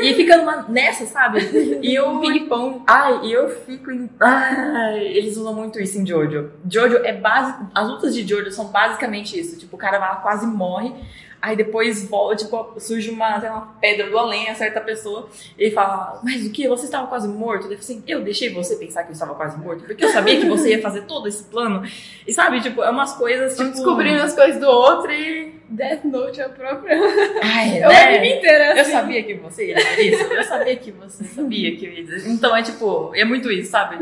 E 0.00 0.14
fica 0.14 0.36
numa, 0.36 0.62
nessa, 0.68 1.06
sabe? 1.06 1.40
E 1.82 1.94
eu... 1.94 2.20
Ping-pong. 2.20 2.82
Ai, 2.86 3.26
e 3.26 3.32
eu 3.32 3.48
fico 3.64 3.90
em... 3.90 4.08
Ai, 4.20 5.06
eles 5.06 5.36
usam 5.36 5.52
muito 5.52 5.80
isso 5.80 5.98
em 5.98 6.06
Jojo. 6.06 6.50
Jojo 6.70 6.98
é 6.98 7.12
base... 7.12 7.54
As 7.74 7.86
lutas 7.86 8.14
de 8.14 8.26
Jojo 8.26 8.50
são 8.52 8.66
basicamente 8.66 9.38
isso. 9.38 9.58
Tipo, 9.58 9.76
o 9.76 9.78
cara 9.78 9.98
vai 9.98 10.08
lá, 10.08 10.16
quase 10.16 10.46
morre. 10.46 10.92
Aí 11.40 11.56
depois 11.56 12.08
volta, 12.08 12.36
tipo, 12.36 12.74
surge 12.80 13.10
uma, 13.10 13.40
sei 13.40 13.48
lá, 13.48 13.56
uma 13.56 13.74
pedra 13.80 14.10
do 14.10 14.18
além, 14.18 14.48
a 14.48 14.54
pessoa. 14.80 15.28
E 15.56 15.64
ele 15.64 15.70
fala, 15.74 16.20
mas 16.24 16.44
o 16.44 16.50
que? 16.50 16.66
Você 16.68 16.86
estava 16.86 17.06
quase 17.06 17.28
morto? 17.28 17.66
Ele 17.66 17.76
fala 17.76 17.80
assim, 17.80 18.02
eu 18.08 18.22
deixei 18.22 18.52
você 18.52 18.74
pensar 18.76 19.04
que 19.04 19.10
eu 19.10 19.12
estava 19.12 19.34
quase 19.34 19.56
morto, 19.58 19.84
porque 19.84 20.04
eu 20.04 20.08
sabia 20.08 20.40
que 20.40 20.48
você 20.48 20.70
ia 20.70 20.82
fazer 20.82 21.02
todo 21.02 21.28
esse 21.28 21.44
plano. 21.44 21.82
E 22.26 22.32
sabe, 22.34 22.60
tipo, 22.60 22.82
é 22.82 22.90
umas 22.90 23.12
coisas, 23.12 23.56
tipo... 23.56 23.70
descobrindo 23.70 24.20
as 24.20 24.34
coisas 24.34 24.60
do 24.60 24.66
outro 24.66 25.12
e. 25.12 25.56
Death 25.70 26.04
Note 26.04 26.40
é 26.40 26.44
a 26.44 26.48
própria. 26.48 26.98
Ai, 27.42 27.78
É 27.82 27.86
o 27.86 27.90
né? 27.90 28.36
inteiro, 28.38 28.64
Eu 28.64 28.80
assim. 28.80 28.92
sabia 28.92 29.22
que 29.22 29.34
você 29.34 29.68
ia 29.68 29.80
fazer 29.80 30.02
isso. 30.02 30.22
Eu 30.32 30.42
sabia 30.44 30.76
que 30.76 30.90
você 30.92 31.24
sabia 31.24 31.76
que 31.76 31.84
eu 31.86 31.92
ia 31.92 32.04
dizer. 32.04 32.30
Então 32.30 32.56
é 32.56 32.62
tipo, 32.62 33.12
é 33.14 33.24
muito 33.24 33.52
isso, 33.52 33.70
sabe? 33.70 33.98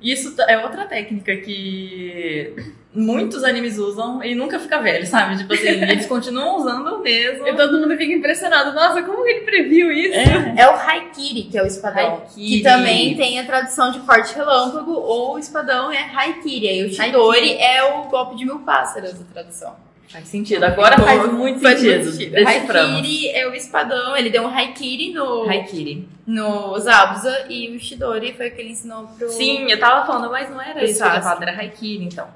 Isso 0.00 0.40
é 0.42 0.58
outra 0.58 0.84
técnica 0.86 1.36
que 1.36 2.54
muitos 2.94 3.44
animes 3.44 3.78
usam 3.78 4.22
e 4.22 4.34
nunca 4.34 4.58
fica 4.58 4.78
velho, 4.80 5.06
sabe? 5.06 5.36
Tipo 5.38 5.52
assim, 5.54 5.66
eles 5.82 6.06
continuam 6.06 6.56
usando 6.56 6.98
mesmo. 7.00 7.46
E 7.46 7.54
todo 7.54 7.78
mundo 7.78 7.96
fica 7.96 8.12
impressionado. 8.12 8.72
Nossa, 8.74 9.02
como 9.02 9.24
que 9.24 9.30
ele 9.30 9.40
previu 9.40 9.92
isso? 9.92 10.14
É. 10.14 10.54
É 10.62 10.68
o 10.70 10.74
Haikiri, 10.76 11.44
que 11.44 11.58
é 11.58 11.62
o 11.62 11.66
espadão. 11.66 12.22
Haikiri. 12.22 12.58
Que 12.58 12.62
também 12.62 13.16
tem 13.16 13.38
a 13.38 13.44
tradução 13.44 13.90
de 13.90 14.00
forte 14.00 14.34
relâmpago, 14.34 14.92
ou 14.92 15.34
o 15.34 15.38
espadão 15.38 15.92
é 15.92 16.10
Haikiri. 16.14 16.68
Aí 16.68 16.84
o 16.84 16.92
Chidori 16.92 17.56
é 17.58 17.82
o 17.84 18.04
golpe 18.04 18.36
de 18.36 18.44
mil 18.44 18.60
pássaros, 18.60 19.12
a 19.20 19.32
tradução. 19.32 19.88
Faz 20.08 20.26
sentido. 20.26 20.64
Agora 20.64 20.98
faz 20.98 21.30
muito 21.30 21.60
Faz 21.60 21.80
sentido. 21.80 22.10
sentido. 22.10 22.36
Haikiri 22.36 23.28
é 23.28 23.46
o 23.46 23.54
espadão, 23.54 24.16
ele 24.16 24.30
deu 24.30 24.42
um 24.42 24.48
Haikiri 24.48 25.12
no, 25.12 25.46
Haikiri. 25.46 26.08
no 26.26 26.78
Zabuza 26.78 27.44
e 27.50 27.76
o 27.76 27.78
Shidori 27.78 28.32
foi 28.32 28.48
o 28.48 28.54
que 28.54 28.60
ele 28.62 28.70
ensinou 28.70 29.06
pro. 29.18 29.28
Sim, 29.28 29.70
eu 29.70 29.78
tava 29.78 30.06
falando, 30.06 30.30
mas 30.30 30.48
não 30.48 30.60
era 30.60 30.82
isso 30.82 31.02
que 31.02 31.06
eu 31.06 31.22
falado, 31.22 31.42
era 31.42 31.52
Haikiri, 31.52 32.06
então. 32.06 32.26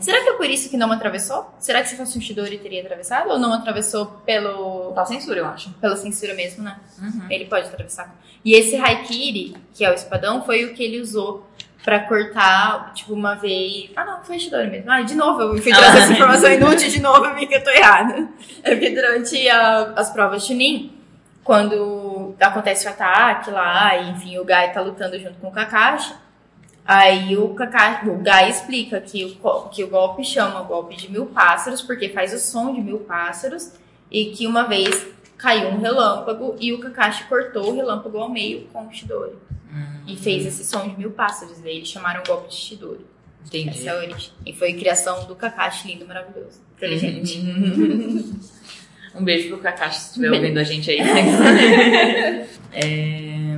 Será 0.00 0.22
que 0.22 0.28
é 0.30 0.32
por 0.34 0.48
isso 0.48 0.70
que 0.70 0.76
não 0.76 0.90
atravessou? 0.92 1.52
Será 1.58 1.82
que 1.82 1.88
se 1.88 1.96
fosse 1.96 2.16
um 2.16 2.20
Shidori 2.20 2.58
teria 2.58 2.80
atravessado? 2.82 3.30
Ou 3.30 3.38
não 3.38 3.52
atravessou 3.52 4.06
pelo, 4.24 4.92
Tá 4.92 5.04
censura, 5.04 5.38
eu 5.40 5.46
acho. 5.46 5.70
pela 5.80 5.96
censura 5.96 6.34
mesmo, 6.34 6.62
né? 6.64 6.76
Uhum. 7.00 7.26
Ele 7.30 7.44
pode 7.46 7.66
atravessar. 7.68 8.14
E 8.44 8.54
esse 8.54 8.76
Haikiri, 8.76 9.56
que 9.74 9.84
é 9.84 9.90
o 9.90 9.94
espadão, 9.94 10.42
foi 10.44 10.64
o 10.64 10.74
que 10.74 10.82
ele 10.82 11.00
usou 11.00 11.46
pra 11.84 11.98
cortar, 12.00 12.92
tipo, 12.94 13.12
uma 13.12 13.34
vez. 13.34 13.90
Ah, 13.96 14.04
não, 14.04 14.22
foi 14.24 14.38
Shidori 14.38 14.68
mesmo. 14.70 14.90
Ah, 14.90 15.02
de 15.02 15.14
novo, 15.14 15.40
eu 15.42 15.58
fui 15.62 15.72
trazer 15.72 15.98
essa 16.02 16.12
informação 16.12 16.50
inútil, 16.52 16.88
de 16.88 17.00
novo 17.00 17.24
eu 17.26 17.34
vi 17.34 17.46
que 17.46 17.54
eu 17.56 17.62
tô 17.64 17.70
errada. 17.70 18.28
É 18.62 18.70
porque 18.70 18.90
durante 18.90 19.48
a- 19.48 19.92
as 19.96 20.10
provas 20.10 20.46
Chunin, 20.46 20.92
quando 21.42 22.34
acontece 22.40 22.86
o 22.86 22.90
ataque 22.90 23.50
lá, 23.50 23.96
e, 23.96 24.10
enfim, 24.10 24.38
o 24.38 24.44
Gai 24.44 24.72
tá 24.72 24.80
lutando 24.80 25.18
junto 25.18 25.34
com 25.40 25.48
o 25.48 25.52
Kakashi, 25.52 26.14
Aí 26.84 27.36
o 27.36 27.50
Kakashi, 27.54 28.08
o 28.08 28.18
Gai 28.18 28.50
explica 28.50 29.00
que 29.00 29.38
o, 29.40 29.60
que 29.68 29.84
o 29.84 29.88
golpe 29.88 30.24
chama 30.24 30.62
golpe 30.62 30.96
de 30.96 31.10
mil 31.10 31.26
pássaros, 31.26 31.80
porque 31.80 32.08
faz 32.08 32.32
o 32.34 32.38
som 32.38 32.74
de 32.74 32.80
mil 32.80 32.98
pássaros, 33.00 33.72
e 34.10 34.26
que 34.26 34.46
uma 34.46 34.64
vez 34.64 35.06
caiu 35.38 35.70
um 35.70 35.80
relâmpago 35.80 36.56
e 36.60 36.72
o 36.72 36.78
Kakashi 36.78 37.24
cortou 37.24 37.70
o 37.70 37.74
relâmpago 37.74 38.18
ao 38.18 38.28
meio 38.28 38.66
com 38.72 38.86
o 38.86 38.92
Shidori. 38.92 39.34
E 40.06 40.16
fez 40.16 40.44
esse 40.44 40.64
som 40.64 40.86
de 40.86 40.96
mil 40.98 41.12
pássaros, 41.12 41.58
daí 41.60 41.76
eles 41.76 41.88
chamaram 41.88 42.20
o 42.22 42.26
golpe 42.26 42.48
de 42.48 42.56
Shidori. 42.56 43.06
Entendi. 43.46 43.70
Essa 43.70 43.90
é 43.90 43.92
a 43.92 43.96
origem. 43.96 44.30
E 44.46 44.52
foi 44.52 44.74
criação 44.74 45.24
do 45.26 45.34
Kakashi 45.34 45.88
lindo, 45.88 46.06
maravilhoso. 46.06 46.60
Inteligente. 46.76 47.42
Um 49.14 49.24
beijo 49.24 49.48
pro 49.48 49.58
Kakashi 49.58 50.00
se 50.00 50.06
estiver 50.06 50.32
ouvindo 50.32 50.58
a 50.58 50.64
gente 50.64 50.90
aí. 50.90 50.98
é... 52.72 53.51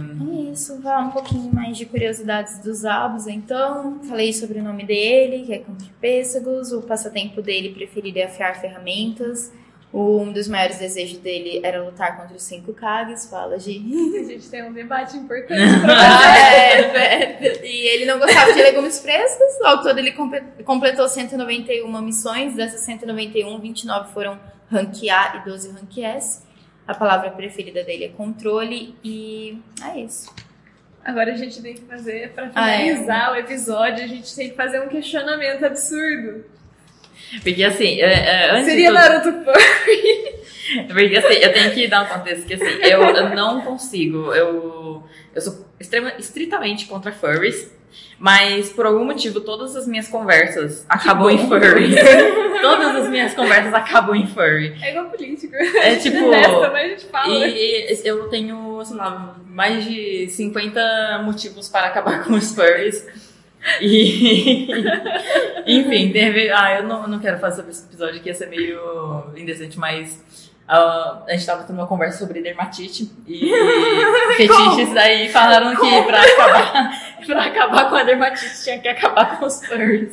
Isso, 0.54 0.80
falar 0.80 1.00
um 1.00 1.10
pouquinho 1.10 1.52
mais 1.52 1.76
de 1.76 1.84
curiosidades 1.84 2.60
dos 2.60 2.84
Abus, 2.84 3.26
então. 3.26 3.98
Falei 4.08 4.32
sobre 4.32 4.60
o 4.60 4.62
nome 4.62 4.84
dele, 4.84 5.44
que 5.44 5.52
é 5.52 5.58
de 5.58 5.90
Pêssegos. 6.00 6.70
O 6.70 6.80
passatempo 6.82 7.42
dele 7.42 7.74
preferido 7.74 8.20
é 8.20 8.22
afiar 8.22 8.60
ferramentas. 8.60 9.52
Um 9.92 10.32
dos 10.32 10.46
maiores 10.46 10.78
desejos 10.78 11.18
dele 11.18 11.60
era 11.64 11.82
lutar 11.82 12.16
contra 12.16 12.36
os 12.36 12.42
cinco 12.44 12.72
Kages. 12.72 13.26
Fala 13.26 13.58
de. 13.58 13.72
A 14.16 14.22
gente 14.22 14.48
tem 14.48 14.62
um 14.62 14.72
debate 14.72 15.16
importante 15.16 15.60
Ah, 15.90 16.38
é, 16.38 17.46
é. 17.46 17.66
E 17.66 17.88
ele 17.88 18.04
não 18.04 18.20
gostava 18.20 18.52
de 18.52 18.62
legumes 18.62 19.00
frescos. 19.00 19.60
Ao 19.60 19.82
todo, 19.82 19.98
ele 19.98 20.12
completou 20.64 21.08
191 21.08 22.00
missões. 22.00 22.54
Dessas 22.54 22.80
191, 22.82 23.58
29 23.58 24.12
foram 24.12 24.38
rank 24.70 25.08
A 25.08 25.36
e 25.36 25.44
12 25.50 25.72
rank 25.72 25.98
S. 25.98 26.44
A 26.86 26.94
palavra 26.94 27.32
preferida 27.32 27.82
dele 27.82 28.04
é 28.04 28.08
controle. 28.10 28.94
E 29.02 29.58
é 29.82 29.98
isso. 29.98 30.32
Agora 31.04 31.32
a 31.32 31.36
gente 31.36 31.60
tem 31.60 31.74
que 31.74 31.82
fazer, 31.82 32.30
pra 32.30 32.50
Ah, 32.54 32.70
é. 32.70 32.78
finalizar 32.78 33.32
o 33.32 33.36
episódio, 33.36 34.02
a 34.02 34.06
gente 34.06 34.34
tem 34.34 34.48
que 34.50 34.56
fazer 34.56 34.80
um 34.80 34.88
questionamento 34.88 35.64
absurdo. 35.64 36.44
Porque 37.42 37.62
assim, 37.62 38.00
é, 38.00 38.12
é, 38.12 38.50
antes 38.52 38.66
Seria 38.66 38.88
tudo, 38.88 38.98
Naruto 38.98 39.44
fã? 39.44 39.52
Porque 40.88 41.16
assim, 41.16 41.34
eu 41.34 41.52
tenho 41.52 41.70
que 41.72 41.88
dar 41.88 42.02
um 42.02 42.06
contexto 42.06 42.46
que 42.46 42.54
assim, 42.54 42.64
eu, 42.64 43.02
eu 43.02 43.34
não 43.34 43.60
consigo. 43.60 44.32
Eu, 44.32 45.02
eu 45.34 45.40
sou 45.40 45.66
extrema, 45.78 46.12
estritamente 46.18 46.86
contra 46.86 47.12
furries, 47.12 47.70
mas 48.18 48.70
por 48.72 48.86
algum 48.86 49.04
motivo 49.04 49.40
todas 49.40 49.76
as 49.76 49.86
minhas 49.86 50.08
conversas 50.08 50.86
acabam 50.88 51.28
em 51.30 51.38
furry. 51.46 51.94
todas 52.62 52.96
as 52.96 53.08
minhas 53.10 53.34
conversas 53.34 53.74
acabam 53.74 54.16
em 54.16 54.26
furry. 54.26 54.74
É 54.82 54.90
igual 54.90 55.10
político. 55.10 55.54
É 55.54 55.96
tipo. 55.96 56.30
Nesta, 56.30 56.70
mas 56.70 56.84
a 56.84 56.88
gente 56.88 57.04
fala. 57.06 57.46
E, 57.46 57.92
e 57.92 58.08
eu 58.08 58.28
tenho, 58.28 58.82
sei 58.84 58.96
lá, 58.96 59.36
mais 59.54 59.84
de 59.84 60.28
50 60.30 61.22
motivos 61.24 61.68
para 61.68 61.86
acabar 61.86 62.22
com 62.26 62.34
os 62.34 62.52
furries. 62.54 63.06
E. 63.80 64.68
Enfim, 65.66 66.12
teve. 66.12 66.50
Ah, 66.50 66.80
eu 66.80 66.82
não, 66.88 67.06
não 67.06 67.18
quero 67.20 67.38
falar 67.38 67.52
sobre 67.54 67.70
esse 67.70 67.86
episódio 67.86 68.20
que 68.20 68.28
ia 68.28 68.34
ser 68.34 68.48
meio 68.48 69.32
indecente, 69.36 69.78
mas. 69.78 70.22
ah, 70.68 71.22
a 71.26 71.32
gente 71.32 71.46
tava 71.46 71.62
tendo 71.62 71.78
uma 71.78 71.86
conversa 71.86 72.18
sobre 72.18 72.42
dermatite 72.42 73.10
e 73.26 73.50
fetiches, 74.36 74.92
daí 74.92 75.30
falaram 75.30 75.74
que 75.76 76.02
pra 76.02 76.20
acabar, 76.20 77.16
pra 77.24 77.44
acabar 77.44 77.88
com 77.88 77.96
a 77.96 78.02
dermatite 78.02 78.64
tinha 78.64 78.78
que 78.80 78.88
acabar 78.88 79.38
com 79.38 79.46
os 79.46 79.64
furries. 79.64 80.12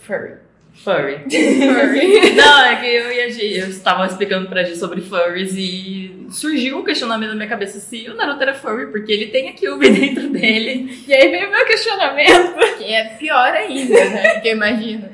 Furry. 0.00 0.49
Furry. 0.82 2.34
Não, 2.36 2.64
é 2.64 2.76
que 2.76 2.86
eu 2.86 3.12
e 3.12 3.20
a 3.20 3.28
Gi, 3.28 3.58
eu 3.58 3.68
estava 3.68 4.06
explicando 4.06 4.48
pra 4.48 4.62
Gi 4.62 4.76
sobre 4.76 5.00
furries 5.00 5.54
e 5.56 6.26
surgiu 6.30 6.78
um 6.78 6.84
questionamento 6.84 7.30
na 7.30 7.36
minha 7.36 7.48
cabeça 7.48 7.80
se 7.80 8.08
o 8.08 8.14
Naruto 8.14 8.42
era 8.42 8.54
furry, 8.54 8.86
porque 8.86 9.12
ele 9.12 9.26
tem 9.26 9.48
a 9.48 9.52
Kyuubi 9.52 9.90
dentro 9.90 10.28
dele. 10.30 11.04
E 11.06 11.12
aí 11.12 11.30
veio 11.30 11.48
o 11.48 11.50
meu 11.50 11.66
questionamento. 11.66 12.78
Que 12.78 12.94
é 12.94 13.04
pior 13.16 13.52
ainda, 13.52 14.04
né? 14.06 14.40
Que 14.40 14.48
eu 14.48 14.52
imagino. 14.52 15.08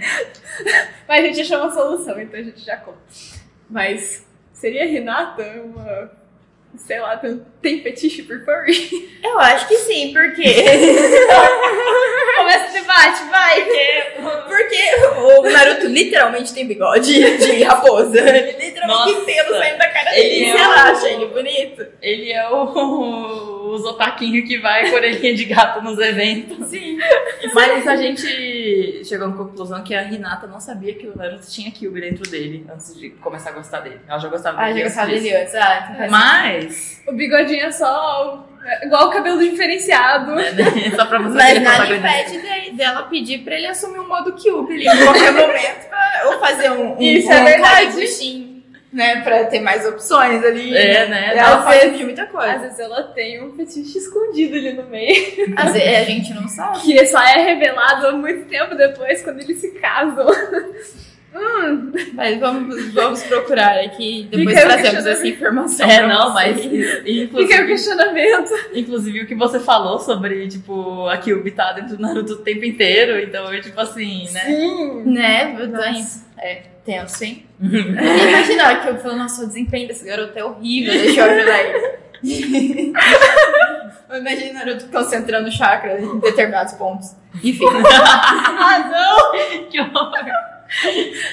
Mas 1.08 1.24
a 1.24 1.26
gente 1.26 1.40
achou 1.40 1.58
uma 1.58 1.72
solução, 1.72 2.20
então 2.20 2.38
a 2.38 2.42
gente 2.42 2.64
já 2.64 2.76
conta. 2.76 2.98
Mas 3.68 4.24
seria 4.52 4.86
Renata 4.86 5.42
uma. 5.64 6.25
Sei 6.78 7.00
lá, 7.00 7.16
tem, 7.62 7.82
fetiche 7.82 8.22
por 8.22 8.44
furry? 8.44 9.18
Eu 9.22 9.38
acho 9.40 9.66
que 9.68 9.76
sim, 9.78 10.12
porque. 10.12 10.42
Começa 12.36 12.68
o 12.70 12.72
debate, 12.72 13.22
vai! 13.30 13.64
Porque 14.46 15.20
o 15.20 15.42
Naruto 15.50 15.86
literalmente 15.86 16.52
tem 16.52 16.66
bigode 16.66 17.36
de 17.38 17.62
raposa. 17.64 18.18
Ele 18.20 18.52
literalmente 18.52 19.12
Nossa. 19.12 19.24
tem 19.24 19.36
pelo 19.36 19.56
saindo 19.58 19.78
da 19.78 19.88
cara 19.88 20.18
Ele 20.18 20.28
dele. 20.28 20.44
é 20.50 20.52
Você 20.52 20.58
um- 20.66 20.70
acha 20.70 21.08
ele 21.08 21.26
bonito? 21.26 21.86
Ele 22.02 22.32
é 22.32 22.48
o, 22.50 23.55
o 23.76 23.78
Zotaquinho 23.78 24.44
que 24.46 24.58
vai 24.58 24.88
com 24.90 24.96
orelhinha 24.96 25.34
de 25.34 25.44
gato 25.44 25.82
nos 25.82 25.98
eventos. 25.98 26.68
Sim. 26.68 26.98
Mas 27.54 27.86
a 27.86 27.96
gente 27.96 29.04
chegou 29.04 29.28
à 29.28 29.32
conclusão 29.32 29.82
que 29.84 29.94
a 29.94 30.02
Hinata 30.04 30.46
não 30.46 30.58
sabia 30.60 30.94
que 30.94 31.06
o 31.06 31.16
Naruto 31.16 31.46
tinha 31.48 31.70
Kyuubi 31.70 32.00
dentro 32.00 32.28
dele 32.30 32.66
antes 32.72 32.94
de 32.98 33.10
começar 33.10 33.50
a 33.50 33.52
gostar 33.52 33.80
dele. 33.80 34.00
Ela 34.08 34.18
já 34.18 34.28
gostava 34.28 34.58
Ah, 34.60 34.66
dele. 34.72 34.80
já 34.80 34.84
antes 34.86 34.94
gostava 34.96 35.12
dele 35.12 35.36
antes. 35.36 35.54
Ah, 35.54 35.90
então 35.94 36.10
Mas, 36.10 37.02
O 37.06 37.12
bigodinho 37.12 37.66
é 37.66 37.70
só. 37.72 38.48
é 38.64 38.86
igual 38.86 39.08
o 39.08 39.10
cabelo 39.10 39.38
diferenciado. 39.38 40.34
né, 40.34 40.44
só 40.96 41.04
pra 41.06 41.18
você 41.18 41.34
Mas 41.36 41.62
nada 41.62 41.86
protagonista. 41.86 42.34
impede 42.34 42.70
de- 42.70 42.76
dela 42.76 43.02
pedir 43.04 43.38
pra 43.38 43.54
ele 43.54 43.66
assumir 43.68 44.00
um 44.00 44.08
modo 44.08 44.32
Cube 44.32 44.72
ali 44.74 44.86
em 44.88 45.04
qualquer 45.04 45.32
momento. 45.32 45.88
Pra, 45.88 46.22
ou 46.26 46.40
fazer 46.40 46.70
um, 46.72 46.96
um, 46.98 47.00
Isso 47.02 47.28
um 47.28 47.32
é 47.32 47.44
verdade. 47.44 47.86
Kagebunshin, 47.86 48.45
né? 48.96 49.20
Pra 49.20 49.44
ter 49.44 49.60
mais 49.60 49.86
opções 49.86 50.42
ali. 50.42 50.74
É, 50.74 51.06
né? 51.06 51.36
Ela 51.36 51.56
Não, 51.56 51.64
pode 51.64 51.80
pedir 51.80 52.04
muita 52.04 52.22
Às 52.22 52.30
coisa. 52.30 52.58
vezes 52.58 52.78
ela 52.80 53.02
tem 53.02 53.44
um 53.44 53.52
fetiche 53.52 53.98
escondido 53.98 54.56
ali 54.56 54.72
no 54.72 54.84
meio. 54.84 55.14
Às 55.54 55.74
vezes 55.74 55.98
a 55.98 56.04
gente 56.04 56.34
não 56.34 56.48
sabe. 56.48 56.80
Que 56.80 57.06
só 57.06 57.20
é 57.22 57.42
revelado 57.42 58.06
há 58.06 58.12
muito 58.12 58.48
tempo 58.48 58.74
depois, 58.74 59.20
quando 59.22 59.40
eles 59.40 59.58
se 59.58 59.72
casam. 59.72 60.26
hum, 61.36 61.92
Mas 62.14 62.40
vamos, 62.40 62.94
vamos 62.94 63.22
procurar 63.24 63.80
aqui. 63.84 64.26
Depois 64.30 64.58
Fica 64.58 64.66
trazemos 64.66 65.04
essa 65.04 65.28
informação. 65.28 65.90
É, 65.90 65.98
pra 65.98 66.08
não, 66.08 66.32
mas 66.32 66.58
fica 66.58 67.02
aí 67.04 67.64
o 67.64 67.66
questionamento. 67.66 68.50
inclusive 68.72 69.20
o 69.20 69.26
que 69.26 69.34
você 69.34 69.60
falou 69.60 69.98
sobre, 69.98 70.48
tipo, 70.48 71.06
a 71.06 71.18
Kyuubi 71.18 71.50
tá 71.50 71.72
dentro 71.72 71.98
do 71.98 72.02
Naruto 72.02 72.32
o 72.32 72.38
tempo 72.38 72.64
inteiro, 72.64 73.20
então 73.20 73.52
é 73.52 73.60
tipo 73.60 73.78
assim, 73.78 74.26
né? 74.32 74.44
Sim. 74.46 75.02
Né? 75.04 75.54
Eu 75.58 75.70
tô 75.70 75.84
indo. 75.84 76.25
É, 76.38 76.62
tenso, 76.84 77.24
hein? 77.24 77.46
Imagina 77.60 78.76
que 78.76 78.88
eu 78.88 78.98
falo, 78.98 79.16
nossa, 79.16 79.42
o 79.44 79.46
desempenho 79.46 79.88
desse 79.88 80.04
garoto 80.04 80.38
é 80.38 80.44
horrível, 80.44 80.92
deixa 80.92 81.20
eu 81.20 81.30
ajudar 81.30 81.60
ele. 81.62 81.96
Imagina 84.18 84.50
o 84.50 84.54
Naruto 84.66 84.86
concentrando 84.88 85.50
chakra 85.50 86.00
em 86.00 86.18
determinados 86.20 86.74
pontos. 86.74 87.14
Enfim. 87.42 87.64
Ah, 87.66 88.78
não! 88.90 89.68
que 89.68 89.80
horror. 89.80 90.12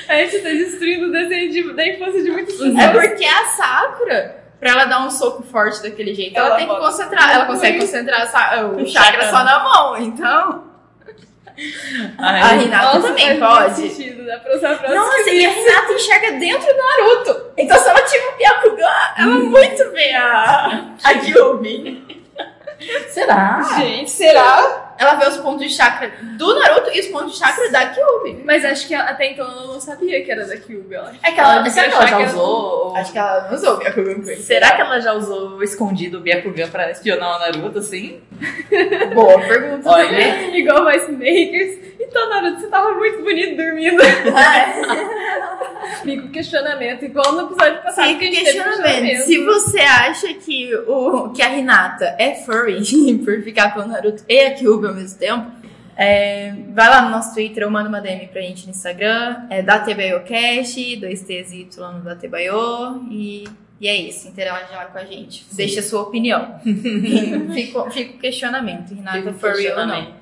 A 0.09 0.15
gente 0.15 0.39
tá 0.39 0.49
destruindo 0.49 1.07
o 1.07 1.11
desenho 1.11 1.51
de- 1.51 1.73
da 1.73 1.87
infância 1.87 2.23
de 2.23 2.31
muitas 2.31 2.53
pessoas. 2.55 2.75
É 2.75 2.87
porque 2.89 3.25
a 3.25 3.45
Sakura, 3.45 4.43
pra 4.59 4.71
ela 4.71 4.85
dar 4.85 5.05
um 5.05 5.09
soco 5.09 5.43
forte 5.43 5.81
daquele 5.83 6.13
jeito, 6.13 6.37
ela, 6.37 6.47
Ela 6.49 6.57
tem 6.57 6.67
que 6.67 6.75
concentrar. 6.75 7.33
Ela 7.33 7.45
consegue 7.45 7.79
concentrar 7.79 8.27
o 8.75 8.85
chakra 8.87 9.29
só 9.29 9.43
na 9.43 9.63
mão, 9.63 9.97
então. 9.97 10.72
A 12.17 12.55
Hinata 12.55 12.85
Nossa, 12.85 13.07
também 13.07 13.39
pode. 13.39 13.75
sentido. 13.75 14.25
Dá 14.25 14.39
pra 14.39 14.55
usar 14.55 14.77
pra 14.79 14.93
Nossa, 14.93 15.29
e 15.29 15.45
a 15.45 15.49
Hinata 15.51 15.93
enxerga 15.93 16.31
dentro 16.33 16.73
do 16.73 16.77
Naruto. 16.77 17.51
Então 17.57 17.77
se 17.77 17.89
ela 17.89 18.01
tiver 18.01 18.29
um 18.29 18.37
Byakugan, 18.37 19.13
ela 19.17 19.39
muito 19.39 19.91
vê 19.91 20.13
a, 20.13 20.91
a. 21.03 21.13
Será? 23.09 23.61
Gente, 23.77 24.11
será? 24.11 24.92
Ela 24.97 25.15
vê 25.15 25.27
os 25.27 25.37
pontos 25.37 25.67
de 25.67 25.73
chakra 25.73 26.11
do 26.37 26.59
Naruto 26.59 26.91
e 26.93 26.99
os 26.99 27.07
pontos 27.07 27.33
de 27.33 27.39
chakra 27.39 27.69
da 27.71 27.87
Kyuubi. 27.87 28.43
Mas 28.45 28.63
acho 28.65 28.87
que 28.87 28.93
até 28.93 29.31
então 29.31 29.45
ela 29.45 29.67
não 29.67 29.79
sabia 29.79 30.23
que 30.23 30.31
era 30.31 30.45
da 30.45 30.57
Kyuubi. 30.57 30.95
Ela... 30.95 31.13
É 31.23 31.31
que 31.31 31.39
ela, 31.39 31.69
Será 31.69 31.89
que 31.89 31.95
ela 31.95 32.07
já 32.07 32.19
usou? 32.19 32.95
Acho 32.95 33.11
que 33.11 33.17
ela 33.17 33.47
não 33.47 33.55
usou 33.55 33.73
o 33.73 33.77
Byakugan. 33.77 34.35
Será 34.37 34.71
que 34.71 34.81
ela 34.81 34.99
já 34.99 35.13
usou 35.13 35.63
escondido 35.63 36.17
o 36.17 36.21
Byakugan 36.21 36.69
pra 36.69 36.91
espionar 36.91 37.37
o 37.37 37.39
Naruto, 37.39 37.79
assim? 37.79 38.21
Boa 39.13 39.39
pergunta 39.39 39.89
Olha. 39.89 40.07
também. 40.07 40.55
Igual 40.61 40.83
mais 40.83 41.09
Makers. 41.09 41.93
Então, 41.99 42.29
Naruto, 42.29 42.61
você 42.61 42.67
tava 42.67 42.91
muito 42.91 43.23
bonito 43.23 43.57
dormindo. 43.57 44.01
Fica 46.03 46.25
o 46.25 46.29
questionamento, 46.29 47.05
igual 47.05 47.33
no 47.33 47.41
episódio 47.41 47.81
passado 47.81 48.07
Fica 48.07 48.19
que 48.19 48.25
a 48.25 48.31
gente 48.31 48.45
teve 48.45 48.63
questionamento. 48.63 49.21
Se 49.23 49.43
você 49.43 49.79
acha 49.79 50.33
que, 50.33 50.75
o, 50.87 51.29
que 51.29 51.41
a 51.41 51.57
Hinata 51.57 52.15
é 52.17 52.35
furry 52.35 52.81
por 53.23 53.41
ficar 53.41 53.73
com 53.73 53.81
o 53.81 53.87
Naruto 53.87 54.23
e 54.27 54.39
a 54.39 54.53
Kyuubi 54.53 54.82
ao 54.87 54.93
mesmo 54.93 55.17
tempo, 55.17 55.51
é, 55.95 56.55
vai 56.73 56.89
lá 56.89 57.03
no 57.03 57.09
nosso 57.09 57.33
Twitter 57.33 57.63
ou 57.63 57.71
manda 57.71 57.87
uma 57.87 58.01
DM 58.01 58.27
pra 58.27 58.41
gente 58.41 58.65
no 58.65 58.71
Instagram. 58.71 59.45
É 59.49 59.61
DateBaiocast, 59.61 60.75
2T's 60.97 61.51
e 61.51 61.61
Y 61.61 61.91
no 61.91 62.01
Datebaio. 62.01 63.05
E, 63.11 63.43
e 63.79 63.87
é 63.87 63.95
isso, 63.95 64.27
interaja 64.27 64.75
lá 64.75 64.85
com 64.85 64.97
a 64.97 65.05
gente. 65.05 65.45
Deixa 65.51 65.79
a 65.79 65.83
sua 65.83 66.01
opinião. 66.01 66.59
fica, 67.53 67.79
o 67.79 67.89
questionamento. 68.19 68.93
É 68.93 69.29
o 69.29 69.33
furry 69.33 69.69
ou 69.71 69.85
não. 69.85 70.13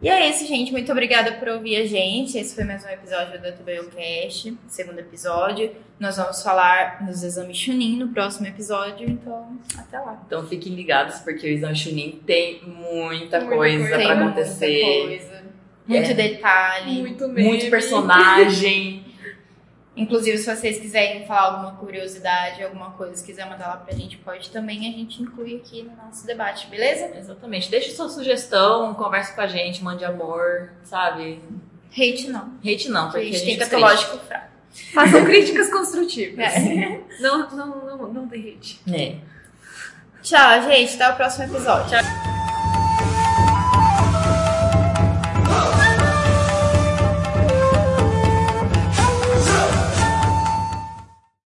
E 0.00 0.08
é 0.08 0.30
isso, 0.30 0.46
gente. 0.46 0.70
Muito 0.70 0.92
obrigada 0.92 1.32
por 1.32 1.48
ouvir 1.48 1.76
a 1.76 1.84
gente. 1.84 2.38
Esse 2.38 2.54
foi 2.54 2.62
mais 2.62 2.84
um 2.84 2.88
episódio 2.88 3.40
do 3.42 3.52
TubeioCast, 3.52 4.56
segundo 4.68 5.00
episódio. 5.00 5.72
Nós 5.98 6.16
vamos 6.16 6.40
falar 6.40 7.04
nos 7.04 7.24
exames 7.24 7.56
Chunin 7.58 7.96
no 7.96 8.08
próximo 8.08 8.46
episódio, 8.46 9.10
então 9.10 9.58
até 9.76 9.98
lá. 9.98 10.22
Então 10.24 10.46
fiquem 10.46 10.72
ligados, 10.76 11.18
porque 11.20 11.48
o 11.48 11.50
exame 11.50 11.74
Chunin 11.74 12.20
tem 12.24 12.60
muita, 12.64 13.40
Muita 13.40 13.46
coisa 13.46 13.56
coisa. 13.56 13.88
pra 13.88 13.96
Tem 13.98 14.10
acontecer. 14.12 14.84
Muita 14.84 15.08
coisa, 15.08 15.44
muito 15.88 16.10
É. 16.10 16.14
detalhe. 16.14 17.00
Muito. 17.00 17.28
Muito 17.28 17.68
personagem. 17.70 19.04
Inclusive, 19.98 20.38
se 20.38 20.54
vocês 20.54 20.78
quiserem 20.78 21.26
falar 21.26 21.54
alguma 21.54 21.72
curiosidade, 21.72 22.62
alguma 22.62 22.92
coisa, 22.92 23.24
quiser 23.24 23.48
mandar 23.48 23.68
lá 23.68 23.76
pra 23.76 23.94
gente, 23.94 24.16
pode 24.18 24.50
também, 24.50 24.78
a 24.80 24.96
gente 24.96 25.22
inclui 25.22 25.56
aqui 25.56 25.82
no 25.82 25.96
nosso 25.96 26.26
debate, 26.26 26.68
beleza? 26.68 27.10
Exatamente. 27.16 27.70
Deixe 27.70 27.90
sua 27.90 28.08
sugestão, 28.08 28.94
converse 28.94 29.34
com 29.34 29.40
a 29.40 29.46
gente, 29.46 29.82
mande 29.82 30.04
amor, 30.04 30.72
sabe? 30.84 31.40
Hate 31.90 32.28
não. 32.28 32.52
Hate 32.64 32.88
não, 32.88 33.10
porque 33.10 33.18
a 33.18 33.24
gente 33.24 33.44
tem 33.44 33.54
é 33.54 33.58
catológico 33.58 34.18
fraco. 34.18 34.48
Façam 34.92 35.24
críticas 35.24 35.70
construtivas. 35.70 36.38
É. 36.38 37.00
Não, 37.20 37.50
não, 37.50 37.66
não, 37.84 38.12
não 38.12 38.26
derrete. 38.28 38.80
É. 38.88 39.16
Tchau, 40.22 40.62
gente. 40.62 40.94
Até 40.94 41.08
o 41.08 41.16
próximo 41.16 41.44
episódio. 41.46 41.90
Tchau. 41.90 42.37